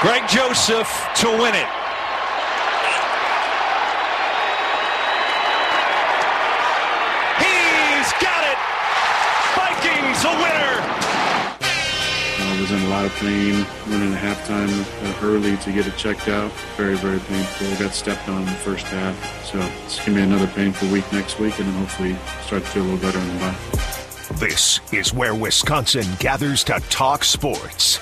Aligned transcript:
Greg 0.00 0.26
Joseph 0.30 0.88
to 1.16 1.28
win 1.28 1.54
it. 1.54 1.68
He's 7.36 8.10
got 8.16 8.42
it. 8.48 8.56
Vikings 9.54 10.24
a 10.24 10.32
winner. 10.40 10.80
I 12.40 12.60
was 12.62 12.70
in 12.70 12.80
a 12.80 12.88
lot 12.88 13.04
of 13.04 13.12
pain. 13.16 13.66
Went 13.90 14.02
in 14.02 14.14
at 14.14 14.22
halftime 14.48 15.22
early 15.22 15.58
to 15.58 15.70
get 15.70 15.86
it 15.86 15.94
checked 15.98 16.28
out. 16.28 16.50
Very, 16.78 16.96
very 16.96 17.18
painful. 17.18 17.66
Got 17.76 17.92
stepped 17.92 18.26
on 18.30 18.38
in 18.40 18.46
the 18.46 18.52
first 18.52 18.86
half. 18.86 19.44
So 19.44 19.58
it's 19.84 19.98
going 19.98 20.12
to 20.12 20.14
be 20.14 20.22
another 20.22 20.46
painful 20.46 20.88
week 20.88 21.12
next 21.12 21.38
week, 21.38 21.58
and 21.58 21.68
then 21.68 21.74
hopefully 21.74 22.16
start 22.46 22.62
to 22.62 22.68
feel 22.70 22.84
a 22.84 22.84
little 22.84 23.00
better 23.00 23.18
in 23.18 23.28
the 23.34 23.38
bye. 23.38 24.36
This 24.36 24.80
is 24.94 25.12
where 25.12 25.34
Wisconsin 25.34 26.06
gathers 26.18 26.64
to 26.64 26.80
talk 26.88 27.22
sports. 27.22 28.00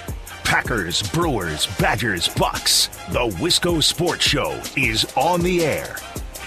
Packers, 0.48 1.02
Brewers, 1.10 1.66
Badgers, 1.78 2.26
Bucks. 2.26 2.86
The 3.10 3.28
Wisco 3.36 3.82
Sports 3.82 4.24
Show 4.24 4.58
is 4.78 5.04
on 5.14 5.42
the 5.42 5.62
air. 5.62 5.96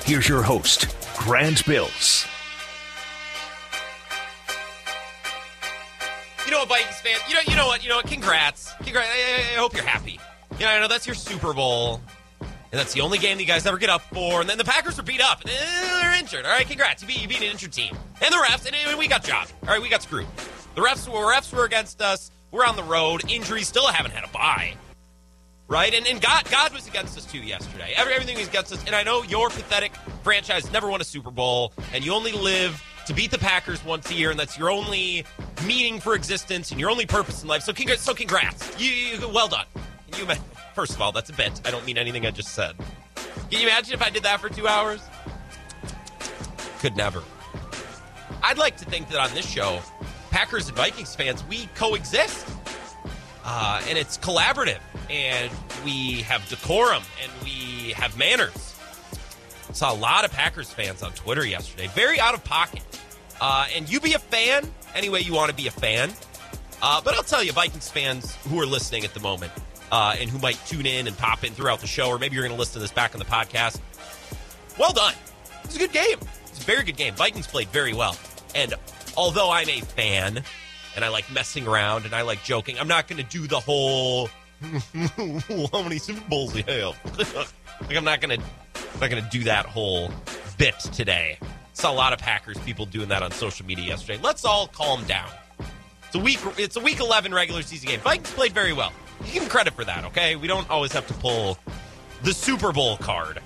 Here's 0.05 0.27
your 0.27 0.41
host, 0.41 0.87
Grant 1.19 1.63
Bills. 1.67 2.25
You 6.43 6.51
know 6.51 6.61
what, 6.61 6.69
Vikings 6.69 6.99
fan? 7.01 7.19
You 7.29 7.35
know, 7.35 7.41
you 7.47 7.55
know 7.55 7.67
what? 7.67 7.83
You 7.83 7.89
know 7.89 7.97
what? 7.97 8.07
Congrats, 8.07 8.73
congrats. 8.83 9.07
I, 9.07 9.53
I, 9.53 9.57
I 9.57 9.59
hope 9.59 9.75
you're 9.75 9.83
happy. 9.83 10.19
Know, 10.59 10.65
I 10.65 10.79
know 10.79 10.87
that's 10.87 11.05
your 11.05 11.15
Super 11.15 11.53
Bowl, 11.53 12.01
and 12.39 12.49
that's 12.71 12.93
the 12.93 13.01
only 13.01 13.19
game 13.19 13.37
that 13.37 13.43
you 13.43 13.47
guys 13.47 13.67
ever 13.67 13.77
get 13.77 13.91
up 13.91 14.01
for. 14.11 14.41
And 14.41 14.49
then 14.49 14.57
the 14.57 14.65
Packers 14.65 14.97
are 14.97 15.03
beat 15.03 15.21
up, 15.21 15.41
and 15.41 15.51
they're 15.51 16.19
injured. 16.19 16.47
All 16.47 16.51
right, 16.51 16.67
congrats. 16.67 17.03
You 17.03 17.07
beat, 17.07 17.21
you 17.21 17.27
beat 17.27 17.41
an 17.41 17.51
injured 17.51 17.71
team, 17.71 17.95
and 18.19 18.33
the 18.33 18.37
refs, 18.37 18.65
and 18.65 18.97
we 18.97 19.07
got 19.07 19.23
jobbed. 19.23 19.53
All 19.61 19.69
right, 19.69 19.81
we 19.81 19.89
got 19.89 20.01
screwed. 20.01 20.25
The 20.73 20.81
refs 20.81 21.07
were 21.07 21.31
refs 21.31 21.55
were 21.55 21.65
against 21.65 22.01
us. 22.01 22.31
We're 22.51 22.65
on 22.65 22.75
the 22.75 22.83
road. 22.83 23.29
Injuries 23.31 23.67
still 23.67 23.87
haven't 23.87 24.11
had 24.11 24.23
a 24.23 24.27
bye. 24.27 24.73
Right? 25.67 25.93
And, 25.93 26.05
and 26.05 26.21
God 26.21 26.49
God 26.51 26.73
was 26.73 26.87
against 26.87 27.17
us 27.17 27.25
too 27.25 27.39
yesterday. 27.39 27.93
Every, 27.95 28.13
everything 28.13 28.37
was 28.37 28.47
against 28.47 28.73
us. 28.73 28.83
And 28.85 28.93
I 28.93 29.03
know 29.03 29.23
your 29.23 29.49
pathetic 29.49 29.95
franchise 30.23 30.69
never 30.71 30.89
won 30.89 30.99
a 30.99 31.05
Super 31.05 31.31
Bowl, 31.31 31.71
and 31.93 32.05
you 32.05 32.13
only 32.13 32.33
live 32.33 32.83
to 33.07 33.13
beat 33.13 33.31
the 33.31 33.39
Packers 33.39 33.83
once 33.85 34.11
a 34.11 34.13
year, 34.13 34.31
and 34.31 34.39
that's 34.39 34.57
your 34.57 34.69
only 34.69 35.25
meaning 35.65 35.99
for 35.99 36.13
existence 36.13 36.71
and 36.71 36.79
your 36.79 36.89
only 36.89 37.05
purpose 37.05 37.41
in 37.41 37.47
life. 37.47 37.63
So 37.63 37.71
congrats. 37.71 38.01
So 38.01 38.13
congrats. 38.13 38.79
You, 38.79 38.89
you 38.89 39.27
well 39.29 39.47
done. 39.47 39.65
You 40.17 40.27
first 40.75 40.93
of 40.93 41.01
all, 41.01 41.13
that's 41.13 41.29
a 41.29 41.33
bit. 41.33 41.61
I 41.65 41.71
don't 41.71 41.85
mean 41.85 41.97
anything 41.97 42.25
I 42.25 42.31
just 42.31 42.49
said. 42.49 42.75
Can 43.49 43.61
you 43.61 43.67
imagine 43.67 43.93
if 43.93 44.01
I 44.01 44.09
did 44.09 44.23
that 44.23 44.41
for 44.41 44.49
two 44.49 44.67
hours? 44.67 45.01
Could 46.79 46.97
never. 46.97 47.23
I'd 48.43 48.57
like 48.57 48.75
to 48.77 48.85
think 48.85 49.07
that 49.09 49.19
on 49.19 49.33
this 49.35 49.47
show, 49.47 49.81
Packers 50.31 50.67
and 50.67 50.75
Vikings 50.75 51.15
fans, 51.15 51.43
we 51.45 51.67
coexist. 51.75 52.47
Uh, 53.43 53.81
and 53.87 53.97
it's 53.97 54.17
collaborative, 54.17 54.79
and 55.09 55.51
we 55.83 56.21
have 56.21 56.47
decorum, 56.47 57.03
and 57.23 57.31
we 57.43 57.91
have 57.91 58.17
manners. 58.17 58.75
Saw 59.73 59.93
a 59.93 59.95
lot 59.95 60.25
of 60.25 60.31
Packers 60.31 60.71
fans 60.71 61.01
on 61.01 61.11
Twitter 61.13 61.45
yesterday, 61.45 61.87
very 61.87 62.19
out 62.19 62.33
of 62.33 62.43
pocket. 62.43 62.83
Uh, 63.39 63.65
and 63.75 63.91
you 63.91 63.99
be 63.99 64.13
a 64.13 64.19
fan 64.19 64.71
any 64.93 65.09
way 65.09 65.21
you 65.21 65.33
want 65.33 65.49
to 65.49 65.55
be 65.55 65.67
a 65.67 65.71
fan. 65.71 66.11
Uh, 66.81 67.01
but 67.01 67.15
I'll 67.15 67.23
tell 67.23 67.43
you, 67.43 67.51
Vikings 67.51 67.89
fans 67.89 68.35
who 68.47 68.59
are 68.59 68.65
listening 68.65 69.03
at 69.03 69.13
the 69.13 69.19
moment 69.19 69.51
uh, 69.91 70.15
and 70.19 70.29
who 70.29 70.37
might 70.39 70.59
tune 70.67 70.85
in 70.85 71.07
and 71.07 71.17
pop 71.17 71.43
in 71.43 71.53
throughout 71.53 71.79
the 71.79 71.87
show, 71.87 72.07
or 72.09 72.19
maybe 72.19 72.35
you're 72.35 72.43
going 72.43 72.55
to 72.55 72.59
listen 72.59 72.73
to 72.73 72.79
this 72.79 72.91
back 72.91 73.13
on 73.15 73.19
the 73.19 73.25
podcast, 73.25 73.79
well 74.77 74.93
done. 74.93 75.13
It 75.63 75.67
was 75.67 75.75
a 75.75 75.79
good 75.79 75.91
game. 75.91 76.17
It's 76.47 76.61
a 76.61 76.65
very 76.65 76.83
good 76.83 76.97
game. 76.97 77.15
Vikings 77.15 77.47
played 77.47 77.69
very 77.69 77.93
well. 77.93 78.15
And 78.53 78.73
although 79.17 79.51
I'm 79.51 79.69
a 79.69 79.81
fan 79.81 80.43
and 80.95 81.05
I 81.05 81.09
like 81.09 81.31
messing 81.31 81.67
around 81.67 82.05
and 82.05 82.13
I 82.13 82.21
like 82.21 82.43
joking, 82.43 82.79
I'm 82.79 82.87
not 82.87 83.07
going 83.07 83.23
to 83.23 83.29
do 83.29 83.47
the 83.47 83.59
whole 83.59 84.29
how 85.71 85.81
many 85.81 85.97
Super 85.97 86.21
Bowls 86.29 86.55
you 86.55 86.63
have. 86.63 86.97
like 87.87 87.95
I'm 87.95 88.03
not 88.03 88.21
going 88.21 88.39
to 88.39 88.45
not 88.99 89.09
going 89.09 89.23
to 89.23 89.29
do 89.29 89.43
that 89.45 89.65
whole 89.65 90.11
bit 90.57 90.77
today. 90.79 91.39
Saw 91.73 91.91
a 91.91 91.93
lot 91.93 92.13
of 92.13 92.19
Packers 92.19 92.57
people 92.59 92.85
doing 92.85 93.09
that 93.09 93.23
on 93.23 93.31
social 93.31 93.65
media 93.65 93.85
yesterday. 93.85 94.19
Let's 94.21 94.45
all 94.45 94.67
calm 94.67 95.03
down. 95.05 95.29
It's 96.05 96.15
a 96.15 96.19
week. 96.19 96.39
It's 96.57 96.75
a 96.75 96.79
week 96.79 96.99
11 96.99 97.33
regular 97.33 97.61
season 97.61 97.89
game. 97.89 97.99
Vikings 98.01 98.31
played 98.31 98.51
very 98.51 98.73
well. 98.73 98.91
You 99.25 99.33
give 99.33 99.43
them 99.43 99.49
credit 99.49 99.73
for 99.73 99.85
that. 99.85 100.05
Okay, 100.05 100.35
we 100.35 100.47
don't 100.47 100.69
always 100.69 100.91
have 100.91 101.07
to 101.07 101.13
pull 101.15 101.57
the 102.23 102.33
Super 102.33 102.71
Bowl 102.71 102.97
card. 102.97 103.39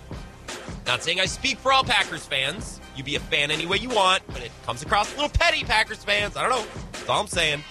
Not 0.88 1.04
saying 1.04 1.20
I 1.20 1.26
speak 1.26 1.58
for 1.58 1.72
all 1.72 1.84
Packers 1.84 2.26
fans. 2.26 2.80
You 2.96 3.04
be 3.04 3.16
a 3.16 3.20
fan 3.20 3.52
any 3.52 3.66
way 3.66 3.78
you 3.78 3.90
want, 3.90 4.24
but 4.28 4.42
it 4.42 4.52
comes 4.66 4.82
across 4.82 5.12
a 5.14 5.16
little 5.16 5.30
petty, 5.30 5.64
Packers 5.64 6.04
fans. 6.04 6.38
I 6.38 6.48
don't 6.48 6.52
know. 6.52 6.66
That's 6.94 7.10
all 7.10 7.22
I'm 7.22 7.28
saying. 7.28 7.64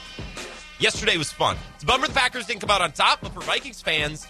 Yesterday 0.78 1.16
was 1.16 1.32
fun. 1.32 1.56
It's 1.74 1.84
a 1.84 1.86
bummer 1.86 2.06
the 2.06 2.12
Packers 2.12 2.46
didn't 2.46 2.60
come 2.60 2.70
out 2.70 2.80
on 2.80 2.92
top, 2.92 3.20
but 3.22 3.32
for 3.32 3.40
Vikings 3.40 3.80
fans, 3.80 4.26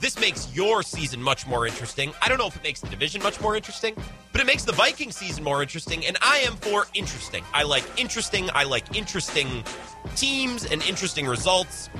this 0.00 0.18
makes 0.18 0.54
your 0.54 0.82
season 0.82 1.22
much 1.22 1.46
more 1.46 1.66
interesting. 1.66 2.12
I 2.22 2.28
don't 2.28 2.38
know 2.38 2.46
if 2.46 2.56
it 2.56 2.62
makes 2.62 2.80
the 2.80 2.88
division 2.88 3.22
much 3.22 3.40
more 3.40 3.56
interesting, 3.56 3.94
but 4.32 4.40
it 4.40 4.46
makes 4.46 4.64
the 4.64 4.72
Viking 4.72 5.10
season 5.10 5.42
more 5.42 5.60
interesting, 5.60 6.06
and 6.06 6.16
I 6.22 6.38
am 6.38 6.54
for 6.56 6.86
interesting. 6.94 7.44
I 7.52 7.64
like 7.64 7.84
interesting. 7.96 8.48
I 8.54 8.64
like 8.64 8.96
interesting 8.96 9.64
teams 10.16 10.64
and 10.64 10.82
interesting 10.82 11.26
results. 11.26 11.90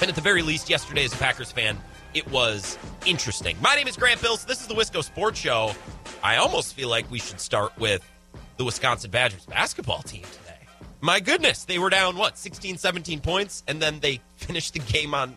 And 0.00 0.08
at 0.08 0.14
the 0.14 0.20
very 0.20 0.42
least, 0.42 0.70
yesterday, 0.70 1.04
as 1.04 1.12
a 1.12 1.16
Packers 1.16 1.50
fan, 1.50 1.78
it 2.16 2.26
was 2.30 2.78
interesting. 3.04 3.58
My 3.60 3.74
name 3.74 3.86
is 3.86 3.96
Grant 3.96 4.22
Bills. 4.22 4.46
This 4.46 4.62
is 4.62 4.66
the 4.66 4.74
Wisco 4.74 5.04
Sports 5.04 5.38
Show. 5.38 5.72
I 6.22 6.36
almost 6.36 6.72
feel 6.72 6.88
like 6.88 7.08
we 7.10 7.18
should 7.18 7.38
start 7.38 7.78
with 7.78 8.02
the 8.56 8.64
Wisconsin 8.64 9.10
Badgers 9.10 9.44
basketball 9.44 10.00
team 10.00 10.22
today. 10.22 10.56
My 11.02 11.20
goodness, 11.20 11.64
they 11.64 11.78
were 11.78 11.90
down, 11.90 12.16
what, 12.16 12.38
16, 12.38 12.78
17 12.78 13.20
points, 13.20 13.62
and 13.68 13.82
then 13.82 14.00
they 14.00 14.22
finished 14.36 14.72
the 14.72 14.78
game 14.78 15.12
on, 15.12 15.36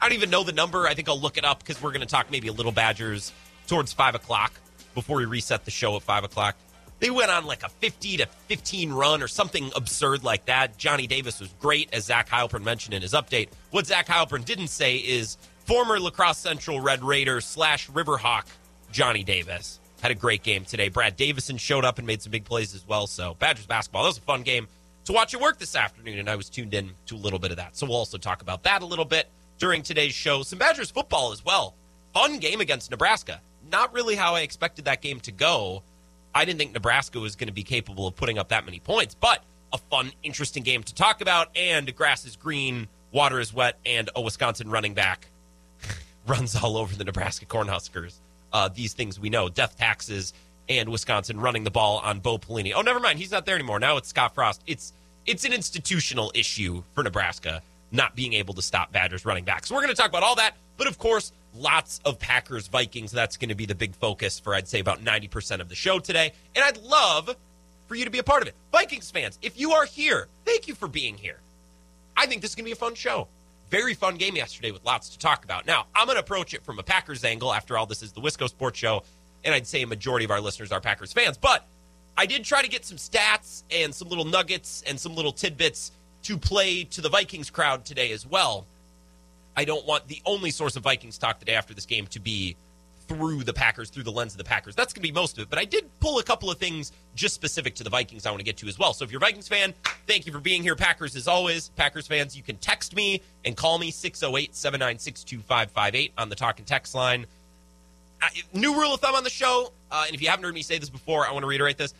I 0.00 0.08
don't 0.08 0.16
even 0.16 0.30
know 0.30 0.44
the 0.44 0.52
number. 0.52 0.86
I 0.86 0.94
think 0.94 1.10
I'll 1.10 1.20
look 1.20 1.36
it 1.36 1.44
up 1.44 1.58
because 1.58 1.82
we're 1.82 1.92
going 1.92 2.00
to 2.00 2.06
talk 2.06 2.30
maybe 2.30 2.48
a 2.48 2.54
little 2.54 2.72
Badgers 2.72 3.30
towards 3.66 3.92
5 3.92 4.14
o'clock 4.14 4.54
before 4.94 5.18
we 5.18 5.26
reset 5.26 5.66
the 5.66 5.70
show 5.70 5.94
at 5.94 6.02
5 6.02 6.24
o'clock. 6.24 6.56
They 7.00 7.10
went 7.10 7.30
on 7.30 7.44
like 7.44 7.62
a 7.62 7.68
50 7.68 8.16
to 8.16 8.26
15 8.26 8.92
run 8.92 9.22
or 9.22 9.28
something 9.28 9.70
absurd 9.76 10.24
like 10.24 10.46
that. 10.46 10.78
Johnny 10.78 11.06
Davis 11.06 11.38
was 11.38 11.52
great, 11.60 11.90
as 11.92 12.06
Zach 12.06 12.30
Heilprin 12.30 12.64
mentioned 12.64 12.94
in 12.94 13.02
his 13.02 13.12
update. 13.12 13.50
What 13.72 13.86
Zach 13.86 14.06
Heilprin 14.06 14.44
didn't 14.44 14.68
say 14.68 14.96
is 14.96 15.36
former 15.68 16.00
La 16.00 16.08
Crosse 16.08 16.38
Central 16.38 16.80
Red 16.80 17.04
Raider 17.04 17.42
slash 17.42 17.90
Riverhawk 17.90 18.44
Johnny 18.90 19.22
Davis 19.22 19.80
had 20.00 20.10
a 20.10 20.14
great 20.14 20.42
game 20.42 20.64
today. 20.64 20.88
Brad 20.88 21.14
Davison 21.14 21.58
showed 21.58 21.84
up 21.84 21.98
and 21.98 22.06
made 22.06 22.22
some 22.22 22.30
big 22.30 22.46
plays 22.46 22.74
as 22.74 22.88
well. 22.88 23.06
So 23.06 23.34
Badgers 23.38 23.66
basketball, 23.66 24.04
that 24.04 24.08
was 24.08 24.16
a 24.16 24.22
fun 24.22 24.44
game 24.44 24.66
to 25.04 25.12
watch 25.12 25.34
at 25.34 25.42
work 25.42 25.58
this 25.58 25.76
afternoon, 25.76 26.20
and 26.20 26.30
I 26.30 26.36
was 26.36 26.48
tuned 26.48 26.72
in 26.72 26.92
to 27.04 27.16
a 27.16 27.18
little 27.18 27.38
bit 27.38 27.50
of 27.50 27.58
that. 27.58 27.76
So 27.76 27.86
we'll 27.86 27.96
also 27.96 28.16
talk 28.16 28.40
about 28.40 28.62
that 28.62 28.80
a 28.80 28.86
little 28.86 29.04
bit 29.04 29.28
during 29.58 29.82
today's 29.82 30.14
show. 30.14 30.42
Some 30.42 30.58
Badgers 30.58 30.90
football 30.90 31.32
as 31.32 31.44
well. 31.44 31.74
Fun 32.14 32.38
game 32.38 32.62
against 32.62 32.90
Nebraska. 32.90 33.42
Not 33.70 33.92
really 33.92 34.14
how 34.14 34.36
I 34.36 34.40
expected 34.40 34.86
that 34.86 35.02
game 35.02 35.20
to 35.20 35.32
go. 35.32 35.82
I 36.34 36.46
didn't 36.46 36.60
think 36.60 36.72
Nebraska 36.72 37.20
was 37.20 37.36
going 37.36 37.48
to 37.48 37.52
be 37.52 37.62
capable 37.62 38.06
of 38.06 38.16
putting 38.16 38.38
up 38.38 38.48
that 38.48 38.64
many 38.64 38.80
points, 38.80 39.14
but 39.14 39.44
a 39.74 39.76
fun, 39.76 40.12
interesting 40.22 40.62
game 40.62 40.82
to 40.84 40.94
talk 40.94 41.20
about. 41.20 41.54
And 41.54 41.94
grass 41.94 42.24
is 42.24 42.36
green, 42.36 42.88
water 43.12 43.38
is 43.38 43.52
wet, 43.52 43.78
and 43.84 44.08
a 44.16 44.22
Wisconsin 44.22 44.70
running 44.70 44.94
back 44.94 45.28
runs 46.28 46.56
all 46.56 46.76
over 46.76 46.94
the 46.94 47.04
Nebraska 47.04 47.46
Cornhuskers. 47.46 48.14
Uh, 48.52 48.68
these 48.68 48.92
things 48.92 49.18
we 49.20 49.30
know 49.30 49.48
death 49.48 49.76
taxes 49.78 50.32
and 50.68 50.88
Wisconsin 50.90 51.40
running 51.40 51.64
the 51.64 51.70
ball 51.70 51.98
on 52.04 52.20
Bo 52.20 52.38
Pelini. 52.38 52.72
Oh, 52.74 52.82
never 52.82 53.00
mind. 53.00 53.18
He's 53.18 53.30
not 53.30 53.46
there 53.46 53.54
anymore. 53.54 53.78
Now 53.80 53.96
it's 53.96 54.08
Scott 54.08 54.34
Frost. 54.34 54.62
It's 54.66 54.92
it's 55.26 55.44
an 55.44 55.52
institutional 55.52 56.32
issue 56.34 56.82
for 56.94 57.02
Nebraska 57.02 57.62
not 57.90 58.14
being 58.14 58.34
able 58.34 58.54
to 58.54 58.62
stop 58.62 58.92
Badgers 58.92 59.24
running 59.24 59.44
back. 59.44 59.66
So 59.66 59.74
we're 59.74 59.82
going 59.82 59.94
to 59.94 60.00
talk 60.00 60.10
about 60.10 60.22
all 60.22 60.36
that. 60.36 60.54
But 60.76 60.86
of 60.86 60.98
course, 60.98 61.32
lots 61.54 62.00
of 62.04 62.18
Packers 62.18 62.68
Vikings. 62.68 63.12
That's 63.12 63.36
going 63.36 63.48
to 63.48 63.54
be 63.54 63.66
the 63.66 63.74
big 63.74 63.94
focus 63.94 64.38
for, 64.38 64.54
I'd 64.54 64.68
say, 64.68 64.80
about 64.80 65.02
90% 65.04 65.60
of 65.60 65.68
the 65.68 65.74
show 65.74 65.98
today. 65.98 66.32
And 66.54 66.64
I'd 66.64 66.78
love 66.78 67.34
for 67.86 67.94
you 67.94 68.04
to 68.04 68.10
be 68.10 68.18
a 68.18 68.22
part 68.22 68.42
of 68.42 68.48
it. 68.48 68.54
Vikings 68.72 69.10
fans, 69.10 69.38
if 69.42 69.58
you 69.58 69.72
are 69.72 69.86
here, 69.86 70.28
thank 70.44 70.68
you 70.68 70.74
for 70.74 70.88
being 70.88 71.16
here. 71.16 71.38
I 72.16 72.26
think 72.26 72.42
this 72.42 72.50
is 72.50 72.54
going 72.54 72.64
to 72.64 72.68
be 72.68 72.72
a 72.72 72.76
fun 72.76 72.94
show. 72.94 73.28
Very 73.70 73.94
fun 73.94 74.16
game 74.16 74.36
yesterday 74.36 74.70
with 74.70 74.84
lots 74.84 75.10
to 75.10 75.18
talk 75.18 75.44
about. 75.44 75.66
Now, 75.66 75.86
I'm 75.94 76.06
going 76.06 76.16
to 76.16 76.20
approach 76.20 76.54
it 76.54 76.64
from 76.64 76.78
a 76.78 76.82
Packers 76.82 77.24
angle. 77.24 77.52
After 77.52 77.76
all, 77.76 77.86
this 77.86 78.02
is 78.02 78.12
the 78.12 78.20
Wisco 78.20 78.48
Sports 78.48 78.78
Show, 78.78 79.02
and 79.44 79.54
I'd 79.54 79.66
say 79.66 79.82
a 79.82 79.86
majority 79.86 80.24
of 80.24 80.30
our 80.30 80.40
listeners 80.40 80.72
are 80.72 80.80
Packers 80.80 81.12
fans. 81.12 81.36
But 81.36 81.66
I 82.16 82.26
did 82.26 82.44
try 82.44 82.62
to 82.62 82.68
get 82.68 82.84
some 82.84 82.96
stats 82.96 83.64
and 83.70 83.94
some 83.94 84.08
little 84.08 84.24
nuggets 84.24 84.82
and 84.86 84.98
some 84.98 85.14
little 85.14 85.32
tidbits 85.32 85.92
to 86.22 86.38
play 86.38 86.84
to 86.84 87.00
the 87.00 87.08
Vikings 87.08 87.50
crowd 87.50 87.84
today 87.84 88.10
as 88.12 88.26
well. 88.26 88.66
I 89.56 89.64
don't 89.64 89.86
want 89.86 90.08
the 90.08 90.22
only 90.24 90.50
source 90.50 90.76
of 90.76 90.82
Vikings 90.82 91.18
talk 91.18 91.38
today 91.38 91.54
after 91.54 91.74
this 91.74 91.86
game 91.86 92.06
to 92.08 92.20
be 92.20 92.56
through 93.08 93.42
the 93.44 93.52
Packers, 93.52 93.90
through 93.90 94.04
the 94.04 94.12
lens 94.12 94.34
of 94.34 94.38
the 94.38 94.44
Packers. 94.44 94.74
That's 94.74 94.92
going 94.92 95.02
to 95.02 95.08
be 95.08 95.12
most 95.12 95.38
of 95.38 95.42
it. 95.42 95.50
But 95.50 95.58
I 95.58 95.64
did 95.64 95.88
pull 96.00 96.18
a 96.18 96.22
couple 96.22 96.50
of 96.50 96.58
things 96.58 96.92
just 97.14 97.34
specific 97.34 97.74
to 97.76 97.84
the 97.84 97.90
Vikings 97.90 98.26
I 98.26 98.30
want 98.30 98.40
to 98.40 98.44
get 98.44 98.56
to 98.58 98.68
as 98.68 98.78
well. 98.78 98.92
So 98.92 99.04
if 99.04 99.10
you're 99.10 99.18
a 99.18 99.20
Vikings 99.20 99.48
fan, 99.48 99.74
thank 100.06 100.26
you 100.26 100.32
for 100.32 100.40
being 100.40 100.62
here. 100.62 100.76
Packers, 100.76 101.16
as 101.16 101.26
always, 101.26 101.70
Packers 101.70 102.06
fans, 102.06 102.36
you 102.36 102.42
can 102.42 102.56
text 102.58 102.94
me 102.94 103.22
and 103.44 103.56
call 103.56 103.78
me 103.78 103.90
608 103.90 104.54
796 104.54 105.24
2558 105.24 106.12
on 106.18 106.28
the 106.28 106.36
talk 106.36 106.58
and 106.58 106.66
text 106.66 106.94
line. 106.94 107.26
New 108.52 108.74
rule 108.74 108.94
of 108.94 109.00
thumb 109.00 109.14
on 109.14 109.24
the 109.24 109.30
show, 109.30 109.72
uh, 109.92 110.04
and 110.06 110.14
if 110.14 110.20
you 110.20 110.28
haven't 110.28 110.44
heard 110.44 110.54
me 110.54 110.62
say 110.62 110.78
this 110.78 110.90
before, 110.90 111.26
I 111.26 111.32
want 111.32 111.44
to 111.44 111.46
reiterate 111.46 111.78
this. 111.78 111.94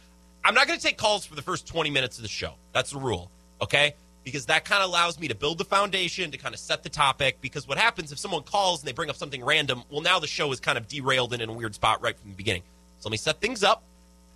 I'm 0.45 0.55
not 0.55 0.67
going 0.67 0.79
to 0.79 0.85
take 0.85 0.99
calls 0.99 1.25
for 1.25 1.37
the 1.37 1.43
first 1.43 1.67
20 1.67 1.91
minutes 1.91 2.19
of 2.19 2.23
the 2.23 2.29
show. 2.29 2.55
That's 2.73 2.91
the 2.91 2.99
rule. 2.99 3.31
Okay? 3.61 3.95
Because 4.29 4.45
that 4.45 4.67
kind 4.67 4.83
of 4.83 4.91
allows 4.91 5.19
me 5.19 5.27
to 5.29 5.35
build 5.35 5.57
the 5.57 5.65
foundation 5.65 6.31
to 6.31 6.37
kind 6.37 6.55
of 6.55 6.61
set 6.61 6.83
the 6.83 6.91
topic. 6.91 7.41
Because 7.41 7.67
what 7.67 7.79
happens 7.79 8.13
if 8.13 8.19
someone 8.19 8.43
calls 8.43 8.83
and 8.83 8.87
they 8.87 8.93
bring 8.93 9.09
up 9.09 9.17
something 9.17 9.43
random? 9.43 9.83
Well, 9.89 10.03
now 10.03 10.19
the 10.19 10.27
show 10.27 10.53
is 10.53 10.61
kind 10.61 10.77
of 10.77 10.87
derailed 10.87 11.33
and 11.33 11.41
in 11.41 11.49
a 11.49 11.53
weird 11.53 11.75
spot 11.75 12.03
right 12.03 12.15
from 12.15 12.29
the 12.29 12.37
beginning. 12.37 12.61
So 12.99 13.09
let 13.09 13.13
me 13.13 13.17
set 13.17 13.41
things 13.41 13.65
up. 13.65 13.83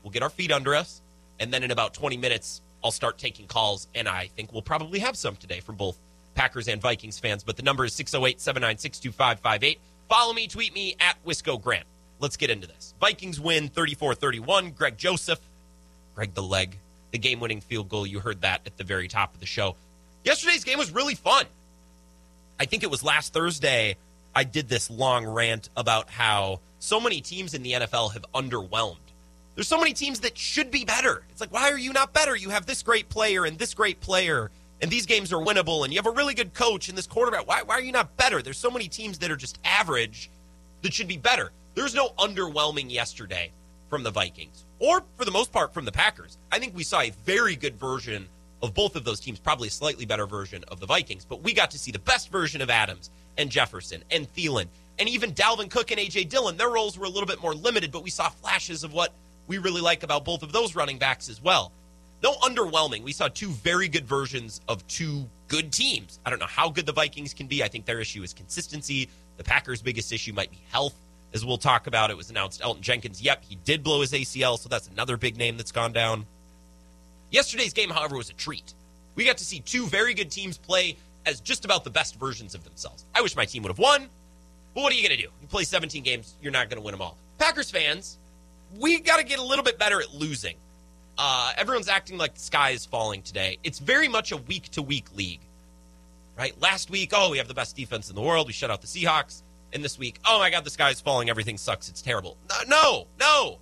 We'll 0.03 0.11
get 0.11 0.23
our 0.23 0.31
feet 0.31 0.51
under 0.51 0.75
us. 0.75 1.03
And 1.41 1.53
then 1.53 1.63
in 1.63 1.71
about 1.71 1.93
20 1.93 2.17
minutes, 2.17 2.63
I'll 2.83 2.91
start 2.91 3.19
taking 3.19 3.47
calls. 3.47 3.87
And 3.95 4.09
I 4.09 4.29
think 4.29 4.51
we'll 4.51 4.63
probably 4.63 4.99
have 5.01 5.15
some 5.15 5.37
today 5.37 5.61
from 5.61 5.77
both 5.77 5.99
Packers 6.35 6.69
and 6.69 6.81
Vikings 6.81 7.19
fans. 7.19 7.45
But 7.45 7.59
the 7.59 7.63
number 7.63 7.85
is 7.85 7.93
608 7.93 8.41
796 8.41 8.99
2558. 8.99 9.79
Follow 10.09 10.33
me, 10.33 10.49
tweet 10.49 10.75
me 10.75 10.97
at 11.01 11.23
Wisco 11.27 11.61
Grant. 11.61 11.85
Let's 12.19 12.39
get 12.39 12.49
into 12.49 12.67
this. 12.67 12.95
Vikings 12.99 13.39
win 13.39 13.69
34 13.69 14.15
31. 14.15 14.71
Greg 14.71 14.97
Joseph, 14.97 15.41
Greg 16.15 16.33
the 16.33 16.43
leg, 16.43 16.79
the 17.13 17.19
game 17.19 17.39
winning 17.39 17.61
field 17.61 17.89
goal. 17.89 18.07
You 18.07 18.19
heard 18.19 18.41
that 18.41 18.63
at 18.67 18.77
the 18.77 18.85
very 18.85 19.07
top 19.07 19.33
of 19.35 19.41
the 19.41 19.47
show. 19.47 19.77
Yesterday's 20.25 20.65
game 20.65 20.79
was 20.79 20.91
really 20.91 21.15
fun. 21.15 21.47
I 22.59 22.65
think 22.65 22.83
it 22.83 22.91
was 22.91 23.05
last 23.05 23.33
Thursday. 23.33 23.97
I 24.35 24.45
did 24.45 24.69
this 24.69 24.91
long 24.91 25.27
rant 25.27 25.69
about 25.77 26.11
how 26.11 26.61
so 26.79 27.01
many 27.01 27.21
teams 27.21 27.55
in 27.55 27.63
the 27.63 27.73
NFL 27.73 28.13
have 28.15 28.25
underwhelmed. 28.35 28.97
There's 29.55 29.69
so 29.69 29.79
many 29.79 29.93
teams 29.93 30.21
that 30.21 30.39
should 30.39 30.71
be 30.71 30.85
better. 30.85 31.23
It's 31.31 31.41
like, 31.41 31.53
why 31.53 31.71
are 31.71 31.79
you 31.79 31.93
not 31.93 32.13
better? 32.13 32.35
You 32.35 32.51
have 32.51 32.65
this 32.65 32.83
great 32.83 33.09
player 33.09 33.45
and 33.45 33.59
this 33.59 33.75
great 33.75 34.01
player, 34.01 34.51
and 34.81 34.91
these 34.91 35.05
games 35.05 35.33
are 35.33 35.45
winnable, 35.45 35.85
and 35.85 35.93
you 35.93 35.99
have 35.99 36.07
a 36.07 36.17
really 36.17 36.35
good 36.35 36.55
coach 36.55 36.89
and 36.89 36.97
this 36.97 37.07
quarterback. 37.07 37.47
Why, 37.47 37.63
why 37.63 37.75
are 37.75 37.83
you 37.83 37.93
not 37.93 38.17
better? 38.17 38.41
There's 38.41 38.57
so 38.57 38.71
many 38.71 38.89
teams 38.89 39.19
that 39.19 39.31
are 39.31 39.37
just 39.37 39.59
average 39.65 40.31
that 40.81 40.95
should 40.95 41.09
be 41.09 41.19
better. 41.19 41.53
There's 41.75 41.95
no 41.95 42.11
underwhelming 42.19 42.91
yesterday 42.91 43.53
from 43.93 44.03
the 44.05 44.11
Vikings, 44.11 44.65
or 44.79 45.05
for 45.19 45.27
the 45.27 45.31
most 45.31 45.53
part 45.53 45.75
from 45.75 45.85
the 45.85 45.93
Packers. 45.93 46.39
I 46.51 46.59
think 46.59 46.75
we 46.75 46.83
saw 46.83 47.03
a 47.03 47.11
very 47.27 47.55
good 47.55 47.77
version 47.77 48.27
of 48.63 48.73
both 48.73 48.97
of 48.97 49.05
those 49.05 49.21
teams, 49.21 49.39
probably 49.39 49.69
a 49.69 49.71
slightly 49.71 50.07
better 50.07 50.25
version 50.25 50.65
of 50.69 50.81
the 50.81 50.87
Vikings, 50.87 51.27
but 51.27 51.43
we 51.43 51.53
got 51.53 51.71
to 51.73 51.79
see 51.79 51.91
the 51.91 51.99
best 51.99 52.33
version 52.33 52.63
of 52.63 52.71
Adams 52.71 53.11
and 53.37 53.51
Jefferson 53.51 54.03
and 54.11 54.27
Thielen 54.35 54.69
and 54.99 55.11
even 55.11 55.35
Dalvin 55.35 55.69
Cook 55.69 55.91
and 55.91 56.01
A.J. 56.01 56.25
Dillon. 56.25 56.57
Their 56.57 56.71
roles 56.71 56.97
were 56.97 57.05
a 57.05 57.09
little 57.11 57.27
bit 57.27 57.43
more 57.43 57.53
limited, 57.53 57.93
but 57.93 58.03
we 58.03 58.09
saw 58.09 58.31
flashes 58.31 58.83
of 58.83 58.95
what 58.95 59.13
we 59.47 59.59
really 59.59 59.83
like 59.83 60.05
about 60.05 60.25
both 60.25 60.43
of 60.43 60.53
those 60.53 60.75
running 60.75 60.97
backs 60.97 61.29
as 61.29 61.43
well. 61.43 61.71
No 62.23 62.33
underwhelming. 62.37 63.03
We 63.03 63.13
saw 63.13 63.29
two 63.29 63.51
very 63.51 63.89
good 63.89 64.07
versions 64.07 64.63
of 64.69 64.87
two 64.87 65.29
good 65.49 65.71
teams. 65.71 66.19
I 66.25 66.31
don't 66.31 66.39
know 66.39 66.47
how 66.47 66.71
good 66.71 66.87
the 66.87 66.95
Vikings 66.95 67.35
can 67.35 67.47
be. 67.47 67.63
I 67.63 67.69
think 67.69 67.85
their 67.85 68.01
issue 68.01 68.23
is 68.23 68.33
consistency. 68.33 69.11
The 69.37 69.45
Packers' 69.45 69.83
biggest 69.83 70.15
issue 70.15 70.33
might 70.33 70.51
be 70.51 70.63
health, 70.71 70.95
as 71.35 71.45
we'll 71.45 71.59
talk 71.59 71.87
about. 71.87 72.11
It 72.11 72.17
was 72.17 72.31
announced 72.31 72.61
Elgton 72.61 72.81
Jenkins. 72.81 73.23
Yep, 73.23 73.45
he 73.45 73.57
did 73.57 73.83
blow 73.83 74.01
his 74.01 74.13
ACL, 74.13 74.59
so 74.59 74.69
that's 74.69 74.89
another 74.89 75.17
big 75.17 75.37
name 75.37 75.57
that's 75.57 75.73
gone 75.73 75.93
down. 75.93 76.27
Yesterday's 77.31 77.73
game, 77.73 77.91
however, 77.91 78.17
was 78.17 78.31
a 78.31 78.35
treat. 78.35 78.75
We 79.15 79.25
got 79.25 79.39
to 79.39 79.45
see 79.45 79.61
two 79.61 79.87
very 79.87 80.15
good 80.15 80.31
teams 80.31 80.59
play 80.59 80.97
as 81.27 81.41
just 81.41 81.65
about 81.65 81.85
the 81.85 81.91
best 81.91 82.19
versions 82.19 82.55
of 82.55 82.65
themselves. 82.65 83.05
I 83.15 83.23
wish 83.23 83.37
my 83.37 83.45
team 83.45 83.63
would 83.63 83.71
have 83.71 83.79
won, 83.79 84.09
but 84.75 84.83
what 84.83 84.93
are 84.93 84.97
you 84.97 85.07
going 85.07 85.17
to 85.17 85.23
do? 85.23 85.31
You 85.41 85.49
play 85.49 85.65
17 85.65 86.03
games, 86.03 86.35
you're 86.43 86.53
not 86.53 86.69
going 86.69 86.81
to 86.81 86.85
win 86.85 86.93
them 86.93 87.03
all. 87.03 87.17
Packers 87.39 87.71
fans, 87.71 88.19
we 88.79 89.01
got 89.01 89.19
to 89.19 89.25
get 89.25 89.39
a 89.39 89.43
little 89.43 89.65
bit 89.65 89.79
better 89.79 90.01
at 90.01 90.13
losing. 90.15 90.57
Uh, 91.19 91.53
everyone's 91.57 91.89
acting 91.89 92.17
like 92.19 92.35
the 92.35 92.41
sky 92.41 92.71
is 92.71 92.87
falling 92.87 93.23
today. 93.23 93.59
It's 93.65 93.79
very 93.79 94.09
much 94.09 94.33
a 94.33 94.37
week 94.37 94.65
to 94.71 94.83
week 94.83 95.07
league, 95.15 95.41
right? 96.39 96.59
Last 96.61 96.91
week, 96.91 97.11
oh, 97.13 97.31
we 97.31 97.39
have 97.39 97.49
the 97.49 97.55
best 97.55 97.77
defense 97.77 98.09
in 98.09 98.17
the 98.17 98.23
world. 98.23 98.47
We 98.47 98.53
shut 98.53 98.71
out 98.71 98.81
the 98.81 98.87
Seahawks. 98.87 99.43
And 99.73 99.83
this 99.83 99.99
week, 99.99 100.19
oh 100.25 100.39
my 100.39 100.51
God, 100.51 100.65
the 100.65 100.71
sky 100.71 100.91
is 100.91 101.01
falling. 101.01 101.31
Everything 101.31 101.57
sucks. 101.57 101.89
It's 101.89 102.03
terrible. 102.03 102.37
No, 102.67 103.07
no. 103.19 103.59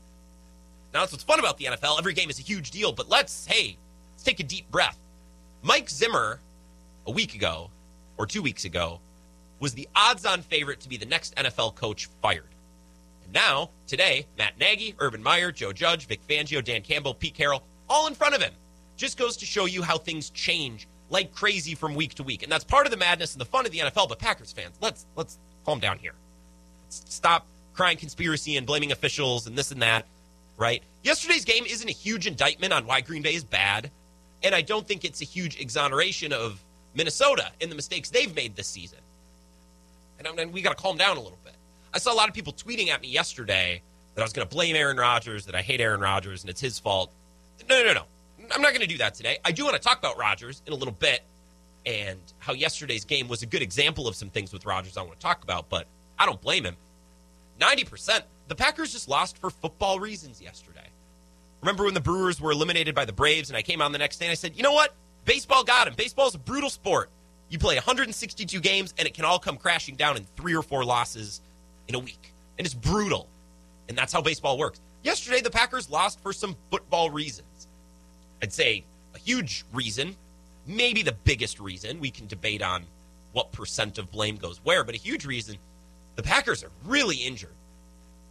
Now, 0.92 1.00
that's 1.00 1.12
what's 1.12 1.24
fun 1.24 1.38
about 1.38 1.56
the 1.56 1.66
NFL. 1.66 1.98
Every 1.98 2.14
game 2.14 2.30
is 2.30 2.38
a 2.38 2.42
huge 2.42 2.72
deal, 2.72 2.92
but 2.92 3.08
let's, 3.08 3.46
hey, 3.46 3.76
let's 4.12 4.24
take 4.24 4.40
a 4.40 4.44
deep 4.44 4.68
breath. 4.70 4.98
Mike 5.62 5.88
Zimmer, 5.88 6.40
a 7.06 7.10
week 7.10 7.34
ago 7.34 7.70
or 8.16 8.26
two 8.26 8.42
weeks 8.42 8.64
ago, 8.64 9.00
was 9.60 9.72
the 9.74 9.88
odds 9.94 10.26
on 10.26 10.42
favorite 10.42 10.80
to 10.80 10.88
be 10.88 10.96
the 10.96 11.06
next 11.06 11.36
NFL 11.36 11.76
coach 11.76 12.08
fired. 12.20 12.48
And 13.24 13.32
now, 13.32 13.70
today, 13.86 14.26
Matt 14.36 14.58
Nagy, 14.58 14.94
Urban 14.98 15.22
Meyer, 15.22 15.52
Joe 15.52 15.72
Judge, 15.72 16.06
Vic 16.06 16.26
Fangio, 16.26 16.64
Dan 16.64 16.82
Campbell, 16.82 17.14
Pete 17.14 17.34
Carroll, 17.34 17.62
all 17.88 18.06
in 18.08 18.14
front 18.14 18.34
of 18.34 18.42
him. 18.42 18.52
Just 18.96 19.16
goes 19.16 19.36
to 19.36 19.46
show 19.46 19.66
you 19.66 19.82
how 19.82 19.96
things 19.96 20.30
change 20.30 20.88
like 21.10 21.32
crazy 21.32 21.74
from 21.74 21.94
week 21.94 22.14
to 22.14 22.22
week. 22.22 22.42
And 22.42 22.50
that's 22.50 22.64
part 22.64 22.86
of 22.86 22.90
the 22.90 22.96
madness 22.96 23.34
and 23.34 23.40
the 23.40 23.46
fun 23.46 23.66
of 23.66 23.72
the 23.72 23.78
NFL. 23.78 24.08
But 24.08 24.18
Packers 24.18 24.52
fans, 24.52 24.76
let's 24.80 25.06
let's 25.16 25.38
calm 25.64 25.80
down 25.80 25.98
here. 25.98 26.14
Stop 26.88 27.46
crying 27.74 27.96
conspiracy 27.96 28.56
and 28.56 28.66
blaming 28.66 28.92
officials 28.92 29.46
and 29.46 29.56
this 29.56 29.70
and 29.70 29.82
that 29.82 30.06
right? 30.60 30.82
Yesterday's 31.02 31.44
game 31.44 31.64
isn't 31.66 31.88
a 31.88 31.92
huge 31.92 32.26
indictment 32.26 32.72
on 32.72 32.86
why 32.86 33.00
Green 33.00 33.22
Bay 33.22 33.34
is 33.34 33.42
bad, 33.42 33.90
and 34.44 34.54
I 34.54 34.60
don't 34.60 34.86
think 34.86 35.04
it's 35.04 35.22
a 35.22 35.24
huge 35.24 35.58
exoneration 35.58 36.32
of 36.32 36.62
Minnesota 36.94 37.50
in 37.60 37.70
the 37.70 37.74
mistakes 37.74 38.10
they've 38.10 38.32
made 38.36 38.54
this 38.54 38.66
season. 38.68 38.98
And, 40.18 40.38
and 40.38 40.52
we 40.52 40.60
got 40.60 40.76
to 40.76 40.80
calm 40.80 40.98
down 40.98 41.16
a 41.16 41.20
little 41.20 41.38
bit. 41.42 41.54
I 41.94 41.98
saw 41.98 42.12
a 42.12 42.14
lot 42.14 42.28
of 42.28 42.34
people 42.34 42.52
tweeting 42.52 42.88
at 42.88 43.00
me 43.00 43.08
yesterday 43.08 43.80
that 44.14 44.20
I 44.20 44.24
was 44.24 44.34
going 44.34 44.46
to 44.46 44.54
blame 44.54 44.76
Aaron 44.76 44.98
Rodgers, 44.98 45.46
that 45.46 45.54
I 45.54 45.62
hate 45.62 45.80
Aaron 45.80 46.00
Rodgers, 46.00 46.42
and 46.42 46.50
it's 46.50 46.60
his 46.60 46.78
fault. 46.78 47.10
No, 47.68 47.82
no, 47.82 47.94
no. 47.94 48.02
I'm 48.54 48.60
not 48.60 48.70
going 48.70 48.82
to 48.82 48.86
do 48.86 48.98
that 48.98 49.14
today. 49.14 49.38
I 49.44 49.52
do 49.52 49.64
want 49.64 49.76
to 49.76 49.82
talk 49.82 49.98
about 49.98 50.18
Rodgers 50.18 50.60
in 50.66 50.74
a 50.74 50.76
little 50.76 50.92
bit 50.92 51.22
and 51.86 52.20
how 52.38 52.52
yesterday's 52.52 53.04
game 53.04 53.28
was 53.28 53.42
a 53.42 53.46
good 53.46 53.62
example 53.62 54.06
of 54.06 54.14
some 54.14 54.28
things 54.28 54.52
with 54.52 54.66
Rodgers 54.66 54.96
I 54.96 55.02
want 55.02 55.18
to 55.18 55.22
talk 55.22 55.42
about, 55.42 55.68
but 55.68 55.86
I 56.18 56.26
don't 56.26 56.40
blame 56.40 56.64
him. 56.64 56.76
90% 57.60 58.22
the 58.50 58.56
Packers 58.56 58.92
just 58.92 59.08
lost 59.08 59.38
for 59.38 59.48
football 59.48 60.00
reasons 60.00 60.42
yesterday. 60.42 60.88
Remember 61.62 61.84
when 61.84 61.94
the 61.94 62.00
Brewers 62.00 62.40
were 62.40 62.50
eliminated 62.50 62.96
by 62.96 63.04
the 63.04 63.12
Braves, 63.12 63.48
and 63.48 63.56
I 63.56 63.62
came 63.62 63.80
on 63.80 63.92
the 63.92 63.98
next 63.98 64.18
day 64.18 64.26
and 64.26 64.32
I 64.32 64.34
said, 64.34 64.56
you 64.56 64.64
know 64.64 64.72
what? 64.72 64.92
Baseball 65.24 65.62
got 65.62 65.86
him. 65.86 65.94
Baseball 65.96 66.26
is 66.26 66.34
a 66.34 66.38
brutal 66.38 66.68
sport. 66.68 67.10
You 67.48 67.60
play 67.60 67.76
162 67.76 68.60
games, 68.60 68.92
and 68.98 69.06
it 69.06 69.14
can 69.14 69.24
all 69.24 69.38
come 69.38 69.56
crashing 69.56 69.94
down 69.94 70.16
in 70.16 70.24
three 70.36 70.54
or 70.54 70.62
four 70.62 70.84
losses 70.84 71.42
in 71.86 71.94
a 71.94 71.98
week. 72.00 72.32
And 72.58 72.66
it's 72.66 72.74
brutal. 72.74 73.28
And 73.88 73.96
that's 73.96 74.12
how 74.12 74.20
baseball 74.20 74.58
works. 74.58 74.80
Yesterday, 75.04 75.40
the 75.40 75.50
Packers 75.50 75.88
lost 75.88 76.20
for 76.20 76.32
some 76.32 76.56
football 76.72 77.10
reasons. 77.10 77.68
I'd 78.42 78.52
say 78.52 78.84
a 79.14 79.18
huge 79.18 79.64
reason, 79.72 80.16
maybe 80.66 81.02
the 81.02 81.12
biggest 81.12 81.60
reason. 81.60 82.00
We 82.00 82.10
can 82.10 82.26
debate 82.26 82.62
on 82.62 82.84
what 83.32 83.52
percent 83.52 83.98
of 83.98 84.10
blame 84.10 84.36
goes 84.36 84.60
where, 84.64 84.84
but 84.84 84.94
a 84.94 84.98
huge 84.98 85.24
reason 85.24 85.56
the 86.16 86.22
Packers 86.22 86.64
are 86.64 86.70
really 86.84 87.16
injured. 87.16 87.54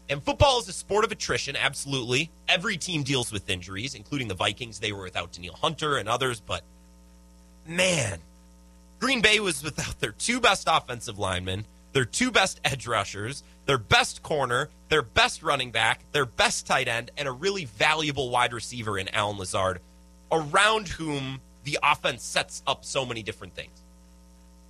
And 0.10 0.24
football 0.24 0.60
is 0.60 0.68
a 0.68 0.74
sport 0.74 1.06
of 1.06 1.12
attrition, 1.12 1.56
absolutely. 1.56 2.32
Every 2.48 2.78
team 2.78 3.04
deals 3.04 3.32
with 3.32 3.50
injuries, 3.50 3.94
including 3.94 4.28
the 4.28 4.34
Vikings. 4.34 4.80
They 4.80 4.92
were 4.92 5.04
without 5.04 5.32
Danielle 5.32 5.56
Hunter 5.56 5.98
and 5.98 6.10
others, 6.10 6.40
but 6.40 6.64
man, 7.68 8.20
Green 9.00 9.22
Bay 9.22 9.40
was 9.40 9.64
without 9.64 10.00
their 10.00 10.12
two 10.12 10.40
best 10.40 10.68
offensive 10.70 11.20
linemen, 11.20 11.66
their 11.94 12.06
two 12.06 12.32
best 12.32 12.60
edge 12.66 12.88
rushers, 12.88 13.44
their 13.66 13.78
best 13.78 14.24
corner, 14.24 14.70
their 14.90 15.04
best 15.04 15.44
running 15.44 15.72
back, 15.72 16.04
their 16.12 16.26
best 16.26 16.66
tight 16.66 16.88
end, 16.88 17.12
and 17.18 17.28
a 17.28 17.32
really 17.32 17.66
valuable 17.66 18.30
wide 18.30 18.52
receiver 18.52 18.98
in 18.98 19.08
Allen 19.10 19.38
Lazard, 19.38 19.80
around 20.32 20.88
whom 20.88 21.40
the 21.70 21.80
offense 21.84 22.24
sets 22.24 22.64
up 22.66 22.84
so 22.84 23.06
many 23.06 23.22
different 23.22 23.54
things. 23.54 23.84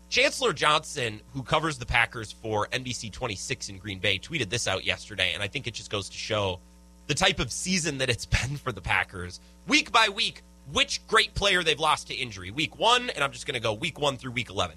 Chancellor 0.09 0.53
Johnson, 0.53 1.21
who 1.33 1.43
covers 1.43 1.77
the 1.77 1.85
Packers 1.85 2.31
for 2.31 2.67
NBC 2.67 3.11
26 3.11 3.69
in 3.69 3.77
Green 3.77 3.99
Bay, 3.99 4.17
tweeted 4.17 4.49
this 4.49 4.67
out 4.67 4.83
yesterday, 4.83 5.33
and 5.33 5.41
I 5.41 5.47
think 5.47 5.67
it 5.67 5.73
just 5.73 5.91
goes 5.91 6.09
to 6.09 6.17
show 6.17 6.59
the 7.07 7.13
type 7.13 7.39
of 7.39 7.51
season 7.51 7.99
that 7.99 8.09
it's 8.09 8.25
been 8.37 8.57
for 8.57 8.71
the 8.71 8.81
Packers. 8.81 9.39
Week 9.67 9.91
by 9.91 10.09
week, 10.09 10.41
which 10.73 11.05
great 11.07 11.33
player 11.35 11.63
they've 11.63 11.79
lost 11.79 12.07
to 12.07 12.13
injury. 12.13 12.51
Week 12.51 12.77
one, 12.77 13.09
and 13.11 13.23
I'm 13.23 13.31
just 13.31 13.45
going 13.45 13.53
to 13.53 13.59
go 13.61 13.73
week 13.73 13.99
one 13.99 14.17
through 14.17 14.31
week 14.31 14.49
11. 14.49 14.75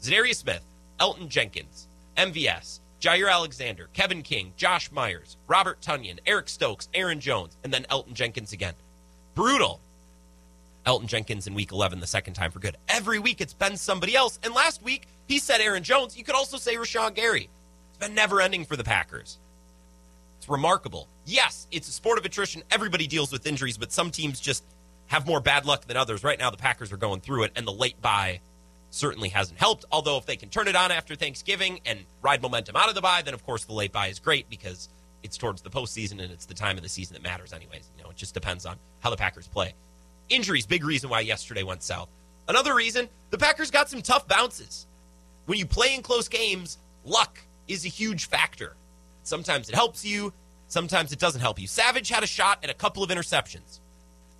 Za'Darius 0.00 0.36
Smith, 0.36 0.64
Elgton 1.00 1.28
Jenkins, 1.28 1.88
MVS, 2.16 2.80
Jaire 3.00 3.30
Alexander, 3.30 3.88
Kevin 3.92 4.22
King, 4.22 4.52
Josh 4.56 4.90
Myers, 4.90 5.36
Robert 5.48 5.80
Tonyan, 5.80 6.18
Eric 6.24 6.48
Stokes, 6.48 6.88
Aaron 6.94 7.20
Jones, 7.20 7.56
and 7.62 7.74
then 7.74 7.84
Elgton 7.90 8.14
Jenkins 8.14 8.52
again. 8.52 8.74
Brutal. 9.34 9.80
Elgton 10.88 11.06
Jenkins 11.06 11.46
in 11.46 11.52
week 11.52 11.70
11 11.70 12.00
the 12.00 12.06
second 12.06 12.32
time 12.32 12.50
for 12.50 12.60
good. 12.60 12.76
Every 12.88 13.18
week 13.18 13.42
it's 13.42 13.52
been 13.52 13.76
somebody 13.76 14.16
else. 14.16 14.38
And 14.42 14.54
last 14.54 14.82
week 14.82 15.06
he 15.26 15.38
said 15.38 15.60
Aaron 15.60 15.82
Jones. 15.82 16.16
You 16.16 16.24
could 16.24 16.34
also 16.34 16.56
say 16.56 16.76
Rashan 16.76 17.14
Gary. 17.14 17.50
It's 17.90 17.98
been 17.98 18.14
never 18.14 18.40
ending 18.40 18.64
for 18.64 18.74
the 18.74 18.84
Packers. 18.84 19.38
It's 20.38 20.48
remarkable. 20.48 21.06
Yes, 21.26 21.66
it's 21.70 21.88
a 21.88 21.92
sport 21.92 22.18
of 22.18 22.24
attrition. 22.24 22.62
Everybody 22.70 23.06
deals 23.06 23.30
with 23.30 23.46
injuries, 23.46 23.76
but 23.76 23.92
some 23.92 24.10
teams 24.10 24.40
just 24.40 24.64
have 25.08 25.26
more 25.26 25.40
bad 25.40 25.66
luck 25.66 25.84
than 25.86 25.96
others. 25.98 26.24
Right 26.24 26.38
now, 26.38 26.48
the 26.48 26.56
Packers 26.56 26.90
are 26.90 26.96
going 26.96 27.20
through 27.20 27.42
it, 27.42 27.52
and 27.54 27.66
the 27.66 27.72
late 27.72 28.00
bye 28.00 28.40
certainly 28.88 29.28
hasn't 29.28 29.58
helped. 29.58 29.84
Although, 29.92 30.16
if 30.16 30.24
they 30.24 30.36
can 30.36 30.48
turn 30.48 30.68
it 30.68 30.76
on 30.76 30.90
after 30.90 31.14
Thanksgiving 31.14 31.80
and 31.84 32.00
ride 32.22 32.40
momentum 32.40 32.76
out 32.76 32.88
of 32.88 32.94
the 32.94 33.02
bye, 33.02 33.20
then 33.22 33.34
of 33.34 33.44
course 33.44 33.64
the 33.64 33.74
late 33.74 33.92
bye 33.92 34.06
is 34.06 34.18
great 34.18 34.48
because 34.48 34.88
it's 35.22 35.36
towards 35.36 35.60
the 35.60 35.70
postseason 35.70 36.12
and 36.12 36.32
it's 36.32 36.46
the 36.46 36.54
time 36.54 36.76
of 36.76 36.82
the 36.82 36.88
season 36.88 37.14
that 37.14 37.22
matters, 37.22 37.52
anyways. 37.52 37.90
You 37.96 38.04
know, 38.04 38.10
it 38.10 38.16
just 38.16 38.32
depends 38.32 38.64
on 38.64 38.76
how 39.00 39.10
the 39.10 39.16
Packers 39.16 39.48
play. 39.48 39.74
Injuries, 40.28 40.66
big 40.66 40.84
reason 40.84 41.08
why 41.08 41.20
yesterday 41.20 41.62
went 41.62 41.82
south. 41.82 42.08
Another 42.48 42.74
reason, 42.74 43.08
the 43.30 43.38
Packers 43.38 43.70
got 43.70 43.88
some 43.88 44.02
tough 44.02 44.28
bounces. 44.28 44.86
When 45.46 45.58
you 45.58 45.66
play 45.66 45.94
in 45.94 46.02
close 46.02 46.28
games, 46.28 46.78
luck 47.04 47.38
is 47.66 47.84
a 47.84 47.88
huge 47.88 48.28
factor. 48.28 48.76
Sometimes 49.22 49.68
it 49.68 49.74
helps 49.74 50.04
you, 50.04 50.32
sometimes 50.68 51.12
it 51.12 51.18
doesn't 51.18 51.40
help 51.40 51.58
you. 51.58 51.66
Savage 51.66 52.08
had 52.08 52.22
a 52.22 52.26
shot 52.26 52.58
at 52.62 52.70
a 52.70 52.74
couple 52.74 53.02
of 53.02 53.10
interceptions. 53.10 53.80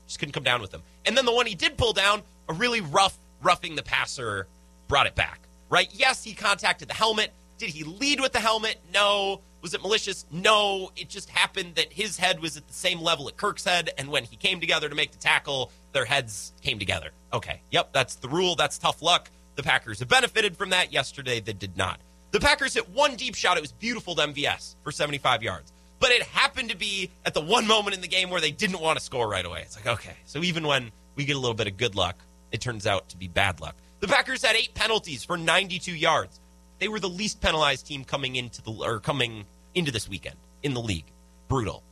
Just 0.06 0.18
couldn't 0.18 0.32
come 0.32 0.42
down 0.42 0.60
with 0.60 0.70
them. 0.70 0.82
And 1.06 1.16
then 1.16 1.24
the 1.24 1.32
one 1.32 1.46
he 1.46 1.54
did 1.54 1.76
pull 1.76 1.92
down, 1.92 2.22
a 2.48 2.52
really 2.52 2.80
rough 2.80 3.18
roughing 3.42 3.74
the 3.74 3.82
passer 3.82 4.46
brought 4.88 5.06
it 5.06 5.14
back, 5.14 5.40
right? 5.68 5.88
Yes, 5.92 6.24
he 6.24 6.34
contacted 6.34 6.88
the 6.88 6.94
helmet. 6.94 7.32
Did 7.58 7.70
he 7.70 7.84
lead 7.84 8.20
with 8.20 8.32
the 8.32 8.40
helmet? 8.40 8.76
No. 8.92 9.40
Was 9.60 9.74
it 9.74 9.82
malicious? 9.82 10.24
No. 10.30 10.90
It 10.96 11.08
just 11.08 11.28
happened 11.30 11.74
that 11.74 11.92
his 11.92 12.16
head 12.16 12.40
was 12.40 12.56
at 12.56 12.66
the 12.66 12.74
same 12.74 13.00
level 13.00 13.28
at 13.28 13.36
Kirk's 13.36 13.64
head, 13.64 13.90
and 13.98 14.08
when 14.08 14.24
he 14.24 14.36
came 14.36 14.60
together 14.60 14.88
to 14.88 14.94
make 14.94 15.10
the 15.12 15.18
tackle, 15.18 15.72
their 15.92 16.04
heads 16.04 16.52
came 16.62 16.78
together. 16.78 17.10
Okay. 17.32 17.60
Yep, 17.70 17.92
that's 17.92 18.14
the 18.16 18.28
rule. 18.28 18.54
That's 18.54 18.78
tough 18.78 19.02
luck. 19.02 19.30
The 19.56 19.62
Packers 19.62 19.98
have 19.98 20.08
benefited 20.08 20.56
from 20.56 20.70
that. 20.70 20.92
Yesterday, 20.92 21.40
they 21.40 21.52
did 21.52 21.76
not. 21.76 22.00
The 22.30 22.40
Packers 22.40 22.74
hit 22.74 22.88
one 22.90 23.16
deep 23.16 23.34
shot. 23.34 23.56
It 23.56 23.60
was 23.60 23.72
beautiful 23.72 24.14
to 24.14 24.22
MVS 24.22 24.76
for 24.84 24.92
75 24.92 25.42
yards. 25.42 25.72
But 25.98 26.10
it 26.10 26.22
happened 26.22 26.70
to 26.70 26.76
be 26.76 27.10
at 27.24 27.34
the 27.34 27.40
one 27.40 27.66
moment 27.66 27.96
in 27.96 28.00
the 28.00 28.08
game 28.08 28.30
where 28.30 28.40
they 28.40 28.52
didn't 28.52 28.80
want 28.80 28.98
to 28.98 29.04
score 29.04 29.28
right 29.28 29.44
away. 29.44 29.62
It's 29.62 29.76
like, 29.76 29.86
okay. 29.86 30.14
So 30.26 30.44
even 30.44 30.66
when 30.66 30.92
we 31.16 31.24
get 31.24 31.34
a 31.34 31.38
little 31.40 31.54
bit 31.54 31.66
of 31.66 31.76
good 31.76 31.96
luck, 31.96 32.16
it 32.52 32.60
turns 32.60 32.86
out 32.86 33.08
to 33.08 33.16
be 33.16 33.26
bad 33.26 33.60
luck. 33.60 33.74
The 34.00 34.06
Packers 34.06 34.44
had 34.44 34.54
eight 34.54 34.74
penalties 34.74 35.24
for 35.24 35.36
92 35.36 35.92
yards. 35.92 36.38
They 36.78 36.88
were 36.88 37.00
the 37.00 37.08
least 37.08 37.40
penalized 37.40 37.86
team 37.86 38.04
coming 38.04 38.36
into 38.36 38.62
the 38.62 38.70
or 38.70 39.00
coming 39.00 39.44
into 39.74 39.90
this 39.90 40.08
weekend 40.08 40.36
in 40.62 40.74
the 40.74 40.80
league. 40.80 41.06
Brutal. 41.48 41.82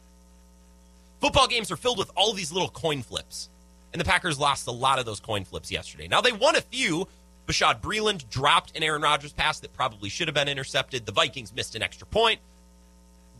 Football 1.21 1.49
games 1.49 1.71
are 1.71 1.77
filled 1.77 1.99
with 1.99 2.11
all 2.17 2.33
these 2.33 2.53
little 2.53 2.69
coin 2.69 3.03
flips. 3.03 3.49
And 3.93 4.01
the 4.01 4.05
Packers 4.05 4.39
lost 4.39 4.67
a 4.67 4.73
lot 4.73 4.99
of 4.99 5.07
those 5.07 5.21
coin 5.21 5.45
flips 5.45 5.71
yesterday. 5.71 6.09
Now 6.09 6.21
they 6.21 6.33
won 6.33 6.57
a 6.57 6.61
few. 6.61 7.09
Bashaud 7.47 7.81
Breeland 7.81 8.29
dropped 8.29 8.77
an 8.77 8.83
Aaron 8.83 9.03
Rodgers 9.03 9.33
pass 9.33 9.61
that 9.61 9.73
probably 9.73 10.09
should 10.09 10.29
have 10.29 10.35
been 10.35 10.49
intercepted. 10.49 11.07
The 11.07 11.13
Vikings 11.13 11.55
missed 11.55 11.75
an 11.75 11.83
extra 11.83 12.07
point. 12.07 12.41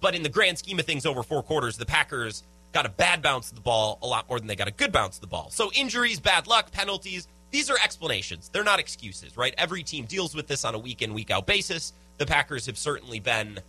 But 0.01 0.15
in 0.15 0.23
the 0.23 0.29
grand 0.29 0.59
scheme 0.59 0.79
of 0.79 0.87
things 0.87 1.05
over 1.05 1.23
four 1.23 1.43
quarters, 1.43 1.77
the 1.77 1.87
Packers 1.87 2.43
got 2.73 2.87
a 2.87 2.91
bad 2.91 3.23
bounce 3.23 3.51
of 3.51 3.55
the 3.57 3.61
ball 3.61 3.99
a 4.03 4.07
lot 4.07 4.29
more 4.29 4.39
than 4.39 4.47
they 4.47 4.57
got 4.57 4.69
a 4.69 4.73
good 4.73 4.93
bounce 4.93 5.17
of 5.17 5.21
the 5.23 5.27
ball. 5.27 5.51
So 5.51 5.71
injuries, 5.75 6.21
bad 6.21 6.47
luck, 6.47 6.71
penalties, 6.73 7.27
these 7.51 7.71
are 7.71 7.77
explanations. 7.83 8.49
They're 8.49 8.65
not 8.65 8.79
excuses, 8.79 9.37
right? 9.37 9.55
Every 9.57 9.83
team 9.83 10.05
deals 10.05 10.35
with 10.35 10.47
this 10.47 10.65
on 10.65 10.75
a 10.75 10.79
week 10.79 11.03
in, 11.03 11.15
week 11.15 11.31
out 11.31 11.47
basis. 11.47 11.93
The 12.19 12.27
Packers 12.27 12.67
have 12.67 12.79
certainly 12.79 13.21
been, 13.21 13.61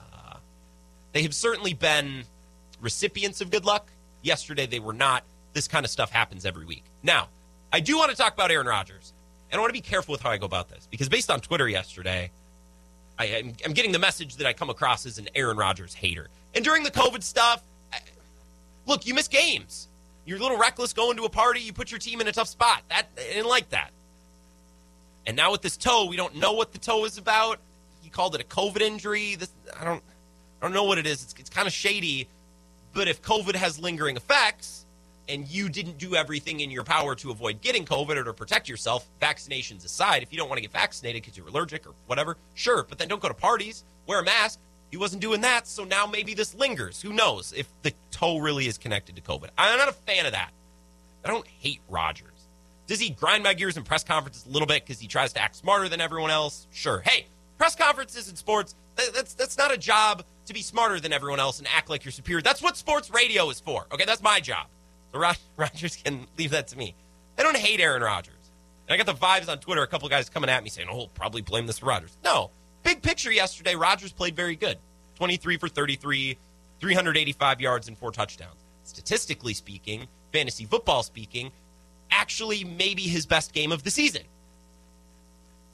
uh, 0.00 0.36
they 1.12 1.22
have 1.22 1.34
certainly 1.34 1.74
been 1.74 2.24
recipients 2.80 3.40
of 3.40 3.50
good 3.50 3.64
luck. 3.64 3.88
Yesterday 4.22 4.66
they 4.66 4.80
were 4.80 4.92
not. 4.92 5.24
This 5.52 5.68
kind 5.68 5.84
of 5.84 5.90
stuff 5.90 6.10
happens 6.10 6.44
every 6.44 6.64
week. 6.64 6.84
Now, 7.02 7.28
I 7.72 7.80
do 7.80 7.98
want 7.98 8.10
to 8.10 8.16
talk 8.16 8.34
about 8.34 8.50
Aaron 8.50 8.66
Rodgers. 8.66 9.12
And 9.50 9.58
I 9.58 9.62
want 9.62 9.70
to 9.70 9.80
be 9.80 9.80
careful 9.80 10.12
with 10.12 10.20
how 10.20 10.30
I 10.30 10.36
go 10.36 10.46
about 10.46 10.68
this 10.68 10.86
because 10.90 11.08
based 11.08 11.30
on 11.30 11.40
Twitter 11.40 11.68
yesterday, 11.68 12.30
I, 13.18 13.24
am 13.26 13.52
I'm 13.64 13.72
getting 13.72 13.92
the 13.92 13.98
message 13.98 14.36
that 14.36 14.46
I 14.46 14.52
come 14.52 14.70
across 14.70 15.06
as 15.06 15.18
an 15.18 15.28
Aaron 15.34 15.56
Rodgers 15.56 15.94
hater. 15.94 16.28
And 16.54 16.64
during 16.64 16.82
the 16.82 16.90
COVID 16.90 17.22
stuff, 17.22 17.62
I, 17.92 18.00
look, 18.86 19.06
you 19.06 19.14
miss 19.14 19.28
games. 19.28 19.87
You're 20.28 20.36
a 20.36 20.42
little 20.42 20.58
reckless 20.58 20.92
going 20.92 21.16
to 21.16 21.24
a 21.24 21.30
party. 21.30 21.60
You 21.60 21.72
put 21.72 21.90
your 21.90 21.98
team 21.98 22.20
in 22.20 22.28
a 22.28 22.32
tough 22.32 22.48
spot. 22.48 22.82
That 22.90 23.06
I 23.16 23.32
didn't 23.32 23.48
like 23.48 23.70
that. 23.70 23.92
And 25.26 25.34
now 25.34 25.50
with 25.52 25.62
this 25.62 25.78
toe, 25.78 26.04
we 26.04 26.16
don't 26.16 26.36
know 26.36 26.52
what 26.52 26.72
the 26.72 26.78
toe 26.78 27.06
is 27.06 27.16
about. 27.16 27.60
He 28.02 28.10
called 28.10 28.34
it 28.34 28.42
a 28.42 28.44
COVID 28.44 28.82
injury. 28.82 29.36
This 29.36 29.50
I 29.80 29.84
don't 29.84 30.02
I 30.60 30.66
don't 30.66 30.74
know 30.74 30.84
what 30.84 30.98
it 30.98 31.06
is. 31.06 31.22
It's, 31.22 31.34
it's 31.38 31.48
kind 31.48 31.66
of 31.66 31.72
shady. 31.72 32.28
But 32.92 33.08
if 33.08 33.22
COVID 33.22 33.54
has 33.54 33.78
lingering 33.78 34.16
effects, 34.16 34.84
and 35.30 35.48
you 35.48 35.70
didn't 35.70 35.96
do 35.96 36.14
everything 36.14 36.60
in 36.60 36.70
your 36.70 36.84
power 36.84 37.14
to 37.14 37.30
avoid 37.30 37.62
getting 37.62 37.86
COVID 37.86 38.16
or 38.16 38.24
to 38.24 38.34
protect 38.34 38.68
yourself, 38.68 39.08
vaccinations 39.22 39.84
aside, 39.86 40.22
if 40.22 40.30
you 40.30 40.38
don't 40.38 40.48
want 40.48 40.58
to 40.58 40.62
get 40.62 40.72
vaccinated 40.72 41.22
because 41.22 41.38
you're 41.38 41.48
allergic 41.48 41.86
or 41.86 41.94
whatever, 42.06 42.36
sure, 42.54 42.84
but 42.86 42.98
then 42.98 43.08
don't 43.08 43.20
go 43.20 43.28
to 43.28 43.34
parties, 43.34 43.84
wear 44.06 44.20
a 44.20 44.24
mask. 44.24 44.58
He 44.90 44.96
wasn't 44.96 45.20
doing 45.22 45.42
that, 45.42 45.66
so 45.66 45.84
now 45.84 46.06
maybe 46.06 46.34
this 46.34 46.54
lingers. 46.54 47.02
Who 47.02 47.12
knows 47.12 47.52
if 47.56 47.66
the 47.82 47.92
toe 48.10 48.38
really 48.38 48.66
is 48.66 48.78
connected 48.78 49.16
to 49.16 49.22
COVID? 49.22 49.50
I'm 49.58 49.78
not 49.78 49.88
a 49.88 49.92
fan 49.92 50.26
of 50.26 50.32
that. 50.32 50.50
I 51.24 51.28
don't 51.28 51.46
hate 51.46 51.80
Rodgers. 51.88 52.48
Does 52.86 52.98
he 52.98 53.10
grind 53.10 53.44
my 53.44 53.52
gears 53.52 53.76
in 53.76 53.82
press 53.82 54.02
conferences 54.02 54.46
a 54.46 54.48
little 54.48 54.66
bit 54.66 54.84
because 54.84 54.98
he 54.98 55.06
tries 55.06 55.34
to 55.34 55.42
act 55.42 55.56
smarter 55.56 55.88
than 55.90 56.00
everyone 56.00 56.30
else? 56.30 56.66
Sure. 56.70 57.00
Hey, 57.00 57.26
press 57.58 57.74
conferences 57.74 58.30
in 58.30 58.36
sports, 58.36 58.74
that's, 58.96 59.34
that's 59.34 59.58
not 59.58 59.72
a 59.72 59.76
job 59.76 60.24
to 60.46 60.54
be 60.54 60.62
smarter 60.62 60.98
than 60.98 61.12
everyone 61.12 61.38
else 61.38 61.58
and 61.58 61.68
act 61.68 61.90
like 61.90 62.04
you're 62.04 62.12
superior. 62.12 62.40
That's 62.40 62.62
what 62.62 62.76
sports 62.76 63.10
radio 63.10 63.50
is 63.50 63.60
for. 63.60 63.86
Okay, 63.92 64.06
that's 64.06 64.22
my 64.22 64.40
job. 64.40 64.68
So 65.12 65.18
Rodgers 65.56 65.96
can 65.96 66.26
leave 66.38 66.50
that 66.52 66.68
to 66.68 66.78
me. 66.78 66.94
I 67.38 67.42
don't 67.42 67.56
hate 67.56 67.80
Aaron 67.80 68.02
Rodgers. 68.02 68.34
And 68.88 68.94
I 68.94 69.02
got 69.02 69.06
the 69.06 69.26
vibes 69.26 69.50
on 69.50 69.58
Twitter, 69.58 69.82
a 69.82 69.86
couple 69.86 70.08
guys 70.08 70.30
coming 70.30 70.48
at 70.48 70.64
me 70.64 70.70
saying, 70.70 70.88
oh, 70.90 71.08
probably 71.08 71.42
blame 71.42 71.66
this 71.66 71.82
Rodgers. 71.82 72.16
No. 72.24 72.50
Big 72.82 73.02
picture 73.02 73.32
yesterday, 73.32 73.74
Rodgers 73.74 74.12
played 74.12 74.36
very 74.36 74.56
good. 74.56 74.78
23 75.16 75.56
for 75.56 75.68
33, 75.68 76.36
385 76.80 77.60
yards 77.60 77.88
and 77.88 77.98
four 77.98 78.12
touchdowns. 78.12 78.64
Statistically 78.84 79.52
speaking, 79.52 80.06
fantasy 80.32 80.64
football 80.64 81.02
speaking, 81.02 81.50
actually 82.10 82.64
maybe 82.64 83.02
his 83.02 83.26
best 83.26 83.52
game 83.52 83.72
of 83.72 83.82
the 83.82 83.90
season. 83.90 84.22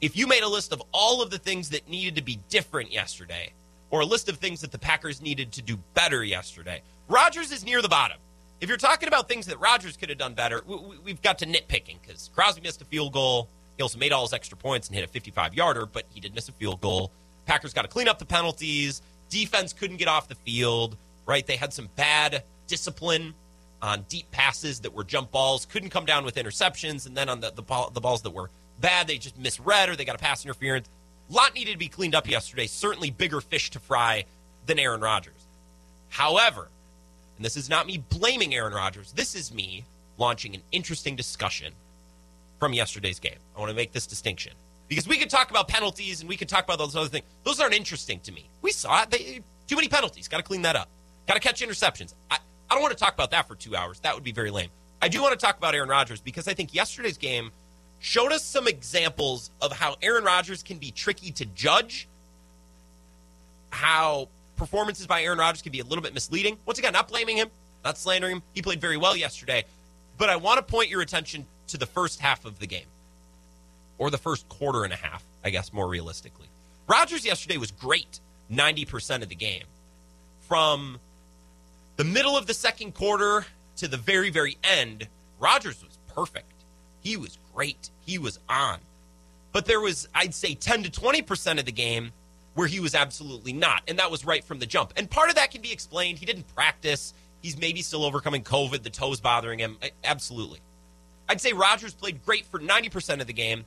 If 0.00 0.16
you 0.16 0.26
made 0.26 0.42
a 0.42 0.48
list 0.48 0.72
of 0.72 0.82
all 0.92 1.22
of 1.22 1.30
the 1.30 1.38
things 1.38 1.70
that 1.70 1.88
needed 1.88 2.16
to 2.16 2.22
be 2.22 2.40
different 2.48 2.92
yesterday, 2.92 3.52
or 3.90 4.00
a 4.00 4.04
list 4.04 4.28
of 4.28 4.38
things 4.38 4.60
that 4.62 4.72
the 4.72 4.78
Packers 4.78 5.22
needed 5.22 5.52
to 5.52 5.62
do 5.62 5.78
better 5.94 6.24
yesterday, 6.24 6.82
Rodgers 7.08 7.52
is 7.52 7.64
near 7.64 7.80
the 7.80 7.88
bottom. 7.88 8.18
If 8.60 8.68
you're 8.68 8.78
talking 8.78 9.08
about 9.08 9.28
things 9.28 9.46
that 9.46 9.60
Rodgers 9.60 9.96
could 9.96 10.08
have 10.08 10.18
done 10.18 10.34
better, 10.34 10.62
we've 11.04 11.22
got 11.22 11.38
to 11.38 11.46
nitpicking 11.46 12.00
because 12.02 12.30
Crosby 12.34 12.62
missed 12.62 12.80
a 12.82 12.84
field 12.86 13.12
goal. 13.12 13.48
He 13.76 13.82
also 13.82 13.98
made 13.98 14.12
all 14.12 14.22
his 14.22 14.32
extra 14.32 14.56
points 14.56 14.88
and 14.88 14.94
hit 14.94 15.04
a 15.04 15.08
55 15.08 15.54
yarder, 15.54 15.86
but 15.86 16.04
he 16.12 16.20
did 16.20 16.34
miss 16.34 16.48
a 16.48 16.52
field 16.52 16.80
goal. 16.80 17.10
Packers 17.46 17.72
got 17.72 17.82
to 17.82 17.88
clean 17.88 18.08
up 18.08 18.18
the 18.18 18.24
penalties. 18.24 19.02
Defense 19.28 19.72
couldn't 19.72 19.96
get 19.96 20.08
off 20.08 20.28
the 20.28 20.34
field, 20.34 20.96
right? 21.26 21.46
They 21.46 21.56
had 21.56 21.72
some 21.72 21.88
bad 21.96 22.44
discipline 22.66 23.34
on 23.82 24.04
deep 24.08 24.30
passes 24.30 24.80
that 24.80 24.94
were 24.94 25.04
jump 25.04 25.30
balls, 25.30 25.66
couldn't 25.66 25.90
come 25.90 26.06
down 26.06 26.24
with 26.24 26.36
interceptions, 26.36 27.06
and 27.06 27.16
then 27.16 27.28
on 27.28 27.40
the, 27.40 27.50
the, 27.50 27.62
ball, 27.62 27.90
the 27.90 28.00
balls 28.00 28.22
that 28.22 28.30
were 28.30 28.50
bad, 28.80 29.06
they 29.06 29.18
just 29.18 29.38
misread 29.38 29.88
or 29.88 29.96
they 29.96 30.04
got 30.04 30.14
a 30.14 30.18
pass 30.18 30.44
interference. 30.44 30.88
A 31.28 31.32
lot 31.32 31.54
needed 31.54 31.72
to 31.72 31.78
be 31.78 31.88
cleaned 31.88 32.14
up 32.14 32.28
yesterday. 32.28 32.66
Certainly 32.66 33.10
bigger 33.10 33.40
fish 33.40 33.70
to 33.70 33.78
fry 33.78 34.24
than 34.66 34.78
Aaron 34.78 35.00
Rodgers. 35.00 35.46
However, 36.08 36.68
and 37.36 37.44
this 37.44 37.56
is 37.56 37.68
not 37.68 37.86
me 37.86 38.02
blaming 38.08 38.54
Aaron 38.54 38.72
Rodgers, 38.72 39.12
this 39.12 39.34
is 39.34 39.52
me 39.52 39.84
launching 40.16 40.54
an 40.54 40.62
interesting 40.70 41.16
discussion 41.16 41.72
from 42.64 42.72
yesterday's 42.72 43.20
game. 43.20 43.36
I 43.54 43.60
want 43.60 43.68
to 43.68 43.76
make 43.76 43.92
this 43.92 44.06
distinction. 44.06 44.54
Because 44.88 45.06
we 45.06 45.18
could 45.18 45.28
talk 45.28 45.50
about 45.50 45.68
penalties 45.68 46.20
and 46.20 46.30
we 46.30 46.36
could 46.38 46.48
talk 46.48 46.64
about 46.64 46.78
those 46.78 46.96
other 46.96 47.08
things. 47.08 47.26
Those 47.42 47.60
aren't 47.60 47.74
interesting 47.74 48.20
to 48.20 48.32
me. 48.32 48.48
We 48.62 48.70
saw 48.70 49.02
it. 49.02 49.10
They, 49.10 49.42
too 49.66 49.76
many 49.76 49.88
penalties. 49.88 50.28
Got 50.28 50.38
to 50.38 50.42
clean 50.42 50.62
that 50.62 50.76
up. 50.76 50.88
Got 51.28 51.34
to 51.34 51.40
catch 51.40 51.60
interceptions. 51.60 52.14
I, 52.30 52.38
I 52.70 52.74
don't 52.74 52.82
want 52.82 52.96
to 52.96 52.98
talk 52.98 53.12
about 53.12 53.32
that 53.32 53.46
for 53.46 53.54
two 53.54 53.76
hours. 53.76 54.00
That 54.00 54.14
would 54.14 54.24
be 54.24 54.32
very 54.32 54.50
lame. 54.50 54.70
I 55.02 55.08
do 55.08 55.20
want 55.20 55.38
to 55.38 55.46
talk 55.46 55.58
about 55.58 55.74
Aaron 55.74 55.90
Rodgers 55.90 56.22
because 56.22 56.48
I 56.48 56.54
think 56.54 56.72
yesterday's 56.72 57.18
game 57.18 57.50
showed 57.98 58.32
us 58.32 58.42
some 58.42 58.66
examples 58.66 59.50
of 59.60 59.70
how 59.70 59.96
Aaron 60.00 60.24
Rodgers 60.24 60.62
can 60.62 60.78
be 60.78 60.90
tricky 60.90 61.32
to 61.32 61.44
judge, 61.44 62.08
how 63.68 64.30
performances 64.56 65.06
by 65.06 65.22
Aaron 65.22 65.38
Rodgers 65.38 65.60
can 65.60 65.72
be 65.72 65.80
a 65.80 65.84
little 65.84 66.02
bit 66.02 66.14
misleading. 66.14 66.56
Once 66.64 66.78
again, 66.78 66.94
not 66.94 67.08
blaming 67.08 67.36
him, 67.36 67.48
not 67.84 67.98
slandering 67.98 68.36
him. 68.36 68.42
He 68.54 68.62
played 68.62 68.80
very 68.80 68.96
well 68.96 69.14
yesterday. 69.14 69.64
But 70.16 70.30
I 70.30 70.36
want 70.36 70.58
to 70.58 70.62
point 70.62 70.88
your 70.88 71.02
attention 71.02 71.44
to 71.68 71.78
the 71.78 71.86
first 71.86 72.20
half 72.20 72.44
of 72.44 72.58
the 72.58 72.66
game, 72.66 72.86
or 73.98 74.10
the 74.10 74.18
first 74.18 74.48
quarter 74.48 74.84
and 74.84 74.92
a 74.92 74.96
half, 74.96 75.24
I 75.44 75.50
guess, 75.50 75.72
more 75.72 75.88
realistically. 75.88 76.48
Rodgers 76.86 77.24
yesterday 77.24 77.56
was 77.56 77.70
great 77.70 78.20
90% 78.52 79.22
of 79.22 79.28
the 79.28 79.34
game. 79.34 79.64
From 80.40 80.98
the 81.96 82.04
middle 82.04 82.36
of 82.36 82.46
the 82.46 82.54
second 82.54 82.94
quarter 82.94 83.46
to 83.76 83.88
the 83.88 83.96
very, 83.96 84.30
very 84.30 84.58
end, 84.62 85.08
Rodgers 85.38 85.82
was 85.82 85.98
perfect. 86.14 86.52
He 87.00 87.16
was 87.16 87.38
great. 87.54 87.90
He 88.04 88.18
was 88.18 88.38
on. 88.48 88.78
But 89.52 89.66
there 89.66 89.80
was, 89.80 90.08
I'd 90.14 90.34
say, 90.34 90.54
10 90.54 90.84
to 90.84 90.90
20% 90.90 91.58
of 91.58 91.64
the 91.64 91.72
game 91.72 92.12
where 92.54 92.66
he 92.66 92.80
was 92.80 92.94
absolutely 92.94 93.52
not. 93.52 93.82
And 93.88 93.98
that 93.98 94.10
was 94.10 94.24
right 94.24 94.44
from 94.44 94.58
the 94.58 94.66
jump. 94.66 94.92
And 94.96 95.10
part 95.10 95.28
of 95.28 95.36
that 95.36 95.50
can 95.50 95.60
be 95.60 95.72
explained. 95.72 96.18
He 96.18 96.26
didn't 96.26 96.52
practice. 96.54 97.14
He's 97.42 97.58
maybe 97.58 97.82
still 97.82 98.04
overcoming 98.04 98.42
COVID. 98.42 98.82
The 98.82 98.90
toes 98.90 99.20
bothering 99.20 99.58
him. 99.58 99.78
Absolutely. 100.02 100.60
I'd 101.28 101.40
say 101.40 101.52
Rodgers 101.52 101.94
played 101.94 102.24
great 102.24 102.46
for 102.46 102.58
90% 102.58 103.20
of 103.20 103.26
the 103.26 103.32
game, 103.32 103.64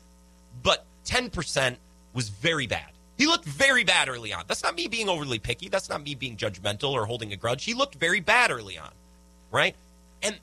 but 0.64 0.86
10% 1.06 1.78
was 2.14 2.30
very 2.30 2.68
bad. 2.68 2.92
He 3.18 3.26
looked 3.26 3.46
very 3.46 3.84
bad 3.84 4.10
early 4.10 4.32
on. 4.32 4.44
That's 4.48 4.62
not 4.62 4.76
me 4.76 4.88
being 4.88 5.10
overly 5.10 5.40
picky. 5.40 5.70
That's 5.70 5.90
not 5.90 6.04
me 6.04 6.14
being 6.14 6.38
judgmental 6.38 6.92
or 6.92 7.06
holding 7.06 7.34
a 7.34 7.36
grudge. 7.36 7.64
He 7.64 7.74
looked 7.74 7.96
very 7.96 8.20
bad 8.20 8.52
early 8.52 8.78
on, 8.78 8.92
right? 9.52 9.76
And 10.22 10.38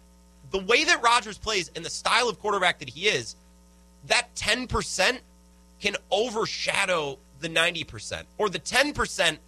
the 0.51 0.59
way 0.59 0.85
that 0.85 1.03
Rodgers 1.03 1.39
plays 1.39 1.71
and 1.77 1.85
the 1.85 1.91
style 1.91 2.29
of 2.29 2.41
quarterback 2.41 2.81
that 2.81 2.89
he 2.89 3.07
is, 3.07 3.37
that 4.07 4.35
10% 4.35 5.21
can 5.81 5.97
overshadow 6.11 7.19
the 7.41 7.49
90% 7.49 8.25
or 8.39 8.49
the 8.49 8.59
10% 8.59 9.39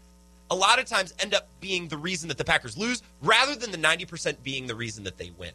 a 0.50 0.54
lot 0.54 0.78
of 0.78 0.84
times 0.84 1.12
end 1.18 1.34
up 1.34 1.48
being 1.60 1.88
the 1.88 1.96
reason 1.96 2.28
that 2.28 2.38
the 2.38 2.44
Packers 2.44 2.76
lose 2.76 3.02
rather 3.22 3.56
than 3.56 3.72
the 3.72 3.78
90% 3.78 4.36
being 4.42 4.66
the 4.66 4.74
reason 4.74 5.04
that 5.04 5.18
they 5.18 5.30
win. 5.36 5.52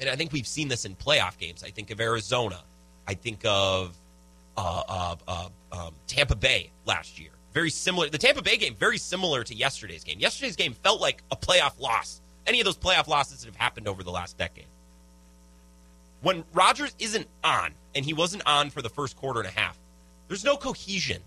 And 0.00 0.10
I 0.10 0.16
think 0.16 0.32
we've 0.32 0.46
seen 0.46 0.68
this 0.68 0.84
in 0.84 0.96
playoff 0.96 1.38
games. 1.38 1.64
I 1.64 1.70
think 1.70 1.90
of 1.90 2.00
Arizona. 2.00 2.60
I 3.08 3.14
think 3.14 3.40
of 3.44 3.96
uh, 4.56 4.82
uh, 4.88 5.16
uh, 5.28 5.48
um, 5.72 5.94
Tampa 6.06 6.36
Bay 6.36 6.70
last 6.86 7.18
year. 7.20 7.30
Very 7.52 7.70
similar. 7.70 8.08
The 8.10 8.18
Tampa 8.18 8.42
Bay 8.42 8.56
game, 8.56 8.74
very 8.76 8.98
similar 8.98 9.44
to 9.44 9.54
yesterday's 9.54 10.04
game. 10.04 10.18
Yesterday's 10.20 10.56
game 10.56 10.74
felt 10.74 11.00
like 11.00 11.22
a 11.30 11.36
playoff 11.36 11.78
loss. 11.80 12.20
Any 12.46 12.60
of 12.60 12.64
those 12.66 12.76
playoff 12.76 13.08
losses 13.08 13.40
that 13.40 13.46
have 13.46 13.56
happened 13.56 13.88
over 13.88 14.02
the 14.02 14.10
last 14.10 14.36
decade. 14.38 14.66
when 16.22 16.44
Rodgers 16.54 16.94
isn't 16.98 17.28
on, 17.44 17.72
and 17.94 18.04
he 18.04 18.12
wasn't 18.14 18.42
on 18.46 18.70
for 18.70 18.82
the 18.82 18.88
first 18.88 19.16
quarter 19.16 19.40
and 19.40 19.48
a 19.48 19.52
half, 19.52 19.78
there's 20.28 20.44
no 20.44 20.56
cohesion. 20.56 21.22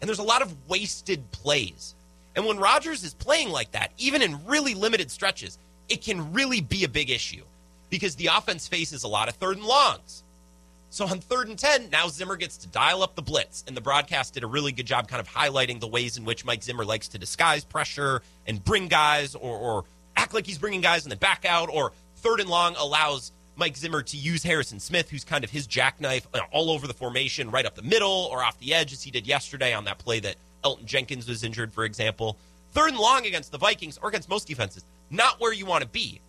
And 0.00 0.08
there's 0.08 0.18
a 0.18 0.24
lot 0.24 0.42
of 0.42 0.54
wasted 0.68 1.30
plays. 1.32 1.94
And 2.34 2.46
when 2.46 2.58
Rodgers 2.58 3.04
is 3.04 3.14
playing 3.14 3.50
like 3.50 3.72
that, 3.72 3.92
even 3.98 4.22
in 4.22 4.44
really 4.46 4.74
limited 4.74 5.10
stretches, 5.10 5.58
it 5.88 6.02
can 6.02 6.32
really 6.32 6.60
be 6.60 6.84
a 6.84 6.88
big 6.88 7.10
issue 7.10 7.42
because 7.92 8.16
the 8.16 8.28
offense 8.28 8.66
faces 8.66 9.04
a 9.04 9.08
lot 9.08 9.28
of 9.28 9.34
third 9.34 9.58
and 9.58 9.66
longs. 9.66 10.24
So 10.88 11.06
on 11.06 11.20
third 11.20 11.48
and 11.48 11.58
10, 11.58 11.90
now 11.90 12.08
Zimmer 12.08 12.36
gets 12.36 12.56
to 12.58 12.68
dial 12.68 13.02
up 13.02 13.14
the 13.16 13.22
blitz. 13.22 13.64
And 13.66 13.76
the 13.76 13.82
broadcast 13.82 14.32
did 14.32 14.44
a 14.44 14.46
really 14.46 14.72
good 14.72 14.86
job 14.86 15.08
kind 15.08 15.20
of 15.20 15.28
highlighting 15.28 15.78
the 15.78 15.86
ways 15.86 16.16
in 16.16 16.24
which 16.24 16.42
Mike 16.42 16.62
Zimmer 16.62 16.86
likes 16.86 17.08
to 17.08 17.18
disguise 17.18 17.64
pressure 17.64 18.22
and 18.46 18.64
bring 18.64 18.88
guys 18.88 19.34
or, 19.34 19.58
or 19.58 19.84
act 20.16 20.32
like 20.32 20.46
he's 20.46 20.56
bringing 20.56 20.80
guys 20.80 21.04
and 21.04 21.12
then 21.12 21.18
back 21.18 21.44
out. 21.44 21.68
Or 21.70 21.92
third 22.16 22.40
and 22.40 22.48
long 22.48 22.76
allows 22.78 23.30
Mike 23.56 23.76
Zimmer 23.76 24.02
to 24.04 24.16
use 24.16 24.42
Harrison 24.42 24.80
Smith, 24.80 25.10
who's 25.10 25.22
kind 25.22 25.44
of 25.44 25.50
his 25.50 25.66
jackknife 25.66 26.26
all 26.50 26.70
over 26.70 26.86
the 26.86 26.94
formation, 26.94 27.50
right 27.50 27.66
up 27.66 27.74
the 27.74 27.82
middle 27.82 28.26
or 28.32 28.42
off 28.42 28.58
the 28.58 28.72
edge, 28.72 28.94
as 28.94 29.02
he 29.02 29.10
did 29.10 29.26
yesterday 29.26 29.74
on 29.74 29.84
that 29.84 29.98
play 29.98 30.18
that 30.20 30.36
Elgton 30.64 30.86
Jenkins 30.86 31.28
was 31.28 31.44
injured, 31.44 31.74
for 31.74 31.84
example. 31.84 32.38
Third 32.70 32.88
and 32.88 32.98
long 32.98 33.26
against 33.26 33.52
the 33.52 33.58
Vikings 33.58 33.98
or 34.02 34.08
against 34.08 34.30
most 34.30 34.48
defenses, 34.48 34.82
not 35.10 35.40
where 35.40 35.52
you 35.52 35.66
want 35.66 35.82
to 35.82 35.88
be. 35.88 36.22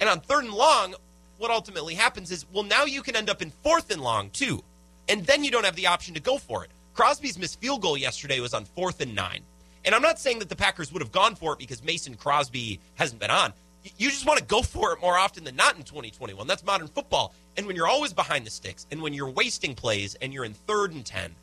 And 0.00 0.08
on 0.08 0.20
third 0.20 0.44
and 0.44 0.52
long, 0.52 0.94
what 1.38 1.50
ultimately 1.50 1.94
happens 1.94 2.30
is, 2.30 2.46
well, 2.52 2.64
now 2.64 2.84
you 2.84 3.02
can 3.02 3.16
end 3.16 3.30
up 3.30 3.42
in 3.42 3.50
fourth 3.62 3.90
and 3.90 4.02
long, 4.02 4.30
too. 4.30 4.62
And 5.08 5.24
then 5.24 5.44
you 5.44 5.50
don't 5.50 5.64
have 5.64 5.76
the 5.76 5.86
option 5.86 6.14
to 6.14 6.20
go 6.20 6.38
for 6.38 6.64
it. 6.64 6.70
Crosby's 6.94 7.38
missed 7.38 7.60
field 7.60 7.80
goal 7.80 7.96
yesterday 7.96 8.40
was 8.40 8.54
on 8.54 8.64
fourth 8.64 9.00
and 9.00 9.14
nine. 9.14 9.42
And 9.84 9.94
I'm 9.94 10.02
not 10.02 10.18
saying 10.18 10.40
that 10.40 10.48
the 10.48 10.56
Packers 10.56 10.92
would 10.92 11.00
have 11.00 11.12
gone 11.12 11.34
for 11.34 11.52
it 11.52 11.58
because 11.58 11.82
Mason 11.82 12.14
Crosby 12.14 12.80
hasn't 12.96 13.20
been 13.20 13.30
on. 13.30 13.52
You 13.96 14.10
just 14.10 14.26
want 14.26 14.38
to 14.38 14.44
go 14.44 14.62
for 14.62 14.92
it 14.92 15.00
more 15.00 15.16
often 15.16 15.44
than 15.44 15.56
not 15.56 15.76
in 15.76 15.82
2021. 15.82 16.46
That's 16.46 16.64
modern 16.64 16.88
football. 16.88 17.32
And 17.56 17.66
when 17.66 17.76
you're 17.76 17.86
always 17.86 18.12
behind 18.12 18.44
the 18.44 18.50
sticks 18.50 18.86
and 18.90 19.00
when 19.00 19.14
you're 19.14 19.30
wasting 19.30 19.74
plays 19.74 20.16
and 20.16 20.34
you're 20.34 20.44
in 20.44 20.52
third 20.52 20.92
and 20.92 21.06
10, 21.06 21.34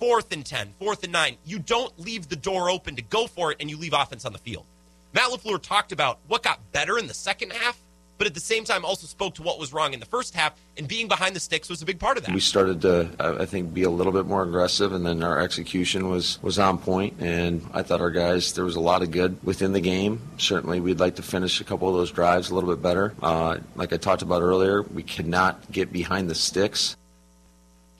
fourth 0.00 0.32
and 0.32 0.44
10, 0.44 0.72
fourth 0.78 1.04
and 1.04 1.12
nine, 1.12 1.36
you 1.44 1.58
don't 1.58 1.98
leave 2.00 2.28
the 2.28 2.36
door 2.36 2.70
open 2.70 2.96
to 2.96 3.02
go 3.02 3.26
for 3.26 3.52
it 3.52 3.58
and 3.60 3.70
you 3.70 3.76
leave 3.76 3.92
offense 3.92 4.24
on 4.24 4.32
the 4.32 4.38
field. 4.38 4.64
Matt 5.12 5.30
LaFleur 5.30 5.62
talked 5.62 5.92
about 5.92 6.18
what 6.26 6.42
got 6.42 6.60
better 6.72 6.98
in 6.98 7.06
the 7.06 7.14
second 7.14 7.52
half 7.52 7.78
but 8.24 8.30
at 8.30 8.34
the 8.34 8.40
same 8.40 8.64
time 8.64 8.86
also 8.86 9.06
spoke 9.06 9.34
to 9.34 9.42
what 9.42 9.58
was 9.58 9.74
wrong 9.74 9.92
in 9.92 10.00
the 10.00 10.06
first 10.06 10.34
half, 10.34 10.54
and 10.78 10.88
being 10.88 11.08
behind 11.08 11.36
the 11.36 11.40
sticks 11.40 11.68
was 11.68 11.82
a 11.82 11.84
big 11.84 11.98
part 11.98 12.16
of 12.16 12.24
that. 12.24 12.34
We 12.34 12.40
started 12.40 12.80
to, 12.80 13.10
I 13.20 13.44
think, 13.44 13.74
be 13.74 13.82
a 13.82 13.90
little 13.90 14.14
bit 14.14 14.24
more 14.24 14.42
aggressive, 14.42 14.94
and 14.94 15.04
then 15.04 15.22
our 15.22 15.38
execution 15.38 16.08
was 16.08 16.42
was 16.42 16.58
on 16.58 16.78
point. 16.78 17.20
And 17.20 17.68
I 17.74 17.82
thought 17.82 18.00
our 18.00 18.10
guys, 18.10 18.54
there 18.54 18.64
was 18.64 18.76
a 18.76 18.80
lot 18.80 19.02
of 19.02 19.10
good 19.10 19.36
within 19.44 19.72
the 19.72 19.80
game. 19.82 20.22
Certainly, 20.38 20.80
we'd 20.80 21.00
like 21.00 21.16
to 21.16 21.22
finish 21.22 21.60
a 21.60 21.64
couple 21.64 21.86
of 21.86 21.96
those 21.96 22.10
drives 22.10 22.48
a 22.48 22.54
little 22.54 22.70
bit 22.70 22.82
better. 22.82 23.12
Uh, 23.22 23.58
like 23.76 23.92
I 23.92 23.98
talked 23.98 24.22
about 24.22 24.40
earlier, 24.40 24.80
we 24.80 25.02
cannot 25.02 25.70
get 25.70 25.92
behind 25.92 26.30
the 26.30 26.34
sticks. 26.34 26.96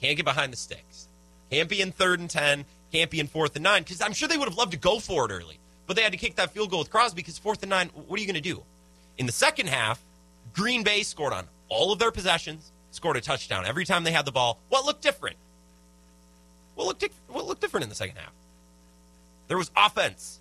Can't 0.00 0.16
get 0.16 0.24
behind 0.24 0.54
the 0.54 0.56
sticks. 0.56 1.06
Can't 1.50 1.68
be 1.68 1.82
in 1.82 1.92
third 1.92 2.18
and 2.18 2.30
ten. 2.30 2.64
Can't 2.92 3.10
be 3.10 3.20
in 3.20 3.26
fourth 3.26 3.56
and 3.56 3.62
nine 3.62 3.82
because 3.82 4.00
I'm 4.00 4.14
sure 4.14 4.26
they 4.26 4.38
would 4.38 4.48
have 4.48 4.56
loved 4.56 4.72
to 4.72 4.78
go 4.78 5.00
for 5.00 5.30
it 5.30 5.34
early, 5.34 5.58
but 5.86 5.96
they 5.96 6.02
had 6.02 6.12
to 6.12 6.18
kick 6.18 6.36
that 6.36 6.54
field 6.54 6.70
goal 6.70 6.78
with 6.78 6.90
Crosby 6.90 7.16
because 7.16 7.36
fourth 7.36 7.62
and 7.62 7.68
nine. 7.68 7.90
What 7.90 8.18
are 8.18 8.22
you 8.22 8.26
going 8.26 8.42
to 8.42 8.48
do? 8.54 8.62
In 9.16 9.26
the 9.26 9.32
second 9.32 9.68
half, 9.68 10.02
Green 10.54 10.84
Bay 10.84 11.02
scored 11.02 11.32
on 11.32 11.46
all 11.68 11.92
of 11.92 11.98
their 11.98 12.10
possessions, 12.10 12.72
scored 12.92 13.16
a 13.16 13.20
touchdown 13.20 13.66
every 13.66 13.84
time 13.84 14.04
they 14.04 14.12
had 14.12 14.24
the 14.24 14.32
ball. 14.32 14.60
What 14.68 14.84
looked 14.84 15.02
different? 15.02 15.36
What 16.76 16.86
looked, 16.86 17.04
what 17.28 17.46
looked 17.46 17.60
different 17.60 17.82
in 17.82 17.88
the 17.88 17.94
second 17.94 18.16
half? 18.16 18.32
There 19.48 19.58
was 19.58 19.70
offense. 19.76 20.40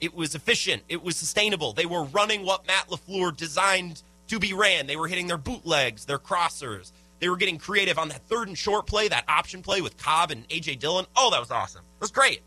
It 0.00 0.14
was 0.14 0.34
efficient. 0.34 0.82
It 0.88 1.02
was 1.02 1.16
sustainable. 1.16 1.72
They 1.72 1.86
were 1.86 2.04
running 2.04 2.44
what 2.44 2.66
Matt 2.66 2.88
LaFleur 2.88 3.36
designed 3.36 4.02
to 4.28 4.38
be 4.38 4.52
ran. 4.52 4.86
They 4.86 4.96
were 4.96 5.08
hitting 5.08 5.26
their 5.26 5.38
bootlegs, 5.38 6.06
their 6.06 6.18
crossers. 6.18 6.92
They 7.18 7.28
were 7.28 7.36
getting 7.36 7.58
creative 7.58 7.98
on 7.98 8.08
that 8.08 8.26
third 8.26 8.48
and 8.48 8.56
short 8.56 8.86
play, 8.86 9.08
that 9.08 9.24
option 9.28 9.62
play 9.62 9.82
with 9.82 9.98
Cobb 9.98 10.30
and 10.30 10.46
A.J. 10.48 10.76
Dillon. 10.76 11.04
Oh, 11.14 11.30
that 11.30 11.40
was 11.40 11.50
awesome. 11.50 11.82
It 11.82 12.00
was 12.00 12.10
great. 12.10 12.40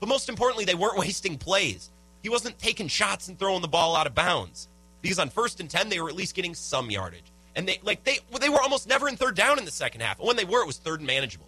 But 0.00 0.08
most 0.08 0.28
importantly, 0.28 0.64
they 0.64 0.74
weren't 0.74 0.98
wasting 0.98 1.38
plays. 1.38 1.90
He 2.22 2.28
wasn't 2.28 2.58
taking 2.58 2.88
shots 2.88 3.28
and 3.28 3.38
throwing 3.38 3.62
the 3.62 3.68
ball 3.68 3.94
out 3.94 4.08
of 4.08 4.14
bounds 4.14 4.68
because 5.04 5.18
on 5.18 5.28
first 5.28 5.60
and 5.60 5.68
10 5.68 5.90
they 5.90 6.00
were 6.00 6.08
at 6.08 6.16
least 6.16 6.34
getting 6.34 6.54
some 6.54 6.90
yardage. 6.90 7.30
And 7.54 7.68
they 7.68 7.78
like 7.82 8.02
they 8.04 8.20
they 8.40 8.48
were 8.48 8.60
almost 8.60 8.88
never 8.88 9.06
in 9.06 9.16
third 9.16 9.36
down 9.36 9.58
in 9.58 9.66
the 9.66 9.70
second 9.70 10.00
half. 10.00 10.18
And 10.18 10.26
when 10.26 10.36
they 10.36 10.46
were 10.46 10.62
it 10.62 10.66
was 10.66 10.78
third 10.78 11.00
and 11.00 11.06
manageable. 11.06 11.46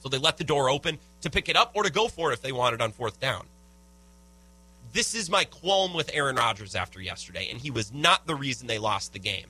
So 0.00 0.10
they 0.10 0.18
let 0.18 0.36
the 0.36 0.44
door 0.44 0.68
open 0.68 0.98
to 1.22 1.30
pick 1.30 1.48
it 1.48 1.56
up 1.56 1.72
or 1.74 1.82
to 1.82 1.90
go 1.90 2.08
for 2.08 2.30
it 2.30 2.34
if 2.34 2.42
they 2.42 2.52
wanted 2.52 2.82
on 2.82 2.92
fourth 2.92 3.18
down. 3.18 3.46
This 4.92 5.14
is 5.14 5.30
my 5.30 5.44
qualm 5.44 5.94
with 5.94 6.10
Aaron 6.12 6.36
Rodgers 6.36 6.74
after 6.74 7.00
yesterday 7.00 7.48
and 7.50 7.58
he 7.58 7.70
was 7.70 7.90
not 7.90 8.26
the 8.26 8.34
reason 8.34 8.66
they 8.66 8.78
lost 8.78 9.14
the 9.14 9.18
game. 9.18 9.46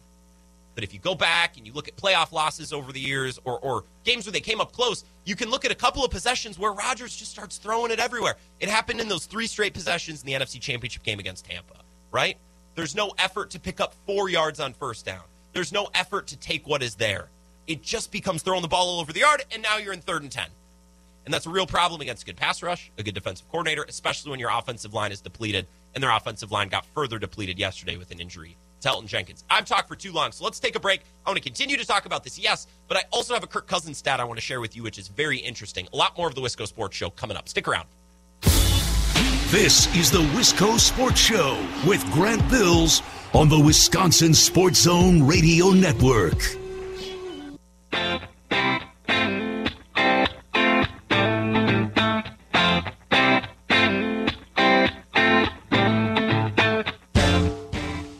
But 0.76 0.84
if 0.84 0.94
you 0.94 1.00
go 1.00 1.16
back 1.16 1.56
and 1.56 1.66
you 1.66 1.72
look 1.72 1.88
at 1.88 1.96
playoff 1.96 2.30
losses 2.30 2.72
over 2.72 2.92
the 2.92 3.00
years 3.00 3.40
or, 3.44 3.58
or 3.58 3.82
games 4.04 4.26
where 4.26 4.32
they 4.32 4.40
came 4.40 4.60
up 4.60 4.70
close, 4.70 5.04
you 5.24 5.34
can 5.34 5.50
look 5.50 5.64
at 5.64 5.72
a 5.72 5.74
couple 5.74 6.04
of 6.04 6.12
possessions 6.12 6.56
where 6.56 6.70
Rodgers 6.70 7.16
just 7.16 7.32
starts 7.32 7.58
throwing 7.58 7.90
it 7.90 7.98
everywhere. 7.98 8.36
It 8.60 8.68
happened 8.68 9.00
in 9.00 9.08
those 9.08 9.26
three 9.26 9.48
straight 9.48 9.74
possessions 9.74 10.22
in 10.22 10.26
the 10.28 10.34
NFC 10.34 10.60
Championship 10.60 11.02
game 11.02 11.18
against 11.18 11.46
Tampa, 11.46 11.74
right? 12.12 12.38
There's 12.78 12.94
no 12.94 13.12
effort 13.18 13.50
to 13.50 13.58
pick 13.58 13.80
up 13.80 13.92
four 14.06 14.28
yards 14.28 14.60
on 14.60 14.72
first 14.72 15.04
down. 15.04 15.24
There's 15.52 15.72
no 15.72 15.88
effort 15.94 16.28
to 16.28 16.36
take 16.36 16.64
what 16.68 16.80
is 16.80 16.94
there. 16.94 17.26
It 17.66 17.82
just 17.82 18.12
becomes 18.12 18.42
throwing 18.42 18.62
the 18.62 18.68
ball 18.68 18.86
all 18.88 19.00
over 19.00 19.12
the 19.12 19.18
yard, 19.18 19.44
and 19.50 19.64
now 19.64 19.78
you're 19.78 19.92
in 19.92 20.00
third 20.00 20.22
and 20.22 20.30
10. 20.30 20.46
And 21.24 21.34
that's 21.34 21.46
a 21.46 21.50
real 21.50 21.66
problem 21.66 22.00
against 22.02 22.22
a 22.22 22.26
good 22.26 22.36
pass 22.36 22.62
rush, 22.62 22.92
a 22.96 23.02
good 23.02 23.16
defensive 23.16 23.48
coordinator, 23.48 23.84
especially 23.88 24.30
when 24.30 24.38
your 24.38 24.50
offensive 24.56 24.94
line 24.94 25.10
is 25.10 25.20
depleted. 25.20 25.66
And 25.96 26.04
their 26.04 26.12
offensive 26.12 26.52
line 26.52 26.68
got 26.68 26.86
further 26.94 27.18
depleted 27.18 27.58
yesterday 27.58 27.96
with 27.96 28.12
an 28.12 28.20
injury 28.20 28.56
to 28.82 28.88
Elgton 28.90 29.08
Jenkins. 29.08 29.42
I've 29.50 29.64
talked 29.64 29.88
for 29.88 29.96
too 29.96 30.12
long, 30.12 30.30
so 30.30 30.44
let's 30.44 30.60
take 30.60 30.76
a 30.76 30.80
break. 30.80 31.00
I 31.26 31.30
want 31.30 31.38
to 31.38 31.42
continue 31.42 31.78
to 31.78 31.84
talk 31.84 32.06
about 32.06 32.22
this, 32.22 32.38
yes, 32.38 32.68
but 32.86 32.96
I 32.96 33.02
also 33.10 33.34
have 33.34 33.42
a 33.42 33.48
Kirk 33.48 33.66
Cousins 33.66 33.98
stat 33.98 34.20
I 34.20 34.24
want 34.24 34.38
to 34.38 34.44
share 34.44 34.60
with 34.60 34.76
you, 34.76 34.84
which 34.84 34.98
is 34.98 35.08
very 35.08 35.38
interesting. 35.38 35.88
A 35.92 35.96
lot 35.96 36.16
more 36.16 36.28
of 36.28 36.36
the 36.36 36.40
Wisco 36.40 36.64
Sports 36.64 36.96
Show 36.96 37.10
coming 37.10 37.36
up. 37.36 37.48
Stick 37.48 37.66
around. 37.66 37.88
This 39.50 39.86
is 39.96 40.10
the 40.10 40.18
Wisco 40.18 40.78
Sports 40.78 41.18
Show 41.18 41.58
with 41.86 42.04
Grant 42.12 42.46
Bills 42.50 43.00
on 43.32 43.48
the 43.48 43.58
Wisconsin 43.58 44.34
Sports 44.34 44.82
Zone 44.82 45.26
Radio 45.26 45.70
Network. 45.70 46.36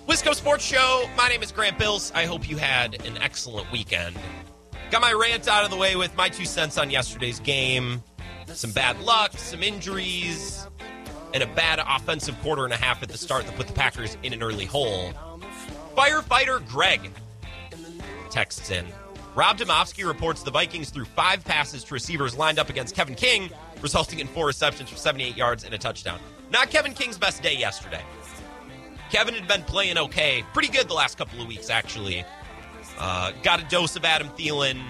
Wisco 0.06 0.34
Sports 0.34 0.64
Show. 0.64 1.10
My 1.14 1.28
name 1.28 1.42
is 1.42 1.52
Grant 1.52 1.78
Bills. 1.78 2.10
I 2.14 2.24
hope 2.24 2.48
you 2.48 2.56
had 2.56 3.04
an 3.04 3.18
excellent 3.18 3.70
weekend. 3.70 4.16
Got 4.90 5.02
my 5.02 5.12
rant 5.12 5.46
out 5.46 5.62
of 5.62 5.68
the 5.68 5.76
way 5.76 5.94
with 5.94 6.16
my 6.16 6.30
two 6.30 6.46
cents 6.46 6.78
on 6.78 6.88
yesterday's 6.88 7.38
game. 7.40 8.02
Some 8.46 8.72
bad 8.72 8.98
luck, 9.00 9.32
some 9.32 9.62
injuries, 9.62 10.66
and 11.34 11.42
a 11.42 11.46
bad 11.46 11.80
offensive 11.86 12.38
quarter 12.42 12.64
and 12.64 12.72
a 12.72 12.76
half 12.76 13.02
at 13.02 13.08
the 13.08 13.18
start 13.18 13.46
that 13.46 13.56
put 13.56 13.66
the 13.66 13.72
Packers 13.72 14.16
in 14.22 14.32
an 14.32 14.42
early 14.42 14.64
hole. 14.64 15.12
Firefighter 15.96 16.66
Greg 16.68 17.10
texts 18.30 18.70
in. 18.70 18.86
Rob 19.34 19.58
Demovsky 19.58 20.06
reports 20.06 20.42
the 20.42 20.50
Vikings 20.50 20.90
threw 20.90 21.04
five 21.04 21.44
passes 21.44 21.84
to 21.84 21.94
receivers 21.94 22.36
lined 22.36 22.58
up 22.58 22.70
against 22.70 22.94
Kevin 22.94 23.14
King, 23.14 23.50
resulting 23.80 24.18
in 24.18 24.26
four 24.26 24.46
receptions 24.46 24.90
for 24.90 24.96
78 24.96 25.36
yards 25.36 25.64
and 25.64 25.72
a 25.74 25.78
touchdown. 25.78 26.18
Not 26.50 26.70
Kevin 26.70 26.92
King's 26.92 27.18
best 27.18 27.42
day 27.42 27.56
yesterday. 27.56 28.02
Kevin 29.10 29.34
had 29.34 29.46
been 29.48 29.62
playing 29.62 29.96
okay, 29.96 30.44
pretty 30.52 30.68
good 30.68 30.88
the 30.88 30.94
last 30.94 31.18
couple 31.18 31.40
of 31.40 31.46
weeks, 31.46 31.70
actually. 31.70 32.24
Uh, 32.98 33.32
got 33.42 33.60
a 33.60 33.64
dose 33.68 33.96
of 33.96 34.04
Adam 34.04 34.28
Thielen, 34.30 34.80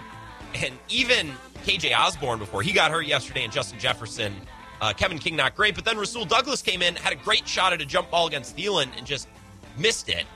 and 0.55 0.75
even 0.89 1.31
KJ 1.65 1.97
Osborn 1.97 2.39
before 2.39 2.63
he 2.63 2.73
got 2.73 2.91
hurt 2.91 3.07
yesterday, 3.07 3.45
and 3.45 3.53
Justin 3.53 3.79
Jefferson 3.79 4.35
uh, 4.81 4.93
Kevin 4.93 5.19
King 5.19 5.37
not 5.37 5.55
great, 5.55 5.75
but 5.75 5.85
then 5.85 5.99
Rasul 5.99 6.25
Douglas 6.25 6.63
came 6.63 6.83
in, 6.83 6.95
had 6.97 7.13
a 7.13 7.17
great 7.17 7.47
shot 7.47 7.73
at 7.73 7.81
a 7.81 7.87
jump 7.87 8.11
ball 8.11 8.27
against 8.27 8.57
Thielen, 8.57 8.89
and 8.97 9.07
just 9.07 9.29
missed 9.77 10.09
it. 10.09 10.27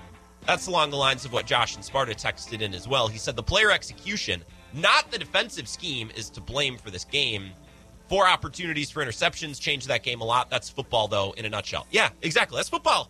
That's 0.47 0.67
along 0.67 0.91
the 0.91 0.97
lines 0.97 1.25
of 1.25 1.33
what 1.33 1.47
Josh 1.47 1.77
and 1.77 1.85
Sparta 1.85 2.15
texted 2.15 2.63
in 2.63 2.75
as 2.75 2.89
well. 2.89 3.07
He 3.07 3.19
said 3.19 3.37
the 3.37 3.43
player 3.43 3.71
execution, 3.71 4.43
not 4.73 5.11
the 5.11 5.19
defensive 5.19 5.69
scheme, 5.69 6.11
is 6.17 6.29
to 6.31 6.41
blame 6.41 6.77
for 6.77 6.91
this 6.91 7.05
game. 7.05 7.51
Four 8.09 8.27
opportunities 8.27 8.91
for 8.91 9.05
interceptions 9.05 9.61
changed 9.61 9.89
that 9.89 10.03
game 10.03 10.21
a 10.21 10.25
lot. 10.25 10.51
That's 10.51 10.69
football, 10.69 11.07
though, 11.07 11.33
in 11.37 11.45
a 11.45 11.49
nutshell. 11.49 11.87
Yeah, 11.91 12.11
exactly. 12.23 12.57
That's 12.57 12.69
football. 12.69 13.09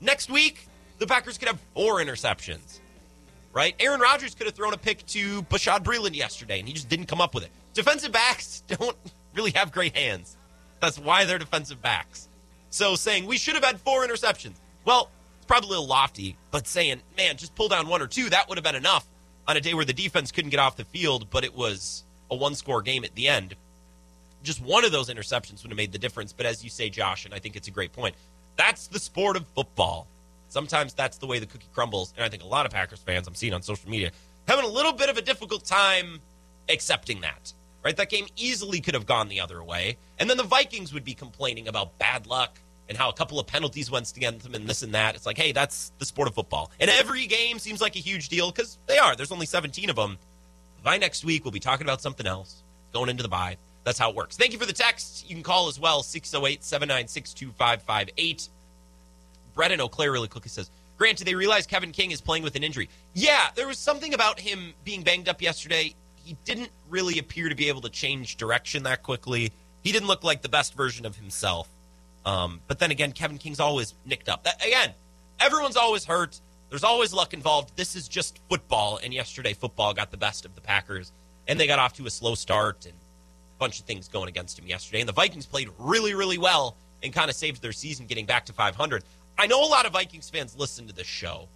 Next 0.00 0.30
week, 0.30 0.66
the 0.98 1.06
Packers 1.06 1.36
could 1.36 1.48
have 1.48 1.60
four 1.74 1.98
interceptions, 1.98 2.80
right? 3.52 3.74
Aaron 3.78 4.00
Rodgers 4.00 4.34
could 4.34 4.46
have 4.46 4.54
thrown 4.54 4.72
a 4.72 4.78
pick 4.78 5.04
to 5.08 5.42
Bashaud 5.42 5.84
Breeland 5.84 6.16
yesterday, 6.16 6.58
and 6.58 6.66
he 6.66 6.72
just 6.72 6.88
didn't 6.88 7.06
come 7.06 7.20
up 7.20 7.34
with 7.34 7.44
it. 7.44 7.50
Defensive 7.74 8.12
backs 8.12 8.62
don't 8.66 8.96
really 9.34 9.50
have 9.52 9.70
great 9.70 9.94
hands. 9.94 10.36
That's 10.80 10.98
why 10.98 11.24
they're 11.24 11.38
defensive 11.38 11.80
backs. 11.82 12.28
So 12.70 12.94
saying 12.96 13.26
we 13.26 13.38
should 13.38 13.54
have 13.54 13.64
had 13.64 13.80
four 13.80 14.06
interceptions, 14.06 14.54
well, 14.84 15.10
it's 15.36 15.46
probably 15.46 15.68
a 15.68 15.70
little 15.70 15.86
lofty, 15.86 16.36
but 16.50 16.66
saying, 16.66 17.02
man, 17.16 17.36
just 17.36 17.54
pull 17.54 17.68
down 17.68 17.88
one 17.88 18.00
or 18.02 18.06
two, 18.06 18.30
that 18.30 18.48
would 18.48 18.56
have 18.58 18.64
been 18.64 18.74
enough 18.74 19.06
on 19.46 19.56
a 19.56 19.60
day 19.60 19.74
where 19.74 19.84
the 19.84 19.92
defense 19.92 20.30
couldn't 20.32 20.50
get 20.50 20.60
off 20.60 20.76
the 20.76 20.84
field, 20.84 21.28
but 21.30 21.44
it 21.44 21.54
was 21.54 22.04
a 22.30 22.36
one 22.36 22.54
score 22.54 22.82
game 22.82 23.04
at 23.04 23.14
the 23.14 23.28
end. 23.28 23.54
Just 24.42 24.62
one 24.62 24.84
of 24.84 24.92
those 24.92 25.10
interceptions 25.10 25.62
would 25.62 25.70
have 25.70 25.76
made 25.76 25.92
the 25.92 25.98
difference. 25.98 26.32
But 26.32 26.46
as 26.46 26.64
you 26.64 26.70
say, 26.70 26.88
Josh, 26.88 27.24
and 27.26 27.34
I 27.34 27.38
think 27.38 27.56
it's 27.56 27.68
a 27.68 27.72
great 27.72 27.92
point, 27.92 28.14
that's 28.56 28.86
the 28.86 28.98
sport 28.98 29.36
of 29.36 29.46
football. 29.48 30.06
Sometimes 30.48 30.94
that's 30.94 31.18
the 31.18 31.26
way 31.26 31.38
the 31.38 31.46
cookie 31.46 31.68
crumbles. 31.74 32.14
And 32.16 32.24
I 32.24 32.28
think 32.28 32.42
a 32.42 32.46
lot 32.46 32.64
of 32.64 32.72
Packers 32.72 33.00
fans 33.00 33.26
I'm 33.26 33.34
seeing 33.34 33.52
on 33.52 33.62
social 33.62 33.90
media 33.90 34.10
having 34.48 34.64
a 34.64 34.68
little 34.68 34.92
bit 34.92 35.08
of 35.08 35.16
a 35.16 35.22
difficult 35.22 35.64
time 35.64 36.20
accepting 36.68 37.20
that. 37.20 37.52
Right? 37.82 37.96
That 37.96 38.10
game 38.10 38.26
easily 38.36 38.80
could 38.80 38.94
have 38.94 39.06
gone 39.06 39.28
the 39.28 39.40
other 39.40 39.62
way. 39.62 39.96
And 40.18 40.28
then 40.28 40.36
the 40.36 40.42
Vikings 40.42 40.92
would 40.92 41.04
be 41.04 41.14
complaining 41.14 41.66
about 41.66 41.98
bad 41.98 42.26
luck 42.26 42.58
and 42.90 42.98
how 42.98 43.08
a 43.08 43.12
couple 43.12 43.38
of 43.38 43.46
penalties 43.46 43.90
went 43.90 44.14
against 44.16 44.44
them 44.44 44.54
and 44.54 44.68
this 44.68 44.82
and 44.82 44.94
that. 44.94 45.14
It's 45.14 45.24
like, 45.24 45.38
hey, 45.38 45.52
that's 45.52 45.92
the 45.98 46.04
sport 46.04 46.28
of 46.28 46.34
football. 46.34 46.70
And 46.80 46.90
every 46.90 47.26
game 47.26 47.58
seems 47.58 47.80
like 47.80 47.96
a 47.96 48.00
huge 48.00 48.28
deal 48.28 48.50
because 48.50 48.78
they 48.86 48.98
are. 48.98 49.16
There's 49.16 49.32
only 49.32 49.46
17 49.46 49.88
of 49.88 49.96
them. 49.96 50.18
By 50.82 50.98
next 50.98 51.24
week, 51.24 51.44
we'll 51.44 51.52
be 51.52 51.60
talking 51.60 51.86
about 51.86 52.02
something 52.02 52.26
else 52.26 52.62
going 52.92 53.08
into 53.08 53.22
the 53.22 53.28
bye. 53.28 53.56
That's 53.84 53.98
how 53.98 54.10
it 54.10 54.16
works. 54.16 54.36
Thank 54.36 54.52
you 54.52 54.58
for 54.58 54.66
the 54.66 54.72
text. 54.72 55.28
You 55.28 55.34
can 55.36 55.42
call 55.42 55.68
as 55.68 55.78
well, 55.80 56.02
608 56.02 56.62
796 56.64 57.32
2558. 57.32 58.48
Brett 59.54 59.72
in 59.72 59.80
Eau 59.80 59.88
Claire 59.88 60.12
really 60.12 60.28
quickly 60.28 60.48
says, 60.48 60.70
Grant, 60.98 61.16
do 61.16 61.24
they 61.24 61.34
realize 61.34 61.66
Kevin 61.66 61.92
King 61.92 62.10
is 62.10 62.20
playing 62.20 62.42
with 62.42 62.56
an 62.56 62.62
injury? 62.62 62.90
Yeah, 63.14 63.48
there 63.54 63.66
was 63.66 63.78
something 63.78 64.12
about 64.12 64.38
him 64.38 64.74
being 64.84 65.02
banged 65.02 65.30
up 65.30 65.40
yesterday. 65.40 65.94
He 66.24 66.36
didn't 66.44 66.70
really 66.88 67.18
appear 67.18 67.48
to 67.48 67.54
be 67.54 67.68
able 67.68 67.80
to 67.82 67.88
change 67.88 68.36
direction 68.36 68.84
that 68.84 69.02
quickly. 69.02 69.52
He 69.82 69.92
didn't 69.92 70.08
look 70.08 70.22
like 70.24 70.42
the 70.42 70.48
best 70.48 70.74
version 70.74 71.06
of 71.06 71.16
himself. 71.16 71.68
Um, 72.24 72.60
but 72.68 72.78
then 72.78 72.90
again, 72.90 73.12
Kevin 73.12 73.38
King's 73.38 73.60
always 73.60 73.94
nicked 74.04 74.28
up. 74.28 74.44
That, 74.44 74.64
again, 74.64 74.90
everyone's 75.38 75.76
always 75.76 76.04
hurt. 76.04 76.38
There's 76.68 76.84
always 76.84 77.12
luck 77.12 77.34
involved. 77.34 77.76
This 77.76 77.96
is 77.96 78.06
just 78.06 78.38
football. 78.48 79.00
And 79.02 79.12
yesterday, 79.12 79.54
football 79.54 79.94
got 79.94 80.10
the 80.10 80.16
best 80.16 80.44
of 80.44 80.54
the 80.54 80.60
Packers, 80.60 81.12
and 81.48 81.58
they 81.58 81.66
got 81.66 81.78
off 81.78 81.94
to 81.94 82.06
a 82.06 82.10
slow 82.10 82.34
start 82.34 82.84
and 82.84 82.94
a 82.94 83.58
bunch 83.58 83.80
of 83.80 83.86
things 83.86 84.06
going 84.08 84.28
against 84.28 84.58
him 84.58 84.66
yesterday. 84.66 85.00
And 85.00 85.08
the 85.08 85.14
Vikings 85.14 85.46
played 85.46 85.68
really, 85.78 86.14
really 86.14 86.38
well 86.38 86.76
and 87.02 87.12
kind 87.12 87.30
of 87.30 87.36
saved 87.36 87.62
their 87.62 87.72
season 87.72 88.06
getting 88.06 88.26
back 88.26 88.46
to 88.46 88.52
500. 88.52 89.02
I 89.38 89.46
know 89.46 89.64
a 89.64 89.66
lot 89.66 89.86
of 89.86 89.92
Vikings 89.92 90.28
fans 90.28 90.54
listen 90.56 90.86
to 90.86 90.92
this 90.92 91.06
show. 91.06 91.48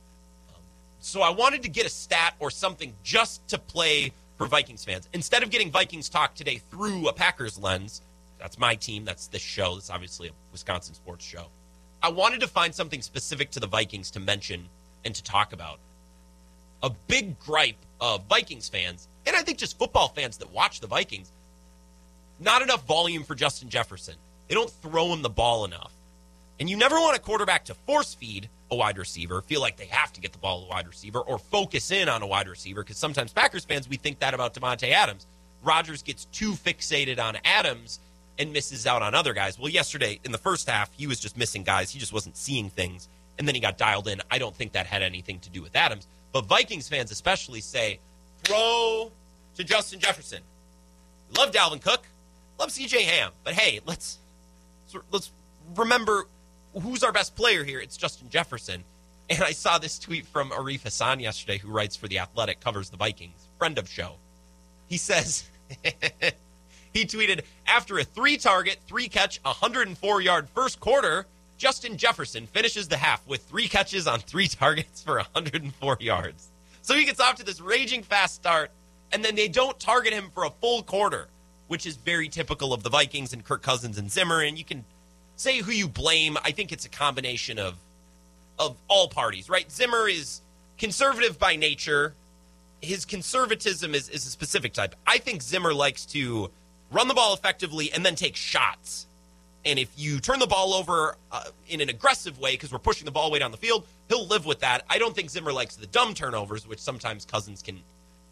Um, 0.48 0.62
so 1.00 1.20
I 1.20 1.30
wanted 1.30 1.62
to 1.62 1.68
get 1.68 1.84
a 1.84 1.90
stat 1.90 2.34
or 2.38 2.50
something 2.50 2.94
just 3.02 3.46
to 3.48 3.58
play 3.58 4.12
for 4.36 4.46
Vikings 4.46 4.84
fans. 4.84 5.08
Instead 5.12 5.42
of 5.42 5.50
getting 5.50 5.70
Vikings 5.70 6.08
talk 6.08 6.34
today 6.34 6.60
through 6.70 7.08
a 7.08 7.12
Packers 7.12 7.58
lens, 7.58 8.02
that's 8.38 8.58
my 8.58 8.74
team, 8.74 9.04
that's 9.04 9.28
this 9.28 9.42
show, 9.42 9.74
that's 9.74 9.90
obviously 9.90 10.28
a 10.28 10.32
Wisconsin 10.52 10.94
sports 10.94 11.24
show. 11.24 11.46
I 12.02 12.10
wanted 12.10 12.40
to 12.40 12.48
find 12.48 12.74
something 12.74 13.00
specific 13.00 13.50
to 13.52 13.60
the 13.60 13.66
Vikings 13.66 14.10
to 14.12 14.20
mention 14.20 14.68
and 15.04 15.14
to 15.14 15.22
talk 15.22 15.52
about. 15.52 15.78
A 16.82 16.90
big 17.08 17.38
gripe 17.38 17.78
of 18.00 18.24
Vikings 18.28 18.68
fans, 18.68 19.08
and 19.26 19.34
I 19.34 19.42
think 19.42 19.58
just 19.58 19.78
football 19.78 20.08
fans 20.08 20.36
that 20.38 20.52
watch 20.52 20.80
the 20.80 20.86
Vikings, 20.86 21.32
not 22.40 22.60
enough 22.60 22.84
volume 22.84 23.22
for 23.22 23.34
Justin 23.34 23.70
Jefferson. 23.70 24.16
They 24.48 24.54
don't 24.54 24.70
throw 24.70 25.12
him 25.12 25.22
the 25.22 25.30
ball 25.30 25.64
enough. 25.64 25.92
And 26.60 26.68
you 26.68 26.76
never 26.76 26.96
want 26.96 27.16
a 27.16 27.20
quarterback 27.20 27.64
to 27.66 27.74
force 27.74 28.14
feed 28.14 28.48
a 28.74 28.76
wide 28.76 28.98
receiver, 28.98 29.40
feel 29.40 29.60
like 29.60 29.76
they 29.76 29.86
have 29.86 30.12
to 30.12 30.20
get 30.20 30.32
the 30.32 30.38
ball 30.38 30.60
to 30.60 30.66
a 30.66 30.68
wide 30.68 30.86
receiver, 30.86 31.20
or 31.20 31.38
focus 31.38 31.90
in 31.90 32.08
on 32.08 32.22
a 32.22 32.26
wide 32.26 32.48
receiver, 32.48 32.82
because 32.82 32.96
sometimes 32.96 33.32
Packers 33.32 33.64
fans, 33.64 33.88
we 33.88 33.96
think 33.96 34.18
that 34.18 34.34
about 34.34 34.54
Davante 34.54 34.90
Adams. 34.90 35.26
Rodgers 35.62 36.02
gets 36.02 36.26
too 36.26 36.52
fixated 36.52 37.18
on 37.18 37.38
Adams 37.44 38.00
and 38.38 38.52
misses 38.52 38.86
out 38.86 39.00
on 39.00 39.14
other 39.14 39.32
guys. 39.32 39.58
Well, 39.58 39.70
yesterday 39.70 40.20
in 40.24 40.32
the 40.32 40.38
first 40.38 40.68
half, 40.68 40.92
he 40.94 41.06
was 41.06 41.18
just 41.18 41.38
missing 41.38 41.62
guys. 41.62 41.90
He 41.90 41.98
just 41.98 42.12
wasn't 42.12 42.36
seeing 42.36 42.68
things. 42.68 43.08
And 43.38 43.48
then 43.48 43.54
he 43.54 43.60
got 43.60 43.78
dialed 43.78 44.06
in. 44.08 44.20
I 44.30 44.38
don't 44.38 44.54
think 44.54 44.72
that 44.72 44.86
had 44.86 45.02
anything 45.02 45.40
to 45.40 45.50
do 45.50 45.62
with 45.62 45.74
Adams. 45.74 46.06
But 46.32 46.46
Vikings 46.46 46.88
fans 46.88 47.10
especially 47.10 47.60
say, 47.60 48.00
throw 48.42 49.10
to 49.54 49.64
Justin 49.64 50.00
Jefferson. 50.00 50.42
Love 51.36 51.50
Dalvin 51.52 51.80
Cook. 51.80 52.06
Love 52.58 52.70
CJ 52.70 53.00
Ham. 53.02 53.32
But 53.42 53.54
hey, 53.54 53.80
let's 53.86 54.18
let's 55.10 55.32
remember 55.76 56.26
who's 56.80 57.02
our 57.02 57.12
best 57.12 57.34
player 57.36 57.64
here? 57.64 57.80
It's 57.80 57.96
Justin 57.96 58.28
Jefferson. 58.30 58.84
And 59.30 59.42
I 59.42 59.52
saw 59.52 59.78
this 59.78 59.98
tweet 59.98 60.26
from 60.26 60.50
Arif 60.50 60.82
Hassan 60.82 61.20
yesterday, 61.20 61.58
who 61.58 61.68
writes 61.68 61.96
for 61.96 62.08
The 62.08 62.18
Athletic, 62.18 62.60
covers 62.60 62.90
the 62.90 62.96
Vikings, 62.96 63.48
friend 63.58 63.78
of 63.78 63.88
show. 63.88 64.16
He 64.86 64.98
says, 64.98 65.44
he 66.92 67.04
tweeted, 67.04 67.42
after 67.66 67.98
a 67.98 68.04
three 68.04 68.36
target, 68.36 68.78
three 68.86 69.08
catch, 69.08 69.40
104 69.42 70.20
yard 70.20 70.48
first 70.54 70.78
quarter, 70.78 71.26
Justin 71.56 71.96
Jefferson 71.96 72.46
finishes 72.46 72.88
the 72.88 72.96
half 72.96 73.26
with 73.26 73.42
three 73.44 73.68
catches 73.68 74.06
on 74.06 74.20
three 74.20 74.48
targets 74.48 75.02
for 75.02 75.16
104 75.16 75.96
yards. 76.00 76.48
So 76.82 76.94
he 76.94 77.06
gets 77.06 77.20
off 77.20 77.36
to 77.36 77.44
this 77.44 77.60
raging 77.60 78.02
fast 78.02 78.34
start, 78.34 78.70
and 79.12 79.24
then 79.24 79.34
they 79.34 79.48
don't 79.48 79.78
target 79.80 80.12
him 80.12 80.30
for 80.34 80.44
a 80.44 80.50
full 80.50 80.82
quarter, 80.82 81.28
which 81.68 81.86
is 81.86 81.96
very 81.96 82.28
typical 82.28 82.74
of 82.74 82.82
the 82.82 82.90
Vikings 82.90 83.32
and 83.32 83.42
Kirk 83.42 83.62
Cousins 83.62 83.96
and 83.96 84.10
Zimmer. 84.10 84.42
And 84.42 84.58
you 84.58 84.64
can 84.64 84.84
say 85.36 85.58
who 85.58 85.72
you 85.72 85.88
blame. 85.88 86.36
I 86.44 86.50
think 86.50 86.72
it's 86.72 86.84
a 86.84 86.90
combination 86.90 87.58
of 87.58 87.76
of 88.58 88.76
all 88.88 89.08
parties, 89.08 89.50
right? 89.50 89.70
Zimmer 89.70 90.08
is 90.08 90.40
conservative 90.78 91.38
by 91.38 91.56
nature. 91.56 92.14
His 92.80 93.04
conservatism 93.04 93.94
is, 93.94 94.08
is 94.08 94.26
a 94.26 94.30
specific 94.30 94.72
type. 94.72 94.94
I 95.06 95.18
think 95.18 95.42
Zimmer 95.42 95.74
likes 95.74 96.06
to 96.06 96.50
run 96.92 97.08
the 97.08 97.14
ball 97.14 97.34
effectively 97.34 97.92
and 97.92 98.04
then 98.04 98.14
take 98.14 98.36
shots. 98.36 99.06
And 99.64 99.78
if 99.78 99.88
you 99.96 100.20
turn 100.20 100.38
the 100.38 100.46
ball 100.46 100.74
over 100.74 101.16
uh, 101.32 101.44
in 101.68 101.80
an 101.80 101.88
aggressive 101.88 102.38
way 102.38 102.52
because 102.52 102.70
we're 102.70 102.78
pushing 102.78 103.06
the 103.06 103.10
ball 103.10 103.30
way 103.30 103.38
down 103.38 103.50
the 103.50 103.56
field, 103.56 103.86
he'll 104.08 104.26
live 104.26 104.44
with 104.44 104.60
that. 104.60 104.84
I 104.88 104.98
don't 104.98 105.14
think 105.16 105.30
Zimmer 105.30 105.52
likes 105.52 105.76
the 105.76 105.86
dumb 105.86 106.12
turnovers, 106.14 106.66
which 106.66 106.80
sometimes 106.80 107.24
Cousins 107.24 107.62
can, 107.62 107.76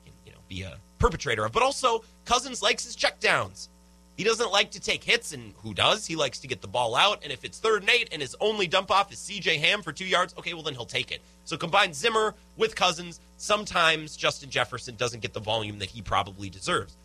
can 0.05 0.13
you 0.27 0.33
know, 0.33 0.39
be 0.49 0.63
a 0.63 0.77
perpetrator 0.99 1.45
of. 1.45 1.53
But 1.53 1.63
also, 1.63 2.05
Cousins 2.27 2.63
likes 2.63 2.85
his 2.85 2.97
checkdowns. 2.97 3.69
He 4.17 4.25
doesn't 4.25 4.53
like 4.53 4.71
to 4.73 4.81
take 4.81 5.03
hits, 5.03 5.33
and 5.33 5.55
who 5.63 5.73
does? 5.73 6.07
He 6.07 6.17
likes 6.17 6.39
to 6.41 6.47
get 6.47 6.61
the 6.61 6.69
ball 6.69 6.95
out. 6.95 7.21
And 7.23 7.33
if 7.33 7.45
it's 7.45 7.59
third 7.59 7.83
and 7.83 7.91
eight 7.91 8.09
and 8.13 8.21
his 8.21 8.37
only 8.41 8.67
dump 8.67 8.91
off 8.91 9.11
is 9.11 9.19
CJ 9.19 9.59
Ham 9.61 9.83
for 9.83 9.91
two 9.91 10.05
yards, 10.05 10.35
okay, 10.39 10.53
well, 10.53 10.63
then 10.63 10.75
he'll 10.75 10.85
take 10.85 11.11
it. 11.11 11.23
So 11.45 11.57
combine 11.57 11.95
Zimmer 11.95 12.35
with 12.57 12.77
Cousins. 12.77 13.21
Sometimes 13.39 14.17
Justin 14.17 14.51
Jefferson 14.51 14.97
doesn't 14.97 15.21
get 15.21 15.33
the 15.33 15.41
volume 15.41 15.79
that 15.79 15.89
he 15.89 16.03
probably 16.03 16.51
deserves. 16.51 16.97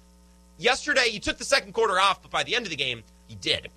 Yesterday, 0.57 1.09
he 1.09 1.19
took 1.19 1.37
the 1.37 1.45
second 1.45 1.73
quarter 1.73 1.99
off, 1.99 2.21
but 2.21 2.31
by 2.31 2.43
the 2.43 2.55
end 2.55 2.65
of 2.65 2.71
the 2.71 2.75
game, 2.75 3.03
he 3.27 3.35
did. 3.35 3.69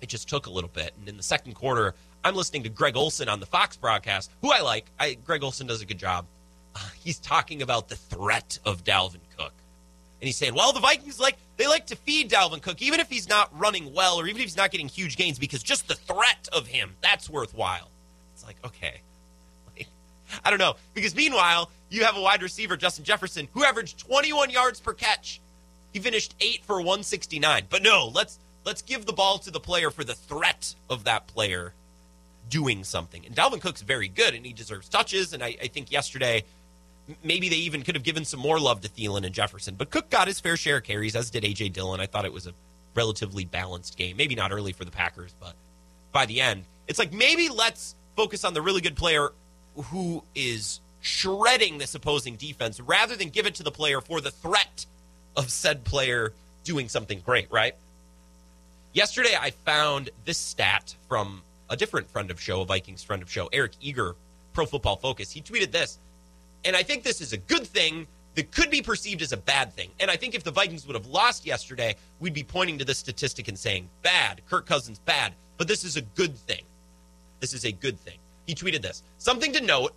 It 0.00 0.08
just 0.08 0.28
took 0.28 0.46
a 0.46 0.50
little 0.50 0.70
bit. 0.72 0.92
And 0.98 1.08
in 1.08 1.16
the 1.16 1.22
second 1.22 1.54
quarter, 1.54 1.94
I'm 2.24 2.34
listening 2.34 2.62
to 2.62 2.68
Greg 2.68 2.96
Olsen 2.96 3.28
on 3.28 3.40
the 3.40 3.46
Fox 3.46 3.76
broadcast, 3.76 4.30
who 4.40 4.52
I 4.52 4.60
like. 4.60 4.86
I, 4.98 5.14
Greg 5.14 5.42
Olsen 5.42 5.66
does 5.66 5.82
a 5.82 5.86
good 5.86 5.98
job. 5.98 6.26
Uh, 6.74 6.80
he's 6.98 7.18
talking 7.18 7.62
about 7.62 7.88
the 7.88 7.96
threat 7.96 8.58
of 8.64 8.82
Dalvin 8.82 9.20
Cook. 9.36 9.52
And 10.20 10.26
he's 10.26 10.36
saying, 10.36 10.54
well, 10.54 10.72
the 10.72 10.80
Vikings 10.80 11.20
like 11.20 11.36
they 11.56 11.66
like 11.66 11.86
to 11.86 11.96
feed 11.96 12.30
Dalvin 12.30 12.60
Cook, 12.60 12.82
even 12.82 13.00
if 13.00 13.08
he's 13.08 13.28
not 13.28 13.56
running 13.58 13.94
well 13.94 14.16
or 14.16 14.26
even 14.26 14.40
if 14.40 14.44
he's 14.44 14.56
not 14.56 14.70
getting 14.70 14.88
huge 14.88 15.16
gains, 15.16 15.38
because 15.38 15.62
just 15.62 15.88
the 15.88 15.94
threat 15.94 16.48
of 16.52 16.66
him, 16.66 16.94
that's 17.00 17.30
worthwhile. 17.30 17.90
It's 18.34 18.44
like, 18.44 18.56
okay. 18.64 19.00
Like, 19.76 19.88
I 20.44 20.50
don't 20.50 20.58
know. 20.58 20.74
Because 20.94 21.14
meanwhile, 21.14 21.70
you 21.88 22.04
have 22.04 22.16
a 22.16 22.20
wide 22.20 22.42
receiver, 22.42 22.76
Justin 22.76 23.04
Jefferson, 23.04 23.48
who 23.52 23.64
averaged 23.64 23.98
21 23.98 24.50
yards 24.50 24.80
per 24.80 24.92
catch. 24.92 25.40
He 25.92 26.00
finished 26.00 26.34
eight 26.40 26.64
for 26.64 26.76
169. 26.76 27.64
But 27.70 27.82
no, 27.82 28.10
let's 28.12 28.38
let's 28.64 28.82
give 28.82 29.06
the 29.06 29.12
ball 29.12 29.38
to 29.38 29.50
the 29.50 29.60
player 29.60 29.90
for 29.90 30.04
the 30.04 30.14
threat 30.14 30.74
of 30.90 31.04
that 31.04 31.26
player 31.26 31.72
doing 32.50 32.84
something. 32.84 33.24
And 33.24 33.34
Dalvin 33.34 33.60
Cook's 33.60 33.82
very 33.82 34.08
good 34.08 34.34
and 34.34 34.44
he 34.44 34.52
deserves 34.52 34.88
touches. 34.88 35.32
And 35.32 35.42
I, 35.42 35.56
I 35.62 35.68
think 35.68 35.90
yesterday 35.90 36.44
maybe 37.22 37.48
they 37.48 37.56
even 37.56 37.82
could 37.82 37.94
have 37.94 38.04
given 38.04 38.24
some 38.24 38.40
more 38.40 38.58
love 38.58 38.80
to 38.82 38.88
Thielen 38.88 39.24
and 39.24 39.34
Jefferson. 39.34 39.74
But 39.76 39.90
Cook 39.90 40.10
got 40.10 40.26
his 40.26 40.40
fair 40.40 40.56
share 40.56 40.78
of 40.78 40.84
carries, 40.84 41.14
as 41.16 41.30
did 41.30 41.44
A.J. 41.44 41.70
Dillon. 41.70 42.00
I 42.00 42.06
thought 42.06 42.24
it 42.24 42.32
was 42.32 42.46
a 42.46 42.52
relatively 42.94 43.44
balanced 43.44 43.96
game. 43.96 44.16
Maybe 44.16 44.34
not 44.34 44.52
early 44.52 44.72
for 44.72 44.84
the 44.84 44.90
Packers, 44.90 45.34
but 45.38 45.54
by 46.12 46.26
the 46.26 46.40
end, 46.40 46.64
it's 46.88 46.98
like 46.98 47.12
maybe 47.12 47.48
let's 47.48 47.94
focus 48.16 48.44
on 48.44 48.54
the 48.54 48.62
really 48.62 48.80
good 48.80 48.96
player 48.96 49.32
who 49.76 50.22
is 50.34 50.80
shredding 51.00 51.78
this 51.78 51.94
opposing 51.94 52.36
defense 52.36 52.80
rather 52.80 53.14
than 53.14 53.28
give 53.28 53.46
it 53.46 53.54
to 53.56 53.62
the 53.62 53.70
player 53.70 54.00
for 54.00 54.20
the 54.20 54.30
threat 54.30 54.86
of 55.36 55.50
said 55.50 55.84
player 55.84 56.32
doing 56.64 56.88
something 56.88 57.20
great, 57.24 57.50
right? 57.50 57.74
Yesterday, 58.92 59.36
I 59.38 59.50
found 59.50 60.10
this 60.24 60.38
stat 60.38 60.96
from 61.08 61.42
a 61.68 61.76
different 61.76 62.10
friend 62.10 62.30
of 62.30 62.40
show, 62.40 62.62
a 62.62 62.64
Vikings 62.64 63.02
friend 63.02 63.22
of 63.22 63.30
show, 63.30 63.48
Eric 63.52 63.72
Eager, 63.80 64.16
Pro 64.52 64.64
Football 64.64 64.96
Focus. 64.96 65.30
He 65.30 65.42
tweeted 65.42 65.70
this 65.70 65.98
and 66.66 66.76
I 66.76 66.82
think 66.82 67.04
this 67.04 67.20
is 67.20 67.32
a 67.32 67.38
good 67.38 67.66
thing 67.66 68.06
that 68.34 68.50
could 68.50 68.70
be 68.70 68.82
perceived 68.82 69.22
as 69.22 69.32
a 69.32 69.36
bad 69.36 69.72
thing. 69.72 69.88
And 69.98 70.10
I 70.10 70.16
think 70.16 70.34
if 70.34 70.44
the 70.44 70.50
Vikings 70.50 70.86
would 70.86 70.94
have 70.94 71.06
lost 71.06 71.46
yesterday, 71.46 71.94
we'd 72.20 72.34
be 72.34 72.42
pointing 72.42 72.76
to 72.78 72.84
this 72.84 72.98
statistic 72.98 73.48
and 73.48 73.58
saying, 73.58 73.88
bad, 74.02 74.42
Kirk 74.46 74.66
Cousins, 74.66 74.98
bad. 74.98 75.32
But 75.56 75.68
this 75.68 75.84
is 75.84 75.96
a 75.96 76.02
good 76.02 76.36
thing. 76.36 76.64
This 77.40 77.54
is 77.54 77.64
a 77.64 77.72
good 77.72 77.98
thing. 77.98 78.18
He 78.46 78.54
tweeted 78.54 78.82
this. 78.82 79.02
Something 79.16 79.52
to 79.54 79.62
note 79.62 79.94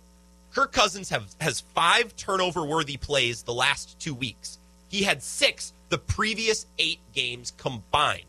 Kirk 0.52 0.72
Cousins 0.72 1.10
have, 1.10 1.26
has 1.40 1.60
five 1.60 2.16
turnover 2.16 2.64
worthy 2.64 2.96
plays 2.96 3.42
the 3.42 3.52
last 3.52 3.98
two 3.98 4.14
weeks. 4.14 4.58
He 4.88 5.02
had 5.02 5.22
six 5.22 5.72
the 5.90 5.98
previous 5.98 6.66
eight 6.78 7.00
games 7.12 7.52
combined. 7.56 8.24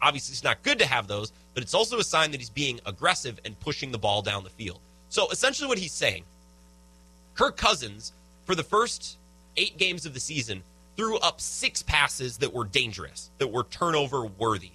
Obviously, 0.00 0.32
it's 0.32 0.44
not 0.44 0.62
good 0.62 0.78
to 0.78 0.86
have 0.86 1.06
those, 1.06 1.32
but 1.54 1.62
it's 1.62 1.74
also 1.74 1.98
a 1.98 2.04
sign 2.04 2.30
that 2.30 2.40
he's 2.40 2.50
being 2.50 2.80
aggressive 2.86 3.40
and 3.44 3.58
pushing 3.60 3.90
the 3.90 3.98
ball 3.98 4.22
down 4.22 4.44
the 4.44 4.50
field. 4.50 4.80
So 5.08 5.28
essentially, 5.30 5.68
what 5.68 5.78
he's 5.78 5.92
saying 5.92 6.24
Kirk 7.34 7.56
Cousins, 7.56 8.12
for 8.44 8.54
the 8.54 8.62
first 8.62 9.18
eight 9.56 9.76
games 9.78 10.06
of 10.06 10.14
the 10.14 10.20
season, 10.20 10.62
threw 10.96 11.18
up 11.18 11.40
six 11.40 11.82
passes 11.82 12.38
that 12.38 12.52
were 12.52 12.64
dangerous, 12.64 13.30
that 13.38 13.48
were 13.48 13.64
turnover 13.64 14.26
worthy. 14.26 14.70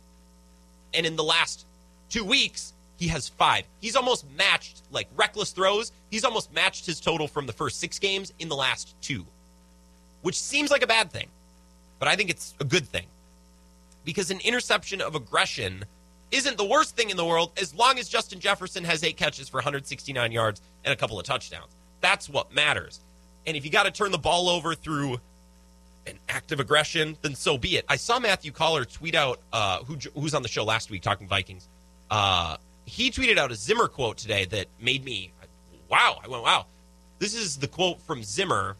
And 0.93 1.05
in 1.05 1.15
the 1.15 1.23
last 1.23 1.65
two 2.09 2.25
weeks, 2.25 2.73
He 2.97 3.07
has 3.07 3.29
five. 3.29 3.63
He's 3.79 3.95
almost 3.95 4.25
matched, 4.37 4.81
like 4.91 5.07
reckless 5.15 5.51
throws, 5.51 5.93
he's 6.11 6.25
almost 6.25 6.51
matched 6.53 6.85
his 6.85 6.99
total 6.99 7.29
from 7.29 7.45
the 7.45 7.53
first 7.53 7.79
six 7.79 7.97
games 7.97 8.33
in 8.39 8.49
the 8.49 8.57
last 8.57 8.93
two, 9.01 9.25
which 10.21 10.37
seems 10.37 10.69
like 10.69 10.83
a 10.83 10.87
bad 10.87 11.09
thing, 11.09 11.29
but 11.97 12.09
I 12.09 12.17
think 12.17 12.29
it's 12.29 12.55
a 12.59 12.65
good 12.65 12.85
thing 12.85 13.05
because 14.03 14.31
an 14.31 14.41
interception 14.43 14.99
of 14.99 15.15
aggression 15.15 15.85
isn't 16.31 16.57
the 16.57 16.65
worst 16.65 16.97
thing 16.97 17.09
in 17.09 17.15
the 17.15 17.25
world 17.25 17.51
as 17.57 17.73
long 17.73 17.99
as 17.99 18.09
Justin 18.09 18.41
Jefferson 18.41 18.83
has 18.83 19.01
eight 19.01 19.15
catches 19.15 19.47
for 19.47 19.57
169 19.57 20.31
yards 20.33 20.61
and 20.83 20.91
a 20.91 20.97
couple 20.97 21.17
of 21.17 21.25
touchdowns. 21.25 21.71
That's 22.01 22.29
what 22.29 22.53
matters. 22.53 23.01
And 23.45 23.57
if 23.57 23.65
you 23.65 23.71
got 23.71 23.83
to 23.83 23.91
turn 23.91 24.11
the 24.11 24.17
ball 24.17 24.49
over 24.49 24.75
through 24.75 25.19
an 26.07 26.17
act 26.27 26.51
of 26.51 26.59
aggression, 26.59 27.17
then 27.21 27.35
so 27.35 27.57
be 27.57 27.77
it. 27.77 27.85
I 27.87 27.95
saw 27.95 28.19
Matthew 28.19 28.51
Coller 28.51 28.85
tweet 28.85 29.15
out, 29.15 29.39
uh, 29.53 29.83
who, 29.83 29.97
who's 30.15 30.33
on 30.33 30.41
the 30.41 30.47
show 30.47 30.63
last 30.63 30.89
week 30.89 31.01
talking 31.01 31.27
Vikings. 31.27 31.67
Uh, 32.09 32.57
he 32.85 33.11
tweeted 33.11 33.37
out 33.37 33.51
a 33.51 33.55
Zimmer 33.55 33.87
quote 33.87 34.17
today 34.17 34.45
that 34.45 34.67
made 34.81 35.03
me, 35.03 35.31
wow. 35.89 36.19
I 36.23 36.27
went, 36.27 36.43
wow. 36.43 36.65
This 37.19 37.35
is 37.35 37.57
the 37.57 37.67
quote 37.67 38.01
from 38.01 38.23
Zimmer, 38.23 38.75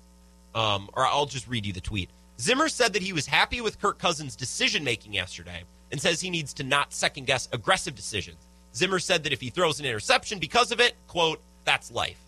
um, 0.55 0.89
or 0.93 1.05
I'll 1.05 1.25
just 1.25 1.47
read 1.47 1.65
you 1.65 1.73
the 1.73 1.81
tweet. 1.81 2.09
Zimmer 2.39 2.69
said 2.69 2.93
that 2.93 3.01
he 3.01 3.11
was 3.11 3.25
happy 3.25 3.59
with 3.59 3.81
Kirk 3.81 3.99
Cousins' 3.99 4.35
decision 4.35 4.83
making 4.83 5.13
yesterday 5.13 5.63
and 5.91 6.01
says 6.01 6.21
he 6.21 6.29
needs 6.29 6.53
to 6.53 6.63
not 6.63 6.93
second 6.93 7.27
guess 7.27 7.49
aggressive 7.51 7.95
decisions. 7.95 8.37
Zimmer 8.73 8.99
said 8.99 9.23
that 9.23 9.33
if 9.33 9.41
he 9.41 9.49
throws 9.49 9.79
an 9.79 9.85
interception 9.85 10.39
because 10.39 10.71
of 10.71 10.79
it, 10.79 10.95
quote, 11.07 11.41
that's 11.65 11.91
life. 11.91 12.19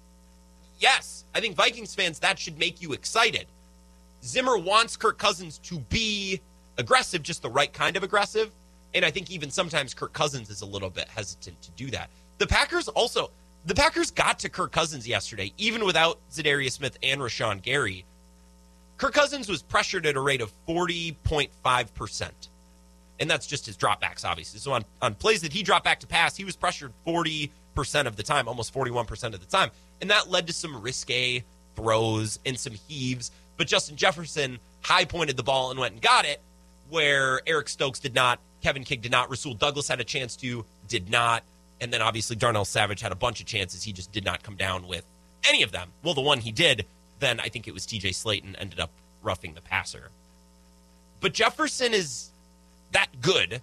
Yes, 0.82 1.26
I 1.36 1.40
think 1.40 1.56
Vikings 1.56 1.94
fans, 1.94 2.20
that 2.20 2.40
should 2.40 2.58
make 2.58 2.82
you 2.82 2.94
excited. 2.94 3.46
Zimmer 4.24 4.58
wants 4.58 4.98
Kirk 4.98 5.20
Cousins 5.20 5.60
to 5.60 5.80
be 5.80 6.42
aggressive, 6.78 7.22
just 7.22 7.44
the 7.44 7.50
right 7.50 7.72
kind 7.72 7.96
of 7.96 8.04
aggressive. 8.04 8.52
And 8.96 9.06
I 9.06 9.12
think 9.12 9.30
even 9.30 9.52
sometimes 9.52 9.94
Kirk 9.94 10.12
Cousins 10.12 10.50
is 10.50 10.62
a 10.62 10.66
little 10.66 10.90
bit 10.90 11.08
hesitant 11.08 11.62
to 11.62 11.72
do 11.72 11.92
that. 11.92 12.10
The 12.40 12.48
Packers 12.48 12.88
also, 12.88 13.30
the 13.66 13.76
Packers 13.76 14.10
got 14.10 14.40
to 14.40 14.50
Kirk 14.50 14.72
Cousins 14.72 15.08
yesterday, 15.08 15.54
even 15.60 15.86
without 15.86 16.18
Za'Darius 16.32 16.72
Smith 16.72 16.98
and 17.04 17.22
Rashan 17.22 17.62
Gary. 17.62 18.04
Kirk 18.98 19.14
Cousins 19.14 19.48
was 19.48 19.62
pressured 19.62 20.08
at 20.08 20.16
a 20.16 20.20
rate 20.20 20.42
of 20.42 20.52
40.5%. 20.68 22.32
And 23.20 23.30
that's 23.30 23.46
just 23.46 23.68
his 23.68 23.78
dropbacks, 23.78 24.26
obviously. 24.26 24.60
So 24.60 24.72
on, 24.74 24.84
on 25.00 25.14
plays 25.14 25.44
that 25.44 25.54
he 25.54 25.62
dropped 25.62 25.86
back 25.86 26.00
to 26.00 26.08
pass, 26.08 26.36
he 26.36 26.44
was 26.44 26.56
pressured 26.56 26.92
40% 27.06 27.52
of 27.78 28.16
the 28.16 28.24
time, 28.24 28.48
almost 28.48 28.74
41% 28.74 29.34
of 29.34 29.40
the 29.40 29.46
time. 29.46 29.72
And 30.02 30.10
that 30.10 30.30
led 30.30 30.48
to 30.48 30.54
some 30.54 30.82
risque 30.82 31.44
throws 31.76 32.40
and 32.46 32.60
some 32.60 32.74
heaves. 32.74 33.32
But 33.58 33.68
Justin 33.68 33.96
Jefferson 33.96 34.60
high 34.82 35.06
pointed 35.06 35.38
the 35.38 35.44
ball 35.44 35.72
and 35.72 35.80
went 35.80 35.94
and 35.94 36.02
got 36.02 36.26
it, 36.26 36.42
where 36.90 37.42
Eric 37.48 37.70
Stokes 37.70 38.00
did 38.00 38.14
not, 38.14 38.40
Kevin 38.62 38.84
King 38.84 39.02
did 39.02 39.12
not, 39.12 39.30
Rasul 39.30 39.54
Douglas 39.54 39.88
had 39.88 40.00
a 40.00 40.04
chance 40.04 40.36
to, 40.38 40.66
did 40.88 41.10
not. 41.10 41.44
And 41.80 41.92
then 41.92 42.02
obviously 42.02 42.36
Darnell 42.36 42.66
Savage 42.66 43.02
had 43.02 43.12
a 43.12 43.16
bunch 43.16 43.40
of 43.40 43.48
chances. 43.48 43.84
He 43.84 43.94
just 43.94 44.12
did 44.12 44.26
not 44.26 44.44
come 44.44 44.56
down 44.56 44.88
with 44.88 45.06
any 45.48 45.64
of 45.64 45.72
them. 45.72 45.90
Well, 46.04 46.14
the 46.14 46.22
one 46.22 46.40
he 46.40 46.52
did, 46.52 46.86
then 47.20 47.40
I 47.40 47.50
think 47.50 47.68
it 47.68 47.74
was 47.74 47.86
TJ 47.86 48.10
Slaton 48.10 48.56
ended 48.60 48.80
up 48.80 48.92
roughing 49.24 49.54
the 49.54 49.62
passer. 49.62 50.10
But 51.20 51.34
Jefferson 51.34 51.94
is 51.94 52.32
that 52.92 53.08
good. 53.22 53.62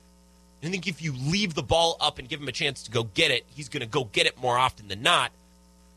I 0.62 0.68
think 0.68 0.86
if 0.88 1.00
you 1.00 1.12
leave 1.12 1.54
the 1.54 1.62
ball 1.62 1.96
up 2.00 2.18
and 2.18 2.28
give 2.28 2.40
him 2.40 2.48
a 2.48 2.52
chance 2.52 2.82
to 2.84 2.90
go 2.90 3.04
get 3.04 3.30
it, 3.30 3.44
he's 3.54 3.68
going 3.68 3.80
to 3.80 3.86
go 3.86 4.04
get 4.04 4.26
it 4.26 4.38
more 4.40 4.58
often 4.58 4.88
than 4.88 5.02
not. 5.02 5.30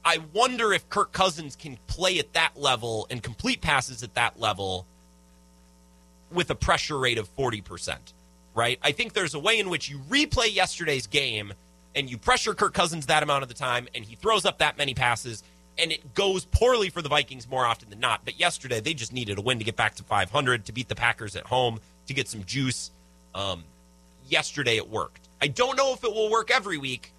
I 0.05 0.19
wonder 0.33 0.73
if 0.73 0.87
Kirk 0.89 1.11
Cousins 1.11 1.55
can 1.55 1.77
play 1.87 2.19
at 2.19 2.33
that 2.33 2.51
level 2.55 3.07
and 3.09 3.21
complete 3.21 3.61
passes 3.61 4.03
at 4.03 4.13
that 4.15 4.39
level 4.39 4.85
with 6.31 6.49
a 6.49 6.55
pressure 6.55 6.97
rate 6.97 7.17
of 7.17 7.35
40%, 7.35 7.97
right? 8.55 8.79
I 8.83 8.91
think 8.91 9.13
there's 9.13 9.33
a 9.33 9.39
way 9.39 9.59
in 9.59 9.69
which 9.69 9.89
you 9.89 9.99
replay 10.09 10.53
yesterday's 10.53 11.07
game 11.07 11.53
and 11.95 12.09
you 12.09 12.17
pressure 12.17 12.53
Kirk 12.53 12.73
Cousins 12.73 13.07
that 13.07 13.21
amount 13.21 13.43
of 13.43 13.49
the 13.49 13.55
time 13.55 13.87
and 13.93 14.05
he 14.05 14.15
throws 14.15 14.45
up 14.45 14.59
that 14.59 14.77
many 14.77 14.93
passes 14.93 15.43
and 15.77 15.91
it 15.91 16.13
goes 16.13 16.45
poorly 16.45 16.89
for 16.89 17.01
the 17.01 17.09
Vikings 17.09 17.49
more 17.49 17.65
often 17.65 17.89
than 17.89 17.99
not. 17.99 18.25
But 18.25 18.39
yesterday, 18.39 18.79
they 18.79 18.93
just 18.93 19.13
needed 19.13 19.37
a 19.37 19.41
win 19.41 19.59
to 19.59 19.63
get 19.63 19.75
back 19.75 19.95
to 19.95 20.03
500, 20.03 20.65
to 20.65 20.71
beat 20.71 20.89
the 20.89 20.95
Packers 20.95 21.35
at 21.35 21.45
home, 21.45 21.79
to 22.07 22.13
get 22.13 22.27
some 22.27 22.43
juice. 22.43 22.91
Um, 23.33 23.63
yesterday, 24.31 24.77
it 24.77 24.89
worked. 24.89 25.27
I 25.41 25.47
don't 25.47 25.75
know 25.75 25.93
if 25.93 26.03
it 26.03 26.13
will 26.13 26.29
work 26.31 26.51
every 26.51 26.77
week, 26.77 27.13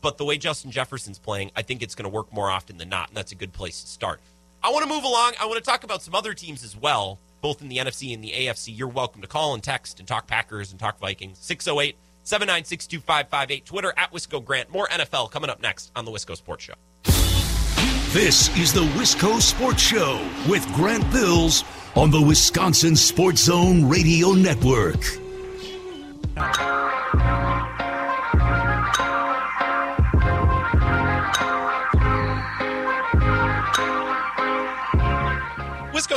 but 0.00 0.18
the 0.18 0.24
way 0.24 0.38
Justin 0.38 0.70
Jefferson's 0.70 1.18
playing, 1.18 1.50
I 1.56 1.62
think 1.62 1.82
it's 1.82 1.94
going 1.94 2.04
to 2.04 2.14
work 2.14 2.32
more 2.32 2.50
often 2.50 2.78
than 2.78 2.88
not, 2.88 3.08
and 3.08 3.16
that's 3.16 3.32
a 3.32 3.36
good 3.36 3.52
place 3.52 3.82
to 3.82 3.88
start. 3.88 4.20
I 4.62 4.70
want 4.70 4.84
to 4.84 4.88
move 4.88 5.04
along. 5.04 5.34
I 5.40 5.46
want 5.46 5.58
to 5.58 5.64
talk 5.64 5.84
about 5.84 6.02
some 6.02 6.14
other 6.14 6.34
teams 6.34 6.64
as 6.64 6.76
well, 6.76 7.18
both 7.40 7.62
in 7.62 7.68
the 7.68 7.78
NFC 7.78 8.12
and 8.14 8.22
the 8.22 8.32
AFC. 8.32 8.76
You're 8.76 8.88
welcome 8.88 9.20
to 9.20 9.28
call 9.28 9.54
and 9.54 9.62
text 9.62 10.00
and 10.00 10.08
talk 10.08 10.26
Packers 10.26 10.70
and 10.72 10.80
talk 10.80 10.98
Vikings. 10.98 11.38
608 11.38 11.96
796 12.24 12.86
2558. 12.86 13.64
Twitter 13.64 13.94
at 13.96 14.12
Wisco 14.12 14.44
Grant. 14.44 14.70
More 14.70 14.88
NFL 14.88 15.30
coming 15.30 15.50
up 15.50 15.60
next 15.60 15.92
on 15.94 16.04
the 16.04 16.10
Wisco 16.10 16.36
Sports 16.36 16.64
Show. 16.64 16.74
This 18.12 18.48
is 18.56 18.72
the 18.72 18.80
Wisco 18.80 19.40
Sports 19.40 19.82
Show 19.82 20.26
with 20.48 20.66
Grant 20.72 21.08
Bills 21.12 21.62
on 21.94 22.10
the 22.10 22.20
Wisconsin 22.20 22.96
Sports 22.96 23.42
Zone 23.42 23.88
Radio 23.88 24.32
Network. 24.32 25.25
Wisco 26.36 26.52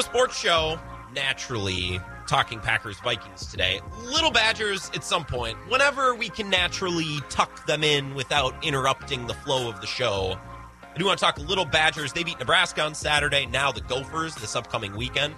Sports 0.03 0.37
Show, 0.37 0.77
naturally 1.13 2.01
talking 2.27 2.59
Packers 2.59 2.99
Vikings 2.99 3.45
today. 3.45 3.79
Little 4.03 4.29
Badgers 4.29 4.91
at 4.93 5.05
some 5.05 5.23
point, 5.23 5.57
whenever 5.69 6.13
we 6.13 6.27
can 6.27 6.49
naturally 6.49 7.19
tuck 7.29 7.65
them 7.65 7.85
in 7.85 8.13
without 8.13 8.53
interrupting 8.61 9.25
the 9.25 9.33
flow 9.33 9.69
of 9.69 9.79
the 9.79 9.87
show. 9.87 10.37
I 10.83 10.97
do 10.97 11.05
want 11.05 11.17
to 11.17 11.23
talk 11.23 11.37
little 11.37 11.63
Badgers. 11.63 12.11
They 12.11 12.25
beat 12.25 12.39
Nebraska 12.39 12.81
on 12.81 12.93
Saturday. 12.93 13.45
Now 13.45 13.71
the 13.71 13.79
Gophers 13.81 14.35
this 14.35 14.57
upcoming 14.57 14.97
weekend. 14.97 15.33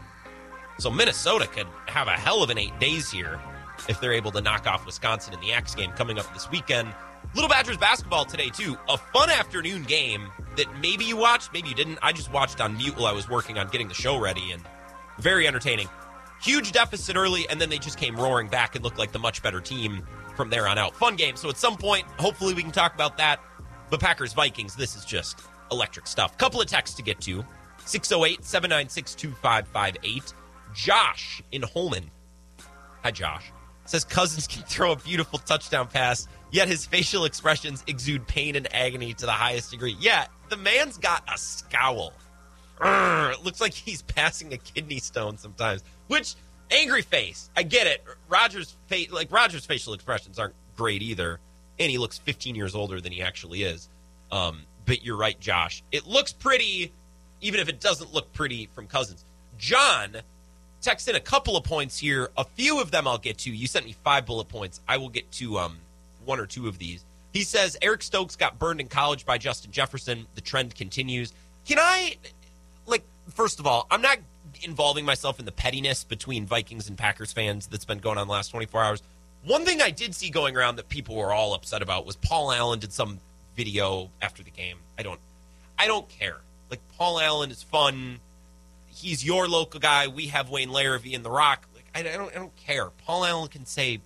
So 0.79 0.89
Minnesota 0.89 1.45
could 1.45 1.67
have 1.85 2.07
a 2.07 2.13
hell 2.13 2.41
of 2.41 2.49
an 2.49 2.57
eight 2.57 2.79
days 2.79 3.11
here 3.11 3.39
if 3.87 3.99
they're 3.99 4.13
able 4.13 4.31
to 4.31 4.41
knock 4.41 4.67
off 4.67 4.85
Wisconsin 4.85 5.33
in 5.33 5.39
the 5.39 5.51
Axe 5.51 5.75
game 5.75 5.91
coming 5.91 6.17
up 6.19 6.31
this 6.33 6.49
weekend. 6.49 6.93
Little 7.33 7.49
Badgers 7.49 7.77
basketball 7.77 8.25
today, 8.25 8.49
too. 8.49 8.77
A 8.89 8.97
fun 8.97 9.29
afternoon 9.29 9.83
game 9.83 10.29
that 10.57 10.67
maybe 10.81 11.05
you 11.05 11.15
watched, 11.15 11.53
maybe 11.53 11.69
you 11.69 11.75
didn't. 11.75 11.99
I 12.01 12.11
just 12.11 12.31
watched 12.31 12.59
on 12.59 12.77
mute 12.77 12.95
while 12.97 13.05
I 13.05 13.13
was 13.13 13.29
working 13.29 13.57
on 13.57 13.67
getting 13.69 13.87
the 13.87 13.93
show 13.93 14.19
ready 14.19 14.51
and 14.51 14.61
very 15.19 15.47
entertaining. 15.47 15.87
Huge 16.41 16.71
deficit 16.71 17.15
early, 17.15 17.47
and 17.49 17.61
then 17.61 17.69
they 17.69 17.77
just 17.77 17.97
came 17.97 18.15
roaring 18.15 18.47
back 18.47 18.75
and 18.75 18.83
looked 18.83 18.97
like 18.97 19.11
the 19.11 19.19
much 19.19 19.43
better 19.43 19.61
team 19.61 20.05
from 20.35 20.49
there 20.49 20.67
on 20.67 20.77
out. 20.77 20.95
Fun 20.95 21.15
game. 21.15 21.35
So 21.35 21.49
at 21.49 21.57
some 21.57 21.77
point, 21.77 22.05
hopefully, 22.17 22.53
we 22.53 22.63
can 22.63 22.71
talk 22.71 22.95
about 22.95 23.17
that. 23.17 23.39
But 23.89 23.99
Packers 23.99 24.33
Vikings, 24.33 24.75
this 24.75 24.95
is 24.95 25.05
just 25.05 25.41
electric 25.71 26.07
stuff. 26.07 26.37
Couple 26.37 26.59
of 26.59 26.67
texts 26.67 26.95
to 26.97 27.03
get 27.03 27.21
to 27.21 27.45
608 27.85 28.43
796 28.43 29.15
2558. 29.15 30.33
Josh 30.73 31.43
in 31.51 31.61
Holmen. 31.61 32.09
Hi, 33.03 33.11
Josh. 33.11 33.51
Says 33.91 34.05
Cousins 34.05 34.47
can 34.47 34.63
throw 34.63 34.93
a 34.93 34.95
beautiful 34.95 35.37
touchdown 35.37 35.85
pass, 35.85 36.25
yet 36.49 36.69
his 36.69 36.85
facial 36.85 37.25
expressions 37.25 37.83
exude 37.87 38.25
pain 38.25 38.55
and 38.55 38.73
agony 38.73 39.13
to 39.15 39.25
the 39.25 39.33
highest 39.33 39.71
degree. 39.71 39.97
Yeah, 39.99 40.27
the 40.47 40.55
man's 40.55 40.97
got 40.97 41.25
a 41.27 41.37
scowl. 41.37 42.13
Urgh, 42.79 43.33
it 43.33 43.43
looks 43.43 43.59
like 43.59 43.73
he's 43.73 44.01
passing 44.01 44.53
a 44.53 44.57
kidney 44.57 44.99
stone 44.99 45.37
sometimes. 45.37 45.83
Which 46.07 46.35
angry 46.71 47.01
face, 47.01 47.49
I 47.53 47.63
get 47.63 47.85
it. 47.85 48.01
Rodgers' 48.29 48.77
face, 48.87 49.11
like 49.11 49.29
Rodgers' 49.29 49.65
facial 49.65 49.93
expressions 49.93 50.39
aren't 50.39 50.55
great 50.77 51.01
either, 51.01 51.41
and 51.77 51.91
he 51.91 51.97
looks 51.97 52.17
15 52.17 52.55
years 52.55 52.75
older 52.75 53.01
than 53.01 53.11
he 53.11 53.21
actually 53.21 53.63
is. 53.63 53.89
Um, 54.31 54.61
but 54.85 55.03
you're 55.03 55.17
right, 55.17 55.37
Josh. 55.37 55.83
It 55.91 56.07
looks 56.07 56.31
pretty, 56.31 56.93
even 57.41 57.59
if 57.59 57.67
it 57.67 57.81
doesn't 57.81 58.13
look 58.13 58.31
pretty 58.31 58.69
from 58.73 58.87
Cousins. 58.87 59.25
John 59.57 60.15
text 60.81 61.07
in 61.07 61.15
a 61.15 61.19
couple 61.19 61.55
of 61.55 61.63
points 61.63 61.97
here. 61.97 62.29
A 62.37 62.43
few 62.43 62.81
of 62.81 62.91
them 62.91 63.07
I'll 63.07 63.17
get 63.17 63.37
to. 63.39 63.51
You 63.51 63.67
sent 63.67 63.85
me 63.85 63.95
five 64.03 64.25
bullet 64.25 64.49
points. 64.49 64.81
I 64.87 64.97
will 64.97 65.09
get 65.09 65.31
to 65.33 65.57
um, 65.59 65.77
one 66.25 66.39
or 66.39 66.45
two 66.45 66.67
of 66.67 66.77
these. 66.77 67.05
He 67.33 67.43
says 67.43 67.77
Eric 67.81 68.03
Stokes 68.03 68.35
got 68.35 68.59
burned 68.59 68.81
in 68.81 68.87
college 68.87 69.25
by 69.25 69.37
Justin 69.37 69.71
Jefferson. 69.71 70.27
The 70.35 70.41
trend 70.41 70.75
continues. 70.75 71.33
Can 71.65 71.77
I, 71.79 72.17
like, 72.85 73.03
first 73.29 73.59
of 73.59 73.67
all, 73.67 73.87
I'm 73.89 74.01
not 74.01 74.17
involving 74.63 75.05
myself 75.05 75.39
in 75.39 75.45
the 75.45 75.51
pettiness 75.51 76.03
between 76.03 76.45
Vikings 76.45 76.89
and 76.89 76.97
Packers 76.97 77.31
fans 77.31 77.67
that's 77.67 77.85
been 77.85 77.99
going 77.99 78.17
on 78.17 78.27
the 78.27 78.33
last 78.33 78.49
24 78.49 78.83
hours. 78.83 79.03
One 79.45 79.65
thing 79.65 79.81
I 79.81 79.91
did 79.91 80.13
see 80.13 80.29
going 80.29 80.57
around 80.57 80.75
that 80.75 80.89
people 80.89 81.15
were 81.15 81.33
all 81.33 81.53
upset 81.53 81.81
about 81.81 82.05
was 82.05 82.15
Paul 82.17 82.51
Allen 82.51 82.79
did 82.79 82.91
some 82.91 83.19
video 83.55 84.09
after 84.21 84.43
the 84.43 84.51
game. 84.51 84.77
I 84.99 85.03
don't, 85.03 85.19
I 85.79 85.87
don't 85.87 86.07
care. 86.09 86.37
Like 86.69 86.81
Paul 86.97 87.19
Allen 87.19 87.49
is 87.49 87.63
fun 87.63 88.19
he's 89.01 89.25
your 89.25 89.47
local 89.47 89.79
guy. 89.79 90.07
We 90.07 90.27
have 90.27 90.49
Wayne 90.49 90.69
Larrivee 90.69 91.13
in 91.13 91.23
The 91.23 91.31
Rock. 91.31 91.67
Like, 91.73 91.85
I, 91.95 91.99
I, 91.99 92.17
don't, 92.17 92.31
I 92.31 92.39
don't 92.39 92.55
care. 92.55 92.89
Paul 93.05 93.25
Allen 93.25 93.47
can 93.49 93.65
say, 93.65 93.99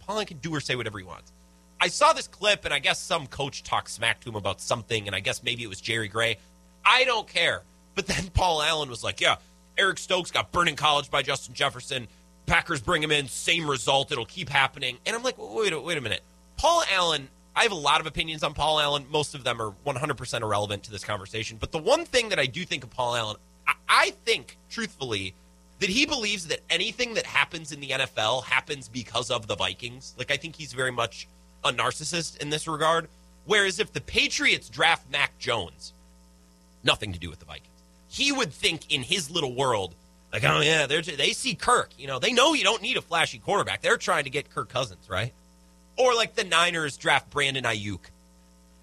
Paul 0.00 0.16
Allen 0.16 0.26
can 0.26 0.38
do 0.38 0.54
or 0.54 0.60
say 0.60 0.76
whatever 0.76 0.98
he 0.98 1.04
wants. 1.04 1.32
I 1.80 1.88
saw 1.88 2.12
this 2.12 2.28
clip, 2.28 2.64
and 2.64 2.74
I 2.74 2.78
guess 2.78 2.98
some 2.98 3.26
coach 3.26 3.62
talked 3.62 3.90
smack 3.90 4.20
to 4.20 4.28
him 4.28 4.36
about 4.36 4.60
something, 4.60 5.06
and 5.06 5.16
I 5.16 5.20
guess 5.20 5.42
maybe 5.42 5.62
it 5.62 5.68
was 5.68 5.80
Jerry 5.80 6.08
Gray. 6.08 6.38
I 6.84 7.04
don't 7.04 7.26
care. 7.26 7.62
But 7.94 8.06
then 8.06 8.28
Paul 8.34 8.62
Allen 8.62 8.90
was 8.90 9.02
like, 9.02 9.20
yeah, 9.20 9.36
Eric 9.78 9.98
Stokes 9.98 10.30
got 10.30 10.52
burned 10.52 10.68
in 10.68 10.76
college 10.76 11.10
by 11.10 11.22
Justin 11.22 11.54
Jefferson. 11.54 12.06
Packers 12.46 12.80
bring 12.80 13.02
him 13.02 13.10
in, 13.10 13.28
same 13.28 13.68
result. 13.68 14.12
It'll 14.12 14.26
keep 14.26 14.48
happening. 14.48 14.98
And 15.06 15.16
I'm 15.16 15.22
like, 15.22 15.36
wait, 15.38 15.84
wait 15.84 15.98
a 15.98 16.00
minute. 16.00 16.22
Paul 16.56 16.82
Allen, 16.92 17.28
I 17.56 17.62
have 17.62 17.72
a 17.72 17.76
lot 17.76 18.00
of 18.00 18.06
opinions 18.06 18.42
on 18.42 18.54
Paul 18.54 18.80
Allen. 18.80 19.06
Most 19.10 19.34
of 19.34 19.44
them 19.44 19.60
are 19.62 19.72
100% 19.86 20.42
irrelevant 20.42 20.82
to 20.84 20.90
this 20.90 21.04
conversation. 21.04 21.56
But 21.58 21.72
the 21.72 21.78
one 21.78 22.04
thing 22.04 22.28
that 22.30 22.38
I 22.38 22.46
do 22.46 22.64
think 22.64 22.84
of 22.84 22.90
Paul 22.90 23.16
Allen, 23.16 23.36
I, 23.88 24.10
think, 24.24 24.56
truthfully, 24.70 25.34
that 25.78 25.88
he 25.88 26.06
believes 26.06 26.46
that 26.48 26.60
anything 26.68 27.14
that 27.14 27.26
happens 27.26 27.72
in 27.72 27.80
the 27.80 27.90
NFL 27.90 28.44
happens 28.44 28.88
because 28.88 29.30
of 29.30 29.46
the 29.46 29.56
Vikings. 29.56 30.14
Like, 30.18 30.30
I 30.30 30.36
think 30.36 30.56
he's 30.56 30.72
very 30.72 30.92
much 30.92 31.26
a 31.64 31.72
narcissist 31.72 32.38
in 32.38 32.50
this 32.50 32.66
regard. 32.68 33.08
Whereas 33.46 33.80
if 33.80 33.92
the 33.92 34.00
Patriots 34.00 34.68
draft 34.68 35.10
Mac 35.10 35.38
Jones, 35.38 35.92
nothing 36.84 37.12
to 37.12 37.18
do 37.18 37.30
with 37.30 37.38
the 37.38 37.46
Vikings. 37.46 37.66
He 38.08 38.32
would 38.32 38.52
think 38.52 38.92
in 38.92 39.02
his 39.02 39.30
little 39.30 39.54
world, 39.54 39.94
like, 40.32 40.44
oh 40.44 40.60
yeah, 40.60 40.86
they 40.86 41.00
they 41.00 41.32
see 41.32 41.54
Kirk. 41.54 41.90
You 41.98 42.06
know, 42.06 42.18
they 42.18 42.32
know 42.32 42.54
you 42.54 42.64
don't 42.64 42.82
need 42.82 42.96
a 42.96 43.02
flashy 43.02 43.38
quarterback. 43.38 43.82
They're 43.82 43.96
trying 43.96 44.24
to 44.24 44.30
get 44.30 44.50
Kirk 44.50 44.68
Cousins, 44.68 45.08
right? 45.08 45.32
Or 45.96 46.14
like 46.14 46.34
the 46.34 46.44
Niners 46.44 46.96
draft 46.96 47.30
Brandon 47.30 47.64
Aiyuk. 47.64 48.00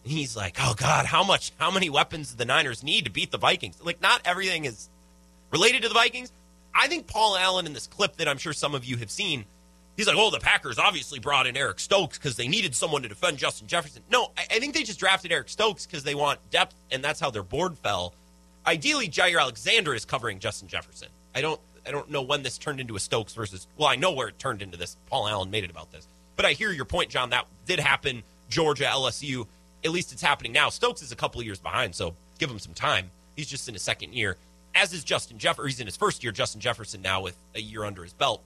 He's 0.07 0.35
like, 0.35 0.57
oh 0.59 0.73
God, 0.75 1.05
how 1.05 1.23
much, 1.23 1.51
how 1.57 1.71
many 1.71 1.89
weapons 1.89 2.31
do 2.31 2.37
the 2.37 2.45
Niners 2.45 2.83
need 2.83 3.05
to 3.05 3.11
beat 3.11 3.31
the 3.31 3.37
Vikings? 3.37 3.77
Like, 3.83 4.01
not 4.01 4.21
everything 4.25 4.65
is 4.65 4.89
related 5.51 5.83
to 5.83 5.87
the 5.87 5.93
Vikings. 5.93 6.31
I 6.73 6.87
think 6.87 7.07
Paul 7.07 7.37
Allen 7.37 7.65
in 7.65 7.73
this 7.73 7.87
clip 7.87 8.17
that 8.17 8.27
I'm 8.27 8.37
sure 8.37 8.53
some 8.53 8.75
of 8.75 8.85
you 8.85 8.97
have 8.97 9.09
seen, 9.09 9.45
he's 9.95 10.07
like, 10.07 10.15
oh, 10.17 10.29
the 10.29 10.39
Packers 10.39 10.77
obviously 10.77 11.19
brought 11.19 11.47
in 11.47 11.57
Eric 11.57 11.79
Stokes 11.79 12.17
because 12.17 12.35
they 12.35 12.47
needed 12.47 12.75
someone 12.75 13.01
to 13.01 13.09
defend 13.09 13.37
Justin 13.37 13.67
Jefferson. 13.67 14.03
No, 14.11 14.31
I, 14.37 14.45
I 14.51 14.59
think 14.59 14.73
they 14.73 14.83
just 14.83 14.99
drafted 14.99 15.31
Eric 15.31 15.49
Stokes 15.49 15.85
because 15.85 16.03
they 16.03 16.15
want 16.15 16.39
depth, 16.51 16.75
and 16.91 17.03
that's 17.03 17.19
how 17.19 17.31
their 17.31 17.43
board 17.43 17.77
fell. 17.77 18.13
Ideally, 18.65 19.07
Jaire 19.07 19.39
Alexander 19.39 19.95
is 19.95 20.05
covering 20.05 20.39
Justin 20.39 20.67
Jefferson. 20.67 21.07
I 21.33 21.41
don't 21.41 21.59
I 21.87 21.91
don't 21.91 22.09
know 22.11 22.21
when 22.21 22.43
this 22.43 22.57
turned 22.57 22.79
into 22.81 22.95
a 22.95 22.99
Stokes 22.99 23.33
versus 23.33 23.65
well, 23.77 23.87
I 23.87 23.95
know 23.95 24.11
where 24.11 24.27
it 24.27 24.37
turned 24.37 24.61
into 24.61 24.77
this. 24.77 24.97
Paul 25.09 25.27
Allen 25.27 25.49
made 25.49 25.63
it 25.63 25.71
about 25.71 25.91
this. 25.91 26.07
But 26.35 26.45
I 26.45 26.51
hear 26.51 26.71
your 26.71 26.85
point, 26.85 27.09
John. 27.09 27.29
That 27.29 27.45
did 27.65 27.79
happen. 27.79 28.23
Georgia, 28.49 28.85
LSU. 28.85 29.47
At 29.85 29.91
least 29.91 30.11
it's 30.11 30.21
happening 30.21 30.51
now. 30.51 30.69
Stokes 30.69 31.01
is 31.01 31.11
a 31.11 31.15
couple 31.15 31.39
of 31.39 31.45
years 31.45 31.59
behind, 31.59 31.95
so 31.95 32.15
give 32.39 32.49
him 32.49 32.59
some 32.59 32.73
time. 32.73 33.09
He's 33.35 33.47
just 33.47 33.67
in 33.67 33.75
his 33.75 33.83
second 33.83 34.13
year, 34.13 34.37
as 34.75 34.93
is 34.93 35.03
Justin 35.03 35.37
Jefferson. 35.37 35.67
He's 35.67 35.79
in 35.79 35.87
his 35.87 35.97
first 35.97 36.23
year. 36.23 36.31
Justin 36.31 36.59
Jefferson 36.59 37.01
now 37.01 37.21
with 37.21 37.37
a 37.55 37.61
year 37.61 37.83
under 37.83 38.03
his 38.03 38.13
belt. 38.13 38.41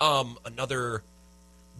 Um, 0.00 0.38
another 0.44 1.02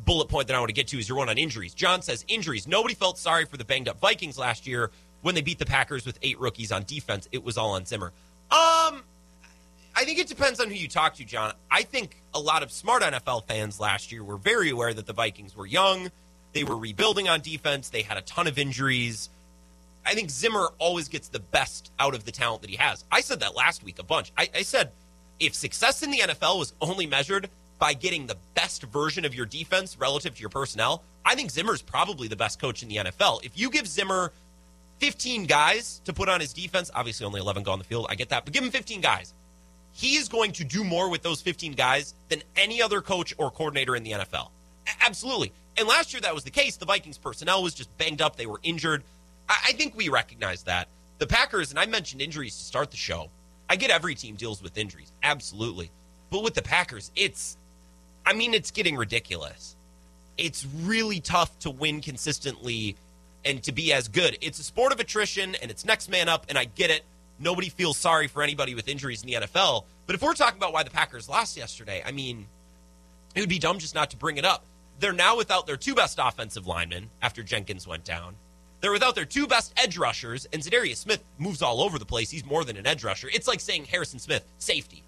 bullet 0.05 0.29
point 0.29 0.49
that 0.49 0.57
I 0.57 0.59
want 0.59 0.69
to 0.69 0.75
get 0.75 0.89
to 0.89 0.99
is 0.99 1.09
your 1.09 1.19
one 1.19 1.29
on 1.29 1.39
injuries. 1.39 1.75
John 1.75 2.03
says 2.03 2.25
injuries. 2.29 2.67
Nobody 2.67 2.95
felt 2.95 3.19
sorry 3.19 3.45
for 3.47 3.57
the 3.57 3.65
banged 3.65 3.89
up 3.89 3.99
Vikings 4.01 4.39
last 4.39 4.67
year 4.67 4.91
when 5.23 5.35
they 5.35 5.41
beat 5.41 5.59
the 5.59 5.67
Packers 5.67 6.07
with 6.07 6.19
eight 6.23 6.39
rookies 6.39 6.71
on 6.73 6.85
defense. 6.85 7.29
It 7.33 7.43
was 7.43 7.59
all 7.59 7.73
on 7.73 7.85
Zimmer. 7.85 8.13
Um, 8.51 9.03
I 9.95 10.05
think 10.05 10.19
it 10.19 10.29
depends 10.29 10.61
on 10.61 10.69
who 10.69 10.75
you 10.75 10.89
talk 10.89 11.15
to, 11.17 11.25
John. 11.25 11.53
I 11.71 11.83
think 11.83 12.17
a 12.35 12.39
lot 12.39 12.63
of 12.63 12.71
smart 12.71 13.03
NFL 13.03 13.47
fans 13.47 13.81
last 13.81 14.13
year 14.13 14.23
were 14.23 14.37
very 14.37 14.71
aware 14.71 14.95
that 14.95 15.07
the 15.07 15.13
Vikings 15.13 15.57
were 15.57 15.67
young. 15.67 16.11
They 16.59 16.65
were 16.65 16.77
rebuilding 16.77 17.29
on 17.29 17.41
defense. 17.41 17.89
They 17.89 18.03
had 18.03 18.17
a 18.17 18.23
ton 18.23 18.49
of 18.49 18.59
injuries. 18.59 19.29
I 20.05 20.15
think 20.15 20.29
Zimmer 20.29 20.71
always 20.81 21.07
gets 21.09 21.29
the 21.29 21.39
best 21.39 21.93
out 22.01 22.17
of 22.17 22.25
the 22.25 22.33
talent 22.33 22.63
that 22.63 22.71
he 22.71 22.75
has. 22.75 23.05
I 23.13 23.21
said 23.21 23.39
that 23.41 23.55
last 23.55 23.85
week 23.85 24.01
a 24.01 24.03
bunch. 24.03 24.33
I, 24.37 24.51
I 24.53 24.63
said 24.63 24.91
if 25.39 25.55
success 25.55 26.03
in 26.03 26.11
the 26.11 26.19
NFL 26.19 26.59
was 26.59 26.73
only 26.81 27.07
measured 27.07 27.49
by 27.79 27.95
getting 27.95 28.27
the 28.27 28.37
best 28.57 28.83
version 28.83 29.25
of 29.25 29.37
your 29.37 29.47
defense 29.47 29.97
relative 30.01 30.35
to 30.35 30.41
your 30.41 30.51
personnel, 30.51 31.05
I 31.25 31.37
think 31.37 31.53
Zimmer's 31.53 31.81
probably 31.81 32.27
the 32.27 32.35
best 32.35 32.61
coach 32.61 32.83
in 32.83 32.89
the 32.89 32.97
NFL. 32.97 33.45
If 33.45 33.57
you 33.57 33.71
give 33.71 33.87
Zimmer 33.87 34.33
15 34.99 35.47
guys 35.47 36.01
to 36.07 36.13
put 36.13 36.29
on 36.29 36.41
his 36.41 36.53
defense, 36.53 36.91
obviously 36.93 37.25
only 37.25 37.39
11 37.39 37.63
go 37.63 37.71
on 37.71 37.79
the 37.79 37.85
field, 37.85 38.09
I 38.11 38.17
get 38.17 38.31
that, 38.31 38.45
but 38.45 38.53
give 38.53 38.65
him 38.65 38.73
15 38.73 39.01
guys 39.01 39.33
he 39.99 40.15
is 40.15 40.29
going 40.29 40.53
to 40.53 40.63
do 40.63 40.85
more 40.85 41.11
with 41.11 41.23
those 41.23 41.41
15 41.41 41.73
guys 41.73 42.15
than 42.29 42.41
any 42.55 42.81
other 42.81 43.01
coach 43.01 43.35
or 43.37 43.51
coordinator 43.51 43.97
in 43.97 44.05
the 44.05 44.13
NFL. 44.13 44.51
Absolutely. 45.01 45.53
And 45.79 45.87
last 45.89 46.13
year 46.13 46.21
that 46.23 46.35
was 46.35 46.45
the 46.45 46.51
case. 46.51 46.77
The 46.77 46.87
Vikings 46.87 47.19
personnel 47.19 47.63
was 47.63 47.75
just 47.75 47.97
banged 47.99 48.21
up, 48.21 48.37
they 48.37 48.47
were 48.47 48.61
injured. 48.63 49.03
I, 49.49 49.57
I 49.69 49.73
think 49.73 49.97
we 49.97 50.09
recognize 50.09 50.63
that. 50.65 50.89
The 51.19 51.27
Packers, 51.27 51.71
and 51.71 51.79
I 51.79 51.87
mentioned 51.87 52.23
injuries 52.23 52.57
to 52.57 52.65
start 52.65 52.91
the 52.91 52.97
show. 52.97 53.29
I 53.69 53.77
get 53.77 53.91
every 53.91 54.15
team 54.15 54.37
deals 54.37 54.63
with 54.63 54.79
injuries, 54.79 55.13
absolutely. 55.23 55.91
But 56.31 56.43
with 56.43 56.55
the 56.55 56.63
Packers, 56.63 57.11
it's, 57.17 57.57
I 58.25 58.33
mean, 58.33 58.55
it's 58.55 58.71
getting 58.71 58.97
ridiculous. 58.97 59.77
It's 60.37 60.67
really 60.83 61.21
tough 61.21 61.59
to 61.61 61.71
win 61.71 62.01
consistently 62.01 62.97
and 63.45 63.63
to 63.65 63.73
be 63.73 63.93
as 63.93 64.09
good. 64.09 64.39
It's 64.41 64.59
a 64.59 64.63
sport 64.63 64.93
of 64.93 65.01
attrition 65.01 65.55
and 65.57 65.71
it's 65.71 65.85
next 65.85 66.09
man 66.09 66.29
up, 66.29 66.47
and 66.49 66.57
I 66.59 66.65
get 66.65 66.91
it 66.91 67.05
nobody 67.39 67.69
feels 67.69 67.97
sorry 67.97 68.27
for 68.27 68.43
anybody 68.43 68.75
with 68.75 68.89
injuries 68.89 69.23
in 69.23 69.29
the 69.29 69.35
NFL. 69.47 69.85
But 70.07 70.15
if 70.15 70.23
we're 70.23 70.35
talking 70.35 70.59
about 70.59 70.73
why 70.73 70.83
the 70.83 70.91
Packers 70.91 71.29
lost 71.29 71.57
yesterday, 71.57 72.03
I 72.05 72.13
mean, 72.13 72.47
it 73.35 73.41
would 73.41 73.49
be 73.49 73.59
dumb 73.59 73.79
just 73.79 73.95
not 73.95 74.11
to 74.11 74.17
bring 74.17 74.37
it 74.37 74.45
up. 74.45 74.65
They're 75.01 75.13
now 75.13 75.37
without 75.37 75.67
their 75.67 75.77
two 75.77 75.95
best 75.95 76.19
offensive 76.21 76.67
linemen 76.67 77.11
after 77.23 77.43
Jenkins 77.43 77.87
went 77.87 78.05
down. 78.05 78.35
They're 78.81 78.93
without 78.93 79.15
their 79.15 79.25
two 79.25 79.47
best 79.47 79.73
edge 79.77 79.97
rushers, 79.97 80.47
and 80.53 80.63
Za'Darius 80.63 80.97
Smith 80.97 81.23
moves 81.39 81.63
all 81.63 81.83
over 81.83 81.99
the 81.99 82.05
place. 82.05 82.31
He's 82.31 82.45
more 82.45 82.65
than 82.65 82.77
an 82.77 82.87
edge 82.87 83.05
rusher. 83.05 83.29
It's 83.33 83.49
like 83.49 83.61
saying 83.61 83.87
Harrison 83.87 84.19
Smith, 84.19 84.45
safety. 84.59 85.03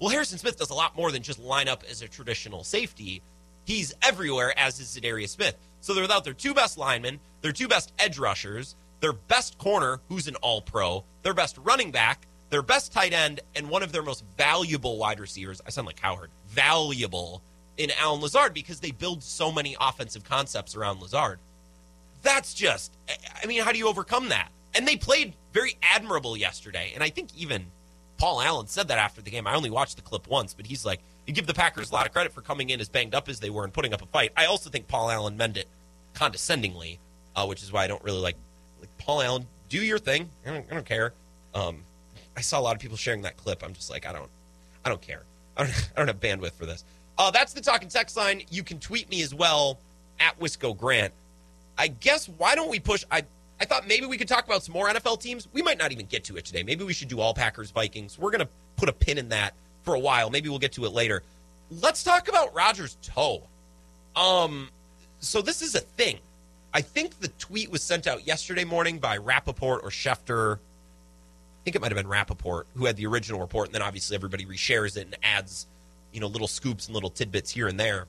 Well, 0.00 0.10
Harrison 0.10 0.38
Smith 0.38 0.58
does 0.58 0.70
a 0.70 0.74
lot 0.74 0.96
more 0.96 1.10
than 1.10 1.22
just 1.22 1.38
line 1.38 1.68
up 1.68 1.82
as 1.90 2.02
a 2.02 2.08
traditional 2.08 2.64
safety. 2.64 3.22
He's 3.64 3.94
everywhere, 4.02 4.56
as 4.58 4.78
is 4.78 4.96
Za'Darius 4.96 5.30
Smith. 5.30 5.56
So 5.80 5.94
they're 5.94 6.02
without 6.02 6.24
their 6.24 6.34
two 6.34 6.54
best 6.54 6.78
linemen, 6.78 7.20
their 7.40 7.52
two 7.52 7.68
best 7.68 7.92
edge 7.98 8.18
rushers, 8.18 8.74
their 9.00 9.12
best 9.12 9.58
corner, 9.58 10.00
who's 10.08 10.28
an 10.28 10.36
all 10.36 10.60
pro, 10.60 11.04
their 11.22 11.34
best 11.34 11.58
running 11.58 11.90
back, 11.90 12.26
their 12.50 12.62
best 12.62 12.92
tight 12.92 13.12
end, 13.12 13.40
and 13.54 13.68
one 13.68 13.82
of 13.82 13.92
their 13.92 14.02
most 14.02 14.24
valuable 14.36 14.98
wide 14.98 15.20
receivers. 15.20 15.60
I 15.66 15.70
sound 15.70 15.86
like 15.86 16.00
Howard. 16.00 16.30
Valuable 16.48 17.42
in 17.76 17.90
Allen 17.98 18.20
Lazard 18.20 18.54
because 18.54 18.80
they 18.80 18.90
build 18.90 19.22
so 19.22 19.52
many 19.52 19.76
offensive 19.80 20.24
concepts 20.24 20.74
around 20.74 21.00
Lazard. 21.00 21.38
That's 22.22 22.54
just, 22.54 22.92
I 23.42 23.46
mean, 23.46 23.62
how 23.62 23.72
do 23.72 23.78
you 23.78 23.88
overcome 23.88 24.30
that? 24.30 24.50
And 24.74 24.86
they 24.86 24.96
played 24.96 25.34
very 25.52 25.76
admirable 25.82 26.36
yesterday. 26.36 26.92
And 26.94 27.02
I 27.02 27.10
think 27.10 27.30
even 27.36 27.66
Paul 28.18 28.40
Allen 28.40 28.66
said 28.66 28.88
that 28.88 28.98
after 28.98 29.20
the 29.22 29.30
game. 29.30 29.46
I 29.46 29.54
only 29.54 29.70
watched 29.70 29.96
the 29.96 30.02
clip 30.02 30.26
once, 30.28 30.54
but 30.54 30.66
he's 30.66 30.84
like, 30.84 31.00
you 31.26 31.32
give 31.32 31.46
the 31.46 31.54
Packers 31.54 31.90
a 31.90 31.94
lot 31.94 32.06
of 32.06 32.12
credit 32.12 32.32
for 32.32 32.40
coming 32.40 32.70
in 32.70 32.80
as 32.80 32.88
banged 32.88 33.14
up 33.14 33.28
as 33.28 33.40
they 33.40 33.50
were 33.50 33.64
and 33.64 33.72
putting 33.72 33.92
up 33.92 34.02
a 34.02 34.06
fight. 34.06 34.32
I 34.36 34.46
also 34.46 34.70
think 34.70 34.88
Paul 34.88 35.10
Allen 35.10 35.36
meant 35.36 35.56
it 35.56 35.66
condescendingly, 36.14 36.98
uh, 37.34 37.46
which 37.46 37.62
is 37.62 37.72
why 37.72 37.84
I 37.84 37.86
don't 37.86 38.02
really 38.02 38.20
like 38.20 38.36
like 38.80 38.90
Paul 38.98 39.22
Allen, 39.22 39.46
do 39.68 39.78
your 39.78 39.98
thing. 39.98 40.30
I 40.46 40.50
don't, 40.50 40.66
I 40.70 40.74
don't 40.74 40.86
care. 40.86 41.12
Um, 41.54 41.82
I 42.36 42.40
saw 42.40 42.60
a 42.60 42.62
lot 42.62 42.74
of 42.74 42.80
people 42.80 42.96
sharing 42.96 43.22
that 43.22 43.36
clip. 43.36 43.62
I'm 43.64 43.72
just 43.72 43.90
like, 43.90 44.06
I 44.06 44.12
don't, 44.12 44.30
I 44.84 44.88
don't 44.88 45.00
care. 45.00 45.22
I 45.56 45.64
don't, 45.64 45.90
I 45.96 46.04
don't 46.04 46.08
have 46.08 46.20
bandwidth 46.20 46.52
for 46.52 46.66
this. 46.66 46.84
Uh, 47.18 47.30
that's 47.30 47.52
the 47.52 47.60
talking 47.60 47.88
text 47.88 48.16
line. 48.16 48.42
You 48.50 48.62
can 48.62 48.78
tweet 48.78 49.08
me 49.10 49.22
as 49.22 49.34
well 49.34 49.78
at 50.20 50.38
Wisco 50.38 50.76
Grant. 50.76 51.12
I 51.78 51.88
guess 51.88 52.28
why 52.28 52.54
don't 52.54 52.70
we 52.70 52.80
push? 52.80 53.04
I 53.10 53.24
I 53.60 53.64
thought 53.64 53.88
maybe 53.88 54.06
we 54.06 54.18
could 54.18 54.28
talk 54.28 54.44
about 54.44 54.62
some 54.62 54.74
more 54.74 54.88
NFL 54.88 55.20
teams. 55.20 55.48
We 55.52 55.62
might 55.62 55.78
not 55.78 55.92
even 55.92 56.06
get 56.06 56.24
to 56.24 56.36
it 56.36 56.44
today. 56.44 56.62
Maybe 56.62 56.84
we 56.84 56.92
should 56.92 57.08
do 57.08 57.20
all 57.20 57.32
Packers 57.32 57.70
Vikings. 57.70 58.18
We're 58.18 58.30
gonna 58.30 58.48
put 58.76 58.88
a 58.88 58.92
pin 58.92 59.18
in 59.18 59.30
that 59.30 59.54
for 59.82 59.94
a 59.94 59.98
while. 59.98 60.30
Maybe 60.30 60.48
we'll 60.48 60.58
get 60.58 60.72
to 60.72 60.84
it 60.84 60.92
later. 60.92 61.22
Let's 61.70 62.02
talk 62.02 62.28
about 62.28 62.54
Rodgers' 62.54 62.96
toe. 63.02 63.42
Um, 64.14 64.68
so 65.20 65.42
this 65.42 65.62
is 65.62 65.74
a 65.74 65.80
thing. 65.80 66.18
I 66.72 66.82
think 66.82 67.20
the 67.20 67.28
tweet 67.28 67.70
was 67.70 67.82
sent 67.82 68.06
out 68.06 68.26
yesterday 68.26 68.64
morning 68.64 68.98
by 68.98 69.16
Rappaport 69.18 69.82
or 69.82 69.88
Schefter. 69.88 70.56
I 70.56 70.58
think 71.64 71.76
it 71.76 71.80
might 71.80 71.90
have 71.90 71.96
been 71.96 72.06
Rappaport 72.06 72.64
who 72.76 72.84
had 72.84 72.96
the 72.96 73.06
original 73.06 73.40
report, 73.40 73.68
and 73.68 73.74
then 73.74 73.82
obviously 73.82 74.14
everybody 74.14 74.44
reshares 74.44 74.96
it 74.96 75.06
and 75.06 75.16
adds, 75.22 75.66
you 76.16 76.20
know, 76.20 76.28
little 76.28 76.48
scoops 76.48 76.86
and 76.86 76.94
little 76.94 77.10
tidbits 77.10 77.50
here 77.50 77.68
and 77.68 77.78
there. 77.78 78.06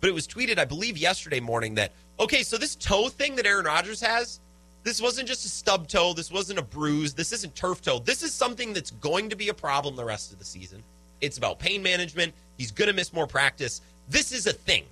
But 0.00 0.10
it 0.10 0.14
was 0.14 0.26
tweeted, 0.26 0.58
I 0.58 0.64
believe, 0.64 0.98
yesterday 0.98 1.38
morning 1.38 1.76
that 1.76 1.92
okay, 2.18 2.42
so 2.42 2.58
this 2.58 2.74
toe 2.74 3.08
thing 3.08 3.36
that 3.36 3.46
Aaron 3.46 3.66
Rodgers 3.66 4.00
has, 4.00 4.40
this 4.82 5.00
wasn't 5.00 5.28
just 5.28 5.46
a 5.46 5.48
stub 5.48 5.86
toe, 5.86 6.12
this 6.12 6.32
wasn't 6.32 6.58
a 6.58 6.62
bruise, 6.62 7.14
this 7.14 7.32
isn't 7.32 7.54
turf 7.54 7.80
toe. 7.80 8.00
This 8.00 8.24
is 8.24 8.34
something 8.34 8.72
that's 8.72 8.90
going 8.90 9.30
to 9.30 9.36
be 9.36 9.48
a 9.48 9.54
problem 9.54 9.94
the 9.94 10.04
rest 10.04 10.32
of 10.32 10.40
the 10.40 10.44
season. 10.44 10.82
It's 11.20 11.38
about 11.38 11.60
pain 11.60 11.84
management. 11.84 12.34
He's 12.58 12.72
going 12.72 12.88
to 12.88 12.94
miss 12.94 13.12
more 13.12 13.28
practice. 13.28 13.80
This 14.08 14.32
is 14.32 14.48
a 14.48 14.52
thing. 14.52 14.82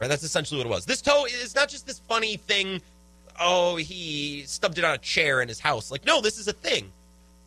Right? 0.00 0.08
That's 0.08 0.24
essentially 0.24 0.58
what 0.58 0.66
it 0.66 0.70
was. 0.70 0.84
This 0.86 1.00
toe 1.00 1.26
is 1.26 1.54
not 1.54 1.68
just 1.68 1.86
this 1.86 2.00
funny 2.00 2.36
thing. 2.36 2.82
Oh, 3.38 3.76
he 3.76 4.42
stubbed 4.44 4.76
it 4.76 4.84
on 4.84 4.94
a 4.94 4.98
chair 4.98 5.40
in 5.40 5.46
his 5.46 5.60
house. 5.60 5.92
Like, 5.92 6.04
no, 6.04 6.20
this 6.20 6.36
is 6.36 6.48
a 6.48 6.52
thing. 6.52 6.90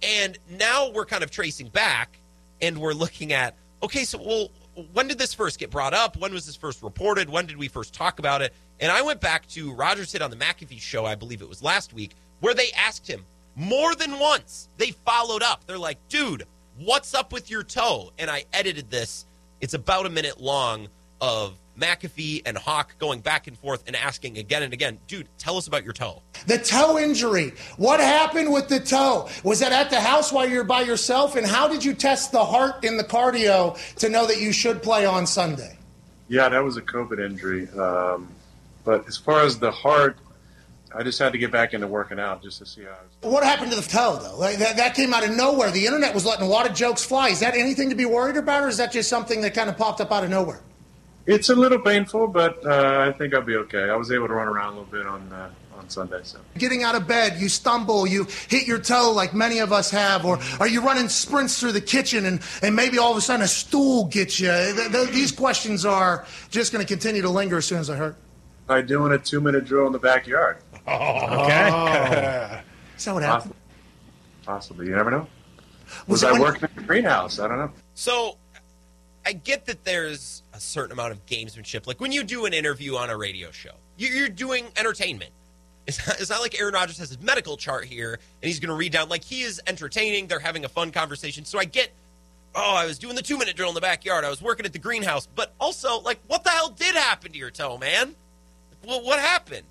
And 0.02 0.38
now 0.50 0.91
we're 0.91 1.06
kind 1.06 1.26
of 1.26 1.30
tracing 1.30 1.68
back 1.68 2.18
and 2.64 2.80
we're 2.80 2.93
looking 2.93 3.34
at 3.34 3.55
okay, 3.84 4.05
so 4.05 4.18
well, 4.18 4.49
when 4.93 5.07
did 5.07 5.20
this 5.20 5.34
first 5.34 5.59
get 5.59 5.70
brought 5.70 5.93
up? 5.93 6.18
When 6.18 6.34
was 6.34 6.45
this 6.45 6.55
first 6.55 6.82
reported? 6.82 7.30
When 7.30 7.45
did 7.45 7.57
we 7.57 7.68
first 7.68 7.93
talk 7.93 8.18
about 8.18 8.41
it? 8.41 8.53
And 8.80 8.91
I 8.91 9.01
went 9.01 9.22
back 9.22 9.45
to 9.49 9.74
Rodgers 9.74 10.11
hit 10.11 10.22
on 10.22 10.32
the 10.32 10.38
McAfee 10.38 10.80
show, 10.80 11.05
I 11.05 11.16
believe 11.16 11.41
it 11.41 11.49
was 11.49 11.61
last 11.61 11.93
week, 11.93 12.16
where 12.39 12.53
they 12.53 12.72
asked 12.72 13.07
him 13.07 13.26
more 13.55 13.93
than 13.93 14.18
once. 14.18 14.70
They 14.78 14.91
followed 14.91 15.43
up. 15.43 15.66
They're 15.68 15.78
like, 15.78 15.99
dude, 16.07 16.47
what's 16.78 17.14
up 17.14 17.32
with 17.34 17.51
your 17.51 17.61
toe? 17.61 18.11
And 18.18 18.32
I 18.32 18.45
edited 18.53 18.89
this. 18.89 19.26
It's 19.61 19.74
about 19.74 20.05
a 20.05 20.09
minute 20.09 20.41
long 20.41 20.88
of 21.22 21.59
McAfee 21.80 22.42
and 22.46 22.58
Hawk 22.58 22.96
going 23.00 23.22
back 23.22 23.48
and 23.48 23.58
forth 23.58 23.84
and 23.88 23.96
asking 23.96 24.38
again 24.38 24.64
and 24.64 24.74
again, 24.74 25.00
dude, 25.08 25.28
tell 25.38 25.58
us 25.58 25.68
about 25.68 25.84
your 25.84 25.94
toe. 25.94 26.22
The 26.48 26.58
toe 26.58 26.98
injury. 27.00 27.54
What 27.78 28.00
happened 28.00 28.52
with 28.52 28.68
the 28.70 28.80
toe? 28.80 29.30
Was 29.44 29.60
that 29.60 29.72
at 29.72 29.90
the 29.90 30.00
house 30.00 30.32
while 30.32 30.48
you're 30.48 30.64
by 30.64 30.82
yourself? 30.82 31.36
And 31.36 31.46
how 31.46 31.68
did 31.68 31.84
you 31.84 31.94
test 31.94 32.32
the 32.32 32.44
heart 32.44 32.84
in 32.84 32.98
the 32.98 33.04
cardio 33.04 33.78
to 33.96 34.10
know 34.10 34.28
that 34.28 34.40
you 34.40 34.52
should 34.52 34.84
play 34.84 35.06
on 35.06 35.26
Sunday? 35.26 35.78
Yeah, 36.28 36.50
that 36.50 36.64
was 36.64 36.78
a 36.78 36.82
COVID 36.82 37.24
injury. 37.24 37.70
Um, 37.70 38.30
But 38.84 39.08
as 39.08 39.18
far 39.18 39.42
as 39.42 39.60
the 39.60 39.72
heart, 39.72 40.18
I 40.96 41.02
just 41.04 41.18
had 41.18 41.32
to 41.32 41.38
get 41.38 41.52
back 41.52 41.74
into 41.74 41.88
working 41.88 42.20
out 42.20 42.44
just 42.44 42.60
to 42.60 42.66
see 42.66 42.84
how. 42.84 42.90
I 42.90 43.26
was. 43.26 43.34
What 43.34 43.44
happened 43.44 43.72
to 43.72 43.78
the 43.78 43.82
toe, 43.88 44.20
though? 44.22 44.38
Like, 44.38 44.58
that, 44.58 44.78
that 44.78 44.94
came 44.94 45.14
out 45.14 45.24
of 45.24 45.36
nowhere. 45.36 45.72
The 45.72 45.86
internet 45.86 46.14
was 46.14 46.26
letting 46.26 46.46
a 46.46 46.50
lot 46.50 46.70
of 46.70 46.76
jokes 46.76 47.04
fly. 47.04 47.30
Is 47.30 47.40
that 47.40 47.56
anything 47.56 47.90
to 47.90 47.96
be 47.96 48.06
worried 48.06 48.38
about, 48.38 48.64
or 48.64 48.68
is 48.68 48.78
that 48.78 48.92
just 48.92 49.10
something 49.10 49.42
that 49.42 49.54
kind 49.54 49.70
of 49.70 49.78
popped 49.78 50.02
up 50.02 50.12
out 50.12 50.24
of 50.24 50.30
nowhere? 50.30 50.62
It's 51.26 51.50
a 51.50 51.56
little 51.56 51.80
painful, 51.80 52.28
but 52.28 52.66
uh, 52.66 53.06
I 53.08 53.18
think 53.18 53.34
I'll 53.34 53.42
be 53.42 53.56
okay. 53.56 53.90
I 53.90 53.96
was 53.96 54.12
able 54.12 54.28
to 54.28 54.34
run 54.34 54.48
around 54.48 54.74
a 54.74 54.80
little 54.80 54.92
bit 54.92 55.08
on 55.08 55.32
uh, 55.32 55.50
on 55.78 55.90
Sunday, 55.90 56.20
so. 56.24 56.38
Getting 56.58 56.84
out 56.84 56.96
of 56.96 57.08
bed, 57.08 57.40
you 57.40 57.48
stumble, 57.50 58.06
you 58.06 58.28
hit 58.50 58.68
your 58.68 58.78
toe 58.80 59.12
like 59.16 59.34
many 59.34 59.60
of 59.60 59.72
us 59.72 59.90
have, 59.92 60.26
or 60.26 60.38
are 60.60 60.68
you 60.68 60.82
running 60.82 61.08
sprints 61.10 61.60
through 61.60 61.72
the 61.72 61.82
kitchen 61.82 62.26
and, 62.26 62.42
and 62.62 62.76
maybe 62.76 62.98
all 62.98 63.12
of 63.12 63.18
a 63.18 63.22
sudden 63.22 63.42
a 63.44 63.48
stool 63.48 64.06
gets 64.06 64.40
you? 64.40 64.50
Th- 64.52 64.92
th- 64.92 65.10
these 65.10 65.32
questions 65.32 65.86
are 65.86 66.26
just 66.52 66.72
going 66.74 66.86
to 66.86 66.88
continue 66.88 67.22
to 67.22 67.30
linger 67.30 67.58
as 67.58 67.66
soon 67.66 67.80
as 67.80 67.90
I 67.90 67.96
hurt. 67.96 68.18
By 68.68 68.82
doing 68.82 69.14
a 69.14 69.18
two 69.18 69.42
minute 69.42 69.66
drill 69.66 69.88
in 69.88 69.94
the 69.94 70.00
backyard. 70.00 70.58
Okay. 70.88 72.62
Is 72.98 73.06
that 73.06 73.14
what 73.14 73.24
happened? 73.24 73.54
Possibly. 74.46 74.88
You 74.88 74.96
never 74.96 75.10
know. 75.12 75.28
Was 76.08 76.22
Was, 76.22 76.24
I 76.24 76.32
when- 76.34 76.42
working 76.42 76.70
in 76.70 76.82
the 76.82 76.88
greenhouse? 76.88 77.40
I 77.40 77.48
don't 77.48 77.58
know. 77.58 77.72
So 77.94 78.38
I 79.26 79.34
get 79.34 79.66
that 79.68 79.84
there's 79.86 80.44
a 80.54 80.60
certain 80.60 80.92
amount 80.92 81.12
of 81.14 81.26
gamesmanship. 81.26 81.88
Like 81.88 82.02
when 82.02 82.12
you 82.12 82.24
do 82.24 82.46
an 82.46 82.54
interview 82.54 82.96
on 82.98 83.10
a 83.10 83.18
radio 83.18 83.52
show, 83.52 83.72
you- 83.98 84.10
you're 84.10 84.30
doing 84.30 84.68
entertainment. 84.76 85.32
It's 85.86 86.06
not, 86.08 86.20
it's 86.20 86.30
not 86.30 86.42
like 86.42 86.60
Aaron 86.60 86.74
Rodgers 86.74 86.98
has 87.00 87.10
his 87.10 87.20
medical 87.22 87.58
chart 87.58 87.86
here 87.86 88.14
and 88.14 88.48
he's 88.48 88.60
going 88.60 88.70
to 88.70 88.76
read 88.76 88.92
down. 88.94 89.10
Like 89.10 89.24
he 89.24 89.42
is 89.42 89.62
entertaining. 89.68 90.28
They're 90.28 90.40
having 90.40 90.64
a 90.66 90.70
fun 90.70 90.92
conversation. 90.92 91.44
So 91.46 91.60
I 91.60 91.66
get, 91.66 91.92
oh, 92.56 92.76
I 92.76 92.86
was 92.86 92.98
doing 93.00 93.16
the 93.16 93.22
two 93.22 93.38
minute 93.38 93.56
drill 93.58 93.68
in 93.70 93.76
the 93.76 93.82
backyard. 93.82 94.24
I 94.24 94.30
was 94.30 94.42
working 94.42 94.66
at 94.66 94.72
the 94.74 94.80
greenhouse. 94.80 95.28
But 95.36 95.54
also, 95.60 96.00
like, 96.02 96.20
what 96.28 96.44
the 96.46 96.52
hell 96.52 96.70
did 96.70 96.96
happen 96.96 97.32
to 97.34 97.38
your 97.38 97.52
toe, 97.52 97.78
man? 97.78 98.16
Well, 98.86 99.04
what 99.04 99.20
happened? 99.20 99.66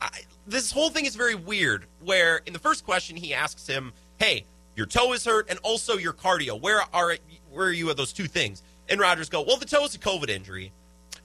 I, 0.00 0.08
this 0.46 0.70
whole 0.72 0.90
thing 0.90 1.06
is 1.06 1.16
very 1.16 1.34
weird. 1.34 1.86
Where 2.04 2.38
in 2.46 2.52
the 2.52 2.58
first 2.58 2.84
question 2.84 3.16
he 3.16 3.34
asks 3.34 3.66
him, 3.66 3.92
"Hey, 4.18 4.44
your 4.76 4.86
toe 4.86 5.12
is 5.12 5.24
hurt, 5.24 5.48
and 5.48 5.58
also 5.62 5.96
your 5.96 6.12
cardio. 6.12 6.60
Where 6.60 6.82
are 6.92 7.16
where 7.56 7.66
are 7.66 7.72
you 7.72 7.90
at 7.90 7.96
those 7.96 8.12
two 8.12 8.26
things?" 8.26 8.62
And 8.88 9.00
Rodgers 9.00 9.28
go, 9.28 9.42
"Well, 9.42 9.56
the 9.56 9.64
toe 9.66 9.84
is 9.84 9.94
a 9.94 9.98
COVID 9.98 10.28
injury, 10.28 10.72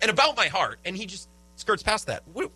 and 0.02 0.10
about 0.10 0.36
my 0.36 0.48
heart." 0.48 0.80
And 0.86 0.96
he 0.96 1.06
just 1.06 1.28
skirts 1.56 1.84
past 1.84 2.08
that. 2.08 2.24
What, 2.34 2.52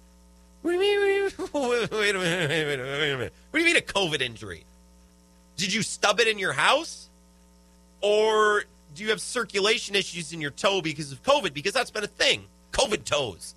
what 0.62 0.72
do 0.72 0.78
you 0.78 0.82
mean? 0.82 1.32
Wait, 1.54 1.92
a 1.92 1.92
minute. 1.92 1.92
Wait 1.92 2.16
a 2.16 2.20
minute. 2.20 2.50
Wait 2.50 3.12
a 3.12 3.18
minute. 3.18 3.34
What 3.52 3.60
do 3.60 3.66
you 3.66 3.74
mean 3.74 3.78
a 3.78 3.86
COVID 3.86 4.22
injury? 4.22 4.66
Did 5.58 5.74
you 5.74 5.84
stub 5.84 6.20
it 6.20 6.28
in 6.28 6.40
your 6.40 6.54
house, 6.54 7.10
or 8.02 8.66
do 8.94 9.04
you 9.04 9.10
have 9.10 9.22
circulation 9.22 9.96
issues 9.96 10.34
in 10.34 10.42
your 10.42 10.52
toe 10.52 10.82
because 10.82 11.12
of 11.12 11.22
COVID? 11.24 11.54
Because 11.54 11.74
that's 11.74 11.92
been 11.92 12.04
a 12.04 12.08
thing. 12.08 12.46
COVID 12.72 13.04
toes 13.06 13.56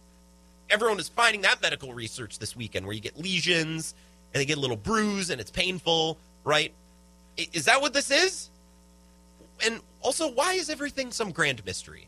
everyone 0.71 0.99
is 0.99 1.09
finding 1.09 1.43
that 1.43 1.61
medical 1.63 1.93
research 1.93 2.39
this 2.39 2.55
weekend 2.55 2.87
where 2.87 2.95
you 2.95 3.01
get 3.01 3.19
lesions 3.19 3.95
and 4.33 4.41
they 4.41 4.45
get 4.45 4.59
a 4.59 4.61
little 4.61 4.77
bruise 4.77 5.31
and 5.31 5.41
it's 5.41 5.51
painful, 5.51 6.19
right? 6.45 6.73
Is 7.37 7.67
that 7.67 7.81
what 7.81 7.93
this 7.93 8.11
is? 8.11 8.51
And 9.65 9.81
also, 10.01 10.31
why 10.31 10.55
is 10.55 10.71
everything 10.71 11.11
some 11.13 11.33
grand 11.33 11.65
mystery? 11.65 12.07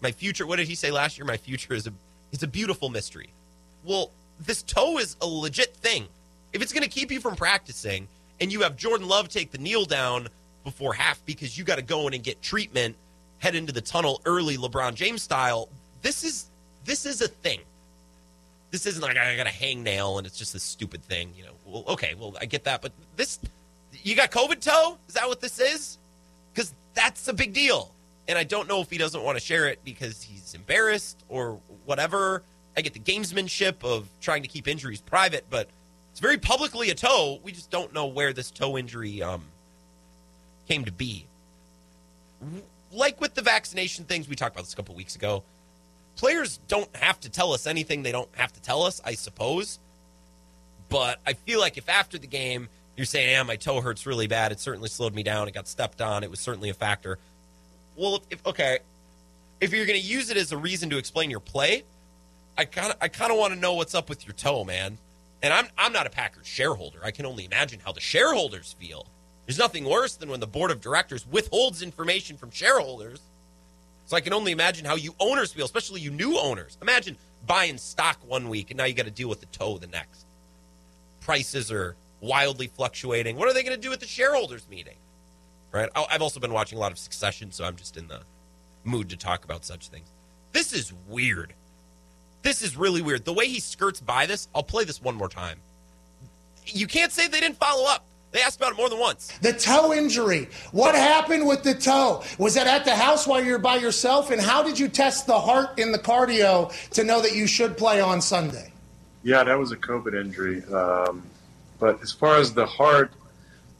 My 0.00 0.12
future, 0.12 0.46
what 0.46 0.56
did 0.56 0.68
he 0.68 0.74
say 0.74 0.90
last 0.90 1.18
year? 1.18 1.26
My 1.26 1.36
future 1.36 1.74
is 1.74 1.86
a 1.86 1.92
is 2.32 2.42
a 2.42 2.46
beautiful 2.46 2.88
mystery. 2.88 3.30
Well, 3.84 4.10
this 4.38 4.62
toe 4.62 4.98
is 4.98 5.16
a 5.20 5.26
legit 5.26 5.74
thing. 5.76 6.06
If 6.52 6.62
it's 6.62 6.72
going 6.72 6.82
to 6.82 6.88
keep 6.88 7.10
you 7.10 7.20
from 7.20 7.36
practicing 7.36 8.08
and 8.40 8.52
you 8.52 8.62
have 8.62 8.76
Jordan 8.76 9.08
Love 9.08 9.28
take 9.28 9.50
the 9.50 9.58
kneel 9.58 9.84
down 9.84 10.28
before 10.64 10.94
half 10.94 11.24
because 11.26 11.58
you 11.58 11.64
got 11.64 11.76
to 11.76 11.82
go 11.82 12.06
in 12.08 12.14
and 12.14 12.22
get 12.22 12.40
treatment, 12.40 12.96
head 13.38 13.54
into 13.54 13.72
the 13.72 13.80
tunnel 13.80 14.20
early 14.24 14.56
LeBron 14.56 14.94
James 14.94 15.22
style, 15.22 15.68
this 16.02 16.24
is 16.24 16.46
this 16.84 17.04
is 17.04 17.20
a 17.20 17.28
thing 17.28 17.60
this 18.70 18.86
isn't 18.86 19.02
like 19.02 19.16
I 19.16 19.36
got 19.36 19.46
a 19.46 19.50
hangnail 19.50 20.18
and 20.18 20.26
it's 20.26 20.38
just 20.38 20.52
this 20.52 20.62
stupid 20.62 21.02
thing, 21.02 21.32
you 21.36 21.44
know. 21.44 21.52
Well, 21.66 21.84
okay, 21.88 22.14
well 22.18 22.36
I 22.40 22.46
get 22.46 22.64
that, 22.64 22.82
but 22.82 22.92
this, 23.16 23.38
you 24.02 24.14
got 24.14 24.30
COVID 24.30 24.60
toe? 24.60 24.96
Is 25.08 25.14
that 25.14 25.28
what 25.28 25.40
this 25.40 25.58
is? 25.58 25.98
That's 26.94 27.28
a 27.28 27.32
big 27.32 27.52
deal, 27.52 27.94
and 28.28 28.36
I 28.36 28.44
don't 28.44 28.68
know 28.68 28.80
if 28.80 28.90
he 28.90 28.98
doesn't 28.98 29.22
want 29.22 29.38
to 29.38 29.44
share 29.44 29.68
it 29.68 29.80
because 29.84 30.22
he's 30.22 30.54
embarrassed 30.54 31.22
or 31.28 31.60
whatever. 31.84 32.42
I 32.76 32.80
get 32.82 32.92
the 32.92 33.00
gamesmanship 33.00 33.84
of 33.84 34.08
trying 34.20 34.42
to 34.42 34.48
keep 34.48 34.68
injuries 34.68 35.00
private, 35.00 35.44
but 35.50 35.68
it's 36.10 36.20
very 36.20 36.38
publicly 36.38 36.90
a 36.90 36.94
toe. 36.94 37.40
We 37.42 37.52
just 37.52 37.70
don't 37.70 37.92
know 37.92 38.06
where 38.06 38.32
this 38.32 38.50
toe 38.50 38.76
injury 38.76 39.22
um 39.22 39.44
came 40.68 40.84
to 40.84 40.92
be. 40.92 41.26
Like 42.92 43.20
with 43.20 43.34
the 43.34 43.42
vaccination 43.42 44.04
things, 44.04 44.28
we 44.28 44.36
talked 44.36 44.54
about 44.54 44.64
this 44.64 44.72
a 44.72 44.76
couple 44.76 44.94
weeks 44.94 45.16
ago 45.16 45.44
players 46.20 46.60
don't 46.68 46.94
have 46.96 47.18
to 47.20 47.30
tell 47.30 47.54
us 47.54 47.66
anything 47.66 48.02
they 48.02 48.12
don't 48.12 48.28
have 48.32 48.52
to 48.52 48.60
tell 48.60 48.82
us, 48.82 49.00
I 49.04 49.14
suppose. 49.14 49.78
But 50.90 51.18
I 51.26 51.32
feel 51.32 51.60
like 51.60 51.78
if 51.78 51.88
after 51.88 52.18
the 52.18 52.26
game 52.26 52.68
you're 53.00 53.06
saying, 53.06 53.30
yeah, 53.30 53.42
my 53.44 53.56
toe 53.56 53.80
hurts 53.80 54.04
really 54.04 54.26
bad, 54.26 54.52
it 54.52 54.60
certainly 54.60 54.90
slowed 54.90 55.14
me 55.14 55.22
down, 55.22 55.48
it 55.48 55.54
got 55.54 55.66
stepped 55.66 56.02
on, 56.02 56.22
it 56.22 56.30
was 56.30 56.38
certainly 56.38 56.68
a 56.68 56.74
factor. 56.74 57.18
Well, 57.96 58.22
if 58.28 58.46
okay, 58.46 58.80
if 59.58 59.72
you're 59.72 59.86
going 59.86 59.98
to 59.98 60.06
use 60.06 60.28
it 60.28 60.36
as 60.36 60.52
a 60.52 60.58
reason 60.58 60.90
to 60.90 60.98
explain 60.98 61.30
your 61.30 61.40
play, 61.40 61.84
I 62.58 62.66
kind 62.66 62.90
of 62.90 62.98
I 63.00 63.08
kind 63.08 63.32
of 63.32 63.38
want 63.38 63.54
to 63.54 63.58
know 63.58 63.72
what's 63.72 63.94
up 63.94 64.10
with 64.10 64.26
your 64.26 64.34
toe, 64.34 64.64
man. 64.64 64.98
And 65.42 65.50
I'm 65.50 65.68
I'm 65.78 65.94
not 65.94 66.06
a 66.06 66.10
Packers 66.10 66.46
shareholder. 66.46 66.98
I 67.02 67.10
can 67.10 67.24
only 67.24 67.46
imagine 67.46 67.80
how 67.82 67.92
the 67.92 68.02
shareholders 68.02 68.76
feel. 68.78 69.06
There's 69.46 69.58
nothing 69.58 69.86
worse 69.86 70.16
than 70.16 70.28
when 70.28 70.40
the 70.40 70.46
board 70.46 70.70
of 70.70 70.82
directors 70.82 71.26
withholds 71.26 71.80
information 71.80 72.36
from 72.36 72.50
shareholders. 72.50 73.20
So 74.04 74.14
I 74.14 74.20
can 74.20 74.34
only 74.34 74.52
imagine 74.52 74.84
how 74.84 74.96
you 74.96 75.14
owners 75.18 75.54
feel, 75.54 75.64
especially 75.64 76.02
you 76.02 76.10
new 76.10 76.38
owners. 76.38 76.76
Imagine 76.82 77.16
buying 77.46 77.78
stock 77.78 78.18
one 78.28 78.50
week 78.50 78.70
and 78.70 78.76
now 78.76 78.84
you 78.84 78.92
got 78.92 79.06
to 79.06 79.10
deal 79.10 79.30
with 79.30 79.40
the 79.40 79.46
toe 79.46 79.78
the 79.78 79.86
next. 79.86 80.26
Prices 81.20 81.72
are 81.72 81.96
wildly 82.20 82.66
fluctuating. 82.68 83.36
What 83.36 83.48
are 83.48 83.54
they 83.54 83.62
going 83.62 83.76
to 83.76 83.80
do 83.80 83.92
at 83.92 84.00
the 84.00 84.06
shareholders 84.06 84.66
meeting? 84.68 84.96
Right? 85.72 85.88
I- 85.94 86.06
I've 86.10 86.22
also 86.22 86.40
been 86.40 86.52
watching 86.52 86.78
a 86.78 86.80
lot 86.80 86.92
of 86.92 86.98
Succession, 86.98 87.52
so 87.52 87.64
I'm 87.64 87.76
just 87.76 87.96
in 87.96 88.08
the 88.08 88.20
mood 88.84 89.08
to 89.10 89.16
talk 89.16 89.44
about 89.44 89.64
such 89.64 89.88
things. 89.88 90.08
This 90.52 90.72
is 90.72 90.92
weird. 91.08 91.54
This 92.42 92.62
is 92.62 92.76
really 92.76 93.02
weird. 93.02 93.24
The 93.24 93.32
way 93.32 93.46
he 93.46 93.60
skirts 93.60 94.00
by 94.00 94.26
this, 94.26 94.48
I'll 94.54 94.62
play 94.62 94.84
this 94.84 95.00
one 95.00 95.14
more 95.14 95.28
time. 95.28 95.58
You 96.66 96.86
can't 96.86 97.12
say 97.12 97.28
they 97.28 97.40
didn't 97.40 97.58
follow 97.58 97.86
up. 97.88 98.04
They 98.32 98.40
asked 98.42 98.58
about 98.60 98.72
it 98.72 98.76
more 98.76 98.88
than 98.88 98.98
once. 99.00 99.36
The 99.42 99.52
toe 99.52 99.92
injury. 99.92 100.48
What 100.70 100.94
happened 100.94 101.46
with 101.48 101.64
the 101.64 101.74
toe? 101.74 102.22
Was 102.38 102.54
that 102.54 102.66
at 102.68 102.84
the 102.84 102.94
house 102.94 103.26
while 103.26 103.42
you 103.44 103.52
were 103.52 103.58
by 103.58 103.76
yourself? 103.76 104.30
And 104.30 104.40
how 104.40 104.62
did 104.62 104.78
you 104.78 104.88
test 104.88 105.26
the 105.26 105.38
heart 105.38 105.78
in 105.78 105.90
the 105.90 105.98
cardio 105.98 106.72
to 106.90 107.02
know 107.02 107.20
that 107.22 107.34
you 107.34 107.48
should 107.48 107.76
play 107.76 108.00
on 108.00 108.20
Sunday? 108.22 108.72
Yeah, 109.24 109.42
that 109.42 109.58
was 109.58 109.72
a 109.72 109.76
COVID 109.76 110.18
injury. 110.18 110.62
Um, 110.72 111.24
but 111.80 112.00
as 112.02 112.12
far 112.12 112.36
as 112.36 112.52
the 112.52 112.66
heart, 112.66 113.10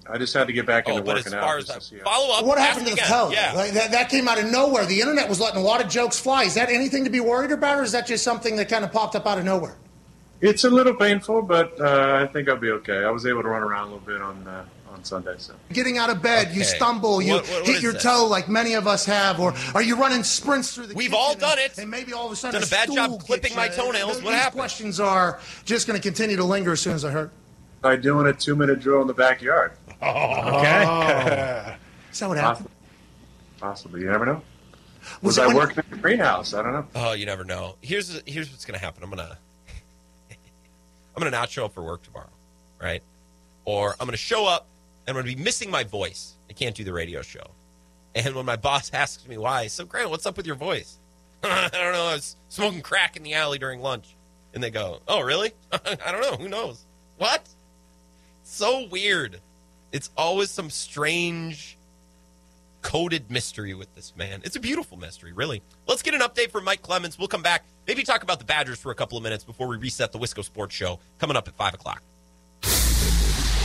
I 0.08 0.18
just 0.18 0.34
had 0.34 0.48
to 0.48 0.52
get 0.52 0.66
back 0.66 0.84
Oh, 0.88 0.92
into 0.92 1.02
but 1.04 1.18
as 1.18 1.24
working 1.26 1.38
far 1.38 1.54
out 1.54 1.58
as 1.58 1.66
that 1.68 1.82
see 1.84 1.98
follow 1.98 2.34
up, 2.36 2.44
What 2.44 2.58
happened 2.58 2.86
to 2.88 2.94
the 2.94 3.00
again. 3.00 3.08
toe? 3.08 3.30
Yeah. 3.32 3.52
Like, 3.54 3.72
that, 3.72 3.92
that 3.92 4.08
came 4.08 4.26
out 4.26 4.38
of 4.38 4.50
nowhere. 4.50 4.84
The 4.86 5.00
internet 5.00 5.28
was 5.28 5.38
letting 5.38 5.60
a 5.60 5.64
lot 5.64 5.80
of 5.84 5.88
jokes 5.88 6.18
fly. 6.18 6.44
Is 6.44 6.54
that 6.54 6.68
anything 6.70 7.04
to 7.04 7.10
be 7.10 7.20
worried 7.20 7.52
about, 7.52 7.78
or 7.78 7.82
is 7.82 7.92
that 7.92 8.06
just 8.08 8.24
something 8.24 8.56
that 8.56 8.68
kind 8.68 8.84
of 8.84 8.90
popped 8.92 9.14
up 9.14 9.26
out 9.26 9.38
of 9.38 9.44
nowhere? 9.44 9.76
It's 10.40 10.64
a 10.64 10.70
little 10.70 10.94
painful, 10.94 11.42
but 11.42 11.78
uh, 11.80 12.18
I 12.26 12.32
think 12.32 12.48
I'll 12.48 12.56
be 12.56 12.70
okay. 12.70 13.04
I 13.04 13.10
was 13.10 13.26
able 13.26 13.42
to 13.42 13.48
run 13.48 13.62
around 13.62 13.88
a 13.88 13.92
little 13.92 14.06
bit 14.06 14.22
on 14.22 14.48
uh, 14.48 14.64
on 14.90 15.04
Sunday, 15.04 15.34
so. 15.38 15.52
Getting 15.72 15.98
out 15.98 16.10
of 16.10 16.20
bed, 16.22 16.52
you 16.56 16.64
stumble, 16.64 17.22
you 17.22 17.34
What- 17.34 17.46
what- 17.46 17.60
what 17.62 17.66
hit 17.66 17.82
your 17.82 17.92
this? 17.92 18.02
toe 18.02 18.26
like 18.26 18.48
many 18.48 18.72
of 18.74 18.88
us 18.88 19.04
have, 19.04 19.38
or 19.38 19.54
are 19.74 19.82
you 19.82 19.94
running 19.96 20.24
sprints 20.24 20.74
through 20.74 20.86
the 20.86 20.94
We've 20.94 21.10
kitchen 21.10 21.22
all 21.22 21.32
and- 21.32 21.40
done 21.40 21.58
it. 21.60 21.78
And 21.78 21.88
maybe 21.90 22.12
all 22.14 22.26
of 22.26 22.32
a 22.32 22.36
sudden 22.36 22.58
Done 22.60 22.66
a 22.66 22.70
bad 22.70 22.90
job 22.92 23.20
clipping 23.24 23.54
my 23.54 23.66
you? 23.66 23.72
toenails. 23.72 24.16
These 24.16 24.24
What 24.24 24.34
happened? 24.34 24.58
questions 24.60 24.98
are 24.98 25.38
just 25.66 25.86
going 25.86 25.96
to 25.96 26.02
continue 26.02 26.36
to 26.36 26.44
linger 26.44 26.72
as 26.72 26.80
soon 26.80 26.94
as 26.94 27.04
I 27.04 27.10
hurt. 27.12 27.30
By 27.80 27.96
doing 27.96 28.26
a 28.26 28.32
two 28.32 28.54
minute 28.56 28.80
drill 28.80 29.00
in 29.00 29.06
the 29.06 29.14
backyard. 29.14 29.72
Oh. 30.02 30.58
Okay. 30.58 31.76
Is 32.12 32.18
that 32.18 32.28
what 32.28 32.38
happened? 32.38 32.68
Possibly. 33.58 34.00
You 34.00 34.10
never 34.10 34.26
know. 34.26 34.42
Was 35.22 35.36
Was, 35.36 35.38
I 35.38 35.46
when- 35.46 35.56
working 35.56 35.82
in 35.84 35.90
the 35.90 35.96
greenhouse? 35.96 36.52
I 36.54 36.62
don't 36.62 36.72
know. 36.72 36.86
Oh, 36.94 37.12
you 37.12 37.24
never 37.26 37.44
know. 37.44 37.76
Here's 37.80 38.20
here's 38.26 38.50
what's 38.50 38.64
gonna 38.64 38.78
happen. 38.78 39.02
I'm 39.02 39.10
gonna 39.10 39.38
I'm 40.30 40.36
gonna 41.20 41.30
not 41.30 41.50
show 41.50 41.64
up 41.64 41.74
for 41.74 41.82
work 41.82 42.02
tomorrow, 42.02 42.30
right? 42.80 43.02
Or 43.64 43.94
I'm 44.00 44.06
gonna 44.06 44.16
show 44.16 44.46
up 44.46 44.66
and 45.06 45.16
I'm 45.16 45.22
gonna 45.22 45.34
be 45.34 45.42
missing 45.42 45.70
my 45.70 45.84
voice. 45.84 46.34
I 46.48 46.52
can't 46.52 46.74
do 46.74 46.84
the 46.84 46.92
radio 46.92 47.22
show. 47.22 47.44
And 48.14 48.34
when 48.34 48.44
my 48.46 48.56
boss 48.56 48.90
asks 48.94 49.26
me 49.26 49.38
why, 49.38 49.68
so 49.68 49.84
Grant, 49.84 50.10
what's 50.10 50.26
up 50.26 50.36
with 50.36 50.46
your 50.46 50.56
voice? 50.56 50.98
I 51.42 51.68
don't 51.72 51.92
know. 51.92 52.06
I 52.08 52.14
was 52.14 52.36
smoking 52.48 52.82
crack 52.82 53.16
in 53.16 53.22
the 53.22 53.32
alley 53.32 53.58
during 53.58 53.80
lunch, 53.80 54.14
and 54.52 54.62
they 54.62 54.70
go, 54.70 55.00
"Oh, 55.08 55.20
really? 55.22 55.52
I 55.72 56.12
don't 56.12 56.20
know. 56.20 56.36
Who 56.36 56.50
knows? 56.50 56.84
What? 57.16 57.48
So 58.52 58.88
weird. 58.88 59.40
It's 59.92 60.10
always 60.16 60.50
some 60.50 60.70
strange 60.70 61.78
coded 62.82 63.30
mystery 63.30 63.74
with 63.74 63.94
this 63.94 64.12
man. 64.16 64.42
It's 64.42 64.56
a 64.56 64.60
beautiful 64.60 64.98
mystery, 64.98 65.32
really. 65.32 65.62
Let's 65.86 66.02
get 66.02 66.14
an 66.14 66.20
update 66.20 66.50
from 66.50 66.64
Mike 66.64 66.82
Clemens. 66.82 67.16
We'll 67.16 67.28
come 67.28 67.44
back, 67.44 67.64
maybe 67.86 68.02
talk 68.02 68.24
about 68.24 68.40
the 68.40 68.44
Badgers 68.44 68.80
for 68.80 68.90
a 68.90 68.94
couple 68.96 69.16
of 69.16 69.22
minutes 69.22 69.44
before 69.44 69.68
we 69.68 69.76
reset 69.76 70.10
the 70.10 70.18
Wisco 70.18 70.44
Sports 70.44 70.74
Show 70.74 70.98
coming 71.18 71.36
up 71.36 71.46
at 71.46 71.54
5 71.54 71.74
o'clock. 71.74 72.02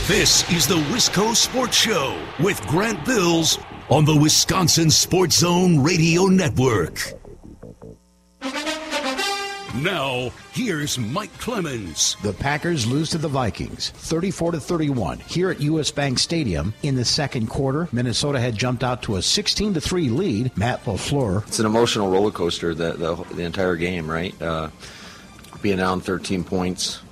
This 0.06 0.48
is 0.52 0.68
the 0.68 0.76
Wisco 0.76 1.34
Sports 1.34 1.76
Show 1.76 2.16
with 2.38 2.64
Grant 2.68 3.04
Bills 3.04 3.58
on 3.90 4.04
the 4.04 4.16
Wisconsin 4.16 4.88
Sports 4.88 5.38
Zone 5.38 5.82
Radio 5.82 6.26
Network. 6.26 7.12
Now, 9.82 10.30
here's 10.52 10.98
Mike 10.98 11.36
Clemens. 11.38 12.16
The 12.22 12.32
Packers 12.32 12.86
lose 12.86 13.10
to 13.10 13.18
the 13.18 13.28
Vikings 13.28 13.90
34 13.90 14.52
to 14.52 14.60
31 14.60 15.18
here 15.18 15.50
at 15.50 15.60
US 15.60 15.90
Bank 15.90 16.18
Stadium 16.18 16.72
in 16.82 16.94
the 16.94 17.04
second 17.04 17.48
quarter. 17.48 17.86
Minnesota 17.92 18.40
had 18.40 18.56
jumped 18.56 18.82
out 18.82 19.02
to 19.02 19.16
a 19.16 19.22
16 19.22 19.74
to 19.74 19.80
3 19.80 20.08
lead. 20.08 20.56
Matt 20.56 20.82
LaFleur. 20.84 21.46
It's 21.46 21.58
an 21.58 21.66
emotional 21.66 22.10
roller 22.10 22.30
coaster 22.30 22.74
the 22.74 22.92
the, 22.92 23.16
the 23.34 23.42
entire 23.42 23.76
game, 23.76 24.10
right? 24.10 24.40
Uh, 24.40 24.70
being 25.60 25.76
down 25.76 26.00
13 26.00 26.42
points, 26.42 27.02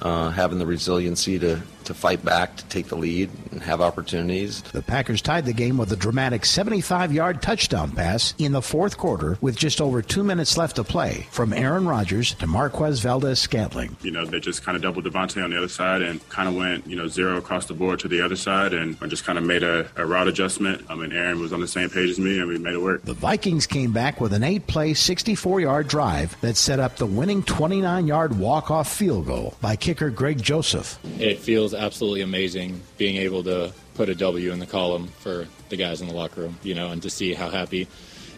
uh, 0.00 0.30
having 0.30 0.60
the 0.60 0.66
resiliency 0.66 1.40
to 1.40 1.60
to 1.86 1.94
fight 1.94 2.24
back, 2.24 2.56
to 2.56 2.64
take 2.66 2.86
the 2.86 2.96
lead, 2.96 3.30
and 3.50 3.62
have 3.62 3.80
opportunities. 3.80 4.62
The 4.62 4.82
Packers 4.82 5.22
tied 5.22 5.46
the 5.46 5.52
game 5.52 5.78
with 5.78 5.90
a 5.92 5.96
dramatic 5.96 6.44
75 6.44 7.12
yard 7.12 7.42
touchdown 7.42 7.90
pass 7.90 8.34
in 8.38 8.52
the 8.52 8.62
fourth 8.62 8.98
quarter 8.98 9.38
with 9.40 9.56
just 9.56 9.80
over 9.80 10.02
two 10.02 10.22
minutes 10.22 10.56
left 10.56 10.76
to 10.76 10.84
play 10.84 11.26
from 11.30 11.52
Aaron 11.52 11.86
Rodgers 11.86 12.34
to 12.34 12.46
Marquez 12.46 13.00
Valdes-Scantling. 13.00 13.96
You 14.02 14.10
know, 14.10 14.24
they 14.24 14.40
just 14.40 14.62
kind 14.62 14.76
of 14.76 14.82
doubled 14.82 15.04
Davante 15.04 15.42
on 15.42 15.50
the 15.50 15.58
other 15.58 15.68
side 15.68 16.02
and 16.02 16.26
kind 16.28 16.48
of 16.48 16.54
went, 16.54 16.86
you 16.86 16.96
know, 16.96 17.08
zero 17.08 17.36
across 17.36 17.66
the 17.66 17.74
board 17.74 18.00
to 18.00 18.08
the 18.08 18.20
other 18.20 18.36
side 18.36 18.72
and 18.74 18.98
just 19.08 19.24
kind 19.24 19.38
of 19.38 19.44
made 19.44 19.62
a, 19.62 19.88
a 19.96 20.04
route 20.04 20.28
adjustment. 20.28 20.84
I 20.88 20.94
mean, 20.94 21.12
Aaron 21.12 21.40
was 21.40 21.52
on 21.52 21.60
the 21.60 21.68
same 21.68 21.90
page 21.90 22.10
as 22.10 22.18
me 22.18 22.38
and 22.38 22.48
we 22.48 22.58
made 22.58 22.74
it 22.74 22.82
work. 22.82 23.02
The 23.02 23.14
Vikings 23.14 23.66
came 23.66 23.92
back 23.92 24.20
with 24.20 24.32
an 24.32 24.42
eight 24.42 24.66
play, 24.66 24.94
64 24.94 25.60
yard 25.60 25.88
drive 25.88 26.38
that 26.40 26.56
set 26.56 26.80
up 26.80 26.96
the 26.96 27.06
winning 27.06 27.42
29 27.42 28.06
yard 28.06 28.38
walk 28.38 28.70
off 28.70 28.92
field 28.92 29.26
goal 29.26 29.54
by 29.60 29.76
kicker 29.76 30.10
Greg 30.10 30.42
Joseph. 30.42 30.98
It 31.18 31.38
feels 31.38 31.74
absolutely 31.76 32.22
amazing 32.22 32.80
being 32.98 33.16
able 33.16 33.42
to 33.44 33.72
put 33.94 34.08
a 34.08 34.14
W 34.14 34.52
in 34.52 34.58
the 34.58 34.66
column 34.66 35.08
for 35.08 35.46
the 35.68 35.76
guys 35.76 36.00
in 36.00 36.08
the 36.08 36.14
locker 36.14 36.42
room, 36.42 36.58
you 36.62 36.74
know, 36.74 36.90
and 36.90 37.02
to 37.02 37.10
see 37.10 37.34
how 37.34 37.50
happy 37.50 37.88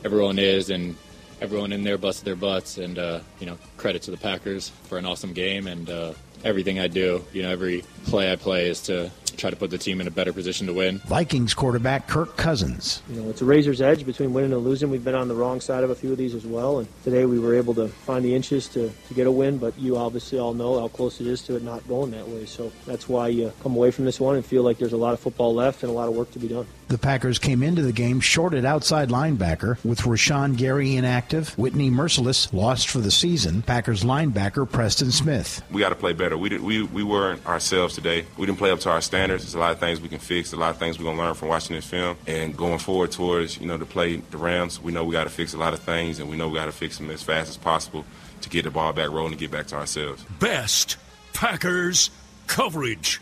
everyone 0.05 0.39
is 0.39 0.71
and 0.71 0.97
everyone 1.41 1.73
in 1.73 1.83
there 1.83 1.99
busted 1.99 2.25
their 2.25 2.37
butts. 2.37 2.79
And, 2.79 2.99
uh, 2.99 3.21
you 3.41 3.47
know, 3.47 3.59
credit 3.77 4.03
to 4.03 4.11
the 4.11 4.17
Packers 4.17 4.71
for 4.85 4.99
an 4.99 5.07
awesome 5.07 5.33
game. 5.33 5.67
And 5.67 5.89
uh, 5.89 6.13
everything 6.45 6.79
I 6.79 6.89
do, 6.89 7.25
you 7.33 7.43
know, 7.43 7.51
every 7.51 7.85
play 8.05 8.33
I 8.33 8.37
play 8.37 8.69
is 8.69 8.83
to 8.83 9.11
try 9.39 9.51
to 9.51 9.57
put 9.57 9.71
the 9.71 9.79
team 9.79 10.01
in 10.01 10.07
a 10.07 10.11
better 10.11 10.33
position 10.33 10.67
to 10.67 10.73
win. 10.75 10.99
Vikings 11.07 11.55
quarterback 11.55 12.09
Kirk 12.09 12.37
Cousins. 12.37 13.03
You 13.09 13.23
know, 13.23 13.31
it's 13.31 13.41
a 13.41 13.45
razor's 13.45 13.81
edge 13.81 14.05
between 14.05 14.33
winning 14.33 14.53
and 14.53 14.65
losing. 14.65 14.91
We've 14.91 15.05
been 15.05 15.15
on 15.15 15.29
the 15.29 15.35
wrong 15.35 15.61
side 15.61 15.85
of 15.85 15.91
a 15.91 15.95
few 15.95 16.13
of 16.13 16.19
these 16.19 16.35
as 16.35 16.45
well, 16.45 16.81
and 16.81 16.89
today 17.05 17.25
we 17.25 17.39
were 17.39 17.55
able 17.55 17.75
to 17.75 17.89
find 17.89 18.25
the 18.25 18.35
inches 18.35 18.69
to, 18.69 18.91
to 19.09 19.15
get 19.15 19.27
a 19.27 19.31
win, 19.31 19.59
but 19.59 19.79
you 19.79 19.97
obviously 19.97 20.39
all 20.39 20.55
know 20.55 20.81
how 20.81 20.89
close 20.89 21.21
it 21.21 21.27
is 21.27 21.43
to 21.43 21.57
it 21.57 21.63
not 21.63 21.87
going 21.89 22.11
that 22.11 22.27
way. 22.29 22.47
So 22.47 22.73
that's 22.87 23.09
why 23.09 23.29
you 23.29 23.53
come 23.63 23.77
away 23.77 23.91
from 23.91 24.05
this 24.05 24.21
one 24.21 24.37
and 24.37 24.45
feel 24.45 24.63
like 24.63 24.79
there's 24.79 24.93
a 24.93 24.99
lot 24.99 25.15
of 25.15 25.21
football 25.21 25.55
left 25.55 25.83
and 25.83 25.91
a 25.91 25.95
lot 25.95 26.09
of 26.09 26.15
work 26.15 26.31
to 26.33 26.39
be 26.39 26.49
done. 26.49 26.67
The 26.89 26.99
Packers 26.99 27.39
came 27.39 27.63
into 27.63 27.83
the 27.83 27.93
game 27.93 28.19
shorted 28.19 28.65
outside 28.65 29.11
linebacker 29.11 29.83
with 29.85 30.01
Rashan 30.01 30.57
Gary 30.57 30.97
inactive. 30.97 31.57
Whitney 31.59 31.91
Mercilus 31.91 32.51
lost 32.53 32.89
for 32.89 32.99
the 32.99 33.11
season. 33.11 33.61
Packers 33.61 34.05
linebacker 34.05 34.71
Preston 34.71 35.13
Smith. 35.13 35.63
We 35.71 35.81
got 35.81 35.91
to 35.91 35.95
play 35.95 36.15
better. 36.15 36.28
We, 36.37 36.49
did, 36.49 36.61
we, 36.63 36.83
we 36.83 37.03
weren't 37.03 37.47
ourselves 37.47 37.95
today. 37.95 38.25
We 38.37 38.47
didn't 38.47 38.59
play 38.59 38.71
up 38.71 38.81
to 38.81 38.91
our 38.91 39.01
standards. 39.01 39.45
There's 39.45 39.55
a 39.55 39.59
lot 39.59 39.73
of 39.73 39.79
things 39.79 40.01
we 40.01 40.09
can 40.09 40.19
fix, 40.19 40.53
a 40.53 40.57
lot 40.57 40.71
of 40.71 40.79
things 40.79 40.99
we're 40.99 41.05
going 41.05 41.17
to 41.17 41.23
learn 41.23 41.35
from 41.35 41.49
watching 41.49 41.77
this 41.77 41.87
film. 41.87 42.17
And 42.27 42.57
going 42.57 42.79
forward 42.79 43.13
towards, 43.13 43.59
you 43.61 43.67
know, 43.67 43.79
to 43.79 43.87
play 43.87 44.17
the 44.17 44.37
Rams, 44.37 44.81
we 44.81 44.93
know 44.93 45.05
we 45.05 45.13
got 45.13 45.25
to 45.25 45.31
fix 45.31 45.55
a 45.55 45.59
lot 45.59 45.73
of 45.73 45.81
things, 45.81 46.19
and 46.19 46.29
we 46.29 46.37
know 46.37 46.49
we 46.49 46.55
got 46.57 46.67
to 46.67 46.73
fix 46.73 46.99
them 46.99 47.11
as 47.11 47.23
fast 47.23 47.49
as 47.49 47.57
possible 47.57 48.05
to 48.41 48.49
get 48.49 48.65
the 48.65 48.71
ball 48.71 48.93
back 48.93 49.11
rolling 49.11 49.33
and 49.33 49.41
get 49.41 49.51
back 49.51 49.67
to 49.69 49.77
ourselves. 49.77 50.25
Best 50.39 50.97
Packers 51.33 52.11
coverage. 52.47 53.21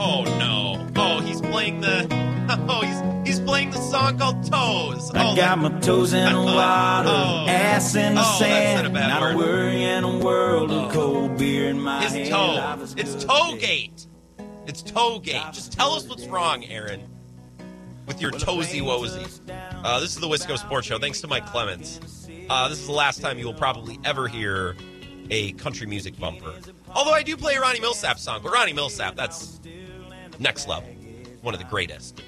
Oh 0.00 0.24
no! 0.38 0.88
Oh, 0.96 1.20
he's 1.20 1.40
playing 1.40 1.80
the. 1.80 2.28
Oh, 2.50 2.80
he's 2.80 3.17
song 3.82 4.18
called 4.18 4.42
Toes. 4.50 5.10
I 5.14 5.32
oh, 5.32 5.36
got 5.36 5.58
my 5.58 5.70
toes 5.80 6.12
in 6.12 6.32
the 6.32 6.38
water, 6.42 7.08
Oh. 7.08 7.46
ass 7.48 7.94
in 7.94 8.14
the 8.14 8.20
Oh, 8.24 8.36
sand. 8.38 8.92
not 8.92 9.08
Not 9.08 9.32
a 9.34 9.36
worry 9.36 9.84
in 9.84 10.04
a 10.04 10.18
world 10.18 10.70
of 10.70 10.92
cold 10.92 11.36
beer 11.38 11.68
in 11.68 11.80
my 11.80 12.02
His 12.02 12.12
hand. 12.12 12.30
toe. 12.30 12.86
It's. 12.96 13.24
Toegate. 13.24 14.06
It's 14.66 14.82
Toegate. 14.82 15.52
Just 15.52 15.72
tell 15.72 15.92
us 15.92 16.06
what's 16.08 16.26
wrong, 16.26 16.64
Aaron, 16.66 17.00
with 18.06 18.20
your 18.20 18.30
toesy 18.32 18.80
woesy. 18.82 19.40
Uh, 19.84 20.00
this 20.00 20.10
is 20.14 20.20
the 20.20 20.26
Wisco 20.28 20.58
Sports 20.58 20.86
Show. 20.86 20.98
Thanks 20.98 21.20
to 21.22 21.26
Mike 21.28 21.46
Clements. 21.46 22.00
Uh, 22.50 22.68
this 22.68 22.78
is 22.80 22.86
the 22.86 22.92
last 22.92 23.20
time 23.22 23.38
you 23.38 23.46
will 23.46 23.54
probably 23.54 23.98
ever 24.04 24.28
hear 24.28 24.76
a 25.30 25.52
country 25.52 25.86
music 25.86 26.18
bumper. 26.18 26.52
Although 26.94 27.12
I 27.12 27.22
do 27.22 27.36
play 27.36 27.54
a 27.56 27.60
Ronnie 27.60 27.80
Milsap 27.80 28.18
song, 28.18 28.40
but 28.42 28.52
Ronnie 28.52 28.72
Milsap, 28.72 29.14
that's 29.16 29.60
next 30.38 30.66
level. 30.68 30.88
One 31.42 31.54
of 31.54 31.60
the 31.60 31.66
greatest. 31.66 32.20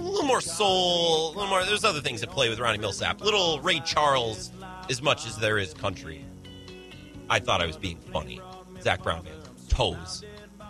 A 0.00 0.02
little 0.02 0.22
more 0.22 0.40
soul, 0.40 1.28
a 1.28 1.32
little 1.34 1.46
more. 1.46 1.62
There's 1.62 1.84
other 1.84 2.00
things 2.00 2.22
that 2.22 2.30
play 2.30 2.48
with 2.48 2.58
Ronnie 2.58 2.78
Milsap. 2.78 3.20
Little 3.20 3.60
Ray 3.60 3.80
Charles, 3.80 4.50
as 4.88 5.02
much 5.02 5.26
as 5.26 5.36
there 5.36 5.58
is 5.58 5.74
country. 5.74 6.24
I 7.28 7.38
thought 7.38 7.60
I 7.60 7.66
was 7.66 7.76
being 7.76 7.98
funny. 8.10 8.40
Zac 8.80 9.02
Brown 9.02 9.22
Band. 9.24 9.36
Toes. 9.68 10.24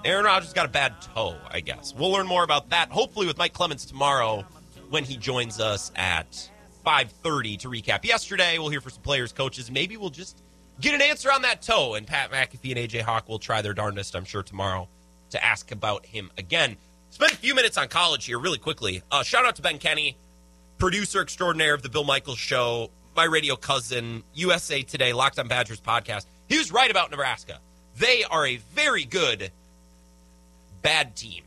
Aaron 0.04 0.24
Rodgers 0.24 0.52
got 0.52 0.66
a 0.66 0.68
bad 0.68 1.00
toe, 1.00 1.36
I 1.48 1.60
guess. 1.60 1.94
We'll 1.94 2.10
learn 2.10 2.26
more 2.26 2.42
about 2.42 2.70
that 2.70 2.90
hopefully 2.90 3.28
with 3.28 3.38
Mike 3.38 3.52
Clements 3.52 3.84
tomorrow 3.84 4.44
when 4.88 5.04
he 5.04 5.16
joins 5.16 5.60
us 5.60 5.92
at 5.94 6.50
5:30 6.84 7.56
to 7.58 7.68
recap 7.68 8.04
yesterday. 8.04 8.58
We'll 8.58 8.70
hear 8.70 8.80
from 8.80 8.92
some 8.92 9.02
players, 9.02 9.30
coaches. 9.32 9.70
Maybe 9.70 9.96
we'll 9.96 10.10
just 10.10 10.42
get 10.80 10.92
an 10.92 11.02
answer 11.02 11.30
on 11.30 11.42
that 11.42 11.62
toe. 11.62 11.94
And 11.94 12.04
Pat 12.04 12.32
McAfee 12.32 12.70
and 12.70 12.78
AJ 12.78 13.02
Hawk 13.02 13.28
will 13.28 13.38
try 13.38 13.62
their 13.62 13.74
darndest, 13.74 14.16
I'm 14.16 14.24
sure, 14.24 14.42
tomorrow 14.42 14.88
to 15.30 15.44
ask 15.44 15.70
about 15.70 16.04
him 16.04 16.32
again. 16.36 16.76
Spend 17.10 17.32
a 17.32 17.36
few 17.36 17.54
minutes 17.54 17.76
on 17.76 17.88
college 17.88 18.24
here, 18.24 18.38
really 18.38 18.58
quickly. 18.58 19.02
Uh, 19.10 19.22
shout 19.22 19.44
out 19.44 19.56
to 19.56 19.62
Ben 19.62 19.78
Kenny, 19.78 20.16
producer 20.78 21.20
extraordinaire 21.20 21.74
of 21.74 21.82
the 21.82 21.88
Bill 21.88 22.04
Michaels 22.04 22.38
Show, 22.38 22.90
my 23.16 23.24
radio 23.24 23.56
cousin, 23.56 24.22
USA 24.34 24.82
Today, 24.82 25.12
Locked 25.12 25.38
on 25.38 25.48
Badgers 25.48 25.80
podcast. 25.80 26.26
He 26.48 26.56
was 26.56 26.72
right 26.72 26.90
about 26.90 27.10
Nebraska. 27.10 27.58
They 27.96 28.24
are 28.24 28.46
a 28.46 28.56
very 28.56 29.04
good 29.04 29.50
bad 30.82 31.16
team. 31.16 31.42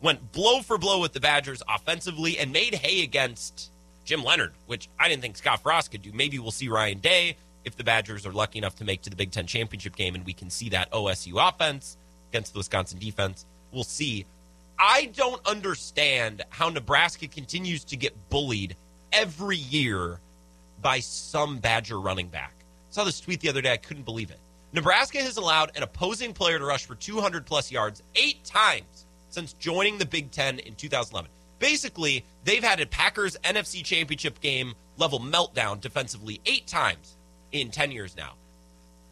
Went 0.00 0.32
blow 0.32 0.62
for 0.62 0.78
blow 0.78 1.00
with 1.00 1.12
the 1.12 1.20
Badgers 1.20 1.62
offensively 1.68 2.38
and 2.38 2.52
made 2.52 2.74
hay 2.74 3.02
against 3.04 3.70
Jim 4.04 4.24
Leonhard, 4.24 4.52
which 4.66 4.88
I 4.98 5.08
didn't 5.08 5.22
think 5.22 5.36
Scott 5.36 5.62
Frost 5.62 5.92
could 5.92 6.02
do. 6.02 6.10
Maybe 6.12 6.38
we'll 6.38 6.50
see 6.50 6.68
Ryan 6.68 6.98
Day 6.98 7.36
if 7.64 7.76
the 7.76 7.84
Badgers 7.84 8.26
are 8.26 8.32
lucky 8.32 8.58
enough 8.58 8.76
to 8.76 8.84
make 8.84 9.02
to 9.02 9.10
the 9.10 9.16
Big 9.16 9.30
Ten 9.30 9.46
championship 9.46 9.94
game 9.94 10.14
and 10.14 10.24
we 10.26 10.32
can 10.32 10.50
see 10.50 10.70
that 10.70 10.90
OSU 10.90 11.34
offense 11.48 11.96
against 12.30 12.54
the 12.54 12.58
Wisconsin 12.58 12.98
defense. 12.98 13.44
We'll 13.72 13.84
see. 13.84 14.26
I 14.84 15.12
don't 15.14 15.40
understand 15.46 16.42
how 16.50 16.68
Nebraska 16.68 17.28
continues 17.28 17.84
to 17.84 17.96
get 17.96 18.28
bullied 18.30 18.74
every 19.12 19.56
year 19.56 20.18
by 20.80 20.98
some 20.98 21.58
Badger 21.58 22.00
running 22.00 22.26
back. 22.26 22.52
I 22.58 22.64
saw 22.92 23.04
this 23.04 23.20
tweet 23.20 23.38
the 23.38 23.48
other 23.48 23.62
day. 23.62 23.72
I 23.72 23.76
couldn't 23.76 24.02
believe 24.02 24.32
it. 24.32 24.40
Nebraska 24.72 25.18
has 25.18 25.36
allowed 25.36 25.70
an 25.76 25.84
opposing 25.84 26.32
player 26.32 26.58
to 26.58 26.64
rush 26.64 26.84
for 26.84 26.96
200 26.96 27.46
plus 27.46 27.70
yards 27.70 28.02
eight 28.16 28.42
times 28.42 29.06
since 29.28 29.52
joining 29.52 29.98
the 29.98 30.04
Big 30.04 30.32
Ten 30.32 30.58
in 30.58 30.74
2011. 30.74 31.30
Basically, 31.60 32.24
they've 32.42 32.64
had 32.64 32.80
a 32.80 32.86
Packers 32.86 33.36
NFC 33.44 33.84
Championship 33.84 34.40
game 34.40 34.74
level 34.96 35.20
meltdown 35.20 35.80
defensively 35.80 36.40
eight 36.44 36.66
times 36.66 37.16
in 37.52 37.70
10 37.70 37.92
years 37.92 38.16
now. 38.16 38.32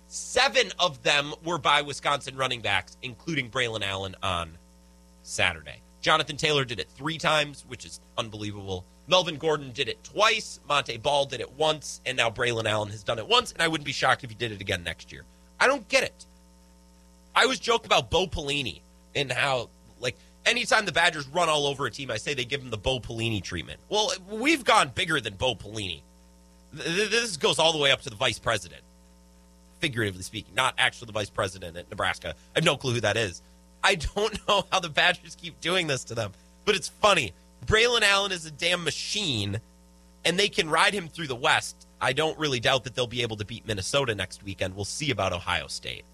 Seven 0.09 0.73
of 0.81 1.01
them 1.05 1.33
were 1.45 1.59
by 1.59 1.83
Wisconsin 1.83 2.37
running 2.37 2.61
backs, 2.61 2.97
including 3.03 3.49
Braylon 3.49 3.85
Allen 3.85 4.17
on 4.21 4.59
Saturday. 5.31 5.81
Jonathan 6.01 6.37
Taylor 6.37 6.65
did 6.65 6.81
it 6.81 6.89
three 6.91 7.19
times, 7.19 7.65
which 7.69 7.85
is 7.85 8.01
unbelievable. 8.17 8.85
Melvin 9.07 9.37
Gordon 9.37 9.73
did 9.73 9.89
it 9.89 10.03
twice. 10.03 10.61
Monte 10.69 10.97
Ball 10.99 11.27
did 11.27 11.41
it 11.41 11.53
once. 11.53 12.01
And 12.07 12.17
now 12.17 12.31
Braylon 12.31 12.67
Allen 12.67 12.91
has 12.91 13.03
done 13.03 13.19
it 13.19 13.29
once. 13.29 13.53
And 13.53 13.61
I 13.61 13.69
wouldn't 13.69 13.85
be 13.87 13.93
shocked 13.93 14.25
if 14.25 14.31
he 14.31 14.37
did 14.37 14.53
it 14.53 14.61
again 14.61 14.83
next 14.83 15.13
year. 15.13 15.25
I 15.59 15.67
don't 15.67 15.87
get 15.89 16.05
it. 16.05 16.27
I 17.35 17.47
was 17.47 17.59
joking 17.59 17.87
about 17.87 18.11
Bo 18.11 18.27
Pelini 18.27 18.81
and 19.15 19.31
how, 19.31 19.69
like, 20.01 20.17
anytime 20.47 20.87
the 20.87 20.93
Badgers 20.93 21.29
run 21.29 21.49
all 21.49 21.67
over 21.67 21.87
a 21.87 21.91
team, 21.91 22.11
I 22.11 22.17
say 22.17 22.35
they 22.35 22.45
give 22.45 22.61
them 22.61 22.71
the 22.71 22.79
Bo 22.79 22.99
Pelini 22.99 23.43
treatment. 23.43 23.79
Well, 23.89 24.13
we've 24.31 24.65
gone 24.65 24.91
bigger 24.95 25.21
than 25.21 25.35
Bo 25.35 25.55
Pelini. 25.55 26.03
This 26.73 27.37
goes 27.37 27.59
all 27.59 27.73
the 27.73 27.79
way 27.79 27.91
up 27.91 28.01
to 28.03 28.11
the 28.11 28.17
vice 28.17 28.39
president, 28.39 28.83
figuratively 29.81 30.23
speaking, 30.23 30.55
not 30.55 30.75
actually 30.79 31.07
the 31.07 31.13
vice 31.13 31.31
president 31.31 31.77
at 31.77 31.91
Nebraska. 31.91 32.31
I 32.31 32.59
have 32.59 32.65
no 32.65 32.77
clue 32.77 32.95
who 32.95 33.01
that 33.01 33.17
is. 33.17 33.43
I 33.83 33.95
don't 33.95 34.39
know 34.49 34.65
how 34.71 34.81
the 34.81 34.89
Badgers 34.89 35.37
keep 35.41 35.61
doing 35.61 35.87
this 35.87 36.05
to 36.05 36.15
them, 36.15 36.33
but 36.65 36.75
it's 36.75 36.89
funny. 36.89 37.33
Braylon 37.67 38.03
Allen 38.03 38.33
is 38.33 38.47
a 38.47 38.51
damn 38.51 38.85
machine, 38.85 39.61
and 40.25 40.39
they 40.39 40.49
can 40.49 40.71
ride 40.71 40.95
him 40.95 41.09
through 41.09 41.27
the 41.27 41.35
West. 41.35 41.87
I 42.01 42.13
don't 42.13 42.39
really 42.39 42.61
doubt 42.61 42.85
that 42.85 42.95
they'll 42.95 43.07
be 43.07 43.23
able 43.23 43.37
to 43.37 43.45
beat 43.45 43.67
Minnesota 43.67 44.15
next 44.15 44.43
weekend. 44.43 44.75
We'll 44.75 44.85
see 44.87 45.11
about 45.11 45.33
Ohio 45.33 45.67
State. 45.67 46.05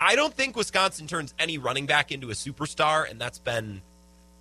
I 0.00 0.16
don't 0.16 0.34
think 0.34 0.56
Wisconsin 0.56 1.06
turns 1.06 1.32
any 1.38 1.56
running 1.56 1.86
back 1.86 2.12
into 2.12 2.30
a 2.30 2.34
superstar, 2.34 3.10
and 3.10 3.18
that's 3.18 3.38
been 3.38 3.80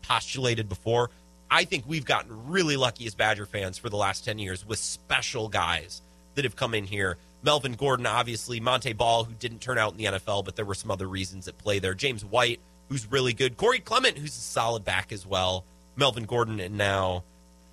postulated 0.01 0.67
before. 0.67 1.09
I 1.49 1.63
think 1.65 1.85
we've 1.87 2.03
gotten 2.03 2.49
really 2.49 2.75
lucky 2.75 3.05
as 3.05 3.15
Badger 3.15 3.45
fans 3.45 3.77
for 3.77 3.89
the 3.89 3.95
last 3.95 4.25
10 4.25 4.39
years 4.39 4.65
with 4.65 4.79
special 4.79 5.47
guys 5.47 6.01
that 6.35 6.43
have 6.43 6.55
come 6.55 6.73
in 6.73 6.85
here. 6.85 7.17
Melvin 7.43 7.73
Gordon, 7.73 8.05
obviously, 8.05 8.59
Monte 8.59 8.93
Ball, 8.93 9.25
who 9.25 9.33
didn't 9.33 9.59
turn 9.59 9.77
out 9.77 9.91
in 9.91 9.97
the 9.97 10.05
NFL, 10.05 10.45
but 10.45 10.55
there 10.55 10.65
were 10.65 10.75
some 10.75 10.89
other 10.89 11.07
reasons 11.07 11.47
at 11.47 11.57
play 11.57 11.79
there. 11.79 11.93
James 11.93 12.23
White, 12.23 12.59
who's 12.89 13.11
really 13.11 13.33
good. 13.33 13.57
Corey 13.57 13.79
Clement, 13.79 14.17
who's 14.17 14.35
a 14.35 14.41
solid 14.41 14.85
back 14.85 15.11
as 15.11 15.25
well. 15.25 15.65
Melvin 15.95 16.23
Gordon, 16.23 16.59
and 16.59 16.77
now 16.77 17.23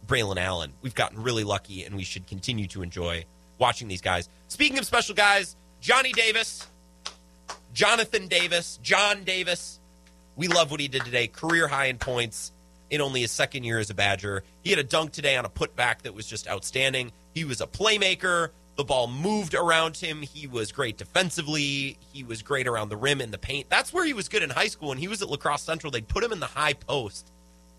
Braylon 0.06 0.38
Allen. 0.38 0.72
We've 0.82 0.94
gotten 0.94 1.22
really 1.22 1.44
lucky, 1.44 1.84
and 1.84 1.94
we 1.94 2.02
should 2.02 2.26
continue 2.26 2.66
to 2.68 2.82
enjoy 2.82 3.24
watching 3.58 3.86
these 3.86 4.00
guys. 4.00 4.28
Speaking 4.48 4.78
of 4.78 4.84
special 4.86 5.14
guys, 5.14 5.56
Johnny 5.80 6.12
Davis, 6.12 6.66
Jonathan 7.72 8.26
Davis, 8.26 8.78
John 8.82 9.22
Davis. 9.24 9.78
We 10.36 10.48
love 10.48 10.70
what 10.70 10.80
he 10.80 10.88
did 10.88 11.04
today. 11.04 11.28
Career 11.28 11.68
high 11.68 11.86
in 11.86 11.98
points 11.98 12.52
in 12.90 13.00
only 13.00 13.20
his 13.20 13.30
second 13.30 13.64
year 13.64 13.78
as 13.78 13.90
a 13.90 13.94
Badger. 13.94 14.42
He 14.62 14.70
had 14.70 14.78
a 14.78 14.84
dunk 14.84 15.12
today 15.12 15.36
on 15.36 15.44
a 15.44 15.48
putback 15.48 16.02
that 16.02 16.14
was 16.14 16.26
just 16.26 16.48
outstanding. 16.48 17.12
He 17.34 17.44
was 17.44 17.60
a 17.60 17.66
playmaker. 17.66 18.50
The 18.76 18.84
ball 18.84 19.08
moved 19.08 19.54
around 19.54 19.96
him. 19.96 20.22
He 20.22 20.46
was 20.46 20.72
great 20.72 20.96
defensively. 20.96 21.98
He 22.12 22.24
was 22.24 22.42
great 22.42 22.66
around 22.66 22.88
the 22.88 22.96
rim 22.96 23.20
in 23.20 23.30
the 23.30 23.38
paint. 23.38 23.68
That's 23.68 23.92
where 23.92 24.04
he 24.04 24.14
was 24.14 24.28
good 24.28 24.42
in 24.42 24.50
high 24.50 24.68
school. 24.68 24.88
When 24.88 24.98
he 24.98 25.08
was 25.08 25.20
at 25.20 25.28
La 25.28 25.36
Crosse 25.36 25.62
Central, 25.62 25.90
they'd 25.90 26.08
put 26.08 26.24
him 26.24 26.32
in 26.32 26.40
the 26.40 26.46
high 26.46 26.72
post 26.72 27.30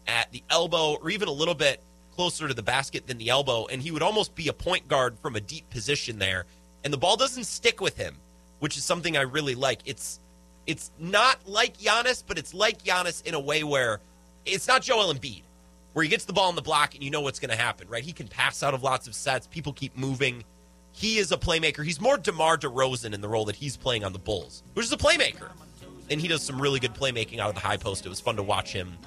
at 0.07 0.31
the 0.31 0.43
elbow 0.49 0.97
or 1.01 1.09
even 1.09 1.27
a 1.27 1.31
little 1.31 1.55
bit 1.55 1.81
closer 2.11 2.47
to 2.47 2.53
the 2.53 2.61
basket 2.61 3.07
than 3.07 3.17
the 3.17 3.29
elbow, 3.29 3.65
and 3.67 3.81
he 3.81 3.91
would 3.91 4.03
almost 4.03 4.35
be 4.35 4.47
a 4.47 4.53
point 4.53 4.87
guard 4.87 5.17
from 5.19 5.35
a 5.35 5.41
deep 5.41 5.69
position 5.69 6.19
there. 6.19 6.45
And 6.83 6.93
the 6.93 6.97
ball 6.97 7.15
doesn't 7.15 7.45
stick 7.45 7.81
with 7.81 7.97
him, 7.97 8.17
which 8.59 8.77
is 8.77 8.83
something 8.83 9.17
I 9.17 9.21
really 9.21 9.55
like. 9.55 9.79
It's 9.85 10.19
it's 10.67 10.91
not 10.99 11.39
like 11.47 11.77
Giannis, 11.77 12.23
but 12.25 12.37
it's 12.37 12.53
like 12.53 12.83
Giannis 12.83 13.25
in 13.25 13.33
a 13.33 13.39
way 13.39 13.63
where 13.63 13.99
it's 14.45 14.67
not 14.67 14.83
Joel 14.83 15.13
Embiid, 15.13 15.41
where 15.93 16.03
he 16.03 16.09
gets 16.09 16.25
the 16.25 16.33
ball 16.33 16.49
in 16.49 16.55
the 16.55 16.61
block 16.61 16.93
and 16.93 17.03
you 17.03 17.09
know 17.09 17.21
what's 17.21 17.39
going 17.39 17.49
to 17.49 17.55
happen, 17.55 17.87
right? 17.89 18.03
He 18.03 18.13
can 18.13 18.27
pass 18.27 18.61
out 18.61 18.73
of 18.73 18.83
lots 18.83 19.07
of 19.07 19.15
sets. 19.15 19.47
People 19.47 19.73
keep 19.73 19.97
moving. 19.97 20.43
He 20.93 21.17
is 21.17 21.31
a 21.31 21.37
playmaker. 21.37 21.83
He's 21.83 22.01
more 22.01 22.17
DeMar 22.17 22.57
DeRozan 22.57 23.13
in 23.13 23.21
the 23.21 23.29
role 23.29 23.45
that 23.45 23.55
he's 23.55 23.77
playing 23.77 24.03
on 24.03 24.13
the 24.13 24.19
Bulls, 24.19 24.63
which 24.73 24.85
is 24.85 24.91
a 24.91 24.97
playmaker. 24.97 25.49
And 26.09 26.19
he 26.19 26.27
does 26.27 26.43
some 26.43 26.61
really 26.61 26.79
good 26.79 26.93
playmaking 26.93 27.39
out 27.39 27.49
of 27.49 27.55
the 27.55 27.61
high 27.61 27.77
post. 27.77 28.05
It 28.05 28.09
was 28.09 28.19
fun 28.19 28.35
to 28.35 28.43
watch 28.43 28.73
him 28.73 28.97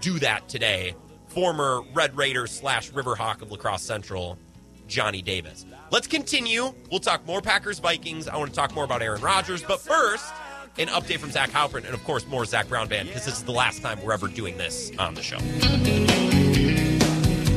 do 0.00 0.18
that 0.20 0.48
today. 0.48 0.94
Former 1.28 1.82
Red 1.92 2.16
Raider 2.16 2.46
slash 2.46 2.92
Riverhawk 2.92 3.42
of 3.42 3.50
La 3.50 3.56
Crosse 3.56 3.82
Central, 3.82 4.38
Johnny 4.86 5.20
Davis. 5.22 5.66
Let's 5.90 6.06
continue. 6.06 6.72
We'll 6.90 7.00
talk 7.00 7.26
more 7.26 7.40
Packers 7.40 7.80
Vikings. 7.80 8.28
I 8.28 8.36
want 8.36 8.50
to 8.50 8.56
talk 8.56 8.74
more 8.74 8.84
about 8.84 9.02
Aaron 9.02 9.20
Rodgers. 9.20 9.62
But 9.62 9.80
first, 9.80 10.32
an 10.78 10.88
update 10.88 11.18
from 11.18 11.30
Zach 11.30 11.50
Halpern 11.50 11.84
and, 11.84 11.94
of 11.94 12.04
course, 12.04 12.26
more 12.26 12.44
Zac 12.44 12.68
Brown 12.68 12.88
Band 12.88 13.08
because 13.08 13.24
this 13.24 13.36
is 13.36 13.44
the 13.44 13.52
last 13.52 13.82
time 13.82 14.00
we're 14.02 14.12
ever 14.12 14.28
doing 14.28 14.56
this 14.56 14.92
on 14.98 15.14
the 15.14 15.22
show. 15.22 15.38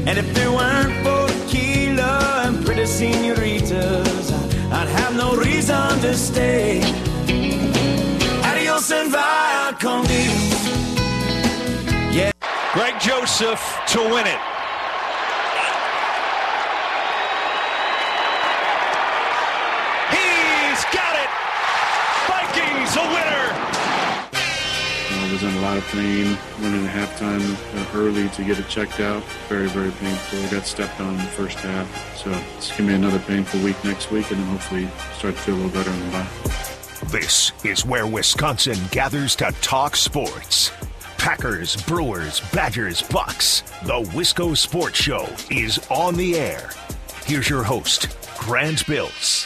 And 0.08 0.18
if 0.18 0.34
there 0.34 0.52
weren't 0.52 1.04
and 2.08 2.66
pretty 2.66 2.86
senoritas, 2.86 4.32
I'd 4.72 4.88
have 4.90 5.16
no 5.16 5.36
reason 5.36 6.00
to 6.02 6.14
stay. 6.16 6.82
Adios 8.44 8.92
and 8.92 9.12
via 9.12 9.74
con 9.74 10.06
Dios. 10.06 10.68
Yeah. 12.14 12.32
Greg 12.74 13.00
Joseph 13.00 13.62
to 13.88 14.00
win 14.00 14.28
it. 14.28 14.57
I 25.28 25.34
was 25.34 25.44
in 25.44 25.54
a 25.56 25.62
lot 25.62 25.78
of 25.78 25.84
pain. 25.88 26.38
Went 26.62 26.74
in 26.74 26.86
halftime 26.86 27.42
uh, 27.76 27.98
early 28.00 28.30
to 28.30 28.44
get 28.46 28.58
it 28.60 28.70
checked 28.70 29.02
out. 29.02 29.22
Very, 29.50 29.68
very 29.68 29.92
painful. 29.92 30.40
I 30.40 30.50
Got 30.50 30.66
stepped 30.66 31.02
on 31.02 31.16
in 31.16 31.18
the 31.18 31.24
first 31.24 31.58
half. 31.58 32.18
So 32.18 32.32
it's 32.56 32.70
going 32.70 32.84
to 32.84 32.88
be 32.88 32.94
another 32.94 33.20
painful 33.20 33.60
week 33.60 33.76
next 33.84 34.10
week, 34.10 34.32
and 34.32 34.40
then 34.40 34.48
hopefully 34.48 34.88
start 35.18 35.36
to 35.36 35.42
feel 35.42 35.56
a 35.56 35.58
little 35.58 35.72
better 35.72 35.92
in 35.92 36.00
the 36.06 36.12
bye. 36.12 36.28
This 37.12 37.52
is 37.66 37.86
where 37.86 38.08
Wisconsin 38.08 38.78
gathers 38.92 39.36
to 39.38 39.52
talk 39.60 39.98
sports. 39.98 40.72
Packers, 41.18 41.76
Brewers, 41.76 42.40
Badgers, 42.54 43.02
Bucks. 43.02 43.64
The 43.84 44.02
Wisco 44.14 44.56
Sports 44.56 44.98
Show 44.98 45.28
is 45.52 45.78
on 45.90 46.16
the 46.16 46.38
air. 46.38 46.70
Here's 47.26 47.50
your 47.50 47.64
host, 47.64 48.18
Grant 48.38 48.88
Bills. 48.88 49.46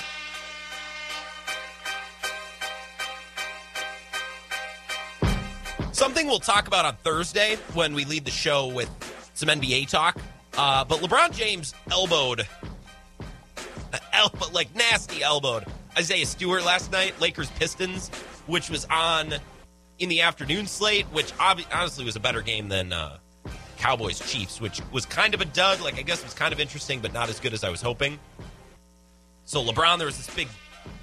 Something 6.02 6.26
we'll 6.26 6.40
talk 6.40 6.68
about 6.68 6.84
on 6.84 6.96
Thursday 6.96 7.58
when 7.76 7.94
we 7.94 8.06
lead 8.06 8.26
the 8.26 8.32
show 8.32 8.66
with 8.66 8.90
some 9.36 9.50
NBA 9.50 9.88
talk. 9.88 10.18
Uh, 10.58 10.84
but 10.84 10.98
LeBron 10.98 11.32
James 11.32 11.76
elbowed, 11.92 12.48
elbow, 14.12 14.48
like 14.52 14.74
nasty 14.74 15.22
elbowed 15.22 15.68
Isaiah 15.96 16.26
Stewart 16.26 16.66
last 16.66 16.92
night, 16.92 17.14
Lakers 17.22 17.52
Pistons, 17.52 18.10
which 18.48 18.68
was 18.72 18.86
on 18.86 19.36
in 20.00 20.10
the 20.10 20.22
afternoon 20.22 20.66
slate, 20.66 21.06
which 21.12 21.34
obvi- 21.34 21.68
honestly 21.72 22.04
was 22.04 22.16
a 22.16 22.20
better 22.20 22.42
game 22.42 22.68
than 22.68 22.92
uh, 22.92 23.20
Cowboys 23.78 24.28
Chiefs, 24.28 24.60
which 24.60 24.82
was 24.92 25.06
kind 25.06 25.36
of 25.36 25.42
a 25.42 25.46
dud. 25.46 25.82
Like, 25.82 26.00
I 26.00 26.02
guess 26.02 26.22
it 26.22 26.26
was 26.26 26.34
kind 26.34 26.52
of 26.52 26.60
interesting, 26.60 27.00
but 27.00 27.14
not 27.14 27.30
as 27.30 27.40
good 27.40 27.54
as 27.54 27.64
I 27.64 27.70
was 27.70 27.84
hoping. 27.84 28.18
So, 29.46 29.64
LeBron, 29.64 30.00
there 30.00 30.08
was 30.08 30.18
this 30.18 30.36
big 30.36 30.48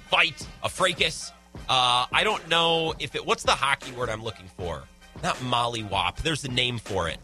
fight, 0.09 0.45
a 0.61 0.67
fracas. 0.67 1.31
Uh, 1.67 2.05
I 2.11 2.23
don't 2.23 2.47
know 2.47 2.93
if 2.99 3.15
it, 3.15 3.25
what's 3.25 3.43
the 3.43 3.51
hockey 3.51 3.91
word 3.91 4.09
I'm 4.09 4.23
looking 4.23 4.47
for? 4.57 4.83
Not 5.23 5.41
molly 5.43 5.83
mollywop. 5.83 6.17
There's 6.17 6.43
a 6.45 6.51
name 6.51 6.79
for 6.79 7.09
it. 7.09 7.17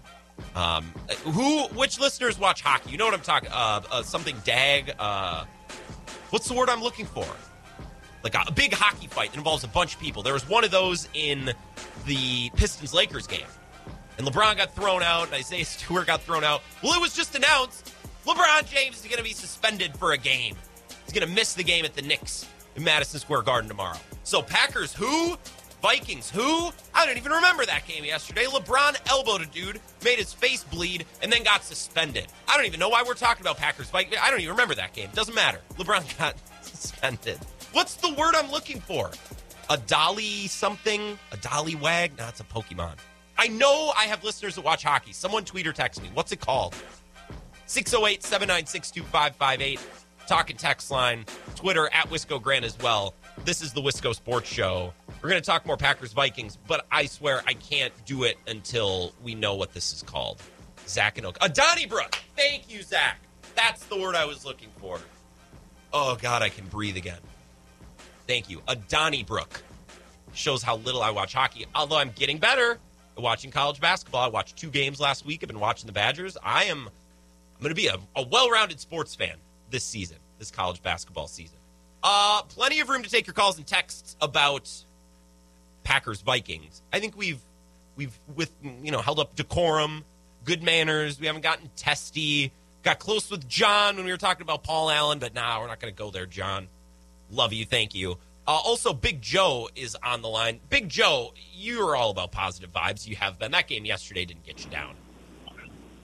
Um, 0.55 0.85
who, 1.23 1.63
which 1.67 1.99
listeners 1.99 2.37
watch 2.37 2.61
hockey? 2.61 2.91
You 2.91 2.97
know 2.97 3.05
what 3.05 3.13
I'm 3.13 3.21
talking? 3.21 3.49
Uh, 3.51 3.81
uh, 3.91 4.03
something 4.03 4.35
dag. 4.43 4.93
Uh, 4.99 5.45
what's 6.29 6.47
the 6.47 6.53
word 6.53 6.69
I'm 6.69 6.81
looking 6.81 7.05
for? 7.05 7.25
Like 8.23 8.35
a, 8.35 8.43
a 8.47 8.51
big 8.51 8.73
hockey 8.73 9.07
fight 9.07 9.31
that 9.31 9.37
involves 9.37 9.63
a 9.63 9.67
bunch 9.67 9.95
of 9.95 10.01
people. 10.01 10.23
There 10.23 10.33
was 10.33 10.47
one 10.47 10.63
of 10.63 10.71
those 10.71 11.07
in 11.13 11.53
the 12.05 12.49
Pistons 12.55 12.93
Lakers 12.93 13.27
game, 13.27 13.47
and 14.17 14.27
LeBron 14.27 14.57
got 14.57 14.75
thrown 14.75 15.03
out, 15.03 15.27
and 15.27 15.33
Isaiah 15.33 15.65
Stewart 15.65 16.07
got 16.07 16.21
thrown 16.21 16.43
out. 16.43 16.61
Well, 16.83 16.93
it 16.93 17.01
was 17.01 17.13
just 17.13 17.35
announced 17.35 17.93
LeBron 18.25 18.67
James 18.69 18.99
is 18.99 19.05
going 19.05 19.17
to 19.17 19.23
be 19.23 19.33
suspended 19.33 19.95
for 19.97 20.13
a 20.13 20.17
game. 20.17 20.55
He's 21.03 21.13
going 21.13 21.27
to 21.27 21.33
miss 21.33 21.53
the 21.53 21.63
game 21.63 21.85
at 21.85 21.93
the 21.93 22.01
Knicks 22.01 22.47
in 22.75 22.83
Madison 22.83 23.19
Square 23.19 23.43
Garden 23.43 23.69
tomorrow. 23.69 23.99
So 24.25 24.41
Packers 24.41 24.91
who? 24.91 25.37
Vikings 25.83 26.31
who? 26.31 26.71
I 26.95 27.05
don't 27.05 27.15
even 27.15 27.31
remember 27.31 27.63
that 27.63 27.87
game 27.87 28.03
yesterday. 28.03 28.45
LeBron 28.45 28.97
elbowed 29.07 29.41
a 29.41 29.45
dude, 29.45 29.79
made 30.03 30.17
his 30.17 30.33
face 30.33 30.63
bleed, 30.63 31.05
and 31.21 31.31
then 31.31 31.43
got 31.43 31.63
suspended. 31.63 32.25
I 32.47 32.57
don't 32.57 32.65
even 32.65 32.79
know 32.79 32.89
why 32.89 33.03
we're 33.05 33.13
talking 33.13 33.43
about 33.43 33.57
Packers 33.57 33.87
Vikings. 33.91 34.17
I 34.19 34.31
don't 34.31 34.39
even 34.39 34.53
remember 34.53 34.73
that 34.75 34.93
game. 34.93 35.09
Doesn't 35.13 35.35
matter. 35.35 35.61
LeBron 35.77 36.17
got 36.17 36.35
suspended. 36.63 37.37
What's 37.71 37.95
the 37.97 38.11
word 38.15 38.33
I'm 38.35 38.49
looking 38.49 38.79
for? 38.79 39.11
A 39.69 39.77
dolly 39.77 40.47
something? 40.47 41.19
A 41.31 41.37
dolly 41.37 41.75
wag? 41.75 42.17
No, 42.17 42.27
it's 42.27 42.39
a 42.39 42.45
Pokemon. 42.45 42.95
I 43.37 43.47
know 43.49 43.93
I 43.95 44.05
have 44.05 44.23
listeners 44.23 44.55
that 44.55 44.65
watch 44.65 44.81
hockey. 44.81 45.13
Someone 45.13 45.45
tweet 45.45 45.67
or 45.67 45.73
text 45.73 46.01
me. 46.01 46.09
What's 46.15 46.31
it 46.31 46.39
called? 46.39 46.73
608 47.67 48.23
796 48.23 48.89
2558. 48.89 49.79
Talk 50.25 50.49
and 50.49 50.57
text 50.57 50.89
line. 50.89 51.25
Twitter 51.53 51.89
at 51.93 52.09
Wisco 52.09 52.41
Grant 52.41 52.65
as 52.65 52.75
well. 52.79 53.13
This 53.45 53.61
is 53.61 53.73
the 53.73 53.81
Wisco 53.81 54.15
Sports 54.15 54.49
Show. 54.49 54.91
We're 55.21 55.29
going 55.29 55.39
to 55.39 55.45
talk 55.45 55.67
more 55.67 55.77
Packers 55.77 56.13
Vikings, 56.13 56.57
but 56.67 56.87
I 56.91 57.05
swear 57.05 57.43
I 57.45 57.53
can't 57.53 57.93
do 58.03 58.23
it 58.23 58.39
until 58.47 59.13
we 59.21 59.35
know 59.35 59.53
what 59.53 59.71
this 59.71 59.93
is 59.93 60.01
called. 60.01 60.41
Zach 60.87 61.19
and 61.19 61.27
Oak. 61.27 61.37
A 61.41 61.47
Donnybrook. 61.47 62.15
Thank 62.35 62.71
you, 62.71 62.81
Zach. 62.81 63.19
That's 63.53 63.85
the 63.85 63.97
word 63.97 64.15
I 64.15 64.25
was 64.25 64.45
looking 64.45 64.69
for. 64.77 64.99
Oh, 65.93 66.17
God, 66.19 66.41
I 66.41 66.49
can 66.49 66.65
breathe 66.65 66.97
again. 66.97 67.19
Thank 68.25 68.49
you. 68.49 68.63
A 68.67 68.75
Donnybrook. 68.75 69.61
Shows 70.33 70.63
how 70.63 70.77
little 70.77 71.03
I 71.03 71.11
watch 71.11 71.33
hockey, 71.33 71.67
although 71.75 71.97
I'm 71.97 72.13
getting 72.15 72.39
better 72.39 72.79
at 73.15 73.23
watching 73.23 73.51
college 73.51 73.79
basketball. 73.79 74.23
I 74.23 74.27
watched 74.27 74.57
two 74.57 74.71
games 74.71 74.99
last 74.99 75.23
week. 75.23 75.43
I've 75.43 75.49
been 75.49 75.59
watching 75.59 75.85
the 75.85 75.93
Badgers. 75.93 76.35
I 76.43 76.63
am 76.63 76.87
I'm 76.87 77.61
going 77.61 77.69
to 77.69 77.75
be 77.75 77.87
a, 77.87 77.97
a 78.15 78.27
well-rounded 78.27 78.79
sports 78.79 79.13
fan 79.13 79.35
this 79.69 79.83
season, 79.83 80.17
this 80.39 80.49
college 80.49 80.81
basketball 80.81 81.27
season. 81.27 81.54
Uh, 82.07 82.43
plenty 82.43 82.79
of 82.81 82.87
room 82.87 83.01
to 83.01 83.09
take 83.09 83.25
your 83.25 83.33
calls 83.33 83.57
and 83.57 83.65
texts 83.65 84.15
about 84.21 84.71
Packers 85.83 86.21
Vikings. 86.21 86.83
I 86.93 86.99
think 86.99 87.17
we've 87.17 87.39
we've 87.95 88.15
with 88.35 88.51
you 88.61 88.91
know 88.91 89.01
held 89.01 89.17
up 89.17 89.35
decorum, 89.35 90.05
good 90.43 90.61
manners. 90.61 91.19
We 91.19 91.25
haven't 91.25 91.41
gotten 91.41 91.67
testy. 91.75 92.51
Got 92.83 92.99
close 92.99 93.31
with 93.31 93.49
John 93.49 93.95
when 93.95 94.05
we 94.05 94.11
were 94.11 94.17
talking 94.17 94.43
about 94.43 94.63
Paul 94.63 94.91
Allen, 94.91 95.17
but 95.17 95.33
now 95.33 95.55
nah, 95.55 95.61
we're 95.61 95.67
not 95.67 95.79
going 95.79 95.91
to 95.91 95.97
go 95.97 96.11
there, 96.11 96.27
John. 96.27 96.67
Love 97.31 97.53
you, 97.53 97.65
thank 97.65 97.95
you. 97.95 98.19
Uh, 98.47 98.51
also, 98.51 98.93
Big 98.93 99.19
Joe 99.23 99.67
is 99.75 99.97
on 100.03 100.21
the 100.21 100.29
line. 100.29 100.59
Big 100.69 100.87
Joe, 100.87 101.33
you're 101.55 101.95
all 101.95 102.11
about 102.11 102.31
positive 102.31 102.71
vibes. 102.71 103.07
You 103.07 103.15
have 103.15 103.39
been. 103.39 103.49
That 103.53 103.67
game 103.67 103.83
yesterday 103.83 104.25
didn't 104.25 104.45
get 104.45 104.63
you 104.63 104.69
down. 104.69 104.93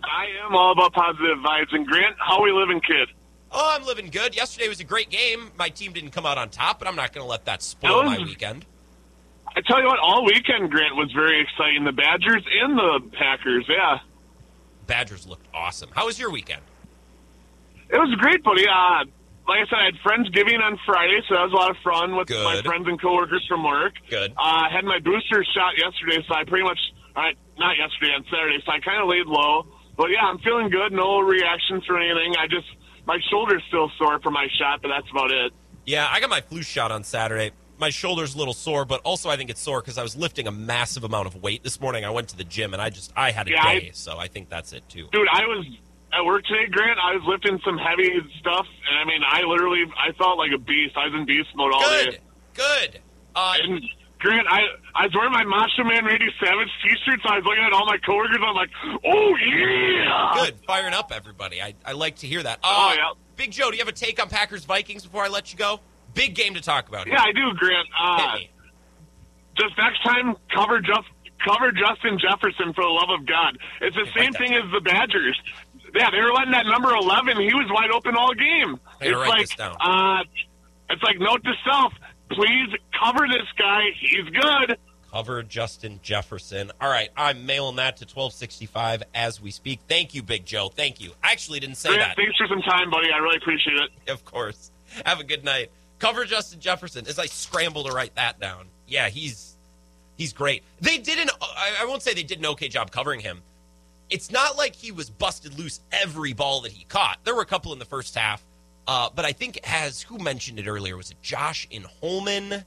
I 0.04 0.26
am 0.44 0.56
all 0.56 0.72
about 0.72 0.94
positive 0.94 1.38
vibes. 1.46 1.76
And 1.76 1.86
Grant, 1.86 2.16
how 2.18 2.42
we 2.42 2.52
living, 2.52 2.82
kid? 2.82 3.10
Oh, 3.52 3.76
I'm 3.78 3.86
living 3.86 4.10
good. 4.10 4.36
Yesterday 4.36 4.70
was 4.70 4.80
a 4.80 4.84
great 4.86 5.10
game. 5.10 5.52
My 5.58 5.70
team 5.70 5.92
didn't 5.94 6.12
come 6.12 6.26
out 6.26 6.38
on 6.38 6.50
top, 6.50 6.80
but 6.80 6.88
I'm 6.88 6.96
not 6.96 7.12
going 7.14 7.24
to 7.26 7.30
let 7.30 7.46
that 7.46 7.62
spoil 7.62 8.04
was- 8.04 8.18
my 8.20 8.26
weekend. 8.26 8.66
I 9.54 9.60
tell 9.68 9.82
you 9.82 9.86
what, 9.88 10.00
all 10.00 10.24
weekend, 10.26 10.72
Grant 10.72 10.96
was 10.96 11.12
very 11.12 11.42
exciting. 11.42 11.84
The 11.84 11.92
Badgers 11.92 12.42
and 12.64 12.78
the 12.78 13.02
Packers, 13.20 13.66
yeah. 13.68 14.00
Badgers 14.88 15.28
looked 15.28 15.46
awesome. 15.54 15.90
How 15.94 16.06
was 16.06 16.18
your 16.18 16.32
weekend? 16.32 16.62
It 17.90 17.98
was 17.98 18.16
great, 18.18 18.42
buddy. 18.46 18.64
Uh, 18.66 19.04
like 19.50 19.60
I 19.60 19.66
said, 19.68 19.76
I 19.76 19.86
had 19.92 19.96
Friendsgiving 20.08 20.64
on 20.64 20.80
Friday, 20.86 21.20
so 21.28 21.36
that 21.36 21.44
was 21.44 21.52
a 21.52 21.56
lot 21.60 21.70
of 21.70 21.76
fun 21.84 22.16
with 22.16 22.30
Good. 22.30 22.46
my 22.46 22.62
friends 22.62 22.88
and 22.88 22.96
coworkers 23.02 23.44
from 23.50 23.66
work. 23.66 23.92
Good. 24.10 24.32
Uh, 24.32 24.40
I 24.40 24.70
had 24.72 24.86
my 24.86 25.00
booster 25.00 25.44
shot 25.52 25.76
yesterday, 25.76 26.24
so 26.30 26.34
I 26.34 26.46
pretty 26.46 26.64
much, 26.64 26.80
right, 27.18 27.36
not 27.60 27.76
yesterday, 27.76 28.14
on 28.16 28.24
Saturday, 28.32 28.64
so 28.66 28.72
I 28.72 28.80
kind 28.80 29.04
of 29.04 29.10
laid 29.10 29.26
low. 29.28 29.68
But 29.98 30.12
yeah, 30.16 30.24
I'm 30.32 30.40
feeling 30.40 30.70
good. 30.70 30.94
No 30.94 31.20
reactions 31.20 31.84
or 31.90 32.00
anything. 32.00 32.36
I 32.40 32.48
just, 32.48 32.72
my 33.12 33.20
shoulder's 33.30 33.62
still 33.68 33.92
sore 33.98 34.20
from 34.22 34.32
my 34.34 34.48
shot, 34.58 34.82
but 34.82 34.88
that's 34.88 35.10
about 35.12 35.32
it. 35.32 35.52
Yeah, 35.86 36.08
I 36.10 36.22
got 36.22 36.30
my 36.30 36.40
flu 36.40 36.62
shot 36.62 36.92
on 36.94 37.04
Saturday. 37.04 37.52
My 37.78 37.90
shoulder's 37.90 38.36
a 38.36 38.38
little 38.38 38.54
sore, 38.54 38.86
but 38.86 39.02
also 39.04 39.30
I 39.30 39.36
think 39.36 39.50
it's 39.50 39.60
sore 39.60 39.82
because 39.82 39.98
I 39.98 40.04
was 40.04 40.16
lifting 40.16 40.48
a 40.48 40.52
massive 40.52 41.04
amount 41.04 41.28
of 41.28 41.36
weight 41.44 41.62
this 41.62 41.82
morning. 41.82 42.06
I 42.06 42.10
went 42.12 42.30
to 42.30 42.38
the 42.38 42.46
gym 42.46 42.72
and 42.74 42.82
I 42.82 42.90
just 42.90 43.12
I 43.18 43.32
had 43.32 43.48
a 43.50 43.52
Yeah, 43.52 43.64
I- 43.66 43.80
day, 43.80 43.92
so 43.94 44.18
I 44.18 44.28
think 44.28 44.48
that's 44.50 44.72
it 44.72 44.88
too. 44.88 45.10
Dude, 45.12 45.28
I 45.30 45.46
was 45.46 45.66
at 46.14 46.24
work 46.24 46.46
today, 46.46 46.68
Grant. 46.72 47.00
I 47.04 47.16
was 47.16 47.24
lifting 47.28 47.60
some 47.66 47.78
heavy 47.78 48.10
stuff, 48.40 48.66
and 48.90 48.98
I 48.98 49.04
mean, 49.06 49.22
I 49.28 49.42
literally, 49.42 49.84
I 49.98 50.14
felt 50.14 50.38
like 50.38 50.52
a 50.56 50.58
beast. 50.58 50.96
I 50.96 51.06
was 51.08 51.14
in 51.16 51.26
beast 51.26 51.50
mode 51.56 51.74
all 51.74 51.82
Good, 51.82 52.12
day. 52.12 52.18
good. 52.54 53.00
Uh, 53.36 53.56
and 53.62 53.82
Grant, 54.22 54.48
I, 54.50 54.60
I 54.96 55.06
was 55.08 55.14
wearing 55.16 55.32
my 55.34 55.44
Macho 55.44 55.84
Man 55.84 56.06
Randy 56.06 56.30
Savage 56.40 56.70
T-shirt, 56.84 57.20
so 57.24 57.30
I 57.30 57.38
was 57.38 57.46
looking 57.46 57.64
at 57.64 57.74
all 57.74 57.86
my 57.86 57.98
coworkers. 57.98 58.38
I'm 58.46 58.56
like, 58.56 58.70
oh 59.06 59.36
yeah, 59.36 60.32
Good, 60.36 60.56
firing 60.68 60.94
up 60.94 61.12
everybody. 61.14 61.62
I, 61.62 61.74
I 61.86 61.94
like 61.94 62.18
to 62.18 62.28
hear 62.28 62.44
that. 62.44 62.60
Uh, 62.64 62.68
Oh, 62.68 62.94
yeah. 62.96 63.12
Big 63.36 63.52
Joe, 63.52 63.72
do 63.72 63.78
you 63.78 63.82
have 63.82 63.88
a 63.88 63.92
take 63.92 64.22
on 64.22 64.30
Packers 64.30 64.64
Vikings 64.66 65.04
before 65.04 65.24
I 65.24 65.28
let 65.28 65.52
you 65.52 65.58
go? 65.58 65.80
Big 66.14 66.36
game 66.36 66.54
to 66.54 66.62
talk 66.62 66.88
about. 66.88 67.06
Here. 67.08 67.16
Yeah, 67.16 67.24
I 67.24 67.32
do, 67.32 67.54
Grant. 67.58 67.88
Uh, 68.00 68.38
just 69.58 69.78
next 69.78 70.04
time, 70.04 70.36
cover 70.54 70.80
just 70.82 71.08
cover 71.46 71.72
Justin 71.72 72.20
Jefferson 72.20 72.74
for 72.74 72.84
the 72.84 72.90
love 72.90 73.10
of 73.20 73.26
God. 73.26 73.58
It's 73.82 73.96
the 73.96 74.08
same 74.16 74.34
thing 74.34 74.54
as 74.54 74.64
the 74.72 74.82
Badgers. 74.82 75.40
Yeah, 75.96 76.10
they 76.12 76.22
were 76.22 76.32
letting 76.32 76.52
that 76.52 76.66
number 76.68 76.94
eleven. 76.94 77.38
He 77.40 77.54
was 77.54 77.68
wide 77.72 77.92
open 77.92 78.16
all 78.16 78.34
game. 78.34 78.80
It's 79.02 79.18
like, 79.18 79.48
uh, 79.60 80.24
it's 80.90 81.04
like 81.04 81.20
note 81.20 81.44
to 81.44 81.54
self: 81.70 81.94
please 82.36 82.70
cover 83.04 83.28
this 83.28 83.48
guy. 83.58 83.82
He's 84.00 84.30
good. 84.30 84.78
Cover 85.12 85.44
Justin 85.44 86.00
Jefferson. 86.02 86.72
All 86.80 86.90
right, 86.90 87.10
I'm 87.18 87.46
mailing 87.46 87.76
that 87.76 87.98
to 87.98 88.06
1265 88.06 89.04
as 89.14 89.42
we 89.42 89.52
speak. 89.52 89.82
Thank 89.88 90.14
you, 90.14 90.24
Big 90.24 90.46
Joe. 90.46 90.70
Thank 90.70 91.02
you. 91.02 91.12
I 91.22 91.34
actually 91.34 91.60
didn't 91.60 91.76
say 91.76 91.90
Grant, 91.90 92.02
that. 92.02 92.16
thanks 92.16 92.38
for 92.38 92.48
some 92.48 92.62
time, 92.62 92.90
buddy. 92.90 93.12
I 93.14 93.18
really 93.18 93.38
appreciate 93.38 93.76
it. 93.78 93.90
Of 94.12 94.24
course. 94.24 94.72
Have 95.06 95.20
a 95.20 95.24
good 95.24 95.44
night. 95.44 95.70
Cover 96.00 96.26
Justin 96.26 96.60
Jefferson 96.60 97.06
as 97.08 97.20
I 97.20 97.26
scramble 97.28 97.84
to 97.84 97.92
write 97.92 98.16
that 98.16 98.40
down. 98.40 98.68
Yeah, 98.88 99.10
he's 99.10 99.56
he's 100.18 100.34
great. 100.34 100.64
They 100.80 100.98
did 100.98 101.20
an 101.20 101.30
I, 101.42 101.78
I 101.82 101.86
won't 101.86 102.02
say 102.02 102.14
they 102.14 102.24
did 102.24 102.40
an 102.40 102.46
okay 102.48 102.68
job 102.70 102.92
covering 102.92 103.20
him. 103.20 103.42
It's 104.10 104.32
not 104.32 104.58
like 104.58 104.76
he 104.76 104.92
was 104.92 105.10
busted 105.10 105.58
loose 105.58 105.80
every 105.92 106.34
ball 106.34 106.62
that 106.62 106.72
he 106.72 106.84
caught. 106.86 107.20
There 107.24 107.36
were 107.36 107.42
a 107.42 107.46
couple 107.46 107.72
in 107.72 107.80
the 107.80 107.86
first 107.86 108.16
half, 108.16 108.44
uh, 108.88 109.10
but 109.14 109.26
I 109.26 109.32
think 109.32 109.60
as 109.64 110.02
who 110.02 110.18
mentioned 110.18 110.60
it 110.60 110.68
earlier 110.68 110.98
was 110.98 111.12
it 111.12 111.22
Josh 111.22 111.68
in 111.70 111.84
Holmen, 111.84 112.66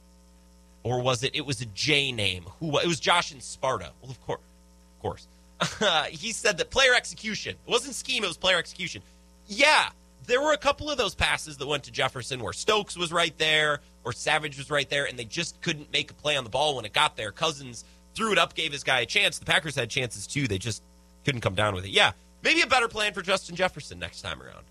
or 0.83 1.01
was 1.01 1.23
it 1.23 1.35
it 1.35 1.45
was 1.45 1.61
a 1.61 1.65
J 1.67 2.11
name? 2.11 2.45
Who 2.59 2.77
it 2.79 2.87
was 2.87 2.99
Josh 2.99 3.33
in 3.33 3.41
Sparta? 3.41 3.91
Well, 4.01 4.11
of 4.11 4.21
course, 4.25 4.41
of 4.95 5.01
course. 5.01 5.27
he 6.09 6.31
said 6.31 6.57
that 6.57 6.69
player 6.69 6.93
execution 6.93 7.55
it 7.65 7.71
wasn't 7.71 7.95
scheme; 7.95 8.23
it 8.23 8.27
was 8.27 8.37
player 8.37 8.57
execution. 8.57 9.01
Yeah, 9.47 9.89
there 10.25 10.41
were 10.41 10.53
a 10.53 10.57
couple 10.57 10.89
of 10.89 10.97
those 10.97 11.15
passes 11.15 11.57
that 11.57 11.67
went 11.67 11.83
to 11.83 11.91
Jefferson 11.91 12.39
where 12.41 12.53
Stokes 12.53 12.97
was 12.97 13.11
right 13.11 13.37
there 13.37 13.81
or 14.03 14.13
Savage 14.13 14.57
was 14.57 14.69
right 14.69 14.89
there, 14.89 15.05
and 15.05 15.17
they 15.17 15.25
just 15.25 15.61
couldn't 15.61 15.91
make 15.91 16.11
a 16.11 16.13
play 16.13 16.37
on 16.37 16.43
the 16.43 16.49
ball 16.49 16.75
when 16.75 16.85
it 16.85 16.93
got 16.93 17.17
there. 17.17 17.31
Cousins 17.31 17.83
threw 18.13 18.31
it 18.31 18.37
up, 18.37 18.53
gave 18.53 18.71
his 18.71 18.83
guy 18.83 19.01
a 19.01 19.05
chance. 19.05 19.39
The 19.39 19.45
Packers 19.45 19.75
had 19.75 19.89
chances 19.89 20.27
too; 20.27 20.47
they 20.47 20.57
just 20.57 20.81
couldn't 21.25 21.41
come 21.41 21.55
down 21.55 21.75
with 21.75 21.85
it. 21.85 21.91
Yeah, 21.91 22.11
maybe 22.43 22.61
a 22.61 22.67
better 22.67 22.87
plan 22.87 23.13
for 23.13 23.21
Justin 23.21 23.55
Jefferson 23.55 23.99
next 23.99 24.21
time 24.21 24.41
around. 24.41 24.65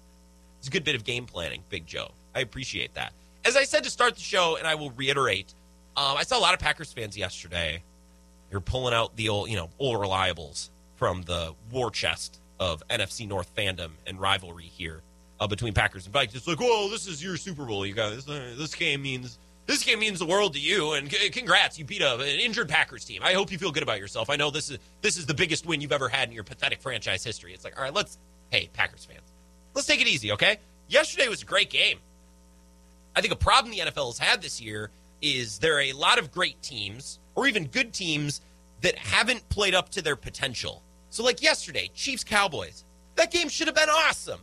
It's 0.65 0.71
a 0.71 0.73
good 0.73 0.85
bit 0.85 0.95
of 0.95 1.05
game 1.05 1.27
planning, 1.27 1.62
Big 1.69 1.87
Joe. 1.87 2.12
I 2.35 2.41
appreciate 2.41 2.95
that. 2.95 3.12
As 3.45 3.55
I 3.55 3.65
said 3.65 3.85
to 3.85 3.91
start 3.91 4.15
the 4.15 4.23
show, 4.23 4.57
and 4.57 4.67
I 4.67 4.77
will 4.77 4.93
reiterate, 4.93 5.53
um, 5.95 6.17
I 6.17 6.23
saw 6.23 6.39
a 6.39 6.41
lot 6.41 6.55
of 6.55 6.59
Packers 6.59 6.91
fans 6.91 7.19
yesterday. 7.19 7.83
They're 8.49 8.61
pulling 8.61 8.95
out 8.95 9.15
the 9.15 9.29
old, 9.29 9.51
you 9.51 9.57
know, 9.57 9.69
old 9.79 10.01
reliables 10.01 10.71
from 10.97 11.21
the 11.21 11.53
war 11.71 11.91
chest 11.91 12.41
of 12.59 12.83
NFC 12.89 13.29
North 13.29 13.55
fandom 13.55 13.91
and 14.07 14.19
rivalry 14.19 14.65
here 14.65 15.03
uh, 15.39 15.47
between 15.47 15.75
Packers 15.75 16.07
and 16.07 16.15
Vikings. 16.15 16.35
It's 16.35 16.49
like, 16.49 16.61
whoa, 16.61 16.89
this 16.89 17.07
is 17.07 17.23
your 17.23 17.37
Super 17.37 17.67
Bowl, 17.67 17.85
you 17.85 17.93
guys. 17.93 18.25
This 18.25 18.75
game 18.75 19.03
means 19.03 19.39
this 19.67 19.85
game 19.85 19.99
means 19.99 20.19
the 20.19 20.25
world 20.25 20.55
to 20.55 20.61
you, 20.61 20.95
and 20.95 21.12
c- 21.12 21.29
congrats, 21.29 21.79
you 21.79 21.85
beat 21.85 22.01
a, 22.01 22.15
an 22.15 22.41
injured 22.41 22.71
Packers 22.71 23.05
team. 23.05 23.21
I 23.23 23.35
hope 23.35 23.53
you 23.53 23.59
feel 23.59 23.71
good 23.71 23.83
about 23.83 23.99
yourself. 23.99 24.31
I 24.31 24.37
know 24.37 24.51
this 24.51 24.71
is 24.71 24.79
this 25.03 25.19
is 25.19 25.27
the 25.27 25.35
biggest 25.35 25.67
win 25.67 25.83
you've 25.83 25.93
ever 25.93 26.09
had 26.09 26.31
in 26.31 26.35
your 26.35 26.43
pathetic 26.43 26.81
franchise 26.81 27.23
history. 27.23 27.53
It's 27.53 27.65
like, 27.65 27.77
all 27.77 27.85
right, 27.85 27.93
let's, 27.93 28.17
hey, 28.49 28.71
Packers 28.73 29.05
fans, 29.05 29.34
let's 29.75 29.87
take 29.87 30.01
it 30.01 30.07
easy, 30.07 30.33
okay? 30.33 30.59
Yesterday 30.89 31.29
was 31.29 31.43
a 31.43 31.47
great 31.47 31.70
game. 31.70 31.99
I 33.16 33.20
think 33.20 33.33
a 33.33 33.37
problem 33.37 33.72
the 33.72 33.81
NFL 33.81 34.07
has 34.07 34.18
had 34.18 34.43
this 34.43 34.61
year 34.61 34.91
is 35.22 35.59
there 35.59 35.77
are 35.77 35.83
a 35.83 35.93
lot 35.93 36.18
of 36.18 36.33
great 36.33 36.61
teams 36.62 37.18
or 37.35 37.47
even 37.47 37.66
good 37.66 37.93
teams 37.93 38.41
that 38.81 38.97
haven't 38.97 39.49
played 39.49 39.75
up 39.75 39.89
to 39.91 40.03
their 40.03 40.16
potential. 40.16 40.83
So, 41.11 41.22
like 41.22 41.43
yesterday, 41.43 41.91
Chiefs 41.95 42.25
Cowboys, 42.25 42.85
that 43.14 43.31
game 43.31 43.49
should 43.49 43.68
have 43.68 43.77
been 43.77 43.89
awesome. 43.89 44.41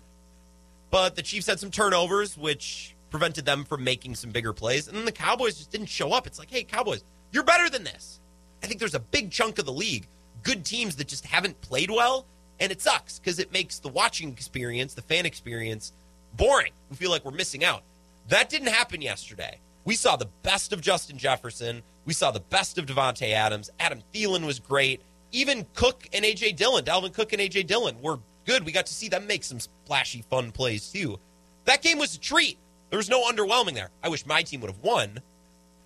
But 0.89 1.15
the 1.15 1.21
Chiefs 1.21 1.47
had 1.47 1.59
some 1.59 1.71
turnovers, 1.71 2.37
which 2.37 2.95
prevented 3.09 3.45
them 3.45 3.65
from 3.65 3.83
making 3.83 4.15
some 4.15 4.31
bigger 4.31 4.53
plays. 4.53 4.87
And 4.87 4.97
then 4.97 5.05
the 5.05 5.11
Cowboys 5.11 5.57
just 5.57 5.71
didn't 5.71 5.87
show 5.87 6.11
up. 6.13 6.25
It's 6.25 6.39
like, 6.39 6.49
hey, 6.49 6.63
Cowboys, 6.63 7.03
you're 7.31 7.43
better 7.43 7.69
than 7.69 7.83
this. 7.83 8.19
I 8.63 8.67
think 8.67 8.79
there's 8.79 8.95
a 8.95 8.99
big 8.99 9.31
chunk 9.31 9.59
of 9.59 9.65
the 9.65 9.73
league, 9.73 10.07
good 10.43 10.65
teams 10.65 10.95
that 10.95 11.07
just 11.07 11.25
haven't 11.25 11.59
played 11.61 11.91
well. 11.91 12.25
And 12.61 12.71
it 12.71 12.79
sucks 12.79 13.17
because 13.17 13.39
it 13.39 13.51
makes 13.51 13.79
the 13.79 13.89
watching 13.89 14.31
experience, 14.31 14.93
the 14.93 15.01
fan 15.01 15.25
experience, 15.25 15.93
boring. 16.37 16.71
We 16.91 16.95
feel 16.95 17.09
like 17.09 17.25
we're 17.25 17.31
missing 17.31 17.65
out. 17.65 17.81
That 18.27 18.49
didn't 18.49 18.67
happen 18.67 19.01
yesterday. 19.01 19.59
We 19.83 19.95
saw 19.95 20.15
the 20.15 20.29
best 20.43 20.71
of 20.71 20.79
Justin 20.79 21.17
Jefferson. 21.17 21.81
We 22.05 22.13
saw 22.13 22.29
the 22.29 22.39
best 22.39 22.77
of 22.77 22.85
Davante 22.85 23.33
Adams. 23.33 23.71
Adam 23.79 24.03
Thielen 24.13 24.45
was 24.45 24.59
great. 24.59 25.01
Even 25.31 25.65
Cook 25.73 26.07
and 26.13 26.23
AJ 26.23 26.55
Dillon, 26.55 26.85
Dalvin 26.85 27.11
Cook 27.11 27.33
and 27.33 27.41
AJ 27.41 27.65
Dillon 27.65 27.99
were 27.99 28.19
good. 28.45 28.63
We 28.63 28.71
got 28.71 28.85
to 28.85 28.93
see 28.93 29.09
them 29.09 29.25
make 29.25 29.43
some 29.43 29.59
splashy, 29.59 30.23
fun 30.29 30.51
plays 30.51 30.91
too. 30.91 31.19
That 31.65 31.81
game 31.81 31.97
was 31.97 32.13
a 32.13 32.19
treat. 32.19 32.59
There 32.91 32.97
was 32.97 33.09
no 33.09 33.23
underwhelming 33.23 33.73
there. 33.73 33.89
I 34.03 34.09
wish 34.09 34.25
my 34.27 34.43
team 34.43 34.61
would 34.61 34.69
have 34.69 34.83
won. 34.83 35.19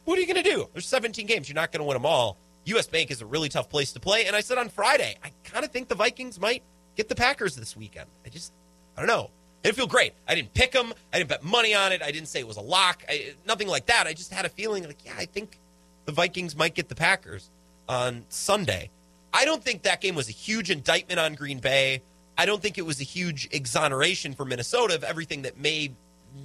What 0.03 0.17
are 0.17 0.21
you 0.21 0.27
going 0.27 0.43
to 0.43 0.49
do? 0.49 0.67
There's 0.73 0.87
17 0.87 1.25
games. 1.25 1.47
You're 1.47 1.55
not 1.55 1.71
going 1.71 1.79
to 1.79 1.85
win 1.85 1.95
them 1.95 2.05
all. 2.05 2.37
US 2.65 2.87
Bank 2.87 3.11
is 3.11 3.21
a 3.21 3.25
really 3.25 3.49
tough 3.49 3.69
place 3.69 3.93
to 3.93 3.99
play. 3.99 4.25
And 4.25 4.35
I 4.35 4.41
said 4.41 4.57
on 4.57 4.69
Friday, 4.69 5.17
I 5.23 5.31
kind 5.43 5.63
of 5.63 5.71
think 5.71 5.87
the 5.87 5.95
Vikings 5.95 6.39
might 6.39 6.63
get 6.95 7.09
the 7.09 7.15
Packers 7.15 7.55
this 7.55 7.75
weekend. 7.75 8.09
I 8.25 8.29
just, 8.29 8.53
I 8.97 9.01
don't 9.01 9.07
know. 9.07 9.29
It 9.63 9.75
feel 9.75 9.87
great. 9.87 10.13
I 10.27 10.35
didn't 10.35 10.53
pick 10.53 10.73
them. 10.73 10.93
I 11.11 11.17
didn't 11.17 11.29
bet 11.29 11.43
money 11.43 11.73
on 11.73 11.91
it. 11.91 12.03
I 12.03 12.11
didn't 12.11 12.27
say 12.27 12.39
it 12.39 12.47
was 12.47 12.57
a 12.57 12.61
lock. 12.61 13.03
I, 13.09 13.33
nothing 13.47 13.67
like 13.67 13.87
that. 13.87 14.05
I 14.05 14.13
just 14.13 14.31
had 14.31 14.45
a 14.45 14.49
feeling 14.49 14.85
like, 14.85 15.03
yeah, 15.03 15.13
I 15.17 15.25
think 15.25 15.59
the 16.05 16.11
Vikings 16.11 16.55
might 16.55 16.75
get 16.75 16.87
the 16.87 16.95
Packers 16.95 17.49
on 17.89 18.25
Sunday. 18.29 18.91
I 19.33 19.43
don't 19.43 19.63
think 19.63 19.83
that 19.83 20.01
game 20.01 20.15
was 20.15 20.29
a 20.29 20.33
huge 20.33 20.69
indictment 20.69 21.19
on 21.19 21.33
Green 21.33 21.59
Bay. 21.59 22.03
I 22.37 22.45
don't 22.45 22.61
think 22.61 22.77
it 22.77 22.85
was 22.85 23.01
a 23.01 23.03
huge 23.03 23.49
exoneration 23.51 24.33
for 24.33 24.45
Minnesota 24.45 24.95
of 24.95 25.03
everything 25.03 25.41
that 25.43 25.57
may 25.57 25.93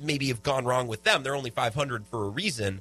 maybe 0.02 0.28
have 0.28 0.42
gone 0.42 0.64
wrong 0.64 0.86
with 0.86 1.02
them. 1.02 1.22
They're 1.22 1.36
only 1.36 1.50
500 1.50 2.06
for 2.06 2.24
a 2.24 2.28
reason. 2.28 2.80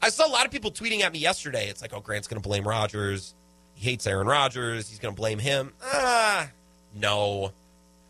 I 0.00 0.10
saw 0.10 0.26
a 0.26 0.30
lot 0.30 0.46
of 0.46 0.52
people 0.52 0.70
tweeting 0.70 1.00
at 1.00 1.12
me 1.12 1.18
yesterday. 1.18 1.68
It's 1.68 1.82
like, 1.82 1.92
oh, 1.92 2.00
Grant's 2.00 2.28
going 2.28 2.40
to 2.40 2.48
blame 2.48 2.66
Rodgers. 2.66 3.34
He 3.74 3.90
hates 3.90 4.06
Aaron 4.06 4.26
Rodgers. 4.26 4.88
He's 4.88 4.98
going 4.98 5.14
to 5.14 5.18
blame 5.20 5.38
him. 5.38 5.72
Ah, 5.82 6.50
no. 6.94 7.52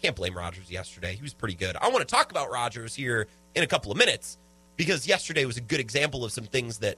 Can't 0.02 0.14
blame 0.14 0.36
Rodgers 0.36 0.70
yesterday. 0.70 1.14
He 1.14 1.22
was 1.22 1.34
pretty 1.34 1.54
good. 1.54 1.76
I 1.76 1.88
want 1.88 2.00
to 2.06 2.14
talk 2.14 2.30
about 2.30 2.50
Rodgers 2.50 2.94
here 2.94 3.26
in 3.54 3.62
a 3.62 3.66
couple 3.66 3.90
of 3.90 3.98
minutes 3.98 4.38
because 4.76 5.06
yesterday 5.06 5.44
was 5.44 5.56
a 5.56 5.62
good 5.62 5.80
example 5.80 6.24
of 6.24 6.32
some 6.32 6.44
things 6.44 6.78
that 6.78 6.96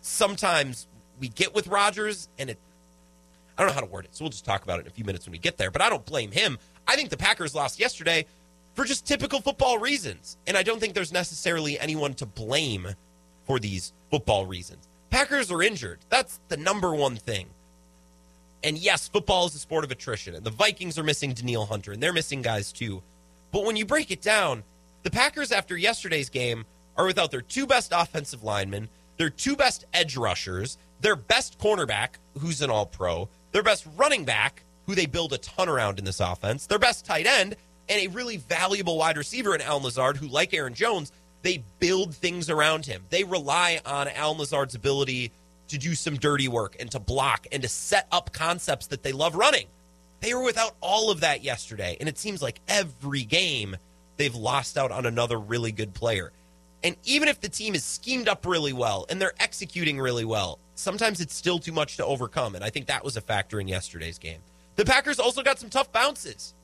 sometimes 0.00 0.86
we 1.20 1.28
get 1.28 1.54
with 1.54 1.66
Rodgers 1.66 2.28
and 2.38 2.50
it 2.50 2.58
I 3.56 3.62
don't 3.62 3.68
know 3.68 3.74
how 3.74 3.80
to 3.80 3.86
word 3.86 4.06
it. 4.06 4.14
So 4.16 4.24
we'll 4.24 4.30
just 4.30 4.44
talk 4.44 4.64
about 4.64 4.78
it 4.78 4.82
in 4.82 4.86
a 4.88 4.90
few 4.90 5.04
minutes 5.04 5.26
when 5.26 5.32
we 5.32 5.38
get 5.38 5.58
there, 5.58 5.70
but 5.70 5.82
I 5.82 5.90
don't 5.90 6.04
blame 6.04 6.30
him. 6.30 6.58
I 6.86 6.96
think 6.96 7.10
the 7.10 7.16
Packers 7.16 7.54
lost 7.54 7.78
yesterday 7.78 8.26
for 8.74 8.84
just 8.84 9.06
typical 9.06 9.40
football 9.40 9.78
reasons, 9.78 10.38
and 10.46 10.56
I 10.56 10.62
don't 10.62 10.80
think 10.80 10.94
there's 10.94 11.12
necessarily 11.12 11.78
anyone 11.78 12.14
to 12.14 12.26
blame 12.26 12.88
for 13.52 13.58
these 13.58 13.92
football 14.10 14.46
reasons. 14.46 14.88
Packers 15.10 15.52
are 15.52 15.62
injured. 15.62 15.98
That's 16.08 16.40
the 16.48 16.56
number 16.56 16.94
one 16.94 17.16
thing. 17.16 17.48
And 18.64 18.78
yes, 18.78 19.08
football 19.08 19.44
is 19.44 19.54
a 19.54 19.58
sport 19.58 19.84
of 19.84 19.90
attrition, 19.90 20.34
and 20.34 20.42
the 20.42 20.50
Vikings 20.50 20.98
are 20.98 21.02
missing 21.02 21.34
Danielle 21.34 21.66
Hunter, 21.66 21.92
and 21.92 22.02
they're 22.02 22.14
missing 22.14 22.40
guys 22.40 22.72
too. 22.72 23.02
But 23.50 23.66
when 23.66 23.76
you 23.76 23.84
break 23.84 24.10
it 24.10 24.22
down, 24.22 24.62
the 25.02 25.10
Packers 25.10 25.52
after 25.52 25.76
yesterday's 25.76 26.30
game 26.30 26.64
are 26.96 27.04
without 27.04 27.30
their 27.30 27.42
two 27.42 27.66
best 27.66 27.92
offensive 27.94 28.42
linemen, 28.42 28.88
their 29.18 29.28
two 29.28 29.54
best 29.54 29.84
edge 29.92 30.16
rushers, 30.16 30.78
their 31.02 31.16
best 31.16 31.58
cornerback, 31.58 32.12
who's 32.38 32.62
an 32.62 32.70
all 32.70 32.86
pro, 32.86 33.28
their 33.50 33.62
best 33.62 33.86
running 33.98 34.24
back, 34.24 34.62
who 34.86 34.94
they 34.94 35.04
build 35.04 35.34
a 35.34 35.38
ton 35.38 35.68
around 35.68 35.98
in 35.98 36.06
this 36.06 36.20
offense, 36.20 36.66
their 36.66 36.78
best 36.78 37.04
tight 37.04 37.26
end, 37.26 37.56
and 37.90 38.00
a 38.00 38.06
really 38.14 38.38
valuable 38.38 38.96
wide 38.96 39.18
receiver 39.18 39.54
in 39.54 39.60
Allen 39.60 39.82
Lazard, 39.82 40.16
who, 40.16 40.26
like 40.26 40.54
Aaron 40.54 40.72
Jones, 40.72 41.12
they 41.42 41.64
build 41.78 42.14
things 42.14 42.48
around 42.48 42.86
him. 42.86 43.04
They 43.10 43.24
rely 43.24 43.80
on 43.84 44.08
Al 44.08 44.36
Lazard's 44.36 44.74
ability 44.74 45.32
to 45.68 45.78
do 45.78 45.94
some 45.94 46.16
dirty 46.16 46.48
work 46.48 46.76
and 46.78 46.90
to 46.90 47.00
block 47.00 47.46
and 47.52 47.62
to 47.62 47.68
set 47.68 48.06
up 48.12 48.32
concepts 48.32 48.86
that 48.88 49.02
they 49.02 49.12
love 49.12 49.34
running. 49.34 49.66
They 50.20 50.34
were 50.34 50.44
without 50.44 50.76
all 50.80 51.10
of 51.10 51.20
that 51.20 51.42
yesterday, 51.42 51.96
and 51.98 52.08
it 52.08 52.16
seems 52.16 52.40
like 52.42 52.60
every 52.68 53.24
game 53.24 53.76
they've 54.16 54.34
lost 54.34 54.78
out 54.78 54.92
on 54.92 55.04
another 55.04 55.38
really 55.38 55.72
good 55.72 55.94
player. 55.94 56.32
And 56.84 56.96
even 57.04 57.28
if 57.28 57.40
the 57.40 57.48
team 57.48 57.74
is 57.74 57.84
schemed 57.84 58.28
up 58.28 58.44
really 58.44 58.72
well 58.72 59.06
and 59.08 59.20
they're 59.20 59.34
executing 59.40 60.00
really 60.00 60.24
well, 60.24 60.58
sometimes 60.74 61.20
it's 61.20 61.34
still 61.34 61.58
too 61.58 61.72
much 61.72 61.96
to 61.96 62.04
overcome. 62.04 62.54
And 62.54 62.64
I 62.64 62.70
think 62.70 62.86
that 62.86 63.04
was 63.04 63.16
a 63.16 63.20
factor 63.20 63.60
in 63.60 63.68
yesterday's 63.68 64.18
game. 64.18 64.40
The 64.76 64.84
Packers 64.84 65.20
also 65.20 65.42
got 65.42 65.58
some 65.58 65.70
tough 65.70 65.92
bounces. 65.92 66.54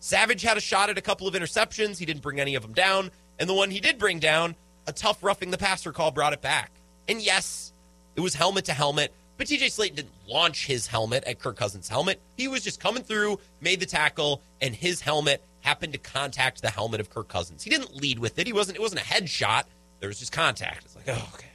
Savage 0.00 0.42
had 0.42 0.56
a 0.56 0.60
shot 0.60 0.90
at 0.90 0.98
a 0.98 1.02
couple 1.02 1.26
of 1.26 1.34
interceptions. 1.34 1.98
He 1.98 2.04
didn't 2.04 2.22
bring 2.22 2.40
any 2.40 2.56
of 2.56 2.62
them 2.62 2.72
down. 2.74 3.10
And 3.38 3.48
the 3.48 3.54
one 3.54 3.70
he 3.70 3.80
did 3.80 3.98
bring 3.98 4.18
down, 4.18 4.54
a 4.86 4.92
tough 4.92 5.22
roughing 5.22 5.50
the 5.50 5.58
passer 5.58 5.92
call 5.92 6.10
brought 6.10 6.32
it 6.32 6.40
back. 6.40 6.70
And 7.08 7.20
yes, 7.20 7.72
it 8.16 8.20
was 8.20 8.34
helmet 8.34 8.66
to 8.66 8.72
helmet, 8.72 9.12
but 9.36 9.46
TJ 9.46 9.66
Slaton 9.66 9.96
didn't 9.96 10.12
launch 10.28 10.66
his 10.66 10.86
helmet 10.86 11.24
at 11.24 11.38
Kirk 11.38 11.56
Cousins' 11.56 11.88
helmet. 11.88 12.20
He 12.36 12.48
was 12.48 12.62
just 12.62 12.80
coming 12.80 13.02
through, 13.02 13.40
made 13.60 13.80
the 13.80 13.86
tackle, 13.86 14.40
and 14.60 14.74
his 14.74 15.00
helmet 15.00 15.42
happened 15.60 15.92
to 15.94 15.98
contact 15.98 16.62
the 16.62 16.70
helmet 16.70 17.00
of 17.00 17.10
Kirk 17.10 17.28
Cousins. 17.28 17.62
He 17.62 17.70
didn't 17.70 17.96
lead 17.96 18.18
with 18.18 18.38
it. 18.38 18.46
He 18.46 18.52
wasn't 18.52 18.76
it 18.76 18.80
wasn't 18.80 19.00
a 19.00 19.04
headshot. 19.04 19.64
There 20.00 20.08
was 20.08 20.18
just 20.18 20.32
contact. 20.32 20.84
It's 20.84 20.96
like, 20.96 21.08
oh, 21.08 21.30
okay. 21.34 21.48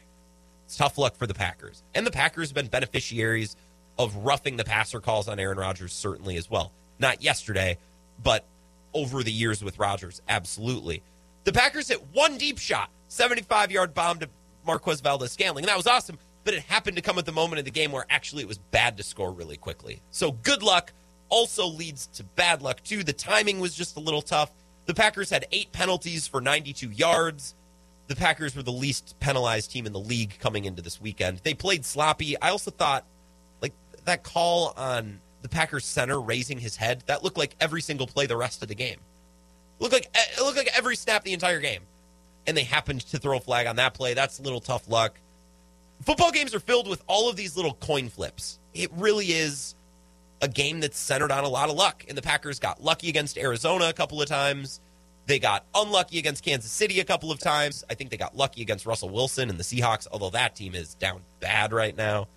It's 0.65 0.75
tough 0.77 0.97
luck 0.97 1.15
for 1.15 1.27
the 1.27 1.33
Packers. 1.33 1.83
And 1.95 2.05
the 2.05 2.11
Packers 2.11 2.49
have 2.49 2.55
been 2.55 2.67
beneficiaries 2.67 3.55
of 3.97 4.15
roughing 4.17 4.57
the 4.57 4.63
passer 4.63 4.99
calls 4.99 5.27
on 5.27 5.39
Aaron 5.39 5.57
Rodgers, 5.57 5.93
certainly 5.93 6.37
as 6.37 6.49
well. 6.49 6.71
Not 6.99 7.21
yesterday, 7.23 7.77
but 8.21 8.45
over 8.93 9.23
the 9.23 9.31
years 9.31 9.63
with 9.63 9.77
Rodgers, 9.79 10.21
absolutely. 10.27 11.01
The 11.43 11.53
Packers 11.53 11.87
hit 11.87 12.03
one 12.13 12.37
deep 12.37 12.57
shot, 12.57 12.89
75 13.07 13.71
yard 13.71 13.93
bomb 13.93 14.19
to 14.19 14.29
Marquez 14.65 15.01
Valdes-Scantling. 15.01 15.63
And 15.63 15.69
that 15.69 15.77
was 15.77 15.87
awesome, 15.87 16.17
but 16.43 16.53
it 16.53 16.61
happened 16.61 16.97
to 16.97 17.01
come 17.01 17.17
at 17.17 17.25
the 17.25 17.31
moment 17.31 17.59
in 17.59 17.65
the 17.65 17.71
game 17.71 17.91
where 17.91 18.05
actually 18.09 18.43
it 18.43 18.47
was 18.47 18.57
bad 18.57 18.97
to 18.97 19.03
score 19.03 19.31
really 19.31 19.57
quickly. 19.57 20.01
So 20.11 20.31
good 20.31 20.61
luck 20.63 20.93
also 21.29 21.67
leads 21.67 22.07
to 22.07 22.23
bad 22.23 22.61
luck, 22.61 22.83
too. 22.83 23.03
The 23.03 23.13
timing 23.13 23.59
was 23.59 23.75
just 23.75 23.97
a 23.97 23.99
little 23.99 24.21
tough. 24.21 24.51
The 24.85 24.93
Packers 24.93 25.29
had 25.29 25.45
eight 25.51 25.71
penalties 25.71 26.27
for 26.27 26.41
92 26.41 26.89
yards. 26.89 27.55
The 28.07 28.15
Packers 28.15 28.55
were 28.55 28.63
the 28.63 28.71
least 28.71 29.15
penalized 29.19 29.71
team 29.71 29.85
in 29.85 29.93
the 29.93 29.99
league 29.99 30.39
coming 30.39 30.65
into 30.65 30.81
this 30.81 30.99
weekend. 30.99 31.41
They 31.43 31.53
played 31.53 31.85
sloppy. 31.85 32.39
I 32.41 32.49
also 32.49 32.71
thought, 32.71 33.05
like, 33.61 33.73
that 34.05 34.23
call 34.23 34.73
on 34.75 35.19
the 35.43 35.49
Packers 35.49 35.85
center 35.85 36.19
raising 36.19 36.57
his 36.57 36.75
head, 36.75 37.03
that 37.05 37.23
looked 37.23 37.37
like 37.37 37.55
every 37.59 37.81
single 37.81 38.07
play 38.07 38.25
the 38.25 38.35
rest 38.35 38.61
of 38.61 38.67
the 38.67 38.75
game. 38.75 38.97
It 39.79 39.83
looked 39.83 39.93
like 39.93 40.09
eh, 40.13 40.25
it 40.37 40.41
looked 40.41 40.57
like 40.57 40.69
every 40.75 40.95
snap 40.95 41.23
the 41.23 41.33
entire 41.33 41.59
game. 41.59 41.83
And 42.47 42.57
they 42.57 42.63
happened 42.63 43.01
to 43.01 43.17
throw 43.17 43.37
a 43.37 43.39
flag 43.39 43.67
on 43.67 43.77
that 43.77 43.93
play. 43.93 44.13
That's 44.13 44.39
a 44.39 44.41
little 44.41 44.59
tough 44.59 44.89
luck. 44.89 45.19
Football 46.03 46.31
games 46.31 46.55
are 46.55 46.59
filled 46.59 46.87
with 46.87 47.03
all 47.07 47.29
of 47.29 47.35
these 47.35 47.55
little 47.55 47.73
coin 47.73 48.09
flips. 48.09 48.59
It 48.73 48.89
really 48.95 49.27
is 49.27 49.75
a 50.41 50.47
game 50.47 50.79
that's 50.79 50.97
centered 50.97 51.31
on 51.31 51.43
a 51.43 51.49
lot 51.49 51.69
of 51.69 51.75
luck. 51.75 52.05
And 52.07 52.17
the 52.17 52.21
Packers 52.21 52.59
got 52.59 52.81
lucky 52.81 53.09
against 53.09 53.37
Arizona 53.37 53.89
a 53.89 53.93
couple 53.93 54.21
of 54.21 54.27
times. 54.27 54.79
They 55.25 55.37
got 55.37 55.65
unlucky 55.75 56.17
against 56.17 56.43
Kansas 56.43 56.71
City 56.71 56.99
a 57.01 57.05
couple 57.05 57.31
of 57.31 57.39
times. 57.39 57.83
I 57.89 57.93
think 57.93 58.09
they 58.09 58.17
got 58.17 58.35
lucky 58.35 58.61
against 58.61 58.85
Russell 58.85 59.09
Wilson 59.09 59.49
and 59.49 59.59
the 59.59 59.63
Seahawks, 59.63 60.07
although 60.11 60.31
that 60.31 60.55
team 60.55 60.73
is 60.73 60.95
down 60.95 61.21
bad 61.39 61.71
right 61.71 61.95
now. 61.95 62.27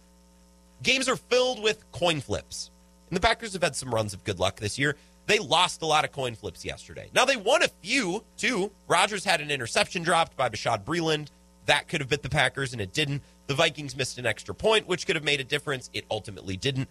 Games 0.82 1.08
are 1.08 1.16
filled 1.16 1.62
with 1.62 1.90
coin 1.92 2.20
flips. 2.20 2.70
And 3.08 3.16
the 3.16 3.20
Packers 3.20 3.52
have 3.52 3.62
had 3.62 3.76
some 3.76 3.94
runs 3.94 4.12
of 4.12 4.24
good 4.24 4.38
luck 4.38 4.56
this 4.56 4.78
year. 4.78 4.96
They 5.26 5.38
lost 5.38 5.82
a 5.82 5.86
lot 5.86 6.04
of 6.04 6.12
coin 6.12 6.34
flips 6.34 6.64
yesterday. 6.64 7.10
Now 7.14 7.24
they 7.24 7.36
won 7.36 7.62
a 7.62 7.68
few 7.68 8.24
too. 8.36 8.72
Rodgers 8.88 9.24
had 9.24 9.40
an 9.40 9.50
interception 9.50 10.02
dropped 10.02 10.36
by 10.36 10.48
Bashaud 10.48 10.84
Breeland. 10.84 11.28
That 11.66 11.86
could 11.88 12.00
have 12.00 12.08
bit 12.08 12.22
the 12.22 12.28
Packers, 12.28 12.72
and 12.72 12.82
it 12.82 12.92
didn't. 12.92 13.22
The 13.46 13.54
Vikings 13.54 13.96
missed 13.96 14.18
an 14.18 14.26
extra 14.26 14.54
point, 14.54 14.88
which 14.88 15.06
could 15.06 15.14
have 15.14 15.24
made 15.24 15.40
a 15.40 15.44
difference. 15.44 15.90
It 15.92 16.04
ultimately 16.10 16.56
didn't. 16.56 16.88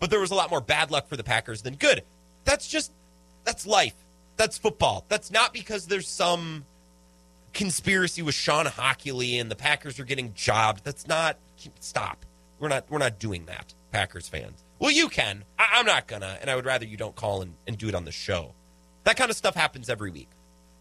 But 0.00 0.10
there 0.10 0.20
was 0.20 0.30
a 0.30 0.34
lot 0.34 0.50
more 0.50 0.62
bad 0.62 0.90
luck 0.90 1.08
for 1.08 1.16
the 1.16 1.24
Packers 1.24 1.62
than 1.62 1.74
good. 1.74 2.02
That's 2.44 2.66
just 2.66 2.92
that's 3.44 3.66
life. 3.66 3.94
That's 4.36 4.58
football. 4.58 5.04
That's 5.08 5.30
not 5.30 5.52
because 5.52 5.86
there's 5.86 6.08
some 6.08 6.64
conspiracy 7.52 8.22
with 8.22 8.34
Shawn 8.34 8.66
Hochuli 8.66 9.40
and 9.40 9.50
the 9.50 9.56
Packers 9.56 10.00
are 10.00 10.04
getting 10.04 10.34
jobbed. 10.34 10.84
That's 10.84 11.06
not 11.06 11.38
stop. 11.80 12.24
We're 12.58 12.68
not 12.68 12.86
we're 12.90 12.98
not 12.98 13.18
doing 13.18 13.44
that, 13.46 13.74
Packers 13.92 14.28
fans. 14.28 14.63
Well, 14.78 14.90
you 14.90 15.08
can. 15.08 15.44
I, 15.58 15.80
am 15.80 15.86
not 15.86 16.06
gonna, 16.06 16.38
and 16.40 16.50
I 16.50 16.56
would 16.56 16.64
rather 16.64 16.84
you 16.84 16.96
don't 16.96 17.14
call 17.14 17.42
and, 17.42 17.54
and 17.66 17.78
do 17.78 17.88
it 17.88 17.94
on 17.94 18.04
the 18.04 18.12
show. 18.12 18.52
That 19.04 19.16
kind 19.16 19.30
of 19.30 19.36
stuff 19.36 19.54
happens 19.54 19.88
every 19.88 20.10
week. 20.10 20.28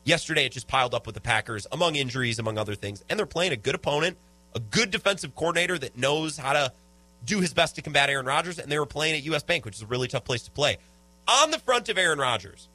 Yesterday, 0.03 0.45
it 0.45 0.51
just 0.51 0.67
piled 0.67 0.93
up 0.93 1.05
with 1.05 1.15
the 1.15 1.21
Packers, 1.21 1.67
among 1.71 1.95
injuries, 1.95 2.39
among 2.39 2.57
other 2.57 2.75
things, 2.75 3.03
and 3.09 3.17
they're 3.17 3.25
playing 3.25 3.53
a 3.53 3.57
good 3.57 3.75
opponent, 3.75 4.17
a 4.55 4.59
good 4.59 4.91
defensive 4.91 5.35
coordinator 5.35 5.77
that 5.77 5.97
knows 5.97 6.37
how 6.37 6.53
to 6.53 6.73
do 7.25 7.39
his 7.39 7.53
best 7.53 7.75
to 7.75 7.81
combat 7.81 8.09
Aaron 8.09 8.25
Rodgers, 8.25 8.59
and 8.59 8.71
they 8.71 8.79
were 8.79 8.85
playing 8.85 9.15
at 9.15 9.23
US 9.23 9.43
Bank, 9.43 9.65
which 9.65 9.75
is 9.75 9.81
a 9.81 9.85
really 9.85 10.07
tough 10.07 10.25
place 10.25 10.43
to 10.43 10.51
play. 10.51 10.77
On 11.27 11.51
the 11.51 11.59
front 11.59 11.87
of 11.87 11.97
Aaron 11.97 12.19
Rodgers, 12.19 12.67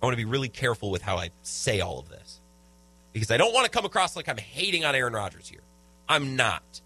I 0.00 0.06
want 0.06 0.14
to 0.14 0.16
be 0.16 0.24
really 0.24 0.48
careful 0.48 0.90
with 0.90 1.02
how 1.02 1.16
I 1.16 1.30
say 1.42 1.80
all 1.80 1.98
of 1.98 2.08
this 2.08 2.40
because 3.12 3.30
I 3.30 3.36
don't 3.36 3.52
want 3.52 3.64
to 3.64 3.70
come 3.70 3.84
across 3.84 4.16
like 4.16 4.28
I'm 4.28 4.38
hating 4.38 4.84
on 4.84 4.94
Aaron 4.94 5.12
Rodgers 5.12 5.48
here. 5.48 5.60
I'm 6.08 6.36
not. 6.36 6.80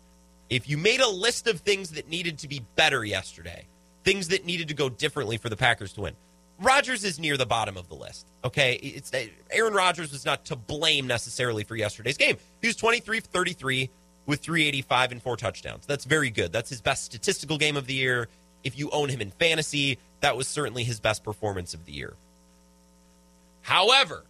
If 0.52 0.68
you 0.68 0.76
made 0.76 1.00
a 1.00 1.08
list 1.08 1.46
of 1.46 1.60
things 1.60 1.92
that 1.92 2.10
needed 2.10 2.36
to 2.40 2.48
be 2.48 2.60
better 2.76 3.02
yesterday, 3.02 3.64
things 4.04 4.28
that 4.28 4.44
needed 4.44 4.68
to 4.68 4.74
go 4.74 4.90
differently 4.90 5.38
for 5.38 5.48
the 5.48 5.56
Packers 5.56 5.94
to 5.94 6.02
win, 6.02 6.14
Rodgers 6.60 7.04
is 7.04 7.18
near 7.18 7.38
the 7.38 7.46
bottom 7.46 7.78
of 7.78 7.88
the 7.88 7.94
list. 7.94 8.26
Okay, 8.44 8.74
it's 8.74 9.14
uh, 9.14 9.24
Aaron 9.50 9.72
Rodgers 9.72 10.12
was 10.12 10.26
not 10.26 10.44
to 10.44 10.56
blame 10.56 11.06
necessarily 11.06 11.64
for 11.64 11.74
yesterday's 11.74 12.18
game. 12.18 12.36
He 12.60 12.66
was 12.66 12.76
23 12.76 13.20
33 13.20 13.88
with 14.26 14.40
385 14.40 15.12
and 15.12 15.22
four 15.22 15.38
touchdowns. 15.38 15.86
That's 15.86 16.04
very 16.04 16.28
good. 16.28 16.52
That's 16.52 16.68
his 16.68 16.82
best 16.82 17.04
statistical 17.04 17.56
game 17.56 17.78
of 17.78 17.86
the 17.86 17.94
year. 17.94 18.28
If 18.62 18.78
you 18.78 18.90
own 18.90 19.08
him 19.08 19.22
in 19.22 19.30
fantasy, 19.30 19.98
that 20.20 20.36
was 20.36 20.46
certainly 20.46 20.84
his 20.84 21.00
best 21.00 21.24
performance 21.24 21.72
of 21.72 21.86
the 21.86 21.92
year. 21.92 22.12
However, 23.62 24.24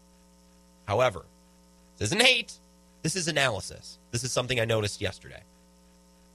however, 0.86 1.24
this 1.98 2.10
isn't 2.10 2.22
hate. 2.22 2.52
This 3.02 3.16
is 3.16 3.26
analysis. 3.26 3.98
This 4.12 4.22
is 4.22 4.30
something 4.30 4.60
I 4.60 4.66
noticed 4.66 5.00
yesterday. 5.00 5.42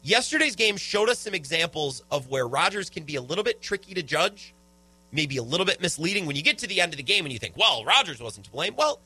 Yesterday's 0.02 0.56
game 0.56 0.78
showed 0.78 1.10
us 1.10 1.20
some 1.20 1.34
examples 1.34 2.04
of 2.12 2.30
where 2.30 2.48
Rodgers 2.48 2.90
can 2.90 3.04
be 3.04 3.16
a 3.16 3.22
little 3.22 3.44
bit 3.44 3.62
tricky 3.62 3.94
to 3.94 4.04
judge, 4.04 4.54
maybe 5.12 5.38
a 5.38 5.44
little 5.44 5.66
bit 5.66 5.82
misleading 5.82 6.26
when 6.26 6.36
you 6.36 6.44
get 6.44 6.60
to 6.60 6.68
the 6.68 6.80
end 6.82 6.94
of 6.94 6.98
the 6.98 7.04
game 7.04 7.26
and 7.26 7.34
you 7.34 7.40
think, 7.40 7.58
well, 7.58 7.84
Rodgers 7.84 8.22
wasn't 8.22 8.46
to 8.46 8.52
blame. 8.52 8.76
Well, 8.78 9.00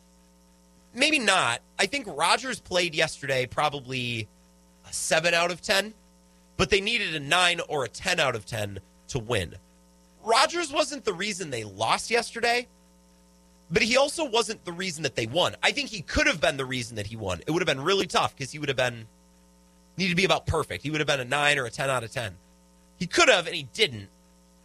maybe 0.94 1.20
not. 1.20 1.62
I 1.80 1.86
think 1.86 2.08
Rodgers 2.08 2.60
played 2.60 2.94
yesterday 2.94 3.46
probably 3.46 4.28
a 4.88 4.94
7 4.94 5.34
out 5.34 5.52
of 5.52 5.62
10, 5.62 5.94
but 6.58 6.70
they 6.70 6.82
needed 6.82 7.16
a 7.16 7.20
9 7.20 7.62
or 7.68 7.86
a 7.86 7.90
10 7.90 8.20
out 8.20 8.36
of 8.36 8.46
10 8.46 8.80
to 9.10 9.20
win. 9.20 9.56
Rodgers 10.24 10.72
wasn't 10.72 11.04
the 11.04 11.14
reason 11.14 11.50
they 11.50 11.64
lost 11.64 12.12
yesterday, 12.12 12.68
but 13.72 13.82
he 13.82 13.98
also 13.98 14.26
wasn't 14.26 14.64
the 14.66 14.72
reason 14.72 15.04
that 15.04 15.16
they 15.16 15.26
won. 15.26 15.56
I 15.64 15.72
think 15.72 15.90
he 15.90 16.02
could 16.02 16.28
have 16.28 16.40
been 16.40 16.58
the 16.58 16.66
reason 16.66 16.98
that 16.98 17.08
he 17.08 17.16
won. 17.16 17.42
It 17.48 17.52
would 17.52 17.62
have 17.62 17.76
been 17.76 17.84
really 17.84 18.06
tough 18.06 18.36
because 18.36 18.52
he 18.52 18.60
would 18.60 18.70
have 18.70 18.78
been 18.78 19.08
needed 19.98 20.12
to 20.12 20.16
be 20.16 20.26
about 20.26 20.46
perfect. 20.46 20.84
He 20.84 20.92
would 20.92 21.00
have 21.00 21.08
been 21.08 21.20
a 21.20 21.26
9 21.26 21.60
or 21.60 21.66
a 21.66 21.70
10 21.70 21.90
out 21.90 22.04
of 22.04 22.12
10. 22.12 22.34
He 22.98 23.08
could 23.08 23.30
have 23.30 23.48
and 23.48 23.56
he 23.56 23.64
didn't. 23.74 24.10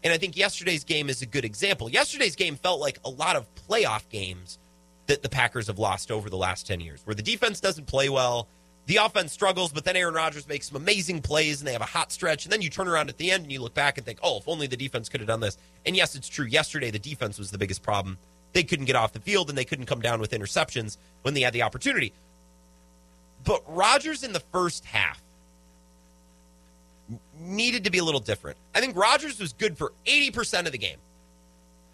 And 0.05 0.13
I 0.13 0.19
think 0.19 0.37
yesterday's 0.37 0.85
game 0.85 1.09
is 1.09 1.23
a 1.23 1.27
good 1.27 1.45
example. 1.45 1.91
Yesterday's 1.91 2.37
game 2.37 2.57
felt 2.57 2.81
like 2.81 2.99
a 3.05 3.11
lot 3.11 3.35
of 3.35 3.47
playoff 3.69 4.09
games 4.09 4.59
that 5.07 5.23
the 5.23 5.29
Packers 5.29 5.67
have 5.69 5.79
lost 5.79 6.11
over 6.11 6.29
the 6.29 6.37
last 6.37 6.67
10 6.67 6.81
years, 6.81 7.01
where 7.05 7.15
the 7.15 7.23
defense 7.23 7.61
doesn't 7.61 7.87
play 7.87 8.09
well, 8.09 8.49
the 8.87 8.97
offense 8.97 9.33
struggles, 9.33 9.73
but 9.73 9.85
then 9.85 9.97
Aaron 9.97 10.15
Rodgers 10.15 10.47
makes 10.47 10.69
some 10.69 10.77
amazing 10.77 11.21
plays 11.21 11.61
and 11.61 11.67
they 11.67 11.73
have 11.73 11.83
a 11.83 11.87
hot 11.87 12.13
stretch. 12.13 12.45
And 12.45 12.53
then 12.53 12.63
you 12.63 12.71
turn 12.71 12.87
around 12.87 13.09
at 13.09 13.19
the 13.19 13.33
end 13.33 13.43
and 13.43 13.53
you 13.53 13.61
look 13.61 13.75
back 13.75 13.99
and 13.99 14.07
think, 14.07 14.21
oh, 14.23 14.39
if 14.39 14.47
only 14.47 14.69
the 14.69 14.77
defense 14.77 15.09
could 15.09 15.21
have 15.21 15.27
done 15.27 15.41
this. 15.41 15.59
And 15.85 15.97
yes, 15.97 16.15
it's 16.15 16.29
true. 16.29 16.47
Yesterday, 16.47 16.93
the 16.93 16.99
defense 16.99 17.39
was 17.39 17.51
the 17.51 17.59
biggest 17.59 17.83
problem. 17.83 18.17
They 18.53 18.63
couldn't 18.63 18.85
get 18.85 18.95
off 18.95 19.13
the 19.13 19.21
field 19.21 19.49
and 19.49 19.59
they 19.59 19.65
couldn't 19.65 19.87
come 19.87 20.01
down 20.01 20.21
with 20.21 20.31
interceptions 20.31 20.99
when 21.23 21.35
they 21.35 21.41
had 21.41 21.53
the 21.53 21.63
opportunity. 21.63 22.13
But 23.47 23.63
Rodgers 23.67 24.25
in 24.25 24.35
the 24.35 24.41
first 24.53 24.85
half 24.85 25.23
needed 27.39 27.85
to 27.85 27.91
be 27.91 27.99
a 27.99 28.05
little 28.05 28.21
different. 28.21 28.59
I 28.75 28.81
think 28.81 28.97
Rodgers 28.97 29.41
was 29.41 29.55
good 29.55 29.79
for 29.79 29.93
80% 30.05 30.67
of 30.67 30.73
the 30.73 30.79
game. 30.79 30.99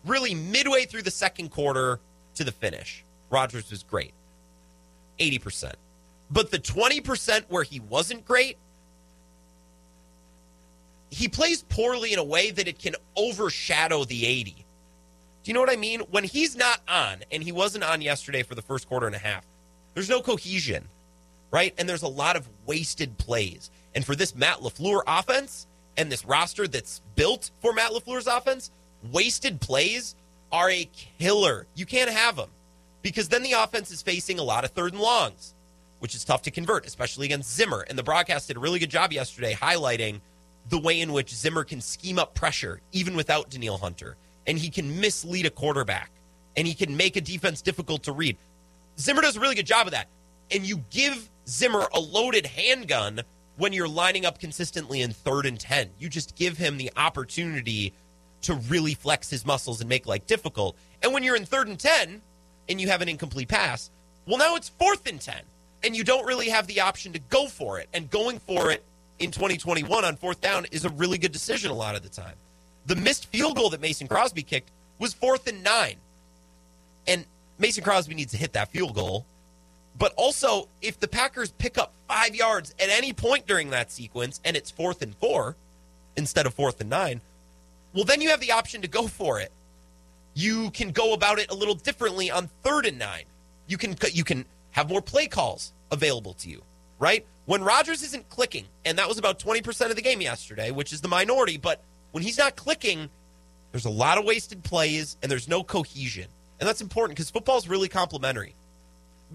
Really, 0.05 0.34
midway 0.34 0.86
through 0.86 1.03
the 1.03 1.11
second 1.11 1.50
quarter 1.50 2.00
to 2.34 2.42
the 2.42 2.50
finish, 2.50 3.05
Rodgers 3.30 3.70
was 3.70 3.84
great. 3.84 4.14
80%. 5.20 5.74
But 6.30 6.50
the 6.50 6.59
20% 6.59 7.44
where 7.48 7.62
he 7.62 7.78
wasn't 7.78 8.24
great, 8.24 8.57
he 11.11 11.28
plays 11.28 11.62
poorly 11.68 12.14
in 12.14 12.18
a 12.18 12.24
way 12.24 12.50
that 12.50 12.66
it 12.66 12.78
can 12.78 12.96
overshadow 13.14 14.05
the 14.05 14.24
80. 14.24 14.53
Do 14.53 15.50
you 15.50 15.53
know 15.53 15.61
what 15.61 15.70
I 15.70 15.76
mean? 15.76 16.00
When 16.11 16.24
he's 16.24 16.57
not 16.57 16.80
on, 16.88 17.18
and 17.30 17.42
he 17.42 17.53
wasn't 17.53 17.84
on 17.84 18.00
yesterday 18.00 18.42
for 18.42 18.55
the 18.55 18.62
first 18.62 18.88
quarter 18.88 19.07
and 19.07 19.14
a 19.14 19.18
half, 19.18 19.44
there's 19.92 20.09
no 20.09 20.22
cohesion, 20.22 20.88
right? 21.53 21.74
And 21.78 21.88
there's 21.88 22.03
a 22.03 22.09
lot 22.09 22.34
of 22.34 22.48
wasted 22.66 23.16
plays. 23.18 23.70
And 23.94 24.05
for 24.05 24.16
this 24.16 24.34
Matt 24.34 24.59
LaFleur 24.59 25.03
offense 25.07 25.68
and 25.96 26.11
this 26.11 26.24
roster 26.24 26.66
that's 26.66 27.03
built 27.14 27.50
for 27.61 27.72
Matt 27.72 27.92
LaFleur's 27.92 28.26
offense, 28.26 28.72
wasted 29.12 29.61
plays 29.61 30.16
are 30.50 30.70
a 30.70 30.88
killer. 31.18 31.66
You 31.74 31.86
can't 31.86 32.11
have 32.11 32.36
them 32.36 32.50
because 33.03 33.28
then 33.28 33.42
the 33.42 33.53
offense 33.53 33.90
is 33.90 34.03
facing 34.03 34.38
a 34.38 34.42
lot 34.42 34.64
of 34.64 34.70
third 34.70 34.94
and 34.94 35.03
longs, 35.03 35.55
which 36.00 36.14
is 36.14 36.24
tough 36.24 36.42
to 36.42 36.50
convert, 36.50 36.86
especially 36.86 37.26
against 37.26 37.55
Zimmer. 37.55 37.84
And 37.88 37.98
the 37.98 38.03
broadcast 38.03 38.48
did 38.48 38.57
a 38.57 38.61
really 38.61 38.78
good 38.78 38.90
job 38.90 39.12
yesterday 39.12 39.55
highlighting 39.55 40.20
the 40.68 40.78
way 40.78 41.00
in 41.00 41.12
which 41.12 41.34
Zimmer 41.34 41.64
can 41.64 41.80
scheme 41.80 42.18
up 42.18 42.34
pressure 42.34 42.80
even 42.92 43.14
without 43.14 43.50
Danielle 43.50 43.78
Hunter. 43.78 44.16
And 44.46 44.59
he 44.59 44.70
can 44.70 45.00
mislead 45.00 45.46
a 45.46 45.50
quarterback 45.50 46.11
and 46.57 46.66
he 46.66 46.74
can 46.74 46.96
make 46.96 47.16
a 47.16 47.20
defense 47.20 47.62
difficult 47.62 48.05
to 48.05 48.12
read. 48.12 48.36
Zimmer 48.98 49.22
does 49.22 49.36
a 49.36 49.40
really 49.40 49.55
good 49.55 49.66
job 49.66 49.86
of 49.86 49.92
that. 49.92 50.09
And 50.50 50.64
you 50.64 50.82
give 50.90 51.30
Zimmer 51.47 51.86
a 51.93 52.01
loaded 52.01 52.47
handgun 52.47 53.22
when 53.57 53.72
you're 53.72 53.88
lining 53.88 54.24
up 54.24 54.38
consistently 54.38 55.03
in 55.03 55.12
third 55.12 55.47
and 55.47 55.59
10. 55.59 55.90
You 55.99 56.09
just 56.09 56.36
give 56.36 56.57
him 56.57 56.78
the 56.78 56.90
opportunity 56.97 57.93
to 58.43 58.55
really 58.55 58.95
flex 58.95 59.30
his 59.30 59.47
muscles 59.47 59.80
and 59.80 59.88
make 59.88 60.07
life 60.07 60.26
difficult. 60.26 60.76
And 61.03 61.12
when 61.12 61.22
you're 61.22 61.36
in 61.36 61.45
third 61.45 61.68
and 61.68 61.78
10 61.78 62.20
and 62.68 62.80
you 62.80 62.88
have 62.88 63.03
an 63.03 63.09
incomplete 63.09 63.49
pass, 63.49 63.90
well, 64.26 64.38
now 64.38 64.57
it's 64.57 64.68
fourth 64.68 65.07
and 65.07 65.20
10 65.20 65.36
and 65.84 65.97
you 65.97 66.05
don't 66.05 66.26
really 66.26 66.49
have 66.49 66.66
the 66.66 66.80
option 66.80 67.12
to 67.12 67.18
go 67.18 67.47
for 67.49 67.78
it. 67.78 67.88
And 67.93 68.11
going 68.11 68.38
for 68.38 68.70
it 68.70 68.84
in 69.18 69.30
2021 69.30 70.05
on 70.05 70.16
fourth 70.16 70.40
down 70.40 70.66
is 70.70 70.84
a 70.84 70.90
really 70.90 71.18
good 71.18 71.32
decision 71.32 71.70
a 71.70 71.74
lot 71.74 71.95
of 71.95 72.03
the 72.03 72.09
time. 72.09 72.34
The 72.86 72.97
missed 72.97 73.26
field 73.26 73.57
goal 73.57 73.70
that 73.70 73.80
Mason 73.80 74.09
Crosby 74.09 74.43
kicked 74.43 74.70
was 74.99 75.14
fourth 75.14 75.47
and 75.47 75.62
nine. 75.62 75.97
And 77.07 77.24
Mason 77.59 77.84
Crosby 77.84 78.14
needs 78.14 78.32
to 78.32 78.38
hit 78.38 78.53
that 78.55 78.68
field 78.68 78.95
goal. 78.95 79.26
But 79.99 80.14
also, 80.16 80.68
if 80.80 80.99
the 80.99 81.09
Packers 81.09 81.51
pick 81.53 81.78
up 81.78 81.93
five 82.09 82.34
yards 82.34 82.74
at 82.80 82.88
any 82.88 83.12
point 83.12 83.47
during 83.47 83.70
that 83.70 83.93
sequence 83.93 84.40
and 84.45 84.57
it's 84.57 84.70
fourth 84.70 85.03
and 85.03 85.14
four 85.16 85.57
instead 86.16 86.47
of 86.47 86.55
fourth 86.55 86.80
and 86.80 86.90
nine, 86.90 87.20
well, 87.95 88.05
then 88.05 88.20
you 88.20 88.30
have 88.30 88.40
the 88.40 88.53
option 88.53 88.82
to 88.82 88.88
go 88.88 89.07
for 89.07 89.38
it. 89.40 89.53
You 90.34 90.70
can 90.70 90.93
go 90.93 91.12
about 91.12 91.38
it 91.38 91.51
a 91.51 91.55
little 91.55 91.74
differently 91.74 92.30
on 92.30 92.49
third 92.62 92.86
and 92.86 92.99
nine. 92.99 93.24
You 93.66 93.76
can 93.76 93.97
you 94.12 94.24
can 94.24 94.47
have 94.70 94.88
more 94.88 95.03
play 95.03 95.26
calls 95.26 95.72
available 95.90 96.32
to 96.34 96.49
you, 96.49 96.62
right? 96.99 97.26
When 97.45 97.62
Rodgers 97.62 98.03
isn't 98.03 98.28
clicking, 98.30 98.64
and 98.84 98.99
that 98.99 99.09
was 99.09 99.18
about 99.18 99.38
20% 99.38 99.90
of 99.90 99.97
the 99.97 100.03
game 100.03 100.20
yesterday, 100.20 100.70
which 100.70 100.93
is 100.93 101.01
the 101.01 101.09
minority, 101.09 101.59
but 101.59 101.82
when 102.12 102.22
he's 102.22 102.38
not 102.38 102.57
clicking, 102.57 103.11
there's 103.72 103.84
a 103.84 103.90
lot 103.90 104.16
of 104.16 104.24
wasted 104.24 104.62
plays 104.62 105.16
and 105.22 105.30
there's 105.30 105.49
no 105.49 105.62
cohesion. 105.62 106.28
And 106.61 106.68
that's 106.68 106.80
important 106.80 107.16
because 107.16 107.30
football 107.30 107.59
is 107.59 107.68
really 107.68 107.88
complementary. 107.88 108.55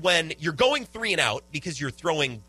When 0.01 0.33
you're 0.39 0.53
going 0.53 0.85
three 0.85 1.11
and 1.11 1.21
out 1.21 1.43
because 1.51 1.79
you're 1.79 1.91
throwing 1.91 2.43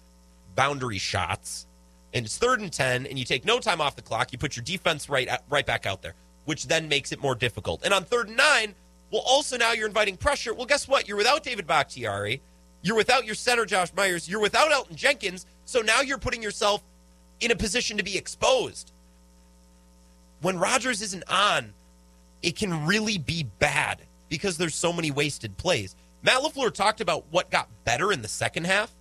boundary 0.55 0.99
shots 0.99 1.67
and 2.13 2.27
it's 2.27 2.37
third 2.37 2.61
and 2.61 2.73
10 2.73 3.07
and 3.07 3.19
you 3.19 3.25
take 3.25 3.45
no 3.45 3.59
time 3.59 3.81
off 3.81 3.97
the 3.97 4.03
clock, 4.03 4.33
you 4.33 4.39
put 4.39 4.57
your 4.57 4.65
defense 4.65 5.09
right, 5.09 5.29
uh, 5.29 5.39
right 5.49 5.65
back 5.65 5.87
out 5.87 6.03
there, 6.03 6.15
which 6.45 6.67
then 6.67 6.89
makes 6.89 7.13
it 7.13 7.21
more 7.21 7.35
difficult. 7.35 7.83
And 7.85 7.95
on 7.95 8.05
third 8.05 8.29
and 8.29 8.37
nine, 8.37 8.75
well, 9.11 9.23
also 9.27 9.57
now 9.57 9.73
you're 9.73 9.87
inviting 9.87 10.17
pressure. 10.17 10.53
Well, 10.53 10.67
guess 10.67 10.87
what? 10.87 11.09
You're 11.09 11.17
without 11.17 11.43
David 11.43 11.67
Bakhtiari. 11.67 12.43
You're 12.83 12.97
without 12.97 13.25
your 13.25 13.35
center, 13.35 13.65
Josh 13.65 13.93
Myers. 13.97 14.29
You're 14.29 14.41
without 14.41 14.71
Elgton 14.71 14.95
Jenkins. 14.95 15.47
So 15.65 15.81
now 15.81 16.01
you're 16.01 16.19
putting 16.19 16.43
yourself 16.43 16.83
in 17.41 17.51
a 17.51 17.57
position 17.57 17.97
to 17.97 18.03
be 18.03 18.17
exposed. 18.17 18.93
When 20.41 20.59
Rodgers 20.59 21.03
isn't 21.03 21.25
on, 21.31 21.73
it 22.43 22.57
can 22.57 22.87
really 22.87 23.19
be 23.19 23.45
bad 23.59 24.03
because 24.29 24.57
there's 24.59 24.75
so 24.75 24.93
many 24.93 25.11
wasted 25.11 25.57
plays. 25.57 25.97
Matt 26.23 26.43
LaFleur 26.43 26.73
talked 26.73 27.01
about 27.01 27.25
what 27.31 27.51
got 27.51 27.69
better 27.85 28.13
in 28.13 28.23
the 28.23 28.29
second 28.29 28.67
half, 28.67 28.93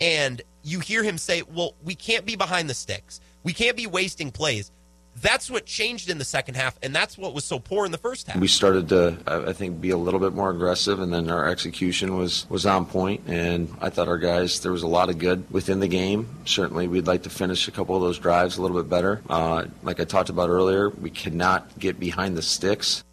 and 0.00 0.42
you 0.62 0.80
hear 0.80 1.02
him 1.02 1.18
say, 1.18 1.42
Well, 1.42 1.74
we 1.82 1.94
can't 1.94 2.24
be 2.24 2.36
behind 2.36 2.70
the 2.70 2.74
sticks. 2.74 3.20
We 3.42 3.52
can't 3.52 3.76
be 3.76 3.86
wasting 3.86 4.30
plays. 4.30 4.70
That's 5.16 5.48
what 5.48 5.64
changed 5.64 6.10
in 6.10 6.18
the 6.18 6.24
second 6.24 6.56
half, 6.56 6.76
and 6.82 6.94
that's 6.94 7.16
what 7.16 7.34
was 7.34 7.44
so 7.44 7.60
poor 7.60 7.86
in 7.86 7.92
the 7.92 7.98
first 7.98 8.26
half. 8.26 8.36
We 8.36 8.48
started 8.48 8.88
to, 8.88 9.16
I 9.26 9.52
think, 9.52 9.80
be 9.80 9.90
a 9.90 9.96
little 9.96 10.18
bit 10.18 10.32
more 10.32 10.50
aggressive, 10.50 10.98
and 10.98 11.14
then 11.14 11.30
our 11.30 11.48
execution 11.48 12.16
was 12.16 12.48
was 12.50 12.66
on 12.66 12.84
point. 12.86 13.22
And 13.28 13.72
I 13.80 13.90
thought 13.90 14.08
our 14.08 14.18
guys, 14.18 14.60
there 14.60 14.72
was 14.72 14.82
a 14.82 14.88
lot 14.88 15.10
of 15.10 15.18
good 15.18 15.48
within 15.52 15.78
the 15.78 15.86
game. 15.86 16.28
Certainly, 16.46 16.88
we'd 16.88 17.06
like 17.06 17.22
to 17.24 17.30
finish 17.30 17.68
a 17.68 17.70
couple 17.70 17.94
of 17.94 18.02
those 18.02 18.18
drives 18.18 18.58
a 18.58 18.62
little 18.62 18.76
bit 18.76 18.90
better. 18.90 19.22
Uh, 19.30 19.66
like 19.84 20.00
I 20.00 20.04
talked 20.04 20.30
about 20.30 20.48
earlier, 20.50 20.90
we 20.90 21.10
cannot 21.10 21.78
get 21.78 22.00
behind 22.00 22.36
the 22.36 22.42
sticks. 22.42 23.04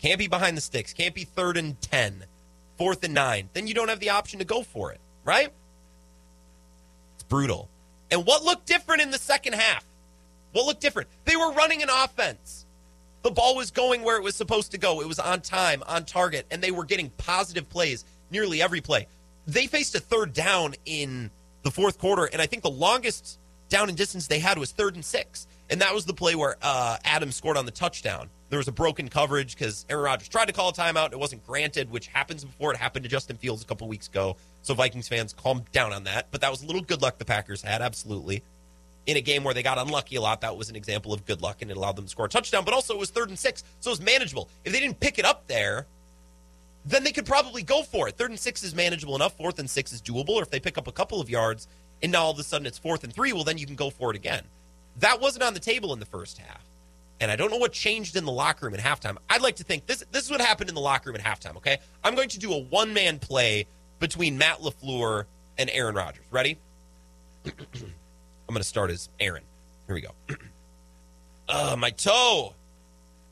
Can't 0.00 0.18
be 0.18 0.26
behind 0.26 0.56
the 0.56 0.60
sticks. 0.60 0.92
Can't 0.92 1.14
be 1.14 1.24
third 1.24 1.56
and 1.56 1.80
ten, 1.80 2.24
fourth 2.78 3.04
and 3.04 3.12
nine. 3.12 3.50
Then 3.52 3.66
you 3.66 3.74
don't 3.74 3.88
have 3.88 4.00
the 4.00 4.10
option 4.10 4.38
to 4.38 4.44
go 4.44 4.62
for 4.62 4.92
it, 4.92 5.00
right? 5.24 5.50
It's 7.14 7.24
brutal. 7.24 7.68
And 8.10 8.24
what 8.24 8.44
looked 8.44 8.66
different 8.66 9.02
in 9.02 9.10
the 9.10 9.18
second 9.18 9.54
half? 9.54 9.84
What 10.52 10.64
looked 10.64 10.80
different? 10.80 11.08
They 11.24 11.36
were 11.36 11.52
running 11.52 11.82
an 11.82 11.90
offense. 11.90 12.64
The 13.22 13.30
ball 13.30 13.56
was 13.56 13.70
going 13.70 14.02
where 14.02 14.16
it 14.16 14.22
was 14.22 14.36
supposed 14.36 14.70
to 14.72 14.78
go. 14.78 15.00
It 15.00 15.08
was 15.08 15.18
on 15.18 15.40
time, 15.40 15.82
on 15.86 16.04
target, 16.04 16.46
and 16.50 16.62
they 16.62 16.70
were 16.70 16.84
getting 16.84 17.10
positive 17.10 17.68
plays 17.68 18.04
nearly 18.30 18.62
every 18.62 18.80
play. 18.80 19.08
They 19.46 19.66
faced 19.66 19.94
a 19.94 20.00
third 20.00 20.32
down 20.32 20.74
in 20.86 21.30
the 21.62 21.70
fourth 21.70 21.98
quarter, 21.98 22.26
and 22.26 22.40
I 22.40 22.46
think 22.46 22.62
the 22.62 22.70
longest 22.70 23.38
down 23.68 23.88
and 23.88 23.98
distance 23.98 24.26
they 24.26 24.38
had 24.38 24.56
was 24.56 24.70
third 24.70 24.94
and 24.94 25.04
six. 25.04 25.46
And 25.70 25.80
that 25.80 25.94
was 25.94 26.06
the 26.06 26.14
play 26.14 26.34
where 26.34 26.56
uh, 26.62 26.96
Adams 27.04 27.36
scored 27.36 27.56
on 27.56 27.66
the 27.66 27.70
touchdown. 27.70 28.30
There 28.48 28.58
was 28.58 28.68
a 28.68 28.72
broken 28.72 29.08
coverage 29.08 29.54
because 29.54 29.84
Aaron 29.90 30.04
Rodgers 30.04 30.28
tried 30.28 30.46
to 30.46 30.54
call 30.54 30.70
a 30.70 30.72
timeout. 30.72 31.12
It 31.12 31.18
wasn't 31.18 31.46
granted, 31.46 31.90
which 31.90 32.06
happens 32.06 32.44
before. 32.44 32.72
It 32.72 32.78
happened 32.78 33.02
to 33.02 33.08
Justin 33.10 33.36
Fields 33.36 33.62
a 33.62 33.66
couple 33.66 33.86
weeks 33.86 34.08
ago. 34.08 34.36
So 34.62 34.72
Vikings 34.72 35.08
fans 35.08 35.34
calm 35.34 35.64
down 35.72 35.92
on 35.92 36.04
that. 36.04 36.28
But 36.30 36.40
that 36.40 36.50
was 36.50 36.62
a 36.62 36.66
little 36.66 36.80
good 36.80 37.02
luck 37.02 37.18
the 37.18 37.26
Packers 37.26 37.60
had, 37.62 37.82
absolutely 37.82 38.42
in 39.08 39.16
a 39.16 39.20
game 39.22 39.42
where 39.42 39.54
they 39.54 39.62
got 39.62 39.78
unlucky 39.78 40.16
a 40.16 40.20
lot. 40.20 40.42
That 40.42 40.54
was 40.54 40.68
an 40.68 40.76
example 40.76 41.14
of 41.14 41.24
good 41.24 41.40
luck 41.40 41.62
and 41.62 41.70
it 41.70 41.76
allowed 41.78 41.96
them 41.96 42.04
to 42.04 42.10
score 42.10 42.26
a 42.26 42.28
touchdown, 42.28 42.62
but 42.66 42.74
also 42.74 42.92
it 42.92 43.00
was 43.00 43.08
third 43.08 43.30
and 43.30 43.38
six, 43.38 43.64
so 43.80 43.88
it 43.88 43.92
was 43.92 44.02
manageable. 44.02 44.50
If 44.66 44.72
they 44.74 44.80
didn't 44.80 45.00
pick 45.00 45.18
it 45.18 45.24
up 45.24 45.46
there, 45.46 45.86
then 46.84 47.04
they 47.04 47.12
could 47.12 47.24
probably 47.24 47.62
go 47.62 47.82
for 47.82 48.08
it. 48.08 48.16
Third 48.16 48.30
and 48.30 48.38
six 48.38 48.62
is 48.62 48.74
manageable 48.74 49.16
enough. 49.16 49.34
Fourth 49.36 49.58
and 49.58 49.68
six 49.68 49.92
is 49.92 50.02
doable. 50.02 50.30
Or 50.30 50.42
if 50.42 50.50
they 50.50 50.60
pick 50.60 50.78
up 50.78 50.86
a 50.88 50.92
couple 50.92 51.20
of 51.20 51.28
yards 51.28 51.68
and 52.02 52.12
now 52.12 52.24
all 52.24 52.30
of 52.30 52.38
a 52.38 52.42
sudden 52.42 52.66
it's 52.66 52.78
fourth 52.78 53.02
and 53.02 53.12
three, 53.12 53.32
well, 53.32 53.44
then 53.44 53.58
you 53.58 53.66
can 53.66 53.76
go 53.76 53.90
for 53.90 54.10
it 54.10 54.16
again. 54.16 54.42
That 55.00 55.20
wasn't 55.20 55.44
on 55.44 55.54
the 55.54 55.60
table 55.60 55.92
in 55.92 56.00
the 56.00 56.06
first 56.06 56.38
half. 56.38 56.62
And 57.20 57.30
I 57.30 57.36
don't 57.36 57.50
know 57.50 57.56
what 57.56 57.72
changed 57.72 58.16
in 58.16 58.24
the 58.24 58.32
locker 58.32 58.66
room 58.66 58.74
at 58.74 58.80
halftime. 58.80 59.16
I'd 59.28 59.42
like 59.42 59.56
to 59.56 59.64
think 59.64 59.86
this 59.86 60.04
this 60.12 60.24
is 60.24 60.30
what 60.30 60.40
happened 60.40 60.68
in 60.68 60.74
the 60.74 60.80
locker 60.80 61.10
room 61.10 61.20
at 61.20 61.24
halftime, 61.24 61.56
okay? 61.56 61.78
I'm 62.04 62.14
going 62.14 62.28
to 62.30 62.38
do 62.38 62.52
a 62.52 62.58
one 62.58 62.92
man 62.94 63.18
play 63.18 63.66
between 63.98 64.38
Matt 64.38 64.60
LaFleur 64.60 65.24
and 65.56 65.68
Aaron 65.70 65.96
Rodgers. 65.96 66.24
Ready? 66.30 66.58
I'm 67.46 68.54
going 68.54 68.58
to 68.58 68.64
start 68.64 68.90
as 68.90 69.08
Aaron. 69.18 69.42
Here 69.86 69.94
we 69.94 70.00
go. 70.00 70.10
uh, 71.48 71.76
my 71.78 71.90
toe. 71.90 72.54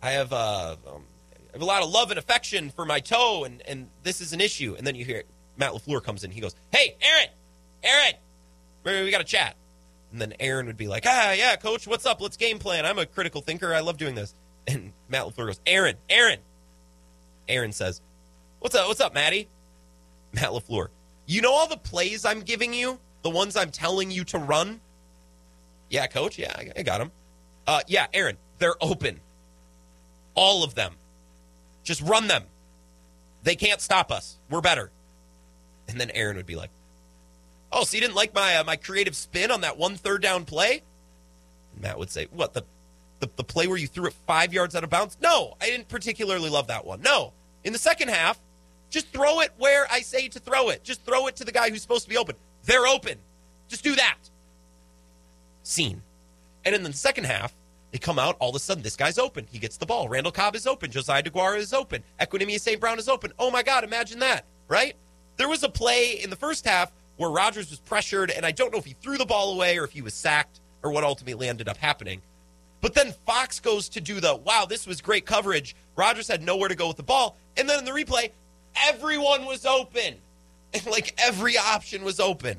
I 0.03 0.11
have, 0.11 0.33
uh, 0.33 0.77
um, 0.87 1.05
I 1.35 1.53
have 1.55 1.63
a 1.63 1.65
lot 1.65 1.83
of 1.83 1.89
love 1.89 2.11
and 2.11 2.19
affection 2.19 2.71
for 2.71 2.85
my 2.85 3.01
toe, 3.01 3.45
and, 3.45 3.63
and 3.67 3.89
this 4.03 4.21
is 4.21 4.33
an 4.33 4.41
issue. 4.41 4.75
And 4.77 4.87
then 4.87 4.95
you 4.95 5.05
hear 5.05 5.23
Matt 5.57 5.73
LaFleur 5.73 6.03
comes 6.03 6.23
in. 6.23 6.31
He 6.31 6.41
goes, 6.41 6.55
Hey, 6.71 6.97
Aaron, 7.01 7.29
Aaron, 7.83 8.15
we 9.05 9.11
got 9.11 9.19
to 9.19 9.25
chat. 9.25 9.57
And 10.13 10.21
then 10.21 10.35
Aaron 10.41 10.67
would 10.67 10.77
be 10.77 10.89
like, 10.89 11.05
Ah, 11.07 11.33
yeah, 11.33 11.57
coach, 11.57 11.87
what's 11.87 12.07
up? 12.07 12.21
Let's 12.21 12.37
game 12.37 12.59
plan. 12.59 12.87
I'm 12.87 12.99
a 12.99 13.07
critical 13.07 13.41
thinker. 13.41 13.75
I 13.75 13.81
love 13.81 13.97
doing 13.97 14.15
this. 14.15 14.35
And 14.69 14.93
Matt 15.09 15.27
LaFleur 15.27 15.47
goes, 15.47 15.61
Aaron, 15.65 15.95
Aaron. 16.11 16.41
Aaron 17.49 17.71
says, 17.71 18.01
What's 18.59 18.75
up? 18.75 18.89
What's 18.89 19.01
up, 19.01 19.15
Matty? 19.15 19.49
Matt 20.33 20.51
LaFleur, 20.51 20.89
you 21.27 21.41
know 21.41 21.53
all 21.53 21.69
the 21.69 21.77
plays 21.77 22.25
I'm 22.25 22.41
giving 22.41 22.75
you? 22.75 22.99
The 23.23 23.31
ones 23.31 23.57
I'm 23.57 23.71
telling 23.71 24.11
you 24.11 24.25
to 24.25 24.39
run? 24.39 24.81
Yeah, 25.89 26.07
coach. 26.09 26.39
Yeah, 26.39 26.55
I 26.77 26.83
got 26.83 26.99
them. 26.99 27.13
Uh, 27.67 27.81
yeah, 27.87 28.07
Aaron, 28.13 28.37
they're 28.59 28.75
open. 28.81 29.21
All 30.35 30.65
of 30.65 30.75
them. 30.75 30.95
Just 31.85 32.03
run 32.03 32.27
them. 32.27 32.45
They 33.43 33.55
can't 33.55 33.81
stop 33.81 34.11
us. 34.11 34.39
We're 34.51 34.61
better. 34.61 34.91
And 35.89 36.01
then 36.01 36.11
Aaron 36.11 36.37
would 36.37 36.47
be 36.47 36.57
like, 36.57 36.71
"Oh, 37.77 37.85
so 37.85 37.97
you 37.97 38.01
didn't 38.01 38.17
like 38.17 38.35
my 38.35 38.57
uh, 38.57 38.65
my 38.65 38.77
creative 38.77 39.15
spin 39.15 39.51
on 39.51 39.61
that 39.61 39.77
one 39.77 39.97
third 39.97 40.23
down 40.23 40.45
play?" 40.45 40.83
And 41.75 41.83
Matt 41.83 41.99
would 41.99 42.11
say, 42.11 42.27
"What 42.33 42.55
the, 42.55 42.65
the 43.21 43.29
the 43.37 43.45
play 43.45 43.67
where 43.67 43.77
you 43.77 43.87
threw 43.87 44.07
it 44.07 44.15
five 44.27 44.53
yards 44.53 44.75
out 44.75 44.83
of 44.83 44.91
bounds? 44.91 45.17
No, 45.21 45.55
I 45.61 45.67
didn't 45.67 45.89
particularly 45.89 46.51
love 46.51 46.69
that 46.69 46.87
one. 46.87 47.03
No, 47.03 47.33
in 47.65 47.73
the 47.73 47.79
second 47.79 48.09
half, 48.09 48.41
just 48.91 49.09
throw 49.09 49.41
it 49.41 49.53
where 49.59 49.87
I 49.91 50.01
say 50.01 50.29
to 50.29 50.41
throw 50.41 50.71
it. 50.71 50.83
Just 50.83 51.05
throw 51.05 51.27
it 51.27 51.37
to 51.37 51.45
the 51.45 51.53
guy 51.53 51.71
who's 51.71 51.83
supposed 51.83 52.05
to 52.05 52.11
be 52.11 52.17
open. 52.17 52.35
They're 52.65 52.87
open. 52.87 53.19
Just 53.69 53.85
do 53.85 53.95
that." 53.95 54.19
Scene. 55.63 56.03
And 56.65 56.75
in 56.75 56.83
the 56.83 56.93
second 56.93 57.25
half, 57.25 57.55
they 57.93 57.99
come 57.99 58.19
out, 58.19 58.37
all 58.41 58.51
of 58.51 58.57
a 58.57 58.59
sudden, 58.59 58.83
this 58.83 58.97
guy's 58.97 59.19
open. 59.19 59.47
He 59.51 59.59
gets 59.59 59.77
the 59.77 59.87
ball. 59.87 60.09
Randall 60.09 60.33
Cobb 60.33 60.57
is 60.57 60.67
open. 60.67 60.91
Josiah 60.91 61.23
Deguara 61.23 61.59
is 61.59 61.73
open. 61.73 62.03
Equanimeous 62.21 62.61
St. 62.61 62.81
Brown 62.81 62.99
is 62.99 63.09
open. 63.09 63.33
Oh 63.39 63.51
my 63.51 63.63
God, 63.63 63.85
imagine 63.85 64.19
that, 64.19 64.45
right? 64.69 64.95
There 65.37 65.49
was 65.49 65.63
a 65.63 65.69
play 65.69 66.21
in 66.23 66.31
the 66.31 66.37
first 66.37 66.67
half 66.67 66.93
where 67.17 67.31
Rodgers 67.31 67.71
was 67.71 67.79
pressured, 67.81 68.31
and 68.31 68.45
I 68.45 68.53
don't 68.53 68.73
know 68.73 68.79
if 68.79 68.85
he 68.85 68.95
threw 69.01 69.19
the 69.19 69.25
ball 69.25 69.55
away 69.55 69.79
or 69.79 69.85
if 69.85 69.93
he 69.93 70.03
was 70.03 70.15
sacked 70.15 70.61
or 70.83 70.91
what 70.91 71.05
ultimately 71.05 71.49
ended 71.49 71.69
up 71.69 71.77
happening. 71.77 72.21
But 72.81 72.95
then 72.95 73.15
Fox 73.25 73.59
goes 73.59 73.89
to 73.91 74.01
do 74.01 74.21
the 74.21 74.37
wow, 74.37 74.67
this 74.69 74.87
was 74.87 75.01
great 75.01 75.27
coverage. 75.27 75.75
Rodgers 75.97 76.29
had 76.29 76.43
nowhere 76.43 76.69
to 76.69 76.75
go 76.75 76.89
with 76.89 76.99
the 76.99 77.03
ball. 77.03 77.37
And 77.57 77.69
then 77.69 77.79
in 77.79 77.85
the 77.85 77.91
replay, 77.91 78.31
everyone 78.87 79.47
was 79.47 79.65
open. 79.65 80.17
like 80.87 81.15
every 81.19 81.57
option 81.57 82.05
was 82.05 82.21
open. 82.21 82.59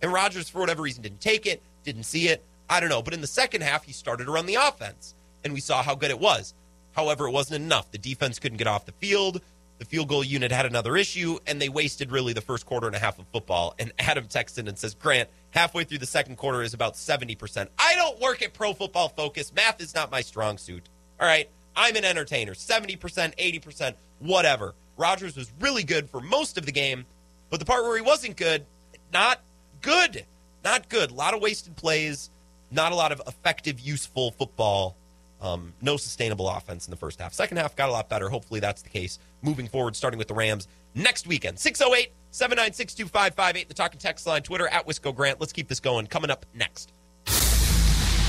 And 0.00 0.12
Rodgers, 0.12 0.48
for 0.48 0.60
whatever 0.60 0.82
reason, 0.82 1.02
didn't 1.02 1.20
take 1.20 1.46
it 1.46 1.60
didn't 1.84 2.04
see 2.04 2.28
it. 2.28 2.42
I 2.68 2.80
don't 2.80 2.88
know. 2.88 3.02
But 3.02 3.14
in 3.14 3.20
the 3.20 3.26
second 3.26 3.62
half, 3.62 3.84
he 3.84 3.92
started 3.92 4.24
to 4.24 4.32
run 4.32 4.46
the 4.46 4.56
offense, 4.56 5.14
and 5.44 5.52
we 5.52 5.60
saw 5.60 5.82
how 5.82 5.94
good 5.94 6.10
it 6.10 6.18
was. 6.18 6.54
However, 6.92 7.28
it 7.28 7.32
wasn't 7.32 7.62
enough. 7.62 7.90
The 7.92 7.98
defense 7.98 8.38
couldn't 8.38 8.58
get 8.58 8.66
off 8.66 8.86
the 8.86 8.92
field. 8.92 9.40
The 9.78 9.84
field 9.84 10.08
goal 10.08 10.22
unit 10.22 10.52
had 10.52 10.66
another 10.66 10.96
issue, 10.96 11.38
and 11.46 11.60
they 11.60 11.68
wasted 11.68 12.12
really 12.12 12.32
the 12.32 12.40
first 12.40 12.64
quarter 12.64 12.86
and 12.86 12.94
a 12.94 12.98
half 12.98 13.18
of 13.18 13.26
football. 13.32 13.74
And 13.78 13.92
Adam 13.98 14.26
texted 14.26 14.58
in 14.58 14.68
and 14.68 14.78
says, 14.78 14.94
Grant, 14.94 15.28
halfway 15.50 15.84
through 15.84 15.98
the 15.98 16.06
second 16.06 16.36
quarter 16.36 16.62
is 16.62 16.74
about 16.74 16.94
70%. 16.94 17.68
I 17.78 17.94
don't 17.96 18.20
work 18.20 18.42
at 18.42 18.52
Pro 18.52 18.72
Football 18.72 19.08
Focus. 19.08 19.52
Math 19.54 19.80
is 19.80 19.94
not 19.94 20.10
my 20.10 20.20
strong 20.20 20.58
suit. 20.58 20.88
All 21.20 21.26
right. 21.26 21.48
I'm 21.76 21.96
an 21.96 22.04
entertainer. 22.04 22.54
70%, 22.54 22.98
80%, 22.98 23.94
whatever. 24.20 24.74
Rodgers 24.96 25.36
was 25.36 25.52
really 25.58 25.82
good 25.82 26.08
for 26.08 26.20
most 26.20 26.56
of 26.56 26.66
the 26.66 26.72
game, 26.72 27.04
but 27.50 27.58
the 27.58 27.66
part 27.66 27.82
where 27.82 27.96
he 27.96 28.02
wasn't 28.02 28.36
good, 28.36 28.64
not 29.12 29.40
good 29.80 30.24
not 30.64 30.88
good. 30.88 31.10
A 31.10 31.14
lot 31.14 31.34
of 31.34 31.42
wasted 31.42 31.76
plays, 31.76 32.30
not 32.70 32.90
a 32.90 32.94
lot 32.94 33.12
of 33.12 33.20
effective, 33.26 33.78
useful 33.78 34.32
football 34.32 34.96
Um, 35.44 35.74
no 35.82 35.98
sustainable 35.98 36.48
offense 36.48 36.86
in 36.86 36.90
the 36.90 36.96
first 36.96 37.20
half. 37.20 37.34
Second 37.34 37.58
half 37.58 37.76
got 37.76 37.90
a 37.90 37.92
lot 37.92 38.08
better. 38.08 38.30
Hopefully 38.30 38.60
that's 38.60 38.80
the 38.80 38.88
case 38.88 39.18
moving 39.42 39.68
forward, 39.68 39.94
starting 39.94 40.16
with 40.16 40.28
the 40.28 40.34
Rams 40.34 40.68
next 40.94 41.26
weekend. 41.26 41.58
608 41.58 42.12
796 42.30 42.94
2558, 42.94 43.68
the 43.68 43.74
talking 43.74 44.00
text 44.00 44.26
line, 44.26 44.40
Twitter 44.40 44.66
at 44.68 44.88
Wisco 44.88 45.14
Grant. 45.14 45.40
Let's 45.40 45.52
keep 45.52 45.68
this 45.68 45.80
going. 45.80 46.06
Coming 46.06 46.30
up 46.30 46.46
next. 46.54 46.94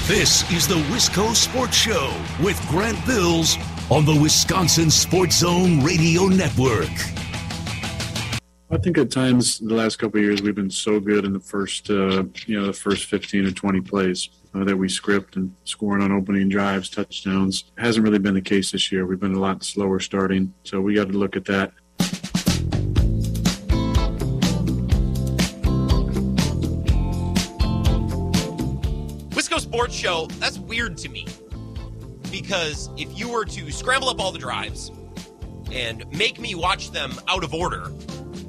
This 0.07 0.49
is 0.51 0.67
the 0.67 0.75
Wisco 0.75 1.33
Sports 1.33 1.77
Show 1.77 2.13
with 2.43 2.59
Grant 2.67 3.03
Bills 3.05 3.57
on 3.89 4.03
the 4.03 4.19
Wisconsin 4.21 4.91
Sports 4.91 5.37
Zone 5.37 5.81
Radio 5.85 6.25
Network. 6.25 6.91
I 8.69 8.77
think 8.77 8.97
at 8.97 9.09
times 9.09 9.59
the 9.59 9.73
last 9.73 9.99
couple 9.99 10.19
of 10.19 10.25
years 10.25 10.41
we've 10.41 10.53
been 10.53 10.69
so 10.69 10.99
good 10.99 11.23
in 11.23 11.31
the 11.31 11.39
first, 11.39 11.89
uh, 11.89 12.25
you 12.45 12.59
know, 12.59 12.65
the 12.67 12.73
first 12.73 13.05
15 13.05 13.45
or 13.45 13.51
20 13.51 13.81
plays 13.81 14.29
uh, 14.55 14.63
that 14.63 14.77
we 14.77 14.87
script 14.87 15.35
and 15.35 15.53
scoring 15.65 16.01
on 16.01 16.11
opening 16.11 16.49
drives, 16.49 16.89
touchdowns. 16.89 17.65
Hasn't 17.77 18.03
really 18.03 18.19
been 18.19 18.33
the 18.33 18.41
case 18.41 18.71
this 18.71 18.91
year. 18.91 19.05
We've 19.05 19.19
been 19.19 19.35
a 19.35 19.39
lot 19.39 19.63
slower 19.63 19.99
starting, 19.99 20.53
so 20.63 20.79
we 20.81 20.95
got 20.95 21.09
to 21.09 21.17
look 21.17 21.35
at 21.35 21.45
that. 21.45 21.73
Wisco 29.31 29.59
Sports 29.59 29.93
Show, 29.93 30.27
that's 30.39 30.57
weird 30.57 30.97
to 30.99 31.09
me. 31.09 31.27
Because 32.31 32.89
if 32.97 33.17
you 33.17 33.29
were 33.29 33.45
to 33.45 33.71
scramble 33.71 34.09
up 34.09 34.19
all 34.19 34.31
the 34.31 34.39
drives 34.39 34.91
and 35.71 36.05
make 36.11 36.39
me 36.39 36.55
watch 36.55 36.91
them 36.91 37.13
out 37.27 37.43
of 37.43 37.53
order, 37.53 37.91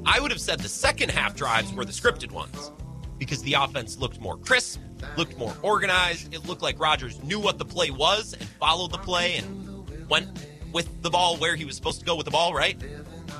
I 0.05 0.19
would 0.19 0.31
have 0.31 0.41
said 0.41 0.59
the 0.59 0.69
second 0.69 1.11
half 1.11 1.35
drives 1.35 1.73
were 1.73 1.85
the 1.85 1.91
scripted 1.91 2.31
ones. 2.31 2.71
Because 3.17 3.41
the 3.43 3.53
offense 3.53 3.97
looked 3.97 4.19
more 4.19 4.37
crisp, 4.37 4.79
looked 5.15 5.37
more 5.37 5.55
organized. 5.61 6.33
It 6.33 6.45
looked 6.45 6.61
like 6.61 6.79
Rodgers 6.79 7.21
knew 7.23 7.39
what 7.39 7.57
the 7.57 7.65
play 7.65 7.89
was 7.89 8.33
and 8.33 8.47
followed 8.47 8.91
the 8.91 8.99
play 8.99 9.37
and 9.37 10.07
went 10.09 10.29
with 10.71 11.01
the 11.01 11.09
ball 11.09 11.37
where 11.37 11.55
he 11.55 11.65
was 11.65 11.75
supposed 11.75 11.99
to 11.99 12.05
go 12.05 12.15
with 12.15 12.25
the 12.25 12.31
ball, 12.31 12.53
right? 12.53 12.79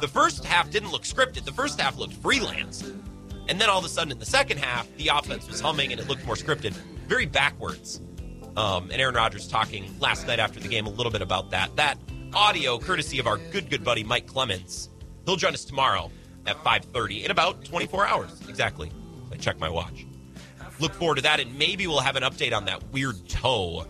The 0.01 0.07
first 0.07 0.45
half 0.45 0.69
didn't 0.69 0.91
look 0.91 1.03
scripted. 1.03 1.45
The 1.45 1.51
first 1.51 1.79
half 1.79 1.97
looked 1.97 2.13
freelance. 2.13 2.91
And 3.49 3.61
then 3.61 3.69
all 3.69 3.79
of 3.79 3.85
a 3.85 3.89
sudden 3.89 4.11
in 4.11 4.19
the 4.19 4.25
second 4.25 4.59
half, 4.59 4.87
the 4.97 5.09
offense 5.09 5.47
was 5.47 5.61
humming 5.61 5.91
and 5.91 6.01
it 6.01 6.07
looked 6.07 6.25
more 6.25 6.35
scripted, 6.35 6.73
very 7.07 7.25
backwards. 7.25 8.01
Um, 8.55 8.89
and 8.91 8.99
Aaron 9.01 9.15
Rodgers 9.15 9.47
talking 9.47 9.93
last 9.99 10.27
night 10.27 10.39
after 10.39 10.59
the 10.59 10.67
game 10.67 10.87
a 10.87 10.89
little 10.89 11.11
bit 11.11 11.21
about 11.21 11.51
that. 11.51 11.75
That 11.75 11.97
audio, 12.33 12.79
courtesy 12.79 13.19
of 13.19 13.27
our 13.27 13.37
good, 13.37 13.69
good 13.69 13.83
buddy 13.83 14.03
Mike 14.03 14.27
Clemens. 14.27 14.89
He'll 15.25 15.35
join 15.35 15.53
us 15.53 15.63
tomorrow 15.63 16.11
at 16.45 16.57
5.30 16.63 17.25
in 17.25 17.31
about 17.31 17.63
24 17.65 18.07
hours, 18.07 18.41
exactly. 18.47 18.91
I 19.37 19.39
check 19.39 19.59
my 19.59 19.69
watch. 19.69 20.07
Look 20.79 20.93
forward 20.93 21.15
to 21.15 21.21
that, 21.21 21.39
and 21.39 21.57
maybe 21.57 21.85
we'll 21.85 21.99
have 21.99 22.15
an 22.15 22.23
update 22.23 22.55
on 22.55 22.65
that 22.65 22.91
weird 22.91 23.27
toe. 23.29 23.85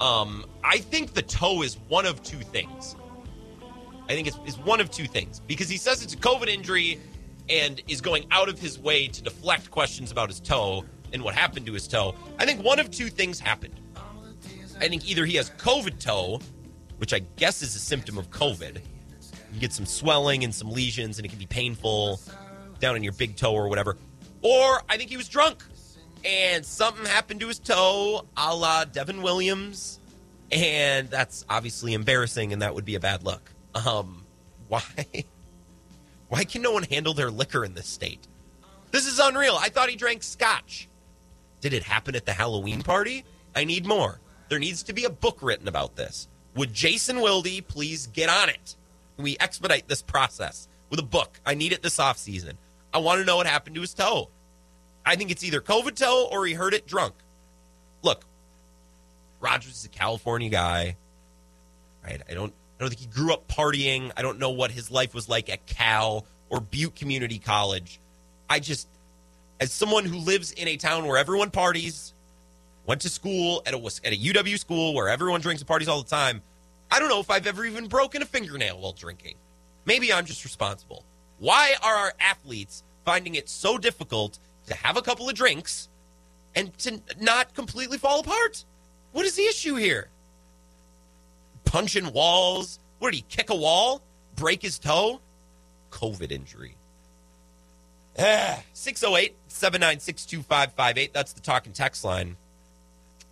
Um, 0.00 0.44
I 0.62 0.78
think 0.78 1.14
the 1.14 1.22
toe 1.22 1.62
is 1.62 1.78
one 1.88 2.04
of 2.04 2.22
two 2.22 2.38
things. 2.38 2.94
I 4.04 4.14
think 4.14 4.26
it's, 4.26 4.38
it's 4.44 4.58
one 4.58 4.80
of 4.80 4.90
two 4.90 5.06
things 5.06 5.40
because 5.40 5.68
he 5.68 5.78
says 5.78 6.02
it's 6.02 6.12
a 6.12 6.18
COVID 6.18 6.48
injury 6.48 7.00
and 7.48 7.82
is 7.88 8.00
going 8.00 8.26
out 8.30 8.48
of 8.48 8.58
his 8.58 8.78
way 8.78 9.08
to 9.08 9.22
deflect 9.22 9.70
questions 9.70 10.10
about 10.10 10.28
his 10.28 10.40
toe 10.40 10.84
and 11.12 11.22
what 11.22 11.34
happened 11.34 11.64
to 11.66 11.72
his 11.72 11.88
toe. 11.88 12.14
I 12.38 12.44
think 12.44 12.62
one 12.62 12.78
of 12.78 12.90
two 12.90 13.08
things 13.08 13.40
happened. 13.40 13.80
I 14.80 14.88
think 14.88 15.08
either 15.08 15.24
he 15.24 15.36
has 15.36 15.50
COVID 15.50 15.98
toe, 15.98 16.40
which 16.98 17.14
I 17.14 17.20
guess 17.36 17.62
is 17.62 17.74
a 17.76 17.78
symptom 17.78 18.18
of 18.18 18.30
COVID. 18.30 18.80
You 19.54 19.60
get 19.60 19.72
some 19.72 19.86
swelling 19.86 20.44
and 20.44 20.54
some 20.54 20.70
lesions, 20.70 21.18
and 21.18 21.24
it 21.24 21.28
can 21.28 21.38
be 21.38 21.46
painful 21.46 22.20
down 22.80 22.96
in 22.96 23.02
your 23.02 23.12
big 23.12 23.36
toe 23.36 23.54
or 23.54 23.68
whatever. 23.68 23.96
Or 24.42 24.82
I 24.88 24.96
think 24.96 25.10
he 25.10 25.16
was 25.16 25.28
drunk 25.28 25.62
and 26.24 26.64
something 26.64 27.04
happened 27.06 27.40
to 27.40 27.48
his 27.48 27.58
toe, 27.58 28.26
a 28.36 28.54
la 28.54 28.84
Devin 28.84 29.22
Williams, 29.22 30.00
and 30.50 31.08
that's 31.10 31.44
obviously 31.48 31.94
embarrassing, 31.94 32.52
and 32.52 32.62
that 32.62 32.74
would 32.74 32.84
be 32.84 32.94
a 32.94 33.00
bad 33.00 33.24
look. 33.24 33.52
Um, 33.74 34.24
why? 34.68 34.82
Why 36.28 36.44
can 36.44 36.62
no 36.62 36.72
one 36.72 36.84
handle 36.84 37.12
their 37.12 37.30
liquor 37.30 37.62
in 37.62 37.74
this 37.74 37.86
state? 37.86 38.26
This 38.90 39.06
is 39.06 39.18
unreal. 39.18 39.54
I 39.60 39.68
thought 39.68 39.90
he 39.90 39.96
drank 39.96 40.22
scotch. 40.22 40.88
Did 41.60 41.74
it 41.74 41.82
happen 41.82 42.16
at 42.16 42.24
the 42.24 42.32
Halloween 42.32 42.80
party? 42.80 43.26
I 43.54 43.64
need 43.64 43.84
more. 43.84 44.18
There 44.48 44.58
needs 44.58 44.82
to 44.84 44.94
be 44.94 45.04
a 45.04 45.10
book 45.10 45.40
written 45.42 45.68
about 45.68 45.96
this. 45.96 46.28
Would 46.56 46.72
Jason 46.72 47.20
Wilde 47.20 47.68
please 47.68 48.06
get 48.06 48.30
on 48.30 48.48
it? 48.48 48.76
Can 49.16 49.24
we 49.24 49.36
expedite 49.40 49.88
this 49.88 50.00
process 50.00 50.68
with 50.88 51.00
a 51.00 51.02
book? 51.02 51.38
I 51.44 51.52
need 51.52 51.72
it 51.72 51.82
this 51.82 51.98
off 51.98 52.16
season. 52.16 52.56
I 52.92 52.98
want 52.98 53.20
to 53.20 53.24
know 53.24 53.36
what 53.36 53.46
happened 53.46 53.74
to 53.76 53.80
his 53.80 53.94
toe. 53.94 54.28
I 55.04 55.16
think 55.16 55.30
it's 55.30 55.42
either 55.42 55.60
COVID 55.60 55.96
toe 55.96 56.28
or 56.30 56.46
he 56.46 56.52
heard 56.52 56.74
it 56.74 56.86
drunk. 56.86 57.14
Look, 58.02 58.24
Rodgers 59.40 59.72
is 59.72 59.84
a 59.84 59.88
California 59.88 60.48
guy, 60.48 60.96
right? 62.04 62.20
I 62.28 62.34
don't, 62.34 62.52
I 62.52 62.80
don't 62.82 62.88
think 62.88 63.00
he 63.00 63.06
grew 63.06 63.32
up 63.32 63.48
partying. 63.48 64.12
I 64.16 64.22
don't 64.22 64.38
know 64.38 64.50
what 64.50 64.70
his 64.70 64.90
life 64.90 65.14
was 65.14 65.28
like 65.28 65.48
at 65.48 65.66
Cal 65.66 66.26
or 66.50 66.60
Butte 66.60 66.94
Community 66.94 67.38
College. 67.38 67.98
I 68.48 68.60
just, 68.60 68.86
as 69.60 69.72
someone 69.72 70.04
who 70.04 70.18
lives 70.18 70.52
in 70.52 70.68
a 70.68 70.76
town 70.76 71.06
where 71.06 71.16
everyone 71.16 71.50
parties, 71.50 72.12
went 72.86 73.00
to 73.02 73.08
school 73.08 73.62
at 73.66 73.74
a 73.74 73.78
at 74.04 74.12
a 74.12 74.16
UW 74.16 74.58
school 74.58 74.94
where 74.94 75.08
everyone 75.08 75.40
drinks 75.40 75.60
and 75.62 75.68
parties 75.68 75.88
all 75.88 76.02
the 76.02 76.08
time. 76.08 76.42
I 76.90 76.98
don't 76.98 77.08
know 77.08 77.20
if 77.20 77.30
I've 77.30 77.46
ever 77.46 77.64
even 77.64 77.86
broken 77.86 78.22
a 78.22 78.26
fingernail 78.26 78.78
while 78.78 78.92
drinking. 78.92 79.36
Maybe 79.84 80.12
I'm 80.12 80.26
just 80.26 80.44
responsible. 80.44 81.04
Why 81.42 81.74
are 81.82 81.96
our 81.96 82.14
athletes 82.20 82.84
finding 83.04 83.34
it 83.34 83.48
so 83.48 83.76
difficult 83.76 84.38
to 84.68 84.74
have 84.74 84.96
a 84.96 85.02
couple 85.02 85.28
of 85.28 85.34
drinks 85.34 85.88
and 86.54 86.72
to 86.78 87.00
not 87.20 87.52
completely 87.52 87.98
fall 87.98 88.20
apart? 88.20 88.64
What 89.10 89.26
is 89.26 89.34
the 89.34 89.42
issue 89.42 89.74
here? 89.74 90.06
Punching 91.64 92.12
walls? 92.12 92.78
What 93.00 93.10
did 93.10 93.16
he 93.16 93.24
kick 93.28 93.50
a 93.50 93.56
wall? 93.56 94.02
Break 94.36 94.62
his 94.62 94.78
toe? 94.78 95.20
COVID 95.90 96.30
injury. 96.30 96.76
Ah, 98.16 98.62
608 98.72 99.34
796 99.48 100.24
2558. 100.26 101.12
That's 101.12 101.32
the 101.32 101.40
talking 101.40 101.72
text 101.72 102.04
line. 102.04 102.36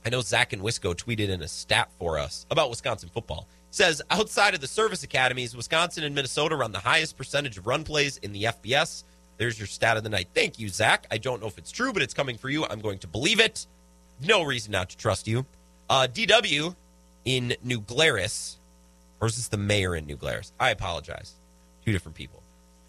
I 0.05 0.09
know 0.09 0.21
Zach 0.21 0.53
and 0.53 0.63
Wisco 0.63 0.97
tweeted 0.97 1.29
in 1.29 1.43
a 1.43 1.49
stat 1.49 1.89
for 2.01 2.19
us 2.19 2.45
about 2.51 2.71
Wisconsin 2.71 3.09
football. 3.09 3.47
Says 3.71 4.03
outside 4.11 4.55
of 4.55 4.61
the 4.61 4.67
service 4.67 5.03
academies, 5.05 5.57
Wisconsin 5.57 6.03
and 6.05 6.15
Minnesota 6.15 6.57
run 6.57 6.73
the 6.73 6.81
highest 6.81 7.17
percentage 7.17 7.57
of 7.57 7.67
run 7.67 7.85
plays 7.85 8.17
in 8.19 8.33
the 8.33 8.45
FBS. 8.45 9.05
There's 9.39 9.59
your 9.59 9.69
stat 9.69 9.97
of 9.97 10.03
the 10.03 10.09
night. 10.09 10.29
Thank 10.35 10.59
you, 10.59 10.69
Zach. 10.69 11.07
I 11.11 11.19
don't 11.19 11.41
know 11.41 11.47
if 11.47 11.57
it's 11.57 11.71
true, 11.71 11.93
but 11.93 12.03
it's 12.03 12.13
coming 12.13 12.37
for 12.37 12.51
you. 12.51 12.67
I'm 12.67 12.81
going 12.81 12.99
to 12.99 13.07
believe 13.07 13.41
it. 13.41 13.67
No 14.21 14.43
reason 14.43 14.73
not 14.73 14.91
to 14.91 14.97
trust 14.97 15.27
you. 15.29 15.47
Uh, 15.89 16.09
DW 16.13 16.75
in 17.25 17.55
New 17.63 17.81
Glarus, 17.81 18.59
or 19.21 19.29
is 19.29 19.37
this 19.37 19.49
the 19.49 19.57
mayor 19.57 19.95
in 19.95 20.05
New 20.05 20.17
Glarus? 20.17 20.53
I 20.59 20.71
apologize. 20.71 21.35
Two 21.85 21.93
different 21.93 22.17
people. 22.17 22.43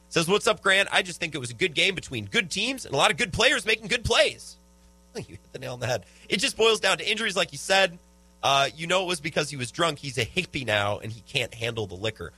Says, 0.10 0.28
What's 0.28 0.48
up, 0.48 0.62
Grant? 0.62 0.90
I 0.92 1.04
just 1.04 1.20
think 1.20 1.36
it 1.36 1.38
was 1.38 1.52
a 1.52 1.54
good 1.54 1.74
game 1.74 1.96
between 1.96 2.26
good 2.26 2.50
teams 2.50 2.86
and 2.86 2.94
a 2.94 2.98
lot 2.98 3.12
of 3.12 3.18
good 3.18 3.32
players 3.32 3.66
making 3.66 3.88
good 3.88 4.04
plays. 4.04 4.58
You 5.16 5.24
hit 5.28 5.52
the 5.52 5.60
nail 5.60 5.74
on 5.74 5.80
the 5.82 5.88
head. 5.88 6.06
It 6.30 6.38
just 6.38 6.56
boils 6.56 6.80
down 6.80 6.98
to 6.98 7.10
injuries, 7.10 7.36
like 7.36 7.52
you 7.52 7.58
said. 7.58 8.00
Uh, 8.44 8.70
you 8.76 8.88
know 8.88 9.04
it 9.04 9.08
was 9.08 9.22
because 9.22 9.50
he 9.50 9.58
was 9.58 9.72
drunk. 9.72 10.00
He's 10.00 10.18
a 10.18 10.26
hippie 10.26 10.66
now, 10.66 11.00
and 11.00 11.12
he 11.12 11.22
can't 11.22 11.54
handle 11.54 11.88
the 11.88 11.96
liquor. 11.96 12.34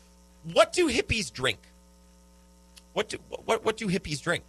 What 0.52 0.74
do 0.74 0.90
hippies 0.90 1.32
drink? 1.32 1.60
What 2.94 3.10
do 3.10 3.18
what 3.46 3.64
what 3.64 3.78
do 3.78 3.88
hippies 3.88 4.22
drink? 4.22 4.44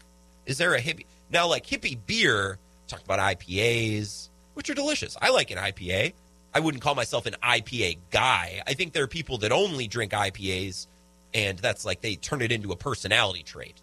Is 0.47 0.59
there 0.59 0.75
a 0.75 0.81
hippie 0.81 1.07
now? 1.31 1.47
Like 1.49 1.67
hippie 1.67 1.99
beer, 2.07 2.59
talk 2.89 3.03
about 3.03 3.21
IPAs, 3.21 4.29
which 4.55 4.69
are 4.69 4.75
delicious. 4.75 5.17
I 5.21 5.31
like 5.31 5.51
an 5.51 5.59
IPA. 5.59 6.13
I 6.53 6.61
wouldn't 6.61 6.83
call 6.83 6.95
myself 6.95 7.27
an 7.27 7.35
IPA 7.43 7.99
guy. 8.11 8.63
I 8.67 8.75
think 8.75 8.93
there 8.93 9.03
are 9.03 9.09
people 9.09 9.39
that 9.39 9.51
only 9.51 9.89
drink 9.89 10.13
IPAs, 10.13 10.87
and 11.33 11.59
that's 11.59 11.85
like 11.85 12.01
they 12.01 12.17
turn 12.17 12.43
it 12.43 12.53
into 12.53 12.71
a 12.73 12.77
personality 12.77 13.43
trait, 13.43 13.81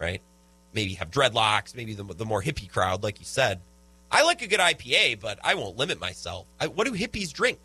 right? 0.00 0.20
Maybe 0.72 0.94
have 0.94 1.10
dreadlocks, 1.10 1.76
maybe 1.76 1.94
the, 1.94 2.02
the 2.02 2.24
more 2.24 2.42
hippie 2.42 2.70
crowd, 2.70 3.04
like 3.04 3.20
you 3.20 3.26
said. 3.26 3.60
I 4.14 4.22
like 4.22 4.42
a 4.42 4.46
good 4.46 4.60
IPA, 4.60 5.18
but 5.18 5.40
I 5.42 5.56
won't 5.56 5.76
limit 5.76 6.00
myself. 6.00 6.46
I, 6.60 6.68
what 6.68 6.86
do 6.86 6.92
hippies 6.92 7.32
drink? 7.32 7.58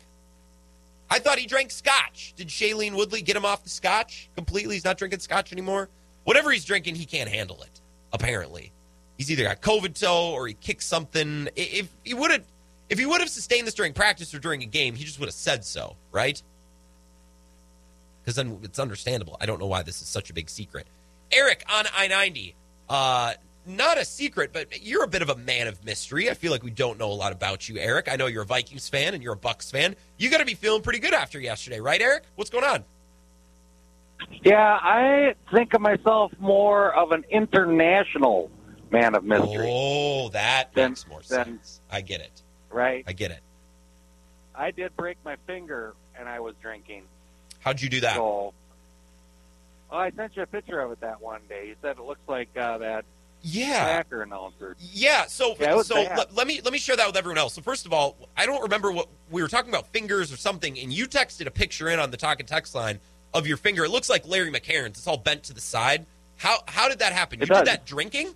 I 1.08 1.20
thought 1.20 1.38
he 1.38 1.46
drank 1.46 1.70
scotch. 1.70 2.34
Did 2.34 2.48
Shailene 2.48 2.96
Woodley 2.96 3.22
get 3.22 3.36
him 3.36 3.44
off 3.44 3.62
the 3.62 3.70
scotch 3.70 4.28
completely? 4.34 4.74
He's 4.74 4.84
not 4.84 4.98
drinking 4.98 5.20
scotch 5.20 5.52
anymore. 5.52 5.88
Whatever 6.24 6.50
he's 6.50 6.64
drinking, 6.64 6.96
he 6.96 7.04
can't 7.04 7.30
handle 7.30 7.62
it. 7.62 7.80
Apparently, 8.12 8.72
he's 9.16 9.30
either 9.30 9.44
got 9.44 9.62
COVID 9.62 9.94
toe 9.94 10.32
or 10.32 10.48
he 10.48 10.54
kicked 10.54 10.82
something. 10.82 11.48
If 11.54 11.88
he 12.02 12.14
would 12.14 12.32
have, 12.32 12.44
if 12.88 12.98
he 12.98 13.06
would 13.06 13.20
have 13.20 13.30
sustained 13.30 13.68
this 13.68 13.74
during 13.74 13.92
practice 13.92 14.34
or 14.34 14.40
during 14.40 14.64
a 14.64 14.66
game, 14.66 14.96
he 14.96 15.04
just 15.04 15.20
would 15.20 15.28
have 15.28 15.34
said 15.34 15.64
so, 15.64 15.94
right? 16.10 16.42
Because 18.22 18.34
then 18.34 18.58
it's 18.64 18.80
understandable. 18.80 19.36
I 19.40 19.46
don't 19.46 19.60
know 19.60 19.68
why 19.68 19.82
this 19.82 20.02
is 20.02 20.08
such 20.08 20.30
a 20.30 20.32
big 20.32 20.50
secret. 20.50 20.88
Eric 21.30 21.62
on 21.72 21.86
I 21.96 22.08
ninety. 22.08 22.56
Uh, 22.88 23.34
not 23.76 23.98
a 23.98 24.04
secret, 24.04 24.52
but 24.52 24.82
you're 24.82 25.04
a 25.04 25.08
bit 25.08 25.22
of 25.22 25.28
a 25.30 25.36
man 25.36 25.66
of 25.66 25.84
mystery. 25.84 26.30
I 26.30 26.34
feel 26.34 26.52
like 26.52 26.62
we 26.62 26.70
don't 26.70 26.98
know 26.98 27.10
a 27.10 27.14
lot 27.14 27.32
about 27.32 27.68
you, 27.68 27.78
Eric. 27.78 28.08
I 28.10 28.16
know 28.16 28.26
you're 28.26 28.42
a 28.42 28.46
Vikings 28.46 28.88
fan 28.88 29.14
and 29.14 29.22
you're 29.22 29.32
a 29.34 29.36
Bucks 29.36 29.70
fan. 29.70 29.96
You 30.18 30.30
got 30.30 30.38
to 30.38 30.44
be 30.44 30.54
feeling 30.54 30.82
pretty 30.82 30.98
good 30.98 31.14
after 31.14 31.38
yesterday, 31.40 31.80
right, 31.80 32.00
Eric? 32.00 32.24
What's 32.36 32.50
going 32.50 32.64
on? 32.64 32.84
Yeah, 34.42 34.78
I 34.80 35.34
think 35.52 35.74
of 35.74 35.80
myself 35.80 36.32
more 36.38 36.94
of 36.94 37.12
an 37.12 37.24
international 37.30 38.50
man 38.90 39.14
of 39.14 39.24
mystery. 39.24 39.66
Oh, 39.70 40.28
that 40.30 40.72
Then- 40.74 40.90
makes 40.90 41.06
more 41.08 41.20
then- 41.28 41.44
sense. 41.44 41.80
I 41.90 42.00
get 42.02 42.20
it. 42.20 42.42
Right? 42.70 43.04
I 43.06 43.12
get 43.12 43.30
it. 43.30 43.40
I 44.54 44.70
did 44.70 44.94
break 44.96 45.16
my 45.24 45.36
finger 45.46 45.94
and 46.18 46.28
I 46.28 46.40
was 46.40 46.54
drinking. 46.60 47.04
How'd 47.60 47.80
you 47.80 47.88
do 47.88 48.00
that? 48.00 48.14
So, 48.16 48.52
oh, 49.90 49.96
I 49.96 50.10
sent 50.10 50.36
you 50.36 50.42
a 50.42 50.46
picture 50.46 50.80
of 50.80 50.92
it 50.92 51.00
that 51.00 51.20
one 51.20 51.40
day. 51.48 51.68
You 51.68 51.76
said 51.82 51.96
it 51.98 52.02
looks 52.04 52.20
like 52.28 52.48
uh, 52.56 52.78
that 52.78 53.04
Yeah. 53.42 54.02
Announcer. 54.10 54.76
Yeah, 54.78 55.26
so 55.26 55.54
Yeah, 55.58 55.80
so 55.82 55.94
let, 55.94 56.34
let 56.34 56.46
me 56.46 56.60
let 56.62 56.72
me 56.72 56.78
share 56.78 56.96
that 56.96 57.06
with 57.06 57.16
everyone 57.16 57.38
else. 57.38 57.54
So 57.54 57.62
first 57.62 57.86
of 57.86 57.92
all, 57.92 58.16
I 58.36 58.46
don't 58.46 58.62
remember 58.62 58.92
what 58.92 59.08
we 59.30 59.42
were 59.42 59.48
talking 59.48 59.70
about 59.70 59.86
fingers 59.88 60.32
or 60.32 60.36
something, 60.36 60.78
and 60.78 60.92
you 60.92 61.06
texted 61.06 61.46
a 61.46 61.50
picture 61.50 61.88
in 61.88 61.98
on 61.98 62.10
the 62.10 62.16
talk 62.16 62.40
and 62.40 62.48
text 62.48 62.74
line 62.74 63.00
of 63.32 63.46
your 63.46 63.56
finger. 63.56 63.84
It 63.84 63.90
looks 63.90 64.10
like 64.10 64.26
Larry 64.26 64.50
McCarren's. 64.50 64.98
It's 64.98 65.06
all 65.06 65.16
bent 65.16 65.44
to 65.44 65.54
the 65.54 65.60
side. 65.60 66.06
How 66.36 66.58
how 66.66 66.88
did 66.88 66.98
that 66.98 67.12
happen? 67.12 67.40
It 67.40 67.48
you 67.48 67.54
did 67.54 67.66
that 67.66 67.86
drinking? 67.86 68.34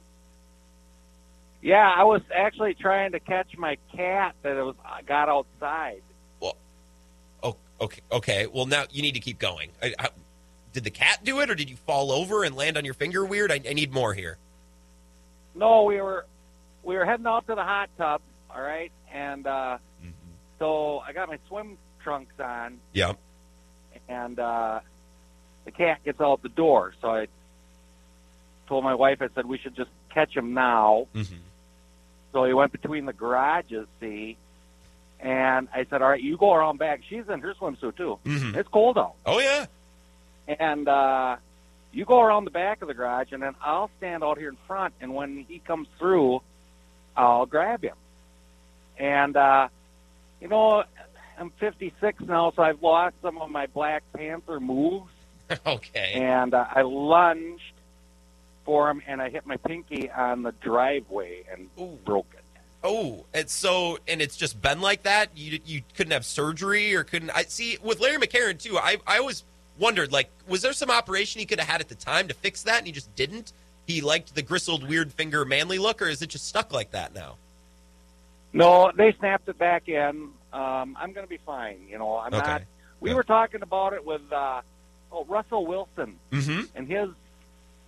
Yeah, 1.60 1.90
I 1.90 2.05
was 2.05 2.20
actually 2.35 2.74
trying 2.74 3.12
to 3.12 3.20
catch 3.20 3.56
my 3.56 3.78
cat 3.94 4.35
that 4.43 4.56
it 4.56 4.62
was 4.62 4.76
uh, 4.85 4.98
got 5.06 5.28
outside. 5.28 6.02
Well 6.40 6.56
oh, 7.43 7.56
okay, 7.81 8.02
okay. 8.12 8.47
Well, 8.47 8.66
now 8.66 8.85
you 8.90 9.02
need 9.02 9.14
to 9.14 9.20
keep 9.20 9.39
going. 9.39 9.70
I, 9.82 9.94
I, 9.98 10.09
did 10.72 10.85
the 10.85 10.90
cat 10.90 11.20
do 11.24 11.40
it, 11.40 11.51
or 11.51 11.55
did 11.55 11.70
you 11.70 11.76
fall 11.76 12.10
over 12.10 12.44
and 12.44 12.56
land 12.56 12.76
on 12.76 12.85
your 12.85 12.94
finger 12.94 13.24
weird? 13.24 13.52
I, 13.52 13.60
I 13.68 13.72
need 13.72 13.93
more 13.93 14.12
here. 14.12 14.39
No, 15.55 15.85
we 15.85 16.01
were 16.01 16.26
we 16.82 16.97
were 16.97 17.05
heading 17.05 17.26
out 17.26 17.47
to 17.47 17.55
the 17.55 17.62
hot 17.62 17.89
tub, 17.97 18.20
all 18.55 18.60
right, 18.60 18.93
and 19.12 19.47
uh, 19.47 19.78
so 20.59 20.98
I 20.98 21.12
got 21.12 21.28
my 21.28 21.39
swim 21.48 21.78
trunks 22.02 22.35
on, 22.39 22.78
Yeah. 22.93 23.12
and 24.09 24.39
uh, 24.39 24.81
the 25.64 25.70
cat 25.70 26.05
gets 26.05 26.20
out 26.20 26.43
the 26.43 26.48
door. 26.51 26.93
So 27.01 27.09
I 27.09 27.28
told 28.68 28.85
my 28.85 28.94
wife, 28.94 29.22
I 29.22 29.28
said 29.35 29.47
we 29.47 29.59
should 29.59 29.74
just 29.76 29.90
catch 30.12 30.36
him 30.36 30.55
now. 30.55 31.06
Mm-hmm. 31.14 31.36
So 32.32 32.44
he 32.44 32.52
went 32.52 32.72
between 32.72 33.06
the 33.06 33.12
garages, 33.12 33.86
see, 34.01 34.36
and 35.20 35.68
I 35.72 35.86
said, 35.89 36.02
all 36.02 36.09
right, 36.10 36.20
you 36.20 36.36
go 36.36 36.52
around 36.52 36.78
back. 36.78 37.01
She's 37.09 37.28
in 37.28 37.40
her 37.40 37.55
swimsuit 37.55 37.97
too. 37.97 38.18
Mhm. 38.24 38.56
It's 38.56 38.68
cold 38.68 38.98
out. 38.98 39.14
Oh 39.24 39.39
yeah. 39.39 39.66
and 40.48 40.86
uh, 40.89 41.36
you 41.94 42.04
go 42.04 42.20
around 42.20 42.44
the 42.44 42.50
back 42.50 42.82
of 42.82 42.88
the 42.88 42.94
garage, 42.94 43.32
and 43.32 43.42
then 43.42 43.54
I'll 43.62 43.90
stand 43.98 44.24
out 44.24 44.38
here 44.38 44.48
in 44.48 44.56
front, 44.66 44.94
and 45.00 45.14
when 45.14 45.44
he 45.48 45.58
comes 45.58 45.88
through, 45.98 46.42
I'll 47.16 47.46
grab 47.46 47.82
him. 47.82 47.96
And 48.98 49.36
uh, 49.36 49.68
you 50.40 50.48
know, 50.48 50.84
I'm 51.38 51.50
56 51.58 52.22
now, 52.22 52.52
so 52.54 52.62
I've 52.62 52.82
lost 52.82 53.16
some 53.22 53.38
of 53.38 53.50
my 53.50 53.66
Black 53.66 54.02
Panther 54.12 54.60
moves, 54.60 55.10
okay. 55.66 56.12
and 56.14 56.54
uh, 56.54 56.66
I 56.70 56.82
lunged 56.82 57.62
for 58.64 58.90
him, 58.90 59.02
and 59.06 59.20
I 59.20 59.30
hit 59.30 59.46
my 59.46 59.56
pinky 59.56 60.10
on 60.10 60.42
the 60.42 60.52
driveway 60.52 61.44
and 61.52 61.68
broke 62.04 62.32
it. 62.34 62.40
Oh, 62.82 63.24
it's 63.32 63.54
so, 63.54 63.98
and 64.06 64.20
it's 64.20 64.36
just 64.36 64.60
been 64.60 64.82
like 64.82 65.04
that. 65.04 65.30
You 65.34 65.58
you 65.64 65.82
couldn't 65.96 66.12
have 66.12 66.26
surgery 66.26 66.94
or 66.94 67.02
couldn't. 67.02 67.30
I 67.30 67.44
see 67.44 67.78
with 67.82 67.98
Larry 68.00 68.18
McCarren 68.18 68.58
too. 68.58 68.76
I 68.76 68.98
I 69.06 69.18
always 69.18 69.42
wondered 69.78 70.12
like, 70.12 70.30
was 70.48 70.62
there 70.62 70.72
some 70.72 70.90
operation 70.90 71.40
he 71.40 71.46
could 71.46 71.59
have 71.60 71.68
had 71.68 71.80
at 71.80 71.88
the 71.88 71.94
time 71.94 72.28
to 72.28 72.34
fix 72.34 72.62
that, 72.62 72.78
and 72.78 72.86
he 72.86 72.92
just 72.92 73.14
didn't? 73.14 73.52
He 73.86 74.01
liked 74.01 74.34
the 74.34 74.42
gristled, 74.42 74.88
weird 74.88 75.12
finger, 75.12 75.44
manly 75.44 75.78
look, 75.78 76.01
or 76.01 76.06
is 76.06 76.22
it 76.22 76.28
just 76.28 76.46
stuck 76.46 76.72
like 76.72 76.92
that 76.92 77.14
now? 77.14 77.36
No, 78.52 78.92
they 78.96 79.12
snapped 79.18 79.48
it 79.48 79.59
back 79.59 79.88
in. 79.88 80.30
Um, 80.52 80.96
I'm 80.98 81.12
going 81.12 81.26
to 81.26 81.28
be 81.28 81.40
fine. 81.44 81.78
You 81.88 81.98
know, 81.98 82.16
I'm 82.18 82.32
Okay. 82.32 82.46
not. 82.46 82.62
We 83.01 83.12
were 83.12 83.24
talking 83.24 83.62
about 83.62 83.92
it 83.92 84.05
with 84.06 84.22
uh, 84.32 84.62
oh 85.12 85.24
Russell 85.26 85.66
Wilson 85.66 86.16
Mm-hmm. 86.30 86.62
and 86.74 86.88
his, 86.88 87.09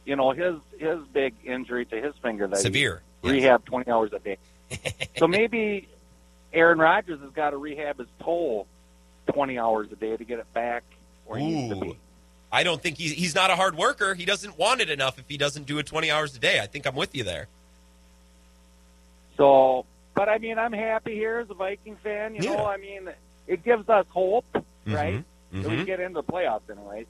you 0.05 0.17
know, 0.17 0.33
his 0.33 0.57
his 0.79 0.99
big 1.13 1.35
injury 1.45 1.87
to 1.87 2.01
his 2.03 2.15
finger 2.21 2.47
that 2.49 2.57
he 2.57 2.63
Severe. 2.63 3.03
rehab 3.23 3.65
20 3.65 3.91
hours 3.91 4.13
a 4.13 4.19
day. 4.19 4.37
so 5.17 5.27
maybe 5.29 5.89
Aaron 6.53 6.79
Rodgers 6.79 7.21
has 7.21 7.31
got 7.31 7.51
to 7.51 7.57
rehab 7.57 7.99
his 7.99 8.09
toe 8.21 8.67
20 9.33 9.59
hours 9.59 9.89
a 9.93 9.97
day 9.97 10.17
to 10.17 10.25
get 10.25 10.39
it 10.41 10.53
back 10.53 10.83
needs 11.35 11.75
to 11.75 11.81
be. 11.81 11.89
Ooh. 11.89 11.97
I 12.53 12.63
don't 12.63 12.81
think 12.81 12.97
he's 12.97 13.13
he's 13.13 13.35
not 13.35 13.51
a 13.51 13.57
hard 13.57 13.77
worker. 13.77 14.15
He 14.15 14.25
doesn't 14.25 14.57
want 14.57 14.81
it 14.81 14.89
enough 14.89 15.19
if 15.19 15.25
he 15.29 15.37
doesn't 15.37 15.67
do 15.67 15.79
it 15.79 15.87
20 15.87 16.11
hours 16.11 16.37
a 16.37 16.39
day. 16.39 16.61
I 16.61 16.67
think 16.67 16.87
I'm 16.87 16.95
with 16.95 17.15
you 17.15 17.25
there. 17.25 17.49
So, 19.37 19.85
but 20.15 20.29
I 20.29 20.39
mean, 20.39 20.59
I'm 20.59 20.73
happy 20.73 21.15
here 21.15 21.39
as 21.39 21.51
a 21.51 21.55
Viking 21.55 21.97
fan. 21.97 22.35
You 22.35 22.43
know, 22.43 22.65
I 22.65 22.77
mean, 22.79 23.11
it 23.47 23.65
gives 23.65 23.89
us 23.89 24.07
hope, 24.09 24.47
mm-hmm. 24.55 24.95
right? 24.95 25.25
Mm-hmm. 25.53 25.63
That 25.63 25.71
we 25.71 25.85
get 25.85 26.01
into 26.01 26.23
the 26.23 26.33
playoffs, 26.33 26.71
anyways. 26.71 27.07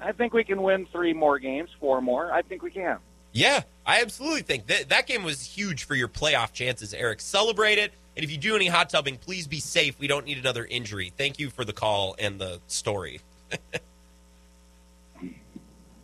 I 0.00 0.12
think 0.12 0.32
we 0.32 0.44
can 0.44 0.62
win 0.62 0.86
three 0.86 1.12
more 1.12 1.38
games, 1.38 1.70
four 1.80 2.00
more. 2.00 2.32
I 2.32 2.42
think 2.42 2.62
we 2.62 2.70
can. 2.70 2.98
Yeah, 3.32 3.62
I 3.84 4.00
absolutely 4.00 4.42
think 4.42 4.66
that 4.68 4.88
that 4.88 5.06
game 5.06 5.22
was 5.22 5.42
huge 5.42 5.84
for 5.84 5.94
your 5.94 6.08
playoff 6.08 6.52
chances, 6.52 6.94
Eric. 6.94 7.20
Celebrate 7.20 7.78
it. 7.78 7.92
And 8.18 8.24
if 8.24 8.32
you 8.32 8.36
do 8.36 8.56
any 8.56 8.66
hot 8.66 8.90
tubbing, 8.90 9.16
please 9.16 9.46
be 9.46 9.60
safe. 9.60 9.96
We 10.00 10.08
don't 10.08 10.26
need 10.26 10.38
another 10.38 10.64
injury. 10.64 11.12
Thank 11.16 11.38
you 11.38 11.50
for 11.50 11.64
the 11.64 11.72
call 11.72 12.16
and 12.18 12.40
the 12.40 12.60
story. 12.66 13.20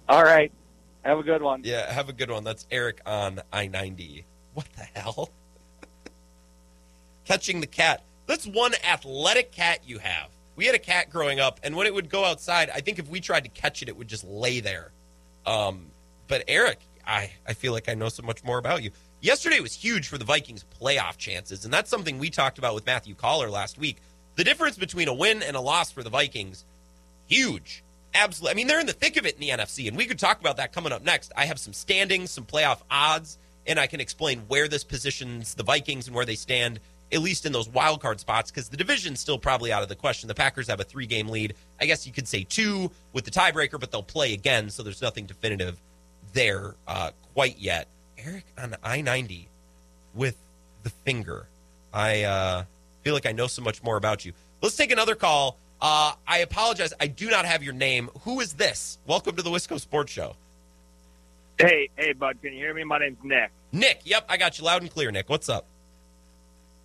All 0.08 0.22
right. 0.22 0.52
Have 1.02 1.18
a 1.18 1.24
good 1.24 1.42
one. 1.42 1.62
Yeah, 1.64 1.92
have 1.92 2.08
a 2.08 2.12
good 2.12 2.30
one. 2.30 2.44
That's 2.44 2.68
Eric 2.70 3.00
on 3.04 3.40
I 3.52 3.66
90. 3.66 4.24
What 4.54 4.68
the 4.76 4.84
hell? 4.94 5.30
Catching 7.24 7.60
the 7.60 7.66
cat. 7.66 8.04
That's 8.26 8.46
one 8.46 8.74
athletic 8.88 9.50
cat 9.50 9.80
you 9.84 9.98
have. 9.98 10.28
We 10.54 10.66
had 10.66 10.76
a 10.76 10.78
cat 10.78 11.10
growing 11.10 11.40
up, 11.40 11.58
and 11.64 11.74
when 11.74 11.88
it 11.88 11.94
would 11.94 12.08
go 12.08 12.24
outside, 12.24 12.70
I 12.70 12.78
think 12.78 13.00
if 13.00 13.08
we 13.08 13.18
tried 13.20 13.42
to 13.42 13.50
catch 13.50 13.82
it, 13.82 13.88
it 13.88 13.96
would 13.96 14.06
just 14.06 14.22
lay 14.22 14.60
there. 14.60 14.92
Um, 15.46 15.86
but 16.28 16.44
Eric, 16.46 16.78
I, 17.04 17.32
I 17.44 17.54
feel 17.54 17.72
like 17.72 17.88
I 17.88 17.94
know 17.94 18.08
so 18.08 18.22
much 18.22 18.44
more 18.44 18.58
about 18.58 18.84
you. 18.84 18.92
Yesterday 19.24 19.60
was 19.60 19.72
huge 19.72 20.06
for 20.06 20.18
the 20.18 20.24
Vikings' 20.26 20.66
playoff 20.78 21.16
chances, 21.16 21.64
and 21.64 21.72
that's 21.72 21.88
something 21.88 22.18
we 22.18 22.28
talked 22.28 22.58
about 22.58 22.74
with 22.74 22.84
Matthew 22.84 23.14
Coller 23.14 23.48
last 23.48 23.78
week. 23.78 23.96
The 24.36 24.44
difference 24.44 24.76
between 24.76 25.08
a 25.08 25.14
win 25.14 25.42
and 25.42 25.56
a 25.56 25.62
loss 25.62 25.90
for 25.90 26.02
the 26.02 26.10
Vikings, 26.10 26.66
huge. 27.26 27.82
Absolutely. 28.12 28.50
I 28.50 28.54
mean, 28.54 28.66
they're 28.66 28.80
in 28.80 28.86
the 28.86 28.92
thick 28.92 29.16
of 29.16 29.24
it 29.24 29.32
in 29.32 29.40
the 29.40 29.48
NFC, 29.48 29.88
and 29.88 29.96
we 29.96 30.04
could 30.04 30.18
talk 30.18 30.40
about 30.40 30.58
that 30.58 30.74
coming 30.74 30.92
up 30.92 31.02
next. 31.02 31.32
I 31.38 31.46
have 31.46 31.58
some 31.58 31.72
standings, 31.72 32.32
some 32.32 32.44
playoff 32.44 32.82
odds, 32.90 33.38
and 33.66 33.80
I 33.80 33.86
can 33.86 33.98
explain 33.98 34.40
where 34.40 34.68
this 34.68 34.84
positions 34.84 35.54
the 35.54 35.64
Vikings 35.64 36.06
and 36.06 36.14
where 36.14 36.26
they 36.26 36.34
stand, 36.34 36.78
at 37.10 37.22
least 37.22 37.46
in 37.46 37.52
those 37.52 37.70
wild 37.70 38.02
card 38.02 38.20
spots, 38.20 38.50
because 38.50 38.68
the 38.68 38.76
division's 38.76 39.20
still 39.20 39.38
probably 39.38 39.72
out 39.72 39.82
of 39.82 39.88
the 39.88 39.96
question. 39.96 40.28
The 40.28 40.34
Packers 40.34 40.68
have 40.68 40.80
a 40.80 40.84
three 40.84 41.06
game 41.06 41.28
lead. 41.28 41.54
I 41.80 41.86
guess 41.86 42.06
you 42.06 42.12
could 42.12 42.28
say 42.28 42.44
two 42.44 42.90
with 43.14 43.24
the 43.24 43.30
tiebreaker, 43.30 43.80
but 43.80 43.90
they'll 43.90 44.02
play 44.02 44.34
again, 44.34 44.68
so 44.68 44.82
there's 44.82 45.00
nothing 45.00 45.24
definitive 45.24 45.80
there 46.34 46.74
uh, 46.86 47.12
quite 47.32 47.58
yet. 47.58 47.88
Eric 48.24 48.44
on 48.56 48.74
I 48.82 49.02
90 49.02 49.48
with 50.14 50.36
the 50.82 50.90
finger. 50.90 51.46
I 51.92 52.22
uh, 52.22 52.64
feel 53.02 53.12
like 53.12 53.26
I 53.26 53.32
know 53.32 53.46
so 53.46 53.60
much 53.60 53.82
more 53.82 53.96
about 53.96 54.24
you. 54.24 54.32
Let's 54.62 54.76
take 54.76 54.90
another 54.90 55.14
call. 55.14 55.58
Uh, 55.80 56.12
I 56.26 56.38
apologize. 56.38 56.94
I 56.98 57.06
do 57.06 57.28
not 57.28 57.44
have 57.44 57.62
your 57.62 57.74
name. 57.74 58.08
Who 58.22 58.40
is 58.40 58.54
this? 58.54 58.98
Welcome 59.06 59.36
to 59.36 59.42
the 59.42 59.50
Wisco 59.50 59.78
Sports 59.78 60.12
Show. 60.12 60.36
Hey, 61.58 61.90
hey, 61.96 62.14
bud, 62.14 62.38
can 62.42 62.52
you 62.54 62.58
hear 62.58 62.72
me? 62.74 62.82
My 62.84 62.98
name's 62.98 63.18
Nick. 63.22 63.50
Nick, 63.72 64.00
yep, 64.04 64.24
I 64.28 64.38
got 64.38 64.58
you 64.58 64.64
loud 64.64 64.82
and 64.82 64.90
clear, 64.90 65.10
Nick. 65.10 65.28
What's 65.28 65.48
up? 65.48 65.66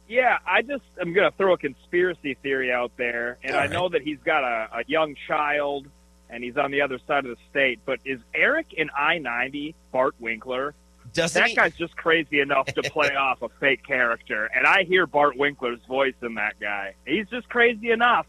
Yeah, 0.10 0.40
I 0.46 0.62
just 0.62 0.84
am 1.00 1.14
going 1.14 1.32
to 1.32 1.38
throw 1.38 1.54
a 1.54 1.58
conspiracy 1.58 2.36
theory 2.44 2.72
out 2.72 2.92
there, 2.98 3.38
and 3.44 3.54
All 3.54 3.60
I 3.60 3.64
right. 3.64 3.72
know 3.72 3.90
that 3.90 4.02
he's 4.02 4.20
got 4.26 4.44
a, 4.44 4.80
a 4.80 4.84
young 4.88 5.16
child 5.28 5.88
and 6.30 6.44
he's 6.44 6.58
on 6.58 6.72
the 6.72 6.82
other 6.82 7.00
side 7.08 7.26
of 7.26 7.32
the 7.32 7.42
state. 7.50 7.80
But 7.86 8.00
is 8.06 8.20
Eric 8.36 8.74
in 8.74 8.90
I 8.96 9.18
ninety 9.18 9.76
Bart 9.92 10.16
Winkler? 10.20 10.76
Doesn't 11.14 11.42
that 11.42 11.50
he- 11.50 11.56
guy's 11.56 11.76
just 11.76 11.96
crazy 11.98 12.40
enough 12.40 12.66
to 12.68 12.84
play 12.84 13.10
off 13.16 13.42
a 13.42 13.50
fake 13.60 13.86
character, 13.86 14.50
and 14.56 14.66
I 14.68 14.84
hear 14.84 15.08
Bart 15.08 15.38
Winkler's 15.38 15.80
voice 15.88 16.16
in 16.22 16.36
that 16.36 16.60
guy. 16.60 16.94
He's 17.06 17.28
just 17.30 17.50
crazy 17.50 17.92
enough. 17.92 18.26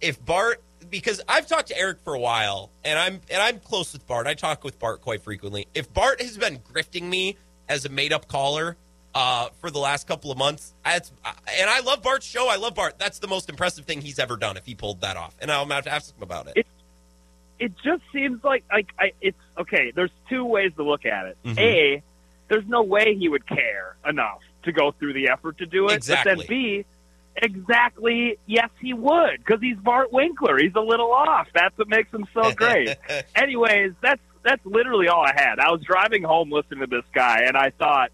if 0.00 0.24
Bart 0.24 0.60
because 0.90 1.20
I've 1.28 1.46
talked 1.46 1.68
to 1.68 1.78
Eric 1.78 2.00
for 2.04 2.14
a 2.14 2.18
while 2.18 2.70
and 2.84 2.98
I'm 2.98 3.20
and 3.30 3.40
I'm 3.40 3.60
close 3.60 3.92
with 3.92 4.06
Bart. 4.06 4.26
I 4.26 4.34
talk 4.34 4.64
with 4.64 4.78
Bart 4.78 5.00
quite 5.00 5.22
frequently. 5.22 5.66
If 5.74 5.92
Bart 5.94 6.20
has 6.20 6.36
been 6.36 6.58
grifting 6.58 7.04
me 7.04 7.36
as 7.68 7.84
a 7.84 7.88
made 7.88 8.12
up 8.12 8.26
caller 8.26 8.76
uh, 9.14 9.48
for 9.60 9.70
the 9.70 9.78
last 9.78 10.08
couple 10.08 10.32
of 10.32 10.38
months, 10.38 10.74
that's 10.84 11.12
and 11.60 11.70
I 11.70 11.80
love 11.80 12.02
Bart's 12.02 12.26
show. 12.26 12.48
I 12.48 12.56
love 12.56 12.74
Bart. 12.74 12.98
That's 12.98 13.20
the 13.20 13.28
most 13.28 13.48
impressive 13.48 13.84
thing 13.84 14.00
he's 14.00 14.18
ever 14.18 14.36
done 14.36 14.56
if 14.56 14.66
he 14.66 14.74
pulled 14.74 15.00
that 15.02 15.16
off. 15.16 15.36
And 15.40 15.50
I'm 15.52 15.64
gonna 15.64 15.74
have 15.76 15.84
to 15.84 15.92
ask 15.92 16.16
him 16.16 16.22
about 16.22 16.48
it. 16.54 16.66
It 17.64 17.72
just 17.84 18.02
seems 18.12 18.42
like 18.44 18.64
like 18.70 18.88
I, 18.98 19.12
it's 19.20 19.38
okay. 19.58 19.92
There's 19.94 20.10
two 20.28 20.44
ways 20.44 20.72
to 20.76 20.82
look 20.84 21.04
at 21.06 21.26
it. 21.26 21.36
Mhm. 21.44 21.58
A, 21.58 22.02
there's 22.48 22.66
no 22.66 22.82
way 22.82 23.14
he 23.18 23.28
would 23.28 23.46
care 23.46 23.96
enough 24.06 24.40
to 24.64 24.72
go 24.72 24.92
through 24.98 25.12
the 25.14 25.28
effort 25.28 25.58
to 25.58 25.66
do 25.66 25.84
it. 25.84 25.88
But 25.88 25.94
Exactly. 25.96 26.34
then 26.34 26.46
B, 26.48 26.84
exactly, 27.36 28.38
yes, 28.46 28.68
he 28.80 28.92
would 28.94 29.38
because 29.38 29.60
he's 29.60 29.76
Bart 29.78 30.12
Winkler. 30.12 30.58
He's 30.58 30.74
a 30.74 30.80
little 30.80 31.12
off. 31.12 31.48
That's 31.54 31.76
what 31.78 31.88
makes 31.88 32.12
him 32.12 32.26
so 32.34 32.52
great. 32.52 32.96
Anyways, 33.34 33.92
that's 34.02 34.20
that's 34.42 34.64
literally 34.66 35.08
all 35.08 35.22
I 35.24 35.32
had. 35.34 35.58
I 35.60 35.70
was 35.70 35.82
driving 35.82 36.22
home 36.24 36.50
listening 36.50 36.80
to 36.80 36.86
this 36.86 37.04
guy, 37.14 37.42
and 37.46 37.56
I 37.56 37.70
thought 37.70 38.10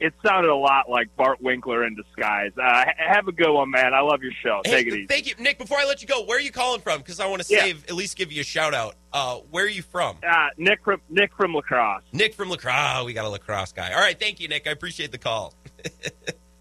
it 0.00 0.12
sounded 0.24 0.50
a 0.50 0.54
lot 0.56 0.88
like 0.90 1.14
Bart 1.16 1.40
Winkler 1.40 1.86
in 1.86 1.94
disguise. 1.96 2.52
Uh, 2.60 2.84
have 2.96 3.28
a 3.28 3.32
good 3.32 3.50
one, 3.52 3.70
man. 3.70 3.94
I 3.94 4.00
love 4.00 4.22
your 4.22 4.32
show. 4.42 4.60
Hey, 4.64 4.70
Take 4.70 4.86
it 4.88 4.92
easy. 4.94 5.06
thank 5.06 5.26
you, 5.26 5.34
Nick. 5.38 5.58
Before 5.58 5.78
I 5.78 5.84
let 5.86 6.02
you 6.02 6.08
go, 6.08 6.24
where 6.24 6.36
are 6.36 6.40
you 6.40 6.52
calling 6.52 6.80
from? 6.80 6.98
Because 6.98 7.18
I 7.20 7.26
want 7.26 7.42
to 7.42 7.52
Yeah. 7.52 7.60
save 7.60 7.84
at 7.84 7.94
least 7.94 8.16
give 8.16 8.30
you 8.32 8.42
a 8.42 8.44
shout 8.44 8.74
out. 8.74 8.94
Uh, 9.12 9.36
where 9.50 9.64
are 9.64 9.68
you 9.68 9.82
from? 9.82 10.18
Uh, 10.28 10.48
Nick 10.58 10.84
from 10.84 11.00
Nick 11.08 11.34
from 11.36 11.54
La 11.54 11.62
Crosse. 11.62 12.02
Nick 12.12 12.34
from 12.34 12.50
La 12.50 12.56
Crosse. 12.56 12.96
Oh, 12.98 13.04
we 13.06 13.12
got 13.14 13.24
a 13.24 13.28
lacrosse 13.28 13.72
guy. 13.72 13.92
All 13.92 14.00
right, 14.00 14.18
thank 14.18 14.38
you, 14.40 14.48
Nick. 14.48 14.66
I 14.66 14.70
appreciate 14.70 15.12
the 15.12 15.18
call. 15.18 15.54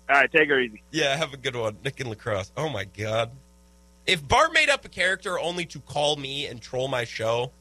All 0.09 0.15
right, 0.15 0.31
take 0.31 0.49
her 0.49 0.59
easy. 0.59 0.81
Yeah, 0.91 1.15
have 1.17 1.33
a 1.33 1.37
good 1.37 1.55
one. 1.55 1.77
Nick 1.83 1.99
and 1.99 2.09
La 2.09 2.15
Crosse. 2.15 2.51
Oh 2.55 2.69
my 2.69 2.85
god. 2.85 3.31
If 4.05 4.25
Bart 4.27 4.53
made 4.53 4.69
up 4.69 4.85
a 4.85 4.89
character 4.89 5.39
only 5.39 5.65
to 5.65 5.79
call 5.79 6.15
me 6.15 6.45
and 6.45 6.61
troll 6.61 6.87
my 6.87 7.05
show, 7.05 7.51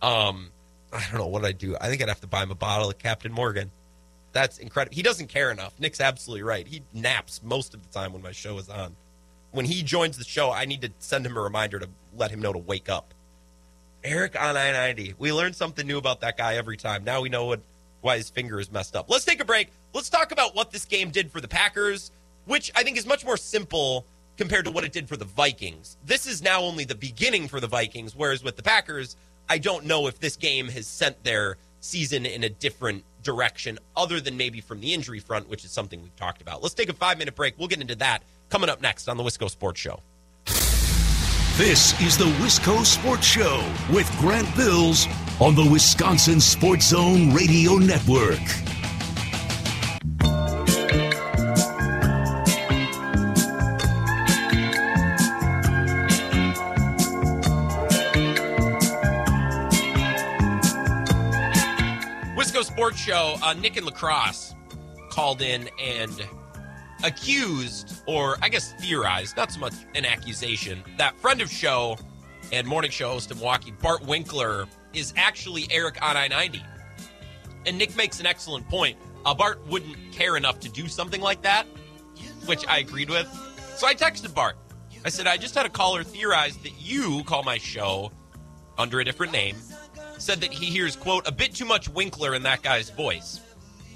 um, 0.00 0.50
I 0.92 1.00
don't 1.10 1.18
know 1.18 1.26
what 1.26 1.44
I'd 1.44 1.58
do. 1.58 1.76
I 1.80 1.88
think 1.88 2.00
I'd 2.02 2.08
have 2.08 2.20
to 2.20 2.28
buy 2.28 2.44
him 2.44 2.52
a 2.52 2.54
bottle 2.54 2.88
of 2.88 2.98
Captain 2.98 3.32
Morgan. 3.32 3.72
That's 4.38 4.58
incredible. 4.58 4.94
He 4.94 5.02
doesn't 5.02 5.26
care 5.26 5.50
enough. 5.50 5.74
Nick's 5.80 6.00
absolutely 6.00 6.44
right. 6.44 6.64
He 6.64 6.82
naps 6.94 7.40
most 7.42 7.74
of 7.74 7.82
the 7.82 7.92
time 7.92 8.12
when 8.12 8.22
my 8.22 8.30
show 8.30 8.56
is 8.58 8.68
on. 8.68 8.94
When 9.50 9.64
he 9.64 9.82
joins 9.82 10.16
the 10.16 10.22
show, 10.22 10.52
I 10.52 10.64
need 10.64 10.80
to 10.82 10.92
send 11.00 11.26
him 11.26 11.36
a 11.36 11.40
reminder 11.40 11.80
to 11.80 11.88
let 12.16 12.30
him 12.30 12.40
know 12.40 12.52
to 12.52 12.58
wake 12.58 12.88
up. 12.88 13.14
Eric 14.04 14.40
on 14.40 14.56
I 14.56 14.70
90. 14.70 15.16
We 15.18 15.32
learn 15.32 15.54
something 15.54 15.84
new 15.84 15.98
about 15.98 16.20
that 16.20 16.36
guy 16.36 16.54
every 16.54 16.76
time. 16.76 17.02
Now 17.02 17.20
we 17.20 17.28
know 17.28 17.46
what 17.46 17.62
why 18.00 18.16
his 18.16 18.30
finger 18.30 18.60
is 18.60 18.70
messed 18.70 18.94
up. 18.94 19.10
Let's 19.10 19.24
take 19.24 19.40
a 19.40 19.44
break. 19.44 19.72
Let's 19.92 20.08
talk 20.08 20.30
about 20.30 20.54
what 20.54 20.70
this 20.70 20.84
game 20.84 21.10
did 21.10 21.32
for 21.32 21.40
the 21.40 21.48
Packers, 21.48 22.12
which 22.44 22.70
I 22.76 22.84
think 22.84 22.96
is 22.96 23.06
much 23.06 23.24
more 23.24 23.36
simple 23.36 24.06
compared 24.36 24.66
to 24.66 24.70
what 24.70 24.84
it 24.84 24.92
did 24.92 25.08
for 25.08 25.16
the 25.16 25.24
Vikings. 25.24 25.96
This 26.06 26.28
is 26.28 26.42
now 26.42 26.60
only 26.60 26.84
the 26.84 26.94
beginning 26.94 27.48
for 27.48 27.58
the 27.58 27.66
Vikings, 27.66 28.14
whereas 28.14 28.44
with 28.44 28.54
the 28.54 28.62
Packers, 28.62 29.16
I 29.48 29.58
don't 29.58 29.84
know 29.84 30.06
if 30.06 30.20
this 30.20 30.36
game 30.36 30.68
has 30.68 30.86
sent 30.86 31.24
their 31.24 31.56
season 31.80 32.24
in 32.24 32.44
a 32.44 32.48
different 32.48 33.02
direction 33.22 33.78
other 33.96 34.20
than 34.20 34.36
maybe 34.36 34.60
from 34.60 34.80
the 34.80 34.94
injury 34.94 35.20
front, 35.20 35.48
which 35.48 35.64
is 35.64 35.70
something 35.70 36.02
we've 36.02 36.16
talked 36.16 36.42
about. 36.42 36.62
Let's 36.62 36.74
take 36.74 36.88
a 36.88 36.94
five 36.94 37.18
minute 37.18 37.34
break. 37.34 37.58
We'll 37.58 37.68
get 37.68 37.80
into 37.80 37.96
that 37.96 38.22
coming 38.48 38.70
up 38.70 38.80
next 38.80 39.08
on 39.08 39.16
the 39.16 39.22
Wisco 39.22 39.50
Sports 39.50 39.80
Show. 39.80 40.00
This 41.56 42.00
is 42.00 42.16
the 42.16 42.26
Wisco 42.40 42.84
Sports 42.84 43.26
Show 43.26 43.64
with 43.92 44.08
Grant 44.18 44.54
Bills 44.56 45.08
on 45.40 45.56
the 45.56 45.68
Wisconsin 45.68 46.40
Sports 46.40 46.90
Zone 46.90 47.34
Radio 47.34 47.74
Network. 47.78 48.38
Sports 62.88 63.04
Show, 63.04 63.36
uh, 63.42 63.52
Nick 63.52 63.76
and 63.76 63.84
La 63.84 63.92
Crosse 63.92 64.54
called 65.10 65.42
in 65.42 65.68
and 65.78 66.26
accused, 67.04 68.02
or 68.06 68.38
I 68.40 68.48
guess 68.48 68.72
theorized, 68.80 69.36
not 69.36 69.52
so 69.52 69.60
much 69.60 69.74
an 69.94 70.06
accusation, 70.06 70.82
that 70.96 71.14
friend 71.20 71.42
of 71.42 71.52
show 71.52 71.98
and 72.50 72.66
morning 72.66 72.90
show 72.90 73.10
host 73.10 73.30
of 73.30 73.36
Milwaukee, 73.36 73.72
Bart 73.82 74.06
Winkler, 74.06 74.66
is 74.94 75.12
actually 75.18 75.66
Eric 75.70 75.98
on 76.00 76.16
I 76.16 76.28
90. 76.28 76.62
And 77.66 77.76
Nick 77.76 77.94
makes 77.94 78.20
an 78.20 78.26
excellent 78.26 78.66
point. 78.70 78.96
Uh, 79.26 79.34
Bart 79.34 79.60
wouldn't 79.66 79.98
care 80.12 80.38
enough 80.38 80.58
to 80.60 80.70
do 80.70 80.88
something 80.88 81.20
like 81.20 81.42
that, 81.42 81.66
which 82.46 82.66
I 82.68 82.78
agreed 82.78 83.10
with. 83.10 83.28
So 83.76 83.86
I 83.86 83.94
texted 83.94 84.32
Bart. 84.34 84.56
I 85.04 85.10
said, 85.10 85.26
I 85.26 85.36
just 85.36 85.54
had 85.54 85.66
a 85.66 85.70
caller 85.70 86.04
theorize 86.04 86.56
that 86.62 86.72
you 86.80 87.22
call 87.24 87.42
my 87.42 87.58
show 87.58 88.12
under 88.78 88.98
a 89.00 89.04
different 89.04 89.34
name. 89.34 89.56
Said 90.18 90.40
that 90.40 90.52
he 90.52 90.66
hears, 90.66 90.96
quote, 90.96 91.26
a 91.28 91.32
bit 91.32 91.54
too 91.54 91.64
much 91.64 91.88
Winkler 91.88 92.34
in 92.34 92.42
that 92.42 92.62
guy's 92.62 92.90
voice. 92.90 93.40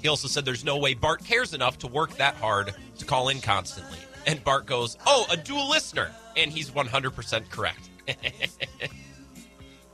He 0.01 0.07
also 0.07 0.27
said 0.27 0.45
there's 0.45 0.65
no 0.65 0.77
way 0.77 0.93
Bart 0.93 1.23
cares 1.23 1.53
enough 1.53 1.77
to 1.79 1.87
work 1.87 2.15
that 2.17 2.35
hard 2.35 2.73
to 2.97 3.05
call 3.05 3.29
in 3.29 3.39
constantly. 3.41 3.99
And 4.25 4.43
Bart 4.43 4.65
goes, 4.65 4.97
Oh, 5.05 5.25
a 5.29 5.37
dual 5.37 5.69
listener. 5.69 6.11
And 6.35 6.51
he's 6.51 6.71
100% 6.71 7.49
correct. 7.49 7.89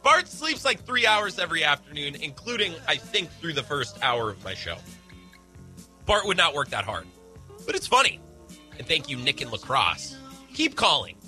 Bart 0.03 0.27
sleeps 0.27 0.63
like 0.63 0.85
three 0.85 1.05
hours 1.05 1.37
every 1.37 1.63
afternoon, 1.63 2.15
including, 2.15 2.73
I 2.87 2.95
think, 2.95 3.29
through 3.33 3.53
the 3.53 3.63
first 3.63 3.99
hour 4.01 4.29
of 4.29 4.43
my 4.43 4.53
show. 4.53 4.77
Bart 6.05 6.25
would 6.25 6.37
not 6.37 6.53
work 6.53 6.69
that 6.69 6.85
hard. 6.85 7.05
But 7.65 7.75
it's 7.75 7.87
funny. 7.87 8.19
And 8.77 8.87
thank 8.87 9.09
you, 9.09 9.17
Nick 9.17 9.41
and 9.41 9.51
La 9.51 9.57
Crosse. 9.57 10.15
Keep 10.53 10.75
calling. 10.75 11.18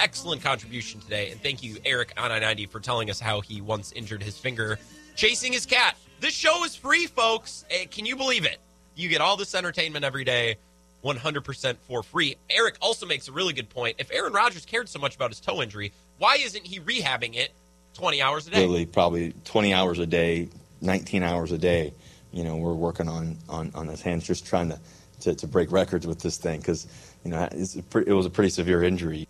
Excellent 0.00 0.42
contribution 0.42 1.00
today. 1.00 1.30
And 1.30 1.40
thank 1.40 1.62
you, 1.62 1.76
Eric 1.84 2.12
on 2.16 2.32
I 2.32 2.38
90, 2.38 2.66
for 2.66 2.80
telling 2.80 3.10
us 3.10 3.20
how 3.20 3.40
he 3.40 3.60
once 3.60 3.92
injured 3.92 4.22
his 4.22 4.36
finger 4.38 4.78
chasing 5.14 5.52
his 5.52 5.66
cat. 5.66 5.96
This 6.20 6.34
show 6.34 6.64
is 6.64 6.74
free, 6.74 7.06
folks. 7.06 7.64
Eh, 7.70 7.86
Can 7.86 8.06
you 8.06 8.16
believe 8.16 8.44
it? 8.44 8.58
You 8.96 9.08
get 9.08 9.20
all 9.20 9.36
this 9.36 9.54
entertainment 9.54 10.04
every 10.04 10.24
day, 10.24 10.56
100% 11.04 11.76
for 11.86 12.02
free. 12.02 12.36
Eric 12.50 12.76
also 12.80 13.06
makes 13.06 13.28
a 13.28 13.32
really 13.32 13.52
good 13.52 13.68
point. 13.68 13.96
If 13.98 14.10
Aaron 14.12 14.32
Rodgers 14.32 14.64
cared 14.64 14.88
so 14.88 14.98
much 14.98 15.14
about 15.16 15.30
his 15.30 15.40
toe 15.40 15.62
injury, 15.62 15.92
why 16.18 16.36
isn't 16.36 16.64
he 16.64 16.80
rehabbing 16.80 17.36
it 17.36 17.50
20 17.94 18.22
hours 18.22 18.46
a 18.46 18.50
day? 18.50 18.60
Literally, 18.60 18.86
probably 18.86 19.34
20 19.44 19.74
hours 19.74 19.98
a 19.98 20.06
day, 20.06 20.48
19 20.80 21.22
hours 21.22 21.52
a 21.52 21.58
day. 21.58 21.92
You 22.32 22.44
know, 22.44 22.56
we're 22.56 22.74
working 22.74 23.08
on 23.08 23.36
on, 23.48 23.70
on 23.74 23.86
his 23.86 24.02
hands, 24.02 24.26
just 24.26 24.44
trying 24.46 24.68
to, 24.70 24.80
to, 25.20 25.34
to 25.36 25.46
break 25.46 25.70
records 25.70 26.04
with 26.06 26.20
this 26.20 26.36
thing 26.36 26.58
because 26.58 26.88
you 27.24 27.30
know 27.30 27.48
it 27.52 28.12
was 28.12 28.26
a 28.26 28.30
pretty 28.30 28.50
severe 28.50 28.82
injury. 28.82 29.28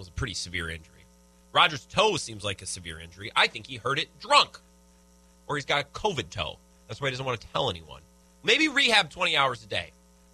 Was 0.00 0.08
a 0.08 0.12
pretty 0.12 0.32
severe 0.32 0.70
injury. 0.70 1.04
Rodgers' 1.52 1.84
toe 1.84 2.16
seems 2.16 2.42
like 2.42 2.62
a 2.62 2.66
severe 2.66 2.98
injury. 2.98 3.30
I 3.36 3.48
think 3.48 3.66
he 3.66 3.76
hurt 3.76 3.98
it 3.98 4.08
drunk, 4.18 4.58
or 5.46 5.56
he's 5.56 5.66
got 5.66 5.82
a 5.82 5.84
COVID 5.88 6.30
toe. 6.30 6.56
That's 6.88 7.02
why 7.02 7.08
he 7.08 7.10
doesn't 7.10 7.26
want 7.26 7.38
to 7.38 7.46
tell 7.48 7.68
anyone. 7.68 8.00
Maybe 8.42 8.66
rehab 8.68 9.10
20 9.10 9.36
hours 9.36 9.62
a 9.62 9.66
day. 9.66 9.90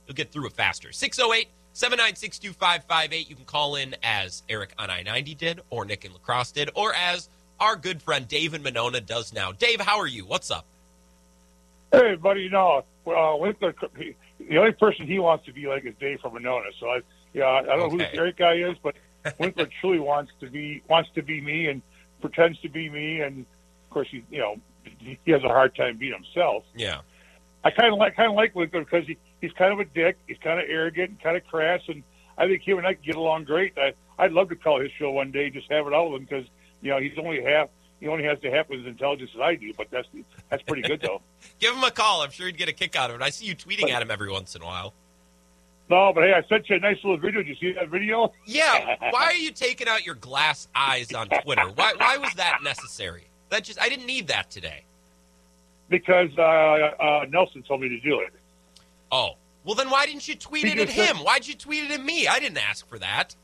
You'll 0.07 0.15
get 0.15 0.31
through 0.31 0.47
it 0.47 0.53
faster. 0.53 0.93
608 0.93 1.49
796 1.73 2.39
2558. 2.39 3.29
You 3.29 3.35
can 3.35 3.45
call 3.45 3.75
in 3.75 3.97
as 4.05 4.45
Eric 4.49 4.73
on 4.79 4.89
I 4.89 5.03
90 5.03 5.35
did, 5.35 5.61
or 5.69 5.85
Nick 5.85 6.05
and 6.05 6.15
La 6.15 6.21
Crosse 6.21 6.53
did, 6.53 6.71
or 6.77 6.95
as 6.95 7.29
our 7.59 7.75
good 7.75 8.01
friend 8.01 8.29
Dave 8.29 8.55
and 8.55 8.63
Monona 8.63 9.01
does 9.01 9.33
now. 9.33 9.51
Dave, 9.51 9.81
how 9.81 9.99
are 9.99 10.07
you? 10.07 10.27
What's 10.27 10.53
up? 10.53 10.65
Hey, 11.91 12.15
buddy, 12.15 12.43
you 12.43 12.51
know, 12.51 12.85
uh, 13.05 13.37
Winkler, 13.37 13.75
he, 13.99 14.15
the 14.39 14.59
only 14.59 14.73
person 14.75 15.09
he 15.09 15.19
wants 15.19 15.45
to 15.47 15.53
be 15.53 15.67
like 15.67 15.85
is 15.85 15.95
Dave 15.99 16.21
from 16.21 16.35
Monona. 16.35 16.71
So 16.79 16.87
I, 16.87 17.01
yeah, 17.33 17.47
I 17.47 17.63
don't 17.63 17.79
know 17.81 17.91
who 17.91 17.99
this 17.99 18.11
Eric 18.13 18.37
guy 18.37 18.55
is, 18.55 18.77
but 18.81 18.95
Winkler 19.39 19.69
truly 19.81 19.99
wants 19.99 20.33
to 20.41 20.51
be 20.51 20.83
wants 20.89 21.11
to 21.15 21.23
be 21.23 21.41
me 21.41 21.69
and 21.69 21.83
pretends 22.21 22.59
to 22.61 22.69
be 22.69 22.89
me, 22.89 23.21
and 23.21 23.41
of 23.41 23.91
course 23.91 24.09
he, 24.11 24.23
you 24.31 24.39
know, 24.39 24.57
he 24.99 25.31
has 25.31 25.43
a 25.43 25.49
hard 25.49 25.75
time 25.75 25.97
being 25.97 26.13
himself. 26.13 26.65
Yeah. 26.75 27.01
I 27.65 27.71
kind 27.71 27.93
of 27.93 27.99
like 27.99 28.15
kind 28.17 28.31
of 28.31 28.37
like 28.37 28.55
Winkler 28.55 28.85
because 28.85 29.07
he, 29.07 29.17
he's 29.41 29.53
kind 29.53 29.73
of 29.73 29.81
a 29.81 29.85
dick. 29.85 30.17
He's 30.27 30.39
kind 30.39 30.61
of 30.61 30.67
arrogant 30.69 31.11
and 31.11 31.21
kind 31.21 31.37
of 31.37 31.45
crass, 31.47 31.81
and 31.89 32.03
I 32.39 32.47
think 32.47 32.63
him 32.63 32.79
and 32.79 32.87
I 32.87 32.95
could 32.95 33.05
get 33.05 33.17
along 33.17 33.45
great. 33.45 33.77
I, 33.77 33.93
I'd 34.19 34.33
love 34.33 34.49
to 34.51 34.57
call 34.57 34.81
his 34.81 34.91
show 34.99 35.11
one 35.11 35.31
day, 35.33 35.51
just 35.51 35.71
have 35.71 35.87
it 35.87 35.93
out 35.93 36.11
with 36.11 36.21
him 36.21 36.27
because 36.29 36.47
you 36.81 36.91
know 36.91 37.01
he's 37.01 37.19
only 37.19 37.43
half. 37.43 37.69
He 37.99 38.09
only 38.09 38.25
has 38.25 38.39
to 38.41 38.51
half 38.51 38.71
as 38.71 38.85
intelligence 38.85 39.31
as 39.35 39.41
I 39.41 39.55
do, 39.55 39.73
but 39.77 39.89
that's 39.91 40.07
that's 40.51 40.63
pretty 40.63 40.83
good 40.83 41.01
though. 41.01 41.23
Give 41.59 41.75
him 41.75 41.83
a 41.83 41.91
call. 41.91 42.23
I'm 42.23 42.31
sure 42.31 42.47
he'd 42.47 42.59
get 42.59 42.69
a 42.69 42.73
kick 42.73 42.95
out 42.95 43.11
of 43.11 43.17
it. 43.17 43.23
I 43.23 43.31
see 43.31 43.47
you 43.47 43.57
tweeting 43.57 43.91
at 43.91 44.03
him 44.03 44.11
every 44.11 44.31
once 44.31 44.55
in 44.55 44.63
a 44.63 44.67
while. 44.67 44.93
No, 45.89 46.13
but 46.13 46.25
hey, 46.25 46.33
I 46.35 46.43
sent 46.49 46.69
you 46.69 46.77
a 46.77 46.81
nice 46.81 46.97
little 47.05 47.17
video. 47.17 47.43
Did 47.43 47.49
you 47.49 47.55
see 47.57 47.73
that 47.73 47.89
video? 47.89 48.33
Yeah. 48.45 48.97
Why 49.11 49.25
are 49.25 49.35
you 49.35 49.53
taking 49.53 49.87
out 49.87 50.05
your 50.05 50.17
glass 50.17 50.67
eyes 50.75 51.13
on 51.13 51.29
Twitter? 51.29 51.69
Why, 51.75 51.95
why 51.97 52.17
was 52.19 52.35
that 52.35 52.59
necessary? 52.63 53.29
That 53.51 53.65
just 53.65 53.81
I 53.81 53.89
didn't 53.89 54.07
need 54.07 54.27
that 54.29 54.51
today. 54.51 54.85
Because 55.89 56.31
uh, 56.37 56.43
uh, 56.43 57.27
Nelson 57.29 57.63
told 57.63 57.81
me 57.81 57.89
to 57.89 58.01
do 58.01 58.21
it. 58.21 58.33
Oh. 59.13 59.37
Well, 59.65 59.75
then 59.75 59.91
why 59.91 60.07
didn't 60.07 60.27
you 60.27 60.37
tweet 60.37 60.65
it 60.65 60.79
at 60.79 60.89
him? 60.89 61.17
Why'd 61.19 61.47
you 61.47 61.55
tweet 61.55 61.85
it 61.85 61.91
at 61.91 62.05
me? 62.05 62.29
I 62.29 62.39
didn't 62.39 62.59
ask 62.59 62.89
for 62.89 62.99
that. 63.01 63.35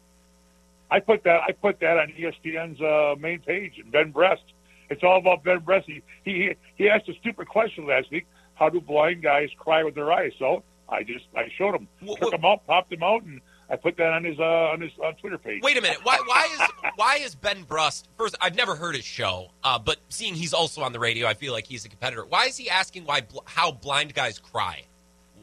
I 0.91 1.01
put 1.01 1.25
that 1.25 1.41
I 1.49 1.53
put 1.53 1.81
that 1.81 1.99
on 1.99 2.13
ESPN's 2.13 2.81
uh, 2.81 3.19
main 3.19 3.41
page. 3.41 3.79
And 3.79 3.91
Ben 3.91 4.11
Brust. 4.11 4.43
It's 4.91 5.03
all 5.03 5.19
about 5.19 5.43
Ben 5.43 5.61
Brust. 5.61 5.87
He, 5.87 6.03
he 6.25 6.55
he 6.77 6.89
asked 6.89 7.09
a 7.09 7.15
stupid 7.15 7.49
question 7.49 7.87
last 7.87 8.11
week. 8.11 8.27
How 8.55 8.69
do 8.69 8.81
blind 8.81 9.23
guys 9.23 9.49
cry 9.59 9.83
with 9.83 9.95
their 9.95 10.13
eyes? 10.13 10.33
So 10.39 10.63
I 10.89 11.03
just 11.03 11.25
I 11.37 11.49
showed 11.57 11.75
him, 11.75 11.89
took 12.21 12.33
him 12.33 12.45
out, 12.45 12.67
popped 12.67 12.93
him 12.93 13.03
out, 13.03 13.23
and 13.23 13.41
I 13.71 13.77
put 13.77 13.97
that 13.97 14.13
on 14.13 14.25
his 14.25 14.39
uh, 14.39 14.43
on 14.43 14.81
his 14.81 14.93
uh, 15.03 15.13
Twitter 15.13 15.39
page. 15.39 15.63
Wait 15.63 15.79
a 15.79 15.81
minute. 15.81 15.99
Why 16.03 16.19
why 16.27 16.49
is 16.53 16.93
why 16.97 17.17
is 17.17 17.35
Ben 17.35 17.63
Brust 17.63 18.09
first? 18.19 18.37
I've 18.41 18.57
never 18.57 18.77
heard 18.77 18.95
his 18.95 19.05
show, 19.05 19.51
uh, 19.65 19.79
but 19.79 19.99
seeing 20.09 20.35
he's 20.35 20.53
also 20.53 20.83
on 20.83 20.93
the 20.93 20.99
radio, 20.99 21.27
I 21.27 21.35
feel 21.35 21.53
like 21.53 21.67
he's 21.67 21.85
a 21.85 21.89
competitor. 21.89 22.25
Why 22.27 22.47
is 22.47 22.57
he 22.57 22.69
asking 22.69 23.05
why 23.05 23.23
how 23.47 23.73
blind 23.73 24.15
guys 24.15 24.39
cry? 24.39 24.85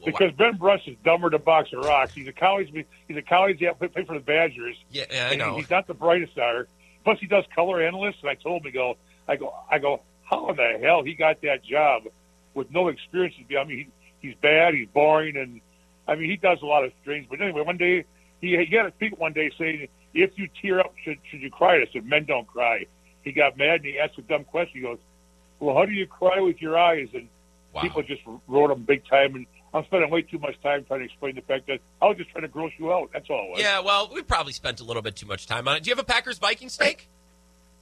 Because 0.04 0.32
Ben 0.32 0.56
Brust 0.56 0.88
is 0.88 0.96
dumber 1.04 1.30
than 1.30 1.42
box 1.42 1.70
of 1.72 1.84
rocks. 1.84 2.14
He's 2.14 2.28
a 2.28 2.32
college. 2.32 2.72
He's 3.08 3.16
a 3.16 3.22
college. 3.22 3.60
Yeah, 3.60 3.72
play, 3.72 3.88
for 3.88 4.14
the 4.14 4.20
Badgers. 4.20 4.76
Yeah, 4.90 5.04
yeah, 5.10 5.28
I 5.30 5.36
know. 5.36 5.56
He's 5.56 5.70
not 5.70 5.86
the 5.86 5.94
brightest 5.94 6.32
star. 6.32 6.68
Plus, 7.04 7.18
he 7.20 7.26
does 7.26 7.44
color 7.54 7.82
analyst. 7.82 8.18
And 8.22 8.30
I 8.30 8.34
told 8.34 8.64
him, 8.64 8.68
I 8.68 8.70
go, 8.70 8.96
I 9.28 9.36
go, 9.36 9.54
I 9.70 9.78
go. 9.78 10.02
How 10.22 10.48
in 10.50 10.56
the 10.56 10.78
hell 10.80 11.02
he 11.02 11.14
got 11.14 11.42
that 11.42 11.64
job 11.64 12.04
with 12.54 12.70
no 12.70 12.88
experience? 12.88 13.34
Be 13.48 13.58
I 13.58 13.64
mean, 13.64 13.90
he's 14.20 14.34
bad. 14.40 14.74
He's 14.74 14.88
boring, 14.88 15.36
and 15.36 15.60
I 16.06 16.14
mean, 16.14 16.30
he 16.30 16.36
does 16.36 16.58
a 16.62 16.66
lot 16.66 16.84
of 16.84 16.92
strange. 17.02 17.28
But 17.28 17.40
anyway, 17.40 17.62
one 17.62 17.76
day 17.76 18.04
he, 18.40 18.56
he 18.68 18.76
had 18.76 18.86
a 18.86 18.90
tweet 18.92 19.18
one 19.18 19.32
day 19.32 19.50
saying, 19.58 19.88
"If 20.14 20.30
you 20.36 20.48
tear 20.60 20.80
up, 20.80 20.94
should 21.04 21.18
should 21.30 21.40
you 21.40 21.50
cry?" 21.50 21.76
I 21.76 21.86
said, 21.92 22.04
"Men 22.04 22.24
don't 22.24 22.46
cry." 22.46 22.86
He 23.22 23.32
got 23.32 23.58
mad 23.58 23.76
and 23.80 23.84
he 23.84 23.98
asked 23.98 24.18
a 24.18 24.22
dumb 24.22 24.44
question. 24.44 24.80
He 24.80 24.86
goes, 24.86 24.98
"Well, 25.58 25.76
how 25.76 25.84
do 25.84 25.92
you 25.92 26.06
cry 26.06 26.40
with 26.40 26.60
your 26.60 26.78
eyes?" 26.78 27.08
And 27.14 27.28
people 27.80 28.02
just 28.02 28.22
wrote 28.48 28.70
him 28.70 28.82
big 28.84 29.06
time. 29.06 29.34
And 29.34 29.46
I'm 29.72 29.84
spending 29.84 30.10
way 30.10 30.22
too 30.22 30.38
much 30.38 30.60
time 30.62 30.84
trying 30.84 31.00
to 31.00 31.06
explain 31.06 31.34
the 31.34 31.42
fact 31.42 31.66
that 31.68 31.80
I 32.02 32.06
was 32.06 32.16
just 32.16 32.30
trying 32.30 32.42
to 32.42 32.48
gross 32.48 32.72
you 32.78 32.92
out. 32.92 33.10
That's 33.12 33.28
all 33.30 33.44
it 33.46 33.50
was. 33.52 33.60
Yeah, 33.60 33.80
well, 33.80 34.10
we 34.12 34.22
probably 34.22 34.52
spent 34.52 34.80
a 34.80 34.84
little 34.84 35.02
bit 35.02 35.16
too 35.16 35.26
much 35.26 35.46
time 35.46 35.68
on 35.68 35.76
it. 35.76 35.82
Do 35.84 35.90
you 35.90 35.94
have 35.94 36.02
a 36.02 36.06
Packers 36.06 36.38
Viking 36.38 36.68
steak? 36.68 37.08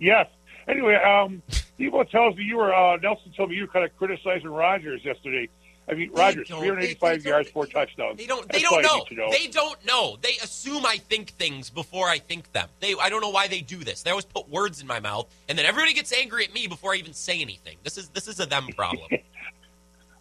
Yes. 0.01 0.29
Anyway, 0.69 0.95
um, 0.95 1.43
Evo 1.81 2.09
tells 2.09 2.37
me 2.37 2.45
you 2.45 2.57
were 2.59 2.73
uh, 2.73 2.97
Nelson 2.99 3.33
told 3.37 3.51
me 3.51 3.57
you 3.57 3.63
were 3.63 3.69
kind 3.69 3.85
of 3.85 3.97
criticizing 3.99 4.49
Rodgers 4.49 5.05
yesterday. 5.05 5.49
I 5.91 5.95
mean, 5.95 6.11
Rodgers, 6.13 6.49
don't- 6.49 6.61
385 6.61 7.25
yards, 7.25 7.51
four 7.51 7.67
touchdowns. 7.67 8.19
They 8.19 8.27
don't. 8.27 8.47
That's 8.49 8.59
They 8.61 8.67
all 8.67 8.83
don't 8.83 9.11
know. 9.13 9.27
know. 9.27 9.33
They 9.33 9.47
don't 9.47 9.87
know. 9.87 10.17
They 10.21 10.37
assume 10.43 10.85
I 10.85 10.99
think 10.99 11.31
things 11.31 11.71
before 11.71 12.09
I 12.09 12.19
think 12.19 12.53
them. 12.53 12.69
They. 12.81 12.95
I 13.01 13.09
don't 13.09 13.21
know 13.23 13.31
why 13.31 13.49
they 13.49 13.61
do 13.63 13.79
this. 13.79 14.03
They 14.03 14.11
always 14.11 14.27
put 14.27 14.49
words 14.51 14.81
in 14.83 14.87
my 14.87 15.01
mouth, 15.01 15.27
and 15.49 15.59
then 15.59 15.65
everybody 15.65 15.95
gets 15.95 16.13
angry 16.13 16.45
at 16.45 16.53
me 16.53 16.67
before 16.67 16.93
I 16.93 16.97
even 16.97 17.15
say 17.15 17.41
anything. 17.41 17.77
This 17.85 17.97
is 17.97 18.09
this 18.11 18.29
is 18.29 18.39
a 18.41 18.47
them 18.47 18.67
problem. 18.77 19.09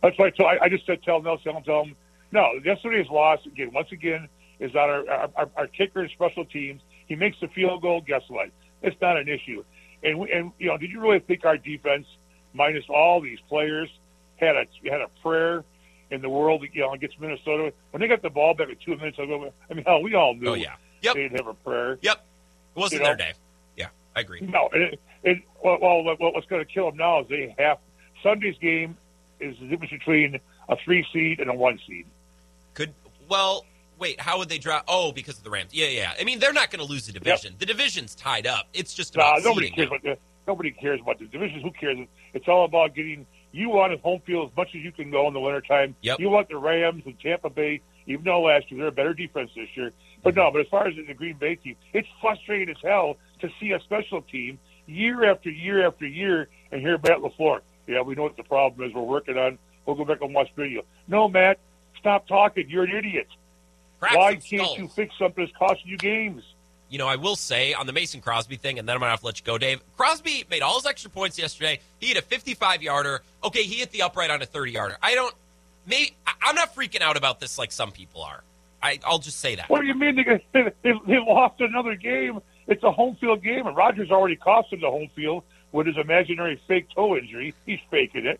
That's 0.02 0.18
right. 0.20 0.34
So 0.38 0.46
I, 0.46 0.64
I 0.66 0.70
just 0.70 0.86
said 0.86 1.04
tell 1.04 1.22
Nelson, 1.22 1.54
I'll 1.56 1.62
tell 1.62 1.84
him, 1.84 1.96
no, 2.32 2.52
yesterday's 2.64 3.10
loss, 3.10 3.40
again, 3.46 3.72
once 3.74 3.92
again, 3.92 4.28
is 4.60 4.74
on 4.76 4.90
our, 4.90 5.10
our, 5.10 5.30
our, 5.36 5.50
our 5.58 5.68
kicker 5.68 6.02
and 6.02 6.12
special 6.12 6.46
teams. 6.46 6.82
He 7.08 7.16
makes 7.16 7.38
the 7.42 7.48
field 7.48 7.82
goal, 7.82 8.02
guess 8.02 8.22
what? 8.28 8.50
It's 8.84 8.96
not 9.02 9.18
an 9.18 9.28
issue. 9.28 9.64
And, 10.04 10.20
we- 10.20 10.32
and 10.32 10.52
you 10.60 10.68
know, 10.68 10.78
did 10.78 10.92
you 10.92 11.00
really 11.02 11.20
think 11.20 11.46
our 11.46 11.58
defense, 11.58 12.06
minus 12.54 12.86
all 12.90 13.22
these 13.22 13.40
players, 13.50 13.90
had 14.38 14.56
a 14.56 14.66
had 14.90 15.02
a 15.02 15.08
prayer 15.22 15.64
in 16.12 16.22
the 16.22 16.30
world, 16.30 16.64
you 16.74 16.82
know, 16.82 16.94
against 16.94 17.20
Minnesota? 17.20 17.74
When 17.92 18.02
they 18.02 18.08
got 18.08 18.22
the 18.22 18.30
ball 18.30 18.54
back 18.54 18.68
with 18.70 18.80
two 18.80 18.96
minutes 18.96 19.20
ago, 19.20 19.52
I 19.70 19.74
mean, 19.74 19.84
hell, 19.86 20.02
we 20.02 20.16
all 20.16 20.34
knew 20.36 20.50
Oh, 20.50 20.54
yeah. 20.54 20.76
Yep. 21.02 21.16
they 21.16 21.22
didn't 21.24 21.38
have 21.38 21.48
a 21.48 21.54
prayer. 21.54 21.98
Yep. 22.02 22.18
It 22.76 22.80
wasn't 22.80 23.02
You 23.02 23.08
know? 23.08 23.16
their 23.16 23.28
day. 23.28 23.34
Yeah, 23.76 23.88
I 24.16 24.22
agree. 24.22 24.42
No, 24.42 24.70
and, 24.74 24.98
it, 25.24 25.44
well, 25.64 25.78
well, 25.82 26.04
what's 26.18 26.48
going 26.48 26.66
to 26.66 26.72
kill 26.72 26.86
them 26.90 26.98
now 26.98 27.22
is 27.22 27.28
they 27.28 27.54
have 27.58 27.78
Sunday's 28.24 28.58
game 28.60 28.98
is 29.40 29.56
the 29.60 29.68
difference 29.68 29.92
between 29.92 30.40
a 30.70 30.76
three 30.84 31.06
seed 31.14 31.40
and 31.40 31.50
a 31.50 31.54
one 31.54 31.80
seed. 31.88 32.06
Could 32.74 32.94
well 33.30 33.66
wait. 34.00 34.20
How 34.20 34.38
would 34.38 34.50
they 34.50 34.58
drop? 34.58 34.86
Oh, 34.88 35.12
because 35.12 35.38
of 35.38 35.44
the 35.44 35.50
Rams. 35.50 35.74
Yeah, 35.74 35.88
yeah. 35.88 36.14
I 36.20 36.24
mean, 36.24 36.40
they're 36.40 36.54
not 36.54 36.72
going 36.72 36.86
to 36.86 36.92
lose 36.92 37.06
the 37.08 37.14
division. 37.14 37.56
The 37.60 37.66
division's 37.66 38.16
tied 38.16 38.48
up. 38.48 38.68
It's 38.74 38.94
just 38.94 39.16
Nah, 39.16 39.38
nobody 39.44 39.70
cares 39.70 39.88
about 39.88 40.04
the 40.04 40.18
nobody 40.48 40.72
cares 40.72 41.00
about 41.02 41.20
the 41.20 41.26
divisions. 41.26 41.62
Who 41.64 41.72
cares? 41.72 41.98
It's 42.34 42.48
all 42.48 42.66
about 42.66 42.96
getting 42.96 43.26
you 43.52 43.70
want 43.70 43.94
at 43.94 44.00
home 44.02 44.22
field 44.26 44.52
as 44.52 44.58
much 44.58 44.70
as 44.70 44.82
you 44.82 44.92
can 44.92 45.12
go 45.12 45.28
in 45.28 45.34
the 45.34 45.40
wintertime. 45.40 45.96
Yep. 46.02 46.20
You 46.20 46.30
want 46.30 46.50
the 46.50 46.58
Rams 46.58 47.04
and 47.06 47.20
Tampa 47.20 47.50
Bay, 47.50 47.82
even 48.06 48.26
though 48.26 48.42
last 48.42 48.70
year 48.70 48.80
they're 48.80 48.88
a 48.88 48.92
better 48.92 49.14
defense 49.14 49.52
this 49.56 49.70
year. 49.76 49.92
But 50.24 50.36
no, 50.36 50.52
but 50.52 50.62
as 50.62 50.68
far 50.68 50.88
as 50.88 50.96
the 50.96 51.14
Green 51.14 51.38
Bay 51.38 51.56
team, 51.56 51.76
it's 51.94 52.08
frustrating 52.22 52.70
as 52.70 52.82
hell 52.84 53.18
to 53.42 53.50
see 53.60 53.72
a 53.72 53.80
special 53.82 54.22
team 54.22 54.60
year 54.86 55.30
after 55.30 55.50
year 55.50 55.86
after 55.86 56.08
year 56.08 56.50
and 56.72 56.82
hear 56.82 56.98
Matt 56.98 57.20
LaFleur. 57.20 57.62
Yeah, 57.88 58.02
we 58.02 58.16
know 58.16 58.24
what 58.24 58.38
the 58.38 58.44
problem 58.44 58.88
is. 58.88 58.94
We're 58.94 59.02
working 59.02 59.38
on. 59.38 59.58
We'll 59.86 59.96
go 59.96 60.04
back 60.04 60.22
and 60.22 60.34
watch 60.34 60.50
video. 60.56 60.82
No, 61.08 61.30
Matt, 61.30 61.60
stop 61.98 62.28
talking. 62.28 62.70
You're 62.70 62.84
an 62.84 62.96
idiot. 62.96 63.28
Crack 64.00 64.16
Why 64.16 64.32
can't 64.36 64.44
skulls. 64.44 64.78
you 64.78 64.88
fix 64.90 65.16
something 65.18 65.46
that's 65.46 65.58
costing 65.58 65.90
you 65.90 65.98
games? 65.98 66.44
You 66.90 66.98
know, 66.98 67.08
I 67.08 67.18
will 67.18 67.36
say 67.36 67.74
on 67.74 67.86
the 67.86 67.94
Mason 67.94 68.22
Crosby 68.22 68.56
thing, 68.56 68.80
and 68.80 68.88
then 68.88 68.96
I'm 68.96 69.00
gonna 69.02 69.12
have 69.12 69.20
to 69.20 69.26
let 69.26 69.40
you 69.40 69.46
go, 69.46 69.58
Dave. 69.58 69.82
Crosby 69.98 70.46
made 70.50 70.62
all 70.62 70.76
his 70.76 70.86
extra 70.86 71.10
points 71.10 71.38
yesterday. 71.38 71.80
He 72.00 72.08
hit 72.08 72.18
a 72.18 72.22
55 72.22 72.82
yarder. 72.82 73.22
Okay, 73.44 73.64
he 73.64 73.76
hit 73.80 73.92
the 73.92 74.04
upright 74.04 74.30
on 74.30 74.42
a 74.42 74.46
30 74.46 74.72
yarder. 74.72 74.98
I 75.02 75.16
don't. 75.16 75.34
Maybe 75.86 76.16
I'm 76.42 76.56
not 76.56 76.74
freaking 76.76 77.02
out 77.02 77.18
about 77.18 77.40
this 77.40 77.58
like 77.58 77.72
some 77.72 77.92
people 77.92 78.22
are. 78.22 78.44
I, 78.82 79.00
I'll 79.06 79.20
just 79.20 79.40
say 79.40 79.56
that. 79.56 79.70
What 79.70 79.82
do 79.82 79.88
you 79.88 79.96
mean 79.96 80.16
they, 80.16 80.42
they, 80.84 80.94
they, 81.06 81.18
lost 81.18 81.60
another 81.62 81.96
game? 81.96 82.40
It's 82.68 82.84
a 82.84 82.92
home 82.92 83.16
field 83.16 83.42
game, 83.42 83.66
and 83.66 83.76
Rodgers 83.76 84.12
already 84.12 84.36
cost 84.36 84.72
him 84.72 84.82
the 84.82 84.92
home 84.92 85.10
field 85.16 85.44
with 85.72 85.88
his 85.88 85.98
imaginary 85.98 86.62
fake 86.68 86.88
toe 86.94 87.18
injury. 87.18 87.54
He's 87.66 87.80
faking 87.90 88.26
it. 88.26 88.40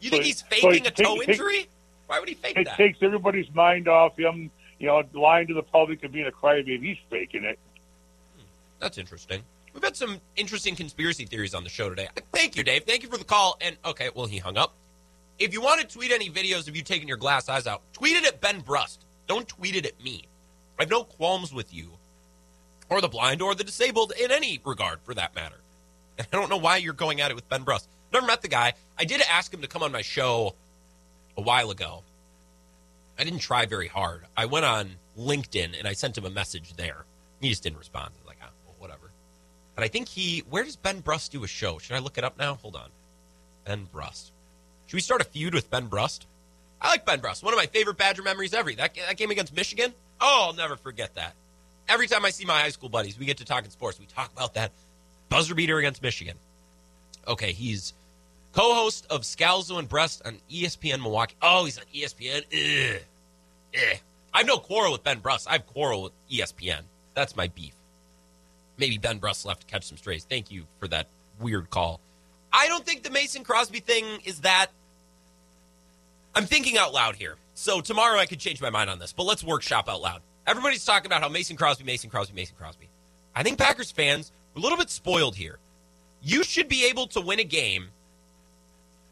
You 0.00 0.10
So- 0.10 0.16
think 0.16 0.24
he's 0.24 0.38
so 0.38 0.46
faking 0.48 0.82
he 0.84 0.88
a 0.88 0.90
toe 0.90 1.16
take- 1.16 1.20
take- 1.20 1.28
injury? 1.30 1.66
Why 2.06 2.20
would 2.20 2.28
he 2.28 2.34
fake 2.34 2.56
It 2.56 2.64
that? 2.66 2.78
It 2.78 2.88
takes 2.88 2.98
everybody's 3.02 3.52
mind 3.54 3.88
off 3.88 4.18
him. 4.18 4.50
You 4.78 4.88
know, 4.88 5.02
lying 5.14 5.46
to 5.46 5.54
the 5.54 5.62
public 5.62 6.02
and 6.02 6.12
being 6.12 6.26
a 6.26 6.30
crybaby. 6.32 6.82
He's 6.82 6.98
faking 7.08 7.44
it. 7.44 7.58
That's 8.82 8.98
interesting. 8.98 9.42
We've 9.72 9.82
had 9.82 9.96
some 9.96 10.20
interesting 10.34 10.74
conspiracy 10.74 11.24
theories 11.24 11.54
on 11.54 11.62
the 11.62 11.70
show 11.70 11.88
today. 11.88 12.08
Thank 12.32 12.56
you, 12.56 12.64
Dave. 12.64 12.82
Thank 12.82 13.04
you 13.04 13.08
for 13.08 13.16
the 13.16 13.24
call. 13.24 13.56
And 13.60 13.76
okay, 13.84 14.10
well, 14.12 14.26
he 14.26 14.38
hung 14.38 14.58
up. 14.58 14.74
If 15.38 15.52
you 15.52 15.62
want 15.62 15.80
to 15.80 15.86
tweet 15.86 16.10
any 16.10 16.28
videos 16.28 16.66
of 16.68 16.76
you 16.76 16.82
taking 16.82 17.06
your 17.06 17.16
glass 17.16 17.48
eyes 17.48 17.68
out, 17.68 17.80
tweet 17.92 18.16
it 18.16 18.26
at 18.26 18.40
Ben 18.40 18.60
Brust. 18.60 19.04
Don't 19.28 19.46
tweet 19.46 19.76
it 19.76 19.86
at 19.86 20.02
me. 20.02 20.24
I 20.78 20.82
have 20.82 20.90
no 20.90 21.04
qualms 21.04 21.54
with 21.54 21.72
you, 21.72 21.90
or 22.90 23.00
the 23.00 23.08
blind, 23.08 23.40
or 23.40 23.54
the 23.54 23.64
disabled 23.64 24.12
in 24.20 24.32
any 24.32 24.60
regard, 24.64 24.98
for 25.04 25.14
that 25.14 25.34
matter. 25.34 25.60
And 26.18 26.26
I 26.32 26.36
don't 26.36 26.50
know 26.50 26.56
why 26.56 26.78
you're 26.78 26.92
going 26.92 27.20
at 27.20 27.30
it 27.30 27.34
with 27.34 27.48
Ben 27.48 27.62
Brust. 27.62 27.88
Never 28.12 28.26
met 28.26 28.42
the 28.42 28.48
guy. 28.48 28.74
I 28.98 29.04
did 29.04 29.22
ask 29.30 29.54
him 29.54 29.62
to 29.62 29.68
come 29.68 29.82
on 29.82 29.92
my 29.92 30.02
show 30.02 30.54
a 31.36 31.40
while 31.40 31.70
ago. 31.70 32.02
I 33.18 33.24
didn't 33.24 33.38
try 33.40 33.64
very 33.64 33.88
hard. 33.88 34.22
I 34.36 34.46
went 34.46 34.64
on 34.64 34.96
LinkedIn 35.18 35.78
and 35.78 35.86
I 35.86 35.92
sent 35.92 36.18
him 36.18 36.24
a 36.24 36.30
message 36.30 36.74
there. 36.74 37.04
He 37.40 37.48
just 37.48 37.62
didn't 37.62 37.78
respond. 37.78 38.10
I 38.14 38.18
was 38.18 38.26
like, 38.26 38.38
ah, 38.42 38.50
well, 38.66 38.76
whatever. 38.78 39.10
But 39.74 39.84
I 39.84 39.88
think 39.88 40.08
he. 40.08 40.42
Where 40.50 40.64
does 40.64 40.76
Ben 40.76 41.00
Brust 41.00 41.32
do 41.32 41.44
a 41.44 41.48
show? 41.48 41.78
Should 41.78 41.96
I 41.96 42.00
look 42.00 42.18
it 42.18 42.24
up 42.24 42.38
now? 42.38 42.54
Hold 42.56 42.76
on. 42.76 42.90
Ben 43.64 43.84
Brust. 43.90 44.32
Should 44.86 44.96
we 44.96 45.00
start 45.00 45.20
a 45.20 45.24
feud 45.24 45.54
with 45.54 45.70
Ben 45.70 45.86
Brust? 45.86 46.26
I 46.80 46.88
like 46.88 47.06
Ben 47.06 47.20
Brust. 47.20 47.42
One 47.42 47.54
of 47.54 47.58
my 47.58 47.66
favorite 47.66 47.96
Badger 47.96 48.22
memories 48.22 48.52
ever. 48.52 48.72
That, 48.72 48.94
that 48.94 49.16
game 49.16 49.30
against 49.30 49.54
Michigan. 49.54 49.94
Oh, 50.20 50.46
I'll 50.48 50.52
never 50.52 50.76
forget 50.76 51.14
that. 51.14 51.34
Every 51.88 52.06
time 52.06 52.24
I 52.24 52.30
see 52.30 52.44
my 52.44 52.60
high 52.60 52.70
school 52.70 52.88
buddies, 52.88 53.18
we 53.18 53.26
get 53.26 53.38
to 53.38 53.44
talk 53.44 53.64
in 53.64 53.70
sports. 53.70 53.98
We 53.98 54.06
talk 54.06 54.32
about 54.32 54.54
that 54.54 54.72
buzzer 55.28 55.54
beater 55.54 55.78
against 55.78 56.02
Michigan. 56.02 56.36
Okay, 57.26 57.52
he's 57.52 57.94
co-host 58.52 59.06
of 59.10 59.22
Scalzo 59.22 59.78
and 59.78 59.88
Brust 59.88 60.22
on 60.26 60.38
ESPN 60.50 61.00
Milwaukee. 61.00 61.36
Oh, 61.40 61.64
he's 61.64 61.78
on 61.78 61.84
ESPN. 61.94 62.38
Ugh. 62.38 63.00
Eh. 63.74 63.96
I 64.34 64.38
have 64.38 64.46
no 64.46 64.58
quarrel 64.58 64.92
with 64.92 65.04
Ben 65.04 65.20
Brust. 65.20 65.48
I 65.48 65.52
have 65.52 65.66
quarrel 65.66 66.04
with 66.04 66.12
ESPN. 66.30 66.82
That's 67.14 67.36
my 67.36 67.48
beef. 67.48 67.74
Maybe 68.82 68.98
Ben 68.98 69.18
Brust 69.18 69.46
left 69.46 69.60
to 69.60 69.66
catch 69.68 69.84
some 69.84 69.96
strays. 69.96 70.24
Thank 70.24 70.50
you 70.50 70.64
for 70.80 70.88
that 70.88 71.06
weird 71.38 71.70
call. 71.70 72.00
I 72.52 72.66
don't 72.66 72.84
think 72.84 73.04
the 73.04 73.10
Mason 73.10 73.44
Crosby 73.44 73.78
thing 73.78 74.04
is 74.24 74.40
that. 74.40 74.72
I'm 76.34 76.46
thinking 76.46 76.76
out 76.76 76.92
loud 76.92 77.14
here. 77.14 77.36
So 77.54 77.80
tomorrow 77.80 78.18
I 78.18 78.26
could 78.26 78.40
change 78.40 78.60
my 78.60 78.70
mind 78.70 78.90
on 78.90 78.98
this, 78.98 79.12
but 79.12 79.22
let's 79.22 79.44
workshop 79.44 79.88
out 79.88 80.00
loud. 80.00 80.20
Everybody's 80.48 80.84
talking 80.84 81.06
about 81.06 81.22
how 81.22 81.28
Mason 81.28 81.56
Crosby, 81.56 81.84
Mason 81.84 82.10
Crosby, 82.10 82.34
Mason 82.34 82.56
Crosby. 82.58 82.88
I 83.36 83.44
think 83.44 83.56
Packers 83.56 83.92
fans 83.92 84.32
are 84.56 84.58
a 84.58 84.62
little 84.62 84.76
bit 84.76 84.90
spoiled 84.90 85.36
here. 85.36 85.60
You 86.20 86.42
should 86.42 86.66
be 86.66 86.86
able 86.86 87.06
to 87.06 87.20
win 87.20 87.38
a 87.38 87.44
game 87.44 87.86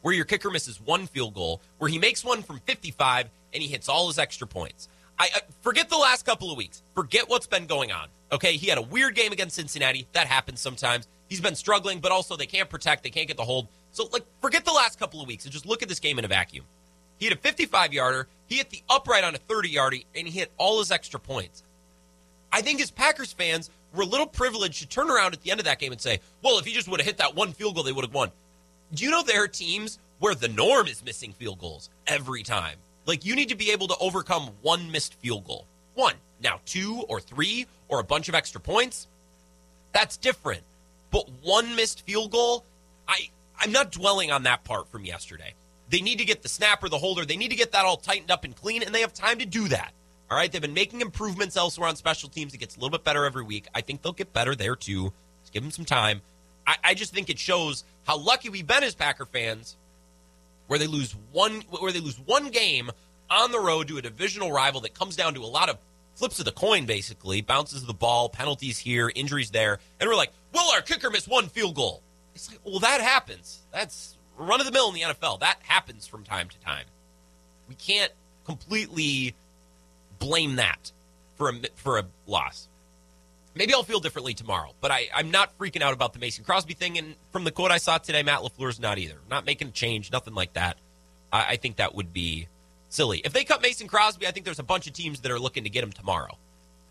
where 0.03 0.15
your 0.15 0.25
kicker 0.25 0.51
misses 0.51 0.81
one 0.81 1.07
field 1.07 1.33
goal, 1.33 1.61
where 1.79 1.89
he 1.89 2.01
makes 2.01 2.25
one 2.25 2.43
from 2.43 2.59
55 2.67 3.29
and 3.55 3.63
he 3.63 3.69
hits 3.69 3.89
all 3.89 4.09
his 4.09 4.19
extra 4.19 4.49
points. 4.49 4.89
I 5.21 5.29
uh, 5.37 5.41
forget 5.61 5.91
the 5.91 5.99
last 5.99 6.25
couple 6.25 6.51
of 6.51 6.57
weeks. 6.57 6.83
Forget 6.95 7.29
what's 7.29 7.47
been 7.47 7.67
going 7.67 7.93
on. 7.93 8.09
Okay, 8.33 8.57
he 8.57 8.69
had 8.69 8.79
a 8.79 8.83
weird 8.83 9.15
game 9.15 9.33
against 9.33 9.55
Cincinnati. 9.55 10.07
That 10.13 10.27
happens 10.27 10.61
sometimes. 10.61 11.07
He's 11.29 11.43
been 11.43 11.55
struggling, 11.55 12.01
but 12.01 12.11
also 12.11 12.37
they 12.37 12.47
can't 12.47 12.71
protect, 12.71 13.03
they 13.03 13.11
can't 13.11 13.29
get 13.29 13.37
the 13.37 13.45
hold. 13.45 13.69
So 13.93 14.09
like 14.15 14.25
forget 14.41 14.65
the 14.65 14.73
last 14.73 14.99
couple 14.99 15.21
of 15.21 15.29
weeks 15.29 15.45
and 15.45 15.53
just 15.53 15.67
look 15.67 15.83
at 15.83 15.91
this 15.91 16.01
game 16.01 16.19
in 16.19 16.25
a 16.25 16.29
vacuum. 16.29 16.65
He 17.19 17.27
hit 17.27 17.35
a 17.35 17.37
55 17.37 17.93
yarder, 17.93 18.29
he 18.47 18.57
hit 18.57 18.71
the 18.71 18.83
upright 18.89 19.23
on 19.23 19.35
a 19.35 19.39
30 19.39 19.69
yarder, 19.69 19.99
and 20.15 20.27
he 20.27 20.39
hit 20.39 20.51
all 20.57 20.79
his 20.79 20.91
extra 20.91 21.21
points. 21.21 21.65
I 22.51 22.63
think 22.63 22.81
as 22.81 22.91
Packers 22.91 23.35
fans, 23.35 23.69
we're 23.95 24.05
a 24.05 24.07
little 24.07 24.27
privileged 24.27 24.81
to 24.81 24.89
turn 24.89 25.11
around 25.11 25.35
at 25.35 25.43
the 25.43 25.51
end 25.51 25.61
of 25.61 25.67
that 25.67 25.79
game 25.79 25.93
and 25.93 26.01
say, 26.01 26.21
well, 26.43 26.59
if 26.59 26.65
he 26.65 26.73
just 26.73 26.89
would 26.89 26.99
have 26.99 27.07
hit 27.07 27.19
that 27.19 27.37
one 27.37 27.53
field 27.53 27.75
goal, 27.75 27.85
they 27.85 27.93
would 27.93 28.07
have 28.07 28.15
won. 28.15 28.31
Do 28.95 29.05
you 29.05 29.11
know 29.11 29.23
there 29.23 29.45
are 29.45 29.49
teams 29.49 29.99
where 30.19 30.35
the 30.35 30.49
norm 30.49 30.87
is 30.87 31.05
missing 31.05 31.35
field 31.35 31.59
goals 31.59 31.91
every 32.07 32.43
time? 32.43 32.79
Like 33.11 33.25
you 33.25 33.35
need 33.35 33.49
to 33.49 33.57
be 33.57 33.73
able 33.73 33.89
to 33.89 33.97
overcome 33.99 34.51
one 34.63 34.93
missed 34.93 35.15
field 35.15 35.45
goal. 35.45 35.67
One. 35.95 36.15
Now, 36.41 36.61
two 36.65 37.03
or 37.09 37.21
three 37.21 37.67
or 37.89 37.99
a 37.99 38.05
bunch 38.05 38.29
of 38.29 38.37
extra 38.37 38.61
points, 38.61 39.09
that's 39.91 40.17
different. 40.17 40.63
But 41.11 41.29
one 41.43 41.75
missed 41.75 42.07
field 42.07 42.31
goal, 42.31 42.65
I 43.09 43.31
I'm 43.59 43.73
not 43.73 43.91
dwelling 43.91 44.31
on 44.31 44.45
that 44.45 44.63
part 44.63 44.87
from 44.87 45.05
yesterday. 45.05 45.55
They 45.89 46.03
need 46.03 46.21
to 46.21 46.25
get 46.25 46.43
the 46.43 46.49
snapper, 46.49 46.89
the 46.89 46.99
holder, 46.99 47.25
they 47.25 47.37
need 47.37 47.51
to 47.51 47.57
get 47.57 47.73
that 47.73 47.85
all 47.85 47.97
tightened 47.97 48.31
up 48.31 48.45
and 48.45 48.55
clean, 48.55 48.85
and 48.85 48.95
they 48.95 49.01
have 49.01 49.13
time 49.13 49.41
to 49.41 49.45
do 49.45 49.67
that. 49.67 49.91
All 50.31 50.37
right, 50.37 50.53
they've 50.53 50.63
been 50.63 50.73
making 50.73 51.01
improvements 51.01 51.57
elsewhere 51.57 51.89
on 51.89 51.97
special 51.97 52.29
teams. 52.29 52.55
It 52.55 52.59
gets 52.59 52.77
a 52.77 52.79
little 52.79 52.97
bit 52.97 53.03
better 53.03 53.25
every 53.25 53.43
week. 53.43 53.67
I 53.75 53.81
think 53.81 54.03
they'll 54.03 54.13
get 54.13 54.33
better 54.33 54.55
there 54.55 54.77
too. 54.77 55.13
Just 55.43 55.53
give 55.53 55.65
them 55.65 55.73
some 55.73 55.85
time. 55.85 56.23
I, 56.65 56.77
I 56.85 56.95
just 56.95 57.13
think 57.13 57.29
it 57.29 57.41
shows 57.41 57.83
how 58.05 58.19
lucky 58.19 58.51
we've 58.51 58.69
been 58.69 58.85
as 58.85 58.95
Packer 58.95 59.27
fans, 59.27 59.75
where 60.71 60.79
they 60.79 60.87
lose 60.87 61.17
one, 61.33 61.63
where 61.81 61.91
they 61.91 61.99
lose 61.99 62.17
one 62.27 62.49
game 62.49 62.93
on 63.29 63.51
the 63.51 63.59
road 63.59 63.89
to 63.89 63.99
a 63.99 64.03
divisional 64.03 64.53
rival 64.53 64.81
that 64.81 64.95
comes 64.95 65.17
down 65.17 65.35
to 65.35 65.43
a 65.43 65.45
lot 65.45 65.69
of 65.69 65.77
flips 66.15 66.39
of 66.39 66.45
the 66.45 66.53
coin, 66.53 66.87
basically 66.87 67.41
bounces 67.41 67.81
of 67.81 67.89
the 67.89 67.93
ball, 67.93 68.29
penalties 68.29 68.79
here, 68.79 69.11
injuries 69.17 69.51
there, 69.51 69.81
and 69.99 70.09
we're 70.09 70.15
like, 70.15 70.31
"Will 70.55 70.71
our 70.71 70.81
kicker 70.81 71.11
miss 71.11 71.27
one 71.27 71.49
field 71.49 71.75
goal. 71.75 72.03
It's 72.37 72.49
like, 72.49 72.61
well, 72.63 72.79
that 72.79 73.01
happens. 73.01 73.63
That's 73.73 74.17
run 74.37 74.61
of 74.61 74.67
the 74.67 74.71
mill 74.71 74.91
in 74.91 74.95
the 74.95 75.01
NFL. 75.01 75.41
That 75.41 75.59
happens 75.63 76.07
from 76.07 76.23
time 76.23 76.49
to 76.49 76.59
time. 76.61 76.85
We 77.69 77.75
can't 77.75 78.13
completely 78.45 79.35
blame 80.21 80.55
that 80.55 80.93
for 81.37 81.49
a 81.49 81.55
for 81.75 81.99
a 81.99 82.05
loss. 82.29 82.69
Maybe 83.61 83.75
I'll 83.75 83.83
feel 83.83 84.01
differently 84.01 84.33
tomorrow, 84.33 84.73
but 84.81 84.91
I, 84.91 85.11
I'm 85.15 85.31
not 85.31 85.59
freaking 85.59 85.83
out 85.83 85.93
about 85.93 86.15
the 86.15 86.19
Mason 86.19 86.45
Crosby 86.45 86.73
thing. 86.73 86.97
And 86.97 87.15
from 87.31 87.45
the 87.45 87.51
quote 87.51 87.71
I 87.71 87.77
saw 87.77 87.99
today, 87.99 88.23
Matt 88.23 88.41
LaFleur's 88.41 88.81
not 88.81 88.97
either. 88.97 89.17
Not 89.29 89.45
making 89.45 89.69
a 89.69 89.71
change, 89.71 90.11
nothing 90.11 90.33
like 90.33 90.55
that. 90.55 90.79
I, 91.31 91.45
I 91.47 91.57
think 91.57 91.77
that 91.77 91.95
would 91.95 92.11
be 92.11 92.49
silly. 92.89 93.21
If 93.23 93.35
they 93.35 93.45
cut 93.45 93.61
Mason 93.61 93.87
Crosby, 93.87 94.27
I 94.27 94.31
think 94.31 94.47
there's 94.47 94.61
a 94.61 94.63
bunch 94.63 94.87
of 94.87 94.95
teams 94.95 95.21
that 95.21 95.31
are 95.31 95.39
looking 95.39 95.65
to 95.65 95.69
get 95.69 95.85
him 95.85 95.93
tomorrow. 95.93 96.39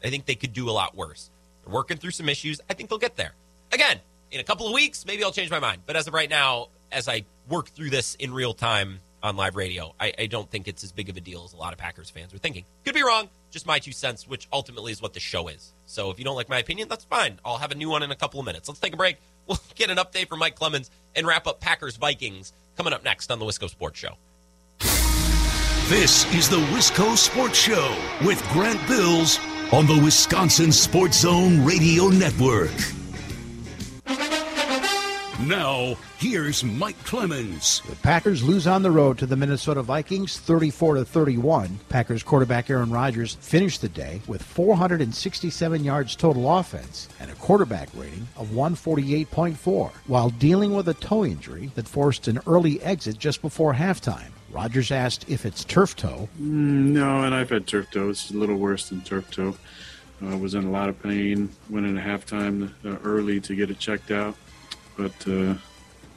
I 0.04 0.12
think 0.12 0.28
they 0.28 0.36
could 0.36 0.54
do 0.54 0.70
a 0.70 0.72
lot 0.72 0.96
worse. 0.96 1.32
They're 1.66 1.74
working 1.74 1.98
through 1.98 2.12
some 2.12 2.30
issues. 2.30 2.62
I 2.70 2.76
think 2.76 2.92
they'll 2.92 3.00
get 3.00 3.16
there. 3.16 3.34
Again, 3.72 4.00
in 4.30 4.40
a 4.40 4.44
couple 4.44 4.68
of 4.68 4.74
weeks, 4.74 5.08
maybe 5.08 5.24
I'll 5.24 5.32
change 5.32 5.50
my 5.50 5.60
mind. 5.60 5.82
But 5.88 5.96
as 5.96 6.06
of 6.06 6.14
right 6.14 6.30
now, 6.30 6.68
as 6.92 7.08
I 7.08 7.26
work 7.48 7.70
through 7.70 7.90
this 7.90 8.14
in 8.14 8.32
real 8.32 8.54
time, 8.54 9.00
on 9.24 9.36
live 9.36 9.56
radio. 9.56 9.94
I, 10.00 10.14
I 10.18 10.26
don't 10.28 10.50
think 10.50 10.68
it's 10.68 10.84
as 10.84 10.92
big 10.92 11.10
of 11.10 11.18
a 11.18 11.22
deal 11.22 11.44
as 11.44 11.54
a 11.54 11.58
lot 11.58 11.74
of 11.74 11.80
Packers 11.80 12.10
fans 12.10 12.34
are 12.34 12.38
thinking. 12.38 12.66
Could 12.86 12.96
be 12.96 13.04
wrong. 13.04 13.30
Just 13.52 13.66
my 13.66 13.80
two 13.80 13.92
cents, 13.92 14.28
which 14.28 14.48
ultimately 14.54 14.92
is 14.92 15.02
what 15.02 15.14
the 15.14 15.20
show 15.20 15.48
is. 15.48 15.74
So 15.86 16.12
if 16.12 16.20
you 16.20 16.26
don't 16.26 16.36
like 16.36 16.50
my 16.50 16.60
opinion, 16.60 16.88
that's 16.88 17.04
fine. 17.06 17.40
I'll 17.44 17.58
have 17.58 17.72
a 17.72 17.76
new 17.76 17.90
one 17.90 18.04
in 18.04 18.12
a 18.12 18.16
couple 18.16 18.40
of 18.40 18.46
minutes. 18.46 18.68
Let's 18.68 18.80
take 18.80 18.94
a 18.94 18.98
break. 18.98 19.18
We'll 19.50 19.58
get 19.74 19.90
an 19.90 19.98
update 19.98 20.28
from 20.28 20.38
Mike 20.38 20.54
Clemens 20.54 20.92
and 21.16 21.26
wrap 21.26 21.48
up 21.48 21.60
Packers 21.60 21.98
Vikings 21.98 22.54
coming 22.78 22.94
up 22.94 23.04
next 23.04 23.32
on 23.32 23.40
the 23.40 23.46
Wisco 23.46 23.68
Sports 23.68 23.98
Show. 23.98 24.16
This 25.90 26.32
is 26.36 26.48
the 26.48 26.60
Wisco 26.68 27.18
Sports 27.18 27.58
Show 27.58 27.98
with 28.24 28.48
Grant 28.50 28.80
Bills 28.88 29.40
on 29.74 29.88
the 29.88 30.00
Wisconsin 30.04 30.72
Sports 30.72 31.22
Zone 31.22 31.66
Radio 31.66 32.10
Network. 32.10 32.99
Now, 35.46 35.96
here's 36.18 36.66
Mike 36.66 37.02
Clemens. 37.06 37.82
The 37.88 37.96
Packers 37.96 38.44
lose 38.44 38.68
on 38.68 38.84
the 38.84 38.92
road 38.92 39.18
to 39.20 39.26
the 39.26 39.38
Minnesota 39.38 39.82
Vikings 39.82 40.38
34 40.38 40.96
to 40.96 41.06
31. 41.06 41.80
Packers 41.88 42.24
quarterback 42.24 42.70
Aaron 42.70 42.92
Rodgers 42.92 43.36
finished 43.36 43.80
the 43.80 43.88
day 43.88 44.20
with 44.28 44.44
467 44.44 45.82
yards 45.86 46.18
total 46.18 46.58
offense 46.58 47.08
and 47.22 47.32
a 47.32 47.36
quarterback 47.36 47.88
rating 47.96 48.28
of 48.36 48.50
148.4 48.50 49.92
while 50.08 50.30
dealing 50.30 50.76
with 50.76 50.90
a 50.90 50.94
toe 50.96 51.24
injury 51.24 51.72
that 51.76 51.88
forced 51.88 52.28
an 52.28 52.42
early 52.46 52.82
exit 52.82 53.18
just 53.18 53.42
before 53.42 53.74
halftime. 53.74 54.32
Rodgers 54.52 54.92
asked 54.92 55.30
if 55.30 55.46
it's 55.46 55.64
turf 55.64 55.96
toe. 55.96 56.28
Mm, 56.38 56.92
no, 56.92 57.24
and 57.24 57.34
I've 57.34 57.50
had 57.50 57.66
turf 57.66 57.90
toe. 57.92 58.10
It's 58.10 58.30
a 58.30 58.34
little 58.34 58.58
worse 58.58 58.90
than 58.90 59.00
turf 59.02 59.32
toe. 59.32 59.56
I 60.22 60.34
uh, 60.34 60.38
was 60.38 60.54
in 60.54 60.66
a 60.66 60.70
lot 60.70 60.90
of 60.90 61.02
pain. 61.02 61.50
Went 61.70 61.86
into 61.86 62.02
halftime 62.02 62.74
uh, 62.84 62.98
early 63.06 63.40
to 63.40 63.56
get 63.56 63.70
it 63.70 63.80
checked 63.80 64.12
out. 64.12 64.36
But 65.00 65.32
uh, 65.32 65.54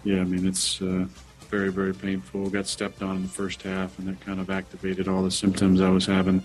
yeah, 0.02 0.22
I 0.22 0.24
mean, 0.24 0.44
it's 0.44 0.82
uh, 0.82 1.06
very, 1.48 1.70
very 1.70 1.94
painful. 1.94 2.50
Got 2.50 2.66
stepped 2.66 3.00
on 3.00 3.14
in 3.14 3.22
the 3.22 3.28
first 3.28 3.62
half, 3.62 3.96
and 4.00 4.08
that 4.08 4.20
kind 4.20 4.40
of 4.40 4.50
activated 4.50 5.06
all 5.06 5.22
the 5.22 5.30
symptoms 5.30 5.80
I 5.80 5.88
was 5.90 6.04
having. 6.04 6.42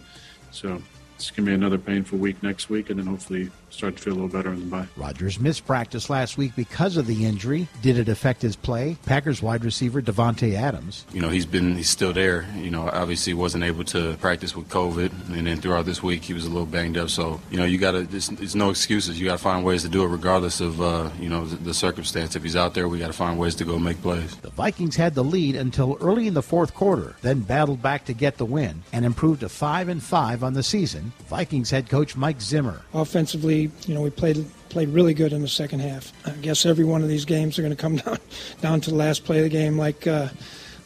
So 0.51 0.79
it's 1.15 1.31
going 1.31 1.45
to 1.45 1.49
be 1.49 1.55
another 1.55 1.79
painful 1.79 2.19
week 2.19 2.43
next 2.43 2.69
week, 2.69 2.91
and 2.91 2.99
then 2.99 3.07
hopefully 3.07 3.49
start 3.69 3.97
to 3.97 4.01
feel 4.03 4.13
a 4.13 4.15
little 4.15 4.29
better 4.29 4.51
in 4.51 4.59
the 4.59 4.65
bye. 4.65 4.87
Rodgers 4.95 5.39
missed 5.39 5.65
practice 5.65 6.09
last 6.09 6.37
week 6.37 6.55
because 6.55 6.97
of 6.97 7.07
the 7.07 7.25
injury. 7.25 7.67
Did 7.81 7.97
it 7.97 8.09
affect 8.09 8.41
his 8.41 8.55
play? 8.55 8.97
Packers 9.05 9.41
wide 9.41 9.63
receiver 9.63 10.01
Davante 10.01 10.53
Adams. 10.53 11.05
You 11.13 11.21
know, 11.21 11.29
he's 11.29 11.45
been 11.45 11.75
he's 11.75 11.89
still 11.89 12.13
there. 12.13 12.45
You 12.55 12.71
know, 12.71 12.89
obviously 12.89 13.33
wasn't 13.33 13.63
able 13.63 13.83
to 13.85 14.15
practice 14.17 14.55
with 14.55 14.69
COVID, 14.69 15.11
and 15.35 15.47
then 15.47 15.57
throughout 15.57 15.85
this 15.85 16.01
week 16.01 16.23
he 16.23 16.33
was 16.33 16.45
a 16.45 16.49
little 16.49 16.65
banged 16.65 16.97
up. 16.97 17.09
So 17.09 17.39
you 17.51 17.57
know, 17.57 17.65
you 17.65 17.77
got 17.77 17.91
to. 17.91 18.03
There's 18.03 18.55
no 18.55 18.69
excuses. 18.69 19.19
You 19.19 19.27
got 19.27 19.37
to 19.37 19.43
find 19.43 19.63
ways 19.63 19.83
to 19.83 19.89
do 19.89 20.03
it, 20.03 20.07
regardless 20.07 20.61
of 20.61 20.81
uh, 20.81 21.09
you 21.19 21.29
know 21.29 21.45
the, 21.45 21.55
the 21.57 21.73
circumstance. 21.73 22.35
If 22.35 22.43
he's 22.43 22.55
out 22.55 22.73
there, 22.73 22.87
we 22.87 22.99
got 22.99 23.07
to 23.07 23.13
find 23.13 23.37
ways 23.37 23.55
to 23.55 23.65
go 23.65 23.77
make 23.79 24.01
plays. 24.01 24.35
The 24.37 24.49
Vikings 24.49 24.95
had 24.95 25.15
the 25.15 25.23
lead 25.23 25.55
until 25.55 25.97
early 26.01 26.27
in 26.27 26.33
the 26.33 26.41
fourth 26.41 26.73
quarter, 26.73 27.15
then 27.21 27.41
battled 27.41 27.81
back 27.81 28.05
to 28.05 28.13
get 28.13 28.37
the 28.37 28.45
win 28.45 28.83
and 28.93 29.05
improved 29.05 29.41
to 29.41 29.49
five 29.49 29.89
and 29.89 30.01
five 30.01 30.43
on 30.43 30.53
the 30.53 30.63
season. 30.63 31.11
Vikings 31.27 31.69
head 31.69 31.89
coach 31.89 32.15
Mike 32.15 32.41
Zimmer. 32.41 32.81
Offensively, 32.93 33.66
you 33.85 33.93
know, 33.93 34.01
we 34.01 34.09
played 34.09 34.45
played 34.69 34.89
really 34.89 35.13
good 35.13 35.33
in 35.33 35.41
the 35.41 35.47
second 35.47 35.79
half. 35.79 36.11
I 36.25 36.31
guess 36.31 36.65
every 36.65 36.85
one 36.85 37.01
of 37.01 37.07
these 37.07 37.25
games 37.25 37.57
are 37.57 37.61
going 37.61 37.75
to 37.75 37.81
come 37.81 37.95
down 38.05 38.17
down 38.61 38.81
to 38.81 38.89
the 38.89 38.95
last 38.95 39.25
play 39.25 39.37
of 39.37 39.43
the 39.43 39.49
game, 39.49 39.77
like 39.77 40.07
uh, 40.07 40.29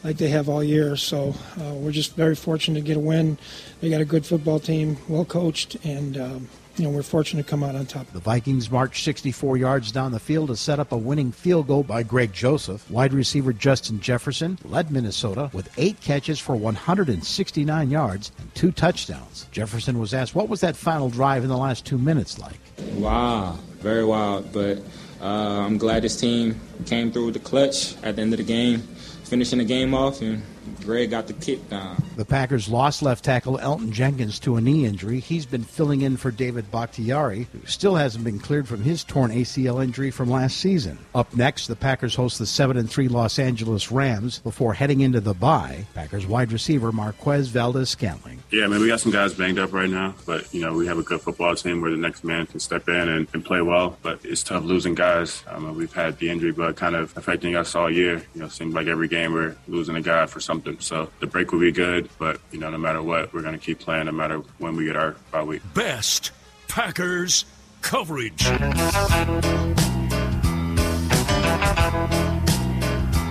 like 0.03 0.17
they 0.17 0.29
have 0.29 0.49
all 0.49 0.63
year. 0.63 0.95
So 0.95 1.35
uh, 1.59 1.73
we're 1.73 1.91
just 1.91 2.15
very 2.15 2.35
fortunate 2.35 2.79
to 2.79 2.85
get 2.85 2.97
a 2.97 3.01
win. 3.01 3.37
They 3.81 3.89
got 3.89 4.01
a 4.01 4.05
good 4.05 4.25
football 4.25 4.59
team, 4.59 4.97
well 5.07 5.25
coached, 5.25 5.75
and. 5.83 6.17
Um, 6.17 6.49
you 6.81 6.87
know, 6.87 6.95
we're 6.95 7.03
fortunate 7.03 7.43
to 7.43 7.49
come 7.49 7.63
out 7.63 7.75
on 7.75 7.85
top. 7.85 8.11
The 8.11 8.19
Vikings 8.19 8.71
marched 8.71 9.03
64 9.03 9.55
yards 9.55 9.91
down 9.91 10.11
the 10.11 10.19
field 10.19 10.47
to 10.47 10.55
set 10.55 10.79
up 10.79 10.91
a 10.91 10.97
winning 10.97 11.31
field 11.31 11.67
goal 11.67 11.83
by 11.83 12.01
Greg 12.01 12.33
Joseph. 12.33 12.89
Wide 12.89 13.13
receiver 13.13 13.53
Justin 13.53 13.99
Jefferson 13.99 14.57
led 14.63 14.89
Minnesota 14.89 15.51
with 15.53 15.71
eight 15.77 16.01
catches 16.01 16.39
for 16.39 16.55
169 16.55 17.91
yards 17.91 18.31
and 18.39 18.55
two 18.55 18.71
touchdowns. 18.71 19.45
Jefferson 19.51 19.99
was 19.99 20.15
asked, 20.15 20.33
What 20.33 20.49
was 20.49 20.61
that 20.61 20.75
final 20.75 21.11
drive 21.11 21.43
in 21.43 21.49
the 21.49 21.57
last 21.57 21.85
two 21.85 21.99
minutes 21.99 22.39
like? 22.39 22.59
Wow, 22.95 23.59
very 23.73 24.03
wild. 24.03 24.51
But 24.51 24.79
uh, 25.21 25.25
I'm 25.63 25.77
glad 25.77 26.01
this 26.01 26.19
team 26.19 26.59
came 26.87 27.11
through 27.11 27.25
with 27.25 27.35
the 27.35 27.41
clutch 27.41 27.95
at 28.01 28.15
the 28.15 28.23
end 28.23 28.33
of 28.33 28.39
the 28.39 28.43
game, 28.43 28.79
finishing 29.23 29.59
the 29.59 29.65
game 29.65 29.93
off 29.93 30.21
and 30.21 30.41
Greg 30.83 31.11
got 31.11 31.27
the 31.27 31.33
kick 31.33 31.69
down. 31.69 32.01
The 32.15 32.25
Packers 32.25 32.69
lost 32.69 33.01
left 33.01 33.23
tackle 33.23 33.57
Elgton 33.57 33.91
Jenkins 33.91 34.39
to 34.39 34.55
a 34.55 34.61
knee 34.61 34.85
injury. 34.85 35.19
He's 35.19 35.45
been 35.45 35.63
filling 35.63 36.01
in 36.01 36.17
for 36.17 36.31
David 36.31 36.71
Bakhtiari, 36.71 37.47
who 37.51 37.65
still 37.65 37.95
hasn't 37.95 38.23
been 38.23 38.39
cleared 38.39 38.67
from 38.67 38.83
his 38.83 39.03
torn 39.03 39.31
ACL 39.31 39.83
injury 39.83 40.11
from 40.11 40.29
last 40.29 40.57
season. 40.57 40.97
Up 41.15 41.35
next, 41.35 41.67
the 41.67 41.75
Packers 41.75 42.15
host 42.15 42.39
the 42.39 42.45
7 42.45 42.77
and 42.77 42.89
3 42.89 43.07
Los 43.07 43.39
Angeles 43.39 43.91
Rams 43.91 44.39
before 44.39 44.73
heading 44.73 45.01
into 45.01 45.19
the 45.19 45.33
bye. 45.33 45.85
Packers 45.93 46.25
wide 46.25 46.51
receiver 46.51 46.91
Marquez 46.91 47.49
Valdes-Scantling. 47.49 48.39
Yeah, 48.51 48.67
man, 48.67 48.81
we 48.81 48.87
got 48.87 48.99
some 48.99 49.11
guys 49.11 49.33
banged 49.33 49.59
up 49.59 49.71
right 49.71 49.89
now, 49.89 50.13
but 50.25 50.53
you 50.53 50.61
know 50.61 50.73
we 50.73 50.85
have 50.87 50.97
a 50.97 51.03
good 51.03 51.21
football 51.21 51.55
team 51.55 51.79
where 51.81 51.91
the 51.91 51.97
next 51.97 52.23
man 52.23 52.45
can 52.45 52.59
step 52.59 52.89
in 52.89 53.09
and, 53.09 53.27
and 53.33 53.45
play 53.45 53.61
well. 53.61 53.97
But 54.01 54.19
it's 54.25 54.43
tough 54.43 54.63
losing 54.63 54.93
guys. 54.93 55.43
Um, 55.47 55.75
we've 55.75 55.93
had 55.93 56.17
the 56.19 56.29
injury 56.29 56.51
bug 56.51 56.75
kind 56.75 56.95
of 56.95 57.15
affecting 57.17 57.55
us 57.55 57.75
all 57.75 57.89
year. 57.89 58.21
You 58.35 58.41
know, 58.41 58.47
seems 58.49 58.73
like 58.73 58.87
every 58.87 59.07
game 59.07 59.33
we're 59.33 59.55
losing 59.67 59.95
a 59.95 60.01
guy 60.01 60.25
for 60.25 60.41
something. 60.51 60.77
So 60.81 61.09
the 61.21 61.27
break 61.27 61.53
will 61.53 61.61
be 61.61 61.71
good, 61.71 62.09
but 62.19 62.41
you 62.51 62.59
know, 62.59 62.69
no 62.69 62.77
matter 62.77 63.01
what, 63.01 63.33
we're 63.33 63.41
going 63.41 63.57
to 63.57 63.65
keep 63.65 63.79
playing, 63.79 64.07
no 64.07 64.11
matter 64.11 64.39
when 64.57 64.75
we 64.75 64.83
get 64.83 64.97
our 64.97 65.15
bye 65.31 65.43
week. 65.43 65.61
Best 65.73 66.31
Packers 66.67 67.45
coverage. 67.81 68.43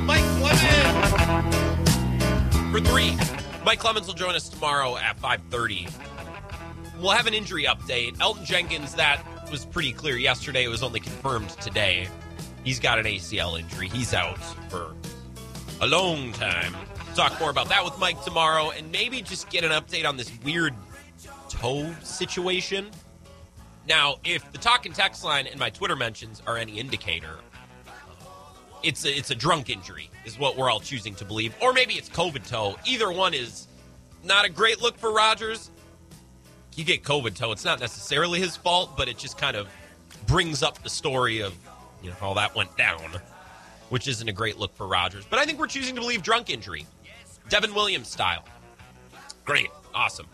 Mike 0.07 0.25
Clemens 0.39 1.55
for 2.73 2.81
three. 2.81 3.19
Mike 3.67 3.79
Clemens 3.81 4.07
will 4.07 4.15
join 4.15 4.35
us 4.35 4.49
tomorrow 4.49 4.97
at 4.97 5.19
five 5.19 5.43
thirty. 5.51 5.89
We'll 6.99 7.11
have 7.11 7.27
an 7.27 7.35
injury 7.35 7.65
update. 7.65 8.17
Elgton 8.17 8.47
Jenkins, 8.47 8.95
that 8.95 9.23
was 9.51 9.67
pretty 9.67 9.93
clear 9.93 10.17
yesterday. 10.17 10.65
It 10.65 10.69
was 10.69 10.83
only 10.83 11.01
confirmed 11.01 11.51
today. 11.61 12.09
He's 12.65 12.81
got 12.81 12.99
an 12.99 13.05
ACL 13.05 13.59
injury. 13.59 13.89
He's 13.89 14.15
out 14.15 14.39
for 14.71 14.95
a 15.83 15.87
long 15.87 16.33
time. 16.33 16.75
Talk 17.15 17.39
more 17.41 17.51
about 17.51 17.69
that 17.69 17.85
with 17.85 17.99
Mike 17.99 18.23
tomorrow 18.23 18.71
and 18.71 18.91
maybe 18.93 19.21
just 19.21 19.51
get 19.51 19.65
an 19.65 19.73
update 19.73 20.07
on 20.07 20.17
this 20.17 20.31
weird 20.45 20.75
toe 21.49 21.93
situation. 22.03 22.91
Now, 23.89 24.17
if 24.25 24.51
the 24.53 24.59
talk 24.59 24.87
and 24.87 24.95
text 24.95 25.25
line 25.25 25.47
and 25.49 25.59
my 25.59 25.71
Twitter 25.71 25.97
mentions 25.97 26.41
are 26.47 26.57
any 26.57 26.79
indicator, 26.79 27.37
it's 28.83 29.05
a, 29.05 29.11
it's 29.11 29.31
a 29.31 29.35
drunk 29.35 29.71
injury, 29.71 30.09
is 30.25 30.39
what 30.39 30.57
we're 30.57 30.71
all 30.71 30.81
choosing 30.81 31.15
to 31.17 31.25
believe. 31.25 31.55
Or 31.61 31.73
maybe 31.73 31.95
it's 31.95 32.09
COVID 32.09 32.49
toe. 32.49 32.77
Either 32.87 33.11
one 33.11 33.35
is 33.35 33.67
not 34.23 34.45
a 34.45 34.49
great 34.49 34.81
look 34.81 34.97
for 34.97 35.13
Rodgers. 35.13 35.71
You 36.77 36.85
get 36.85 37.03
COVID 37.03 37.35
toe. 37.35 37.51
It's 37.51 37.65
not 37.65 37.81
necessarily 37.81 38.39
his 38.39 38.57
fault, 38.57 38.97
but 38.97 39.09
it 39.09 39.19
just 39.19 39.37
kind 39.37 39.57
of 39.57 39.69
brings 40.27 40.63
up 40.63 40.83
the 40.83 40.91
story 40.91 41.41
of 41.41 41.55
you 42.03 42.09
know 42.09 42.17
how 42.21 42.35
that 42.35 42.55
went 42.55 42.75
down 42.77 43.21
which 43.91 44.09
isn't 44.09 44.29
a 44.29 44.33
great 44.33 44.59
look 44.59 44.75
for 44.75 44.87
Rodgers. 44.87 45.27
But 45.29 45.39
I 45.39 45.45
think 45.45 45.59
we're 45.59 45.67
choosing 45.67 45.95
to 45.97 46.01
believe 46.01 46.23
drunk 46.23 46.49
injury. 46.49 46.87
Devin 47.51 47.75
Williams 47.75 48.09
style. 48.09 48.45
Great. 49.45 49.71
Awesome. 49.95 50.29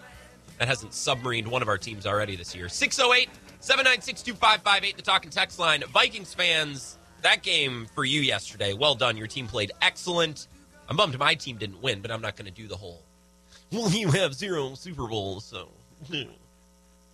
That 0.59 0.69
hasn't 0.69 0.93
submarined 0.93 1.49
one 1.49 1.63
of 1.63 1.69
our 1.69 1.79
teams 1.79 2.07
already 2.07 2.37
this 2.37 2.55
year. 2.55 2.69
608 2.69 3.29
796 3.61 4.23
2558, 4.23 4.97
the 4.97 5.03
talking 5.03 5.31
text 5.31 5.59
line. 5.59 5.83
Vikings 5.93 6.35
fans, 6.35 6.99
that 7.23 7.43
game 7.43 7.87
for 7.95 8.05
you 8.05 8.21
yesterday. 8.21 8.75
Well 8.75 8.95
done. 8.95 9.17
Your 9.17 9.27
team 9.27 9.47
played 9.47 9.73
excellent. 9.83 10.47
I'm 10.89 10.97
bummed 10.97 11.19
my 11.19 11.35
team 11.35 11.57
didn't 11.57 11.83
win, 11.83 12.01
but 12.01 12.11
I'm 12.11 12.21
not 12.21 12.37
going 12.37 12.47
to 12.47 12.53
do 12.53 12.69
the 12.69 12.77
whole, 12.77 13.03
well, 13.73 13.91
you 13.91 14.11
have 14.13 14.35
zero 14.35 14.75
Super 14.75 15.09
Bowls, 15.09 15.45
so 15.45 15.69
I'm 16.13 16.29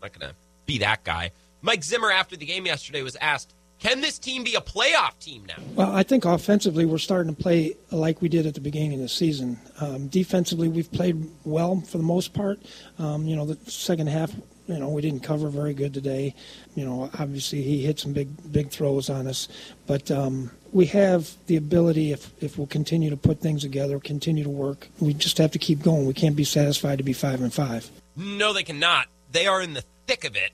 not 0.02 0.18
going 0.18 0.28
to 0.30 0.34
be 0.66 0.78
that 0.78 1.04
guy. 1.04 1.30
Mike 1.62 1.84
Zimmer, 1.84 2.10
after 2.10 2.36
the 2.36 2.44
game 2.44 2.66
yesterday, 2.66 3.02
was 3.02 3.16
asked, 3.20 3.54
can 3.82 4.00
this 4.00 4.16
team 4.16 4.44
be 4.44 4.54
a 4.54 4.60
playoff 4.60 5.18
team 5.18 5.44
now? 5.44 5.56
Well, 5.74 5.90
I 5.90 6.04
think 6.04 6.24
offensively 6.24 6.84
we're 6.84 6.98
starting 6.98 7.34
to 7.34 7.42
play 7.42 7.74
like 7.90 8.22
we 8.22 8.28
did 8.28 8.46
at 8.46 8.54
the 8.54 8.60
beginning 8.60 8.94
of 8.94 9.00
the 9.00 9.09
season. 9.09 9.59
Um, 9.80 10.06
defensively, 10.06 10.68
we've 10.68 10.90
played 10.92 11.28
well 11.44 11.80
for 11.80 11.98
the 11.98 12.04
most 12.04 12.32
part. 12.32 12.60
Um, 13.00 13.26
you 13.26 13.34
know, 13.34 13.44
the 13.44 13.59
second 13.68 14.06
half, 14.06 14.32
you 14.68 14.78
know, 14.78 14.88
we 14.88 15.02
didn't 15.02 15.24
cover 15.24 15.48
very 15.48 15.74
good 15.74 15.92
today. 15.92 16.32
You 16.76 16.84
know, 16.84 17.10
obviously 17.18 17.62
he 17.62 17.84
hit 17.84 17.98
some 17.98 18.12
big 18.12 18.28
big 18.52 18.70
throws 18.70 19.10
on 19.10 19.26
us, 19.26 19.48
but 19.88 20.12
um, 20.12 20.52
we 20.72 20.86
have 20.86 21.32
the 21.48 21.56
ability 21.56 22.12
if 22.12 22.30
if 22.40 22.56
we'll 22.56 22.68
continue 22.68 23.10
to 23.10 23.16
put 23.16 23.40
things 23.40 23.62
together, 23.62 23.98
continue 23.98 24.44
to 24.44 24.50
work. 24.50 24.86
We 25.00 25.12
just 25.12 25.38
have 25.38 25.50
to 25.50 25.59
keep 25.59 25.82
going. 25.82 26.06
We 26.06 26.14
can't 26.14 26.36
be 26.36 26.44
satisfied 26.44 26.98
to 26.98 27.04
be 27.04 27.14
five 27.14 27.40
and 27.40 27.52
five. 27.52 27.90
No, 28.14 28.52
they 28.52 28.62
cannot. 28.62 29.09
They 29.32 29.48
are 29.48 29.60
in 29.60 29.74
the 29.74 29.82
thick 30.06 30.22
of 30.24 30.36
it 30.36 30.52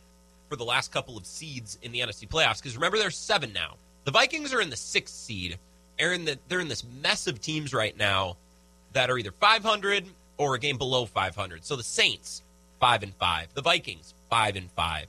for 0.49 0.57
the 0.57 0.65
last 0.65 0.93
couple 0.93 1.17
of 1.17 1.27
seeds 1.27 1.79
in 1.83 1.93
the 1.93 2.01
NFC 2.01 2.29
playoffs. 2.29 2.63
Because 2.63 2.77
remember, 2.77 2.99
there's 2.99 3.17
seven 3.17 3.53
now. 3.53 3.77
The 4.05 4.11
Vikings 4.11 4.53
are 4.55 4.61
in 4.61 4.71
the 4.71 4.77
sixth 4.77 5.15
seed. 5.15 5.59
In, 5.99 6.25
the, 6.25 6.39
they're 6.49 6.61
in 6.61 6.69
this 6.69 6.85
mess 7.03 7.27
of 7.27 7.41
teams 7.41 7.75
right 7.75 7.97
now 7.97 8.37
that 8.93 9.11
are 9.11 9.19
either 9.19 9.33
500 9.33 10.05
or 10.37 10.55
a 10.55 10.59
game 10.59 10.79
below 10.79 11.05
500. 11.05 11.65
So 11.65 11.77
the 11.77 11.83
Saints, 11.83 12.43
five 12.81 13.03
and 13.03 13.15
five. 13.15 13.49
The 13.55 13.63
Vikings, 13.63 14.15
five 14.31 14.57
and 14.57 14.71
five. 14.71 15.07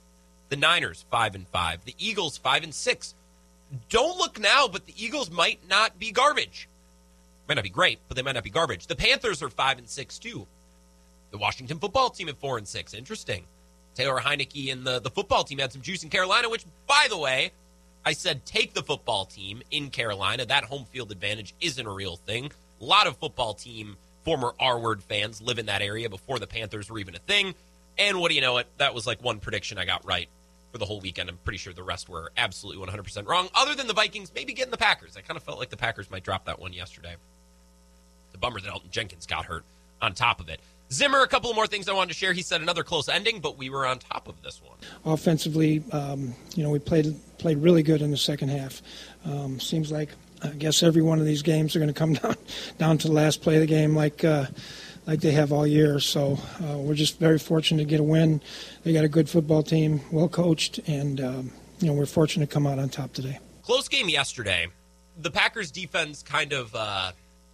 The 0.48 0.56
Niners, 0.56 1.04
five 1.10 1.34
and 1.34 1.46
five. 1.48 1.84
The 1.84 1.94
Eagles, 1.98 2.36
five 2.36 2.64
and 2.64 2.74
six. 2.74 3.14
Don't 3.88 4.18
look 4.18 4.40
now, 4.40 4.66
but 4.66 4.86
the 4.86 4.94
Eagles 4.96 5.30
might 5.30 5.60
not 5.68 5.98
be 5.98 6.10
garbage. 6.10 6.68
Might 7.48 7.54
not 7.54 7.64
be 7.64 7.70
great, 7.70 8.00
but 8.08 8.16
they 8.16 8.22
might 8.22 8.34
not 8.34 8.44
be 8.44 8.50
garbage. 8.50 8.88
The 8.88 8.96
Panthers 8.96 9.42
are 9.42 9.48
five 9.48 9.78
and 9.78 9.88
six 9.88 10.18
too. 10.18 10.46
The 11.30 11.38
Washington 11.38 11.78
football 11.78 12.10
team 12.10 12.28
at 12.28 12.40
four 12.40 12.58
and 12.58 12.66
six. 12.66 12.94
Interesting. 12.94 13.44
Taylor 14.00 14.18
Heinicke 14.18 14.72
and 14.72 14.86
the, 14.86 14.98
the 14.98 15.10
football 15.10 15.44
team 15.44 15.58
had 15.58 15.72
some 15.72 15.82
juice 15.82 16.02
in 16.02 16.08
Carolina, 16.08 16.48
which, 16.48 16.64
by 16.86 17.06
the 17.10 17.18
way, 17.18 17.52
I 18.02 18.14
said 18.14 18.46
take 18.46 18.72
the 18.72 18.82
football 18.82 19.26
team 19.26 19.60
in 19.70 19.90
Carolina. 19.90 20.46
That 20.46 20.64
home 20.64 20.86
field 20.86 21.12
advantage 21.12 21.54
isn't 21.60 21.86
a 21.86 21.90
real 21.90 22.16
thing. 22.16 22.50
A 22.80 22.84
lot 22.84 23.06
of 23.06 23.18
football 23.18 23.52
team 23.52 23.98
former 24.24 24.54
R 24.58 24.78
word 24.78 25.02
fans 25.02 25.42
live 25.42 25.58
in 25.58 25.66
that 25.66 25.82
area 25.82 26.08
before 26.08 26.38
the 26.38 26.46
Panthers 26.46 26.88
were 26.88 26.98
even 26.98 27.14
a 27.14 27.18
thing. 27.18 27.54
And 27.98 28.20
what 28.20 28.30
do 28.30 28.36
you 28.36 28.40
know 28.40 28.56
it? 28.56 28.68
That 28.78 28.94
was 28.94 29.06
like 29.06 29.22
one 29.22 29.38
prediction 29.38 29.76
I 29.76 29.84
got 29.84 30.02
right 30.06 30.30
for 30.72 30.78
the 30.78 30.86
whole 30.86 31.00
weekend. 31.00 31.28
I'm 31.28 31.36
pretty 31.44 31.58
sure 31.58 31.74
the 31.74 31.82
rest 31.82 32.08
were 32.08 32.32
absolutely 32.38 32.86
100% 32.86 33.26
wrong, 33.26 33.50
other 33.54 33.74
than 33.74 33.86
the 33.86 33.92
Vikings 33.92 34.32
maybe 34.34 34.54
getting 34.54 34.70
the 34.70 34.78
Packers. 34.78 35.14
I 35.18 35.20
kind 35.20 35.36
of 35.36 35.42
felt 35.42 35.58
like 35.58 35.68
the 35.68 35.76
Packers 35.76 36.10
might 36.10 36.24
drop 36.24 36.46
that 36.46 36.58
one 36.58 36.72
yesterday. 36.72 37.16
The 38.32 38.38
bummer 38.38 38.60
that 38.60 38.72
Elgton 38.72 38.90
Jenkins 38.90 39.26
got 39.26 39.44
hurt 39.44 39.64
on 40.00 40.14
top 40.14 40.40
of 40.40 40.48
it. 40.48 40.60
Zimmer, 40.92 41.22
a 41.22 41.28
couple 41.28 41.52
more 41.54 41.68
things 41.68 41.88
I 41.88 41.92
wanted 41.92 42.08
to 42.08 42.18
share. 42.18 42.32
He 42.32 42.42
said 42.42 42.60
another 42.60 42.82
close 42.82 43.08
ending, 43.08 43.40
but 43.40 43.56
we 43.56 43.70
were 43.70 43.86
on 43.86 44.00
top 44.00 44.26
of 44.26 44.42
this 44.42 44.60
one. 44.60 44.76
Offensively, 45.04 45.84
um, 45.92 46.34
you 46.56 46.64
know, 46.64 46.70
we 46.70 46.80
played 46.80 47.14
played 47.38 47.58
really 47.58 47.82
good 47.82 48.02
in 48.02 48.10
the 48.10 48.16
second 48.16 48.48
half. 48.48 48.82
Um, 49.24 49.60
seems 49.60 49.92
like 49.92 50.10
I 50.42 50.48
guess 50.48 50.82
every 50.82 51.02
one 51.02 51.20
of 51.20 51.26
these 51.26 51.42
games 51.42 51.76
are 51.76 51.78
going 51.78 51.92
to 51.92 51.98
come 51.98 52.12
down 52.14 52.34
down 52.78 52.98
to 52.98 53.08
the 53.08 53.14
last 53.14 53.40
play 53.40 53.54
of 53.54 53.60
the 53.60 53.66
game, 53.66 53.94
like 53.94 54.24
uh, 54.24 54.46
like 55.06 55.20
they 55.20 55.30
have 55.32 55.52
all 55.52 55.66
year. 55.66 56.00
So 56.00 56.38
uh, 56.60 56.78
we're 56.78 56.94
just 56.94 57.20
very 57.20 57.38
fortunate 57.38 57.82
to 57.82 57.88
get 57.88 58.00
a 58.00 58.04
win. 58.04 58.40
They 58.82 58.92
got 58.92 59.04
a 59.04 59.08
good 59.08 59.28
football 59.28 59.62
team, 59.62 60.00
well 60.10 60.28
coached, 60.28 60.78
and 60.88 61.20
um, 61.20 61.52
you 61.78 61.86
know 61.86 61.92
we're 61.92 62.06
fortunate 62.06 62.48
to 62.48 62.52
come 62.52 62.66
out 62.66 62.80
on 62.80 62.88
top 62.88 63.12
today. 63.12 63.38
Close 63.62 63.88
game 63.88 64.08
yesterday. 64.08 64.66
The 65.18 65.30
Packers 65.30 65.70
defense 65.70 66.22
kind 66.24 66.52
of. 66.52 66.74
Uh, 66.74 67.12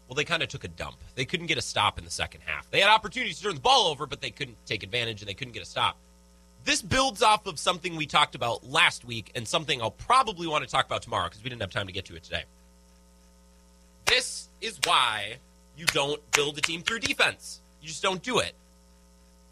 well, 0.08 0.14
they 0.14 0.24
kind 0.24 0.42
of 0.42 0.48
took 0.48 0.64
a 0.64 0.68
dump. 0.68 0.96
They 1.14 1.24
couldn't 1.24 1.46
get 1.46 1.58
a 1.58 1.62
stop 1.62 1.98
in 1.98 2.04
the 2.04 2.10
second 2.10 2.42
half. 2.44 2.70
They 2.70 2.80
had 2.80 2.90
opportunities 2.90 3.38
to 3.38 3.44
turn 3.44 3.54
the 3.54 3.60
ball 3.60 3.88
over, 3.88 4.06
but 4.06 4.20
they 4.20 4.30
couldn't 4.30 4.56
take 4.64 4.82
advantage 4.82 5.20
and 5.20 5.28
they 5.28 5.34
couldn't 5.34 5.52
get 5.52 5.62
a 5.62 5.66
stop. 5.66 5.96
This 6.64 6.82
builds 6.82 7.22
off 7.22 7.46
of 7.46 7.58
something 7.58 7.96
we 7.96 8.06
talked 8.06 8.34
about 8.34 8.68
last 8.68 9.04
week 9.04 9.32
and 9.34 9.46
something 9.46 9.80
I'll 9.80 9.90
probably 9.90 10.46
want 10.46 10.64
to 10.64 10.70
talk 10.70 10.86
about 10.86 11.02
tomorrow 11.02 11.28
because 11.28 11.42
we 11.42 11.50
didn't 11.50 11.62
have 11.62 11.70
time 11.70 11.86
to 11.86 11.92
get 11.92 12.04
to 12.06 12.16
it 12.16 12.22
today. 12.22 12.44
This 14.04 14.48
is 14.60 14.78
why 14.84 15.36
you 15.76 15.86
don't 15.86 16.20
build 16.32 16.58
a 16.58 16.60
team 16.60 16.82
through 16.82 17.00
defense. 17.00 17.60
You 17.80 17.88
just 17.88 18.02
don't 18.02 18.22
do 18.22 18.38
it. 18.38 18.54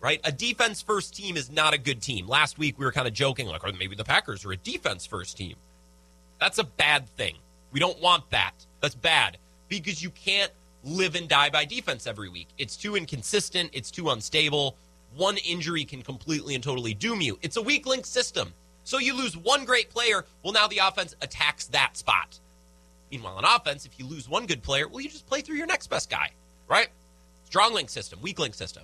Right? 0.01 0.21
A 0.25 0.33
defense 0.33 0.83
first 0.83 1.17
team 1.17 1.37
is 1.37 1.51
not 1.51 1.73
a 1.73 1.79
good 1.79 2.03
team. 2.03 2.29
Last 2.29 2.59
week 2.59 2.79
we 2.79 2.85
were 2.85 2.93
kind 2.93 3.09
of 3.09 3.15
joking, 3.15 3.47
like, 3.47 3.65
or 3.65 3.73
maybe 3.73 3.97
the 3.97 4.05
Packers 4.05 4.45
are 4.45 4.53
a 4.53 4.57
defense 4.57 5.07
first 5.07 5.37
team. 5.37 5.57
That's 6.41 6.59
a 6.59 6.65
bad 6.65 7.09
thing. 7.17 7.37
We 7.73 7.81
don't 7.81 8.01
want 8.01 8.29
that. 8.31 8.53
That's 8.81 8.95
bad 8.95 9.39
because 9.69 10.03
you 10.03 10.11
can't 10.11 10.53
live 10.85 11.15
and 11.15 11.29
die 11.29 11.51
by 11.51 11.65
defense 11.65 12.07
every 12.07 12.29
week. 12.29 12.49
It's 12.59 12.77
too 12.77 12.97
inconsistent, 12.97 13.71
it's 13.73 13.91
too 13.91 14.11
unstable. 14.11 14.77
One 15.17 15.37
injury 15.39 15.85
can 15.85 16.03
completely 16.03 16.55
and 16.55 16.63
totally 16.63 16.95
doom 16.95 17.21
you. 17.21 17.39
It's 17.43 17.57
a 17.57 17.63
weak 17.63 17.87
link 17.87 18.05
system. 18.05 18.53
So 18.85 18.99
you 18.99 19.17
lose 19.17 19.37
one 19.37 19.65
great 19.65 19.91
player, 19.91 20.25
well, 20.43 20.53
now 20.53 20.67
the 20.67 20.79
offense 20.79 21.17
attacks 21.23 21.67
that 21.69 21.97
spot. 21.97 22.39
Meanwhile, 23.11 23.37
on 23.37 23.45
offense, 23.45 23.87
if 23.87 23.99
you 23.99 24.07
lose 24.07 24.29
one 24.29 24.47
good 24.47 24.63
player, 24.63 24.89
well, 24.89 25.01
you 25.01 25.09
just 25.09 25.27
play 25.27 25.41
through 25.41 25.57
your 25.57 25.67
next 25.67 25.87
best 25.87 26.11
guy, 26.11 26.31
right? 26.69 26.89
Strong 27.45 27.73
link 27.73 27.89
system, 27.89 28.19
weak 28.21 28.39
link 28.39 28.55
system. 28.55 28.83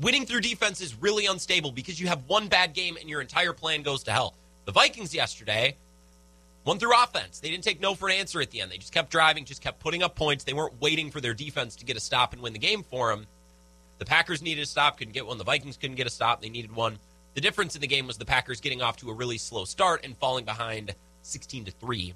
Winning 0.00 0.24
through 0.24 0.40
defense 0.40 0.80
is 0.80 0.94
really 0.94 1.26
unstable 1.26 1.72
because 1.72 2.00
you 2.00 2.06
have 2.06 2.22
one 2.28 2.46
bad 2.46 2.72
game 2.72 2.96
and 2.96 3.10
your 3.10 3.20
entire 3.20 3.52
plan 3.52 3.82
goes 3.82 4.04
to 4.04 4.12
hell. 4.12 4.34
The 4.64 4.72
Vikings 4.72 5.12
yesterday 5.12 5.76
won 6.64 6.78
through 6.78 7.02
offense. 7.02 7.40
They 7.40 7.50
didn't 7.50 7.64
take 7.64 7.80
no 7.80 7.94
for 7.94 8.08
an 8.08 8.14
answer 8.14 8.40
at 8.40 8.50
the 8.50 8.60
end. 8.60 8.70
They 8.70 8.78
just 8.78 8.92
kept 8.92 9.10
driving, 9.10 9.44
just 9.44 9.62
kept 9.62 9.80
putting 9.80 10.02
up 10.02 10.14
points. 10.14 10.44
They 10.44 10.52
weren't 10.52 10.80
waiting 10.80 11.10
for 11.10 11.20
their 11.20 11.34
defense 11.34 11.76
to 11.76 11.84
get 11.84 11.96
a 11.96 12.00
stop 12.00 12.32
and 12.32 12.42
win 12.42 12.52
the 12.52 12.58
game 12.58 12.82
for 12.82 13.10
them. 13.10 13.26
The 13.98 14.04
Packers 14.04 14.42
needed 14.42 14.62
a 14.62 14.66
stop, 14.66 14.98
couldn't 14.98 15.14
get 15.14 15.26
one. 15.26 15.38
The 15.38 15.44
Vikings 15.44 15.76
couldn't 15.76 15.96
get 15.96 16.06
a 16.06 16.10
stop. 16.10 16.40
They 16.40 16.48
needed 16.48 16.74
one. 16.74 16.98
The 17.34 17.40
difference 17.40 17.74
in 17.74 17.80
the 17.80 17.86
game 17.86 18.06
was 18.06 18.16
the 18.16 18.24
Packers 18.24 18.60
getting 18.60 18.82
off 18.82 18.96
to 18.98 19.10
a 19.10 19.12
really 19.12 19.38
slow 19.38 19.64
start 19.64 20.04
and 20.04 20.16
falling 20.16 20.44
behind 20.44 20.94
16 21.22 21.66
to 21.66 21.70
3 21.70 22.14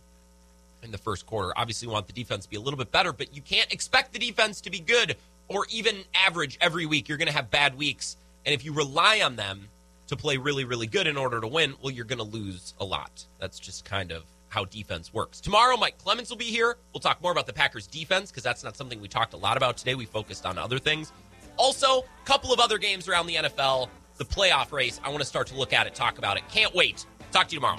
in 0.83 0.91
the 0.91 0.99
first 0.99 1.27
quarter. 1.27 1.53
Obviously, 1.57 1.89
want 1.89 2.07
the 2.07 2.13
defense 2.13 2.45
to 2.45 2.51
be 2.51 2.57
a 2.57 2.61
little 2.61 2.79
bit 2.79 2.91
better, 2.91 3.13
but 3.13 3.35
you 3.35 3.43
can't 3.43 3.73
expect 3.73 4.13
the 4.13 4.19
defense 4.19 4.61
to 4.63 4.71
be 4.71 4.81
good 4.81 5.17
or 5.49 5.67
even 5.71 6.05
average 6.15 6.59
every 6.61 6.87
week. 6.87 7.09
You're 7.09 7.19
going 7.19 7.29
to 7.29 7.35
have 7.35 7.51
bad 7.51 7.77
weeks. 7.77 8.17
And 8.45 8.55
if 8.55 8.65
you 8.65 8.73
rely 8.73 9.21
on 9.21 9.37
them 9.37 9.69
to 10.09 10.17
play 10.17 10.37
really, 10.37 10.65
really 10.65 10.87
good 10.87 11.07
in 11.07 11.17
order 11.17 11.41
to 11.41 11.49
win, 11.49 11.75
well, 11.83 11.91
you're 11.91 12.05
going 12.05 12.19
to 12.19 12.25
lose 12.25 12.75
a 12.81 12.85
lot. 12.85 13.27
That's 13.39 13.59
just 13.59 13.85
kind 13.85 14.13
of 14.13 14.25
how 14.49 14.67
defense 14.67 15.15
works. 15.15 15.41
Tomorrow, 15.41 15.77
Mike 15.79 15.97
Clemens 15.99 16.29
will 16.29 16.37
be 16.37 16.45
here. 16.45 16.77
We'll 16.93 17.01
talk 17.01 17.23
more 17.23 17.33
about 17.33 17.47
the 17.47 17.53
Packers 17.55 17.87
defense 17.87 18.31
because 18.31 18.43
that's 18.43 18.63
not 18.63 18.77
something 18.77 19.01
we 19.01 19.09
talked 19.09 19.33
a 19.33 19.39
lot 19.39 19.57
about 19.57 19.79
today. 19.79 19.95
We 19.95 20.05
focused 20.05 20.45
on 20.45 20.59
other 20.59 20.79
things. 20.79 21.13
Also, 21.57 22.01
a 22.01 22.27
couple 22.27 22.53
of 22.53 22.61
other 22.61 22.77
games 22.79 23.09
around 23.09 23.27
the 23.27 23.37
NFL, 23.37 23.89
the 24.19 24.25
playoff 24.25 24.73
race. 24.73 25.01
I 25.03 25.09
want 25.09 25.21
to 25.21 25.27
start 25.27 25.47
to 25.49 25.57
look 25.57 25.73
at 25.73 25.87
it, 25.87 25.95
talk 25.95 26.19
about 26.19 26.37
it. 26.37 26.43
Can't 26.51 26.75
wait. 26.75 27.07
Talk 27.31 27.49
to 27.49 27.55
you 27.55 27.61
tomorrow. 27.61 27.79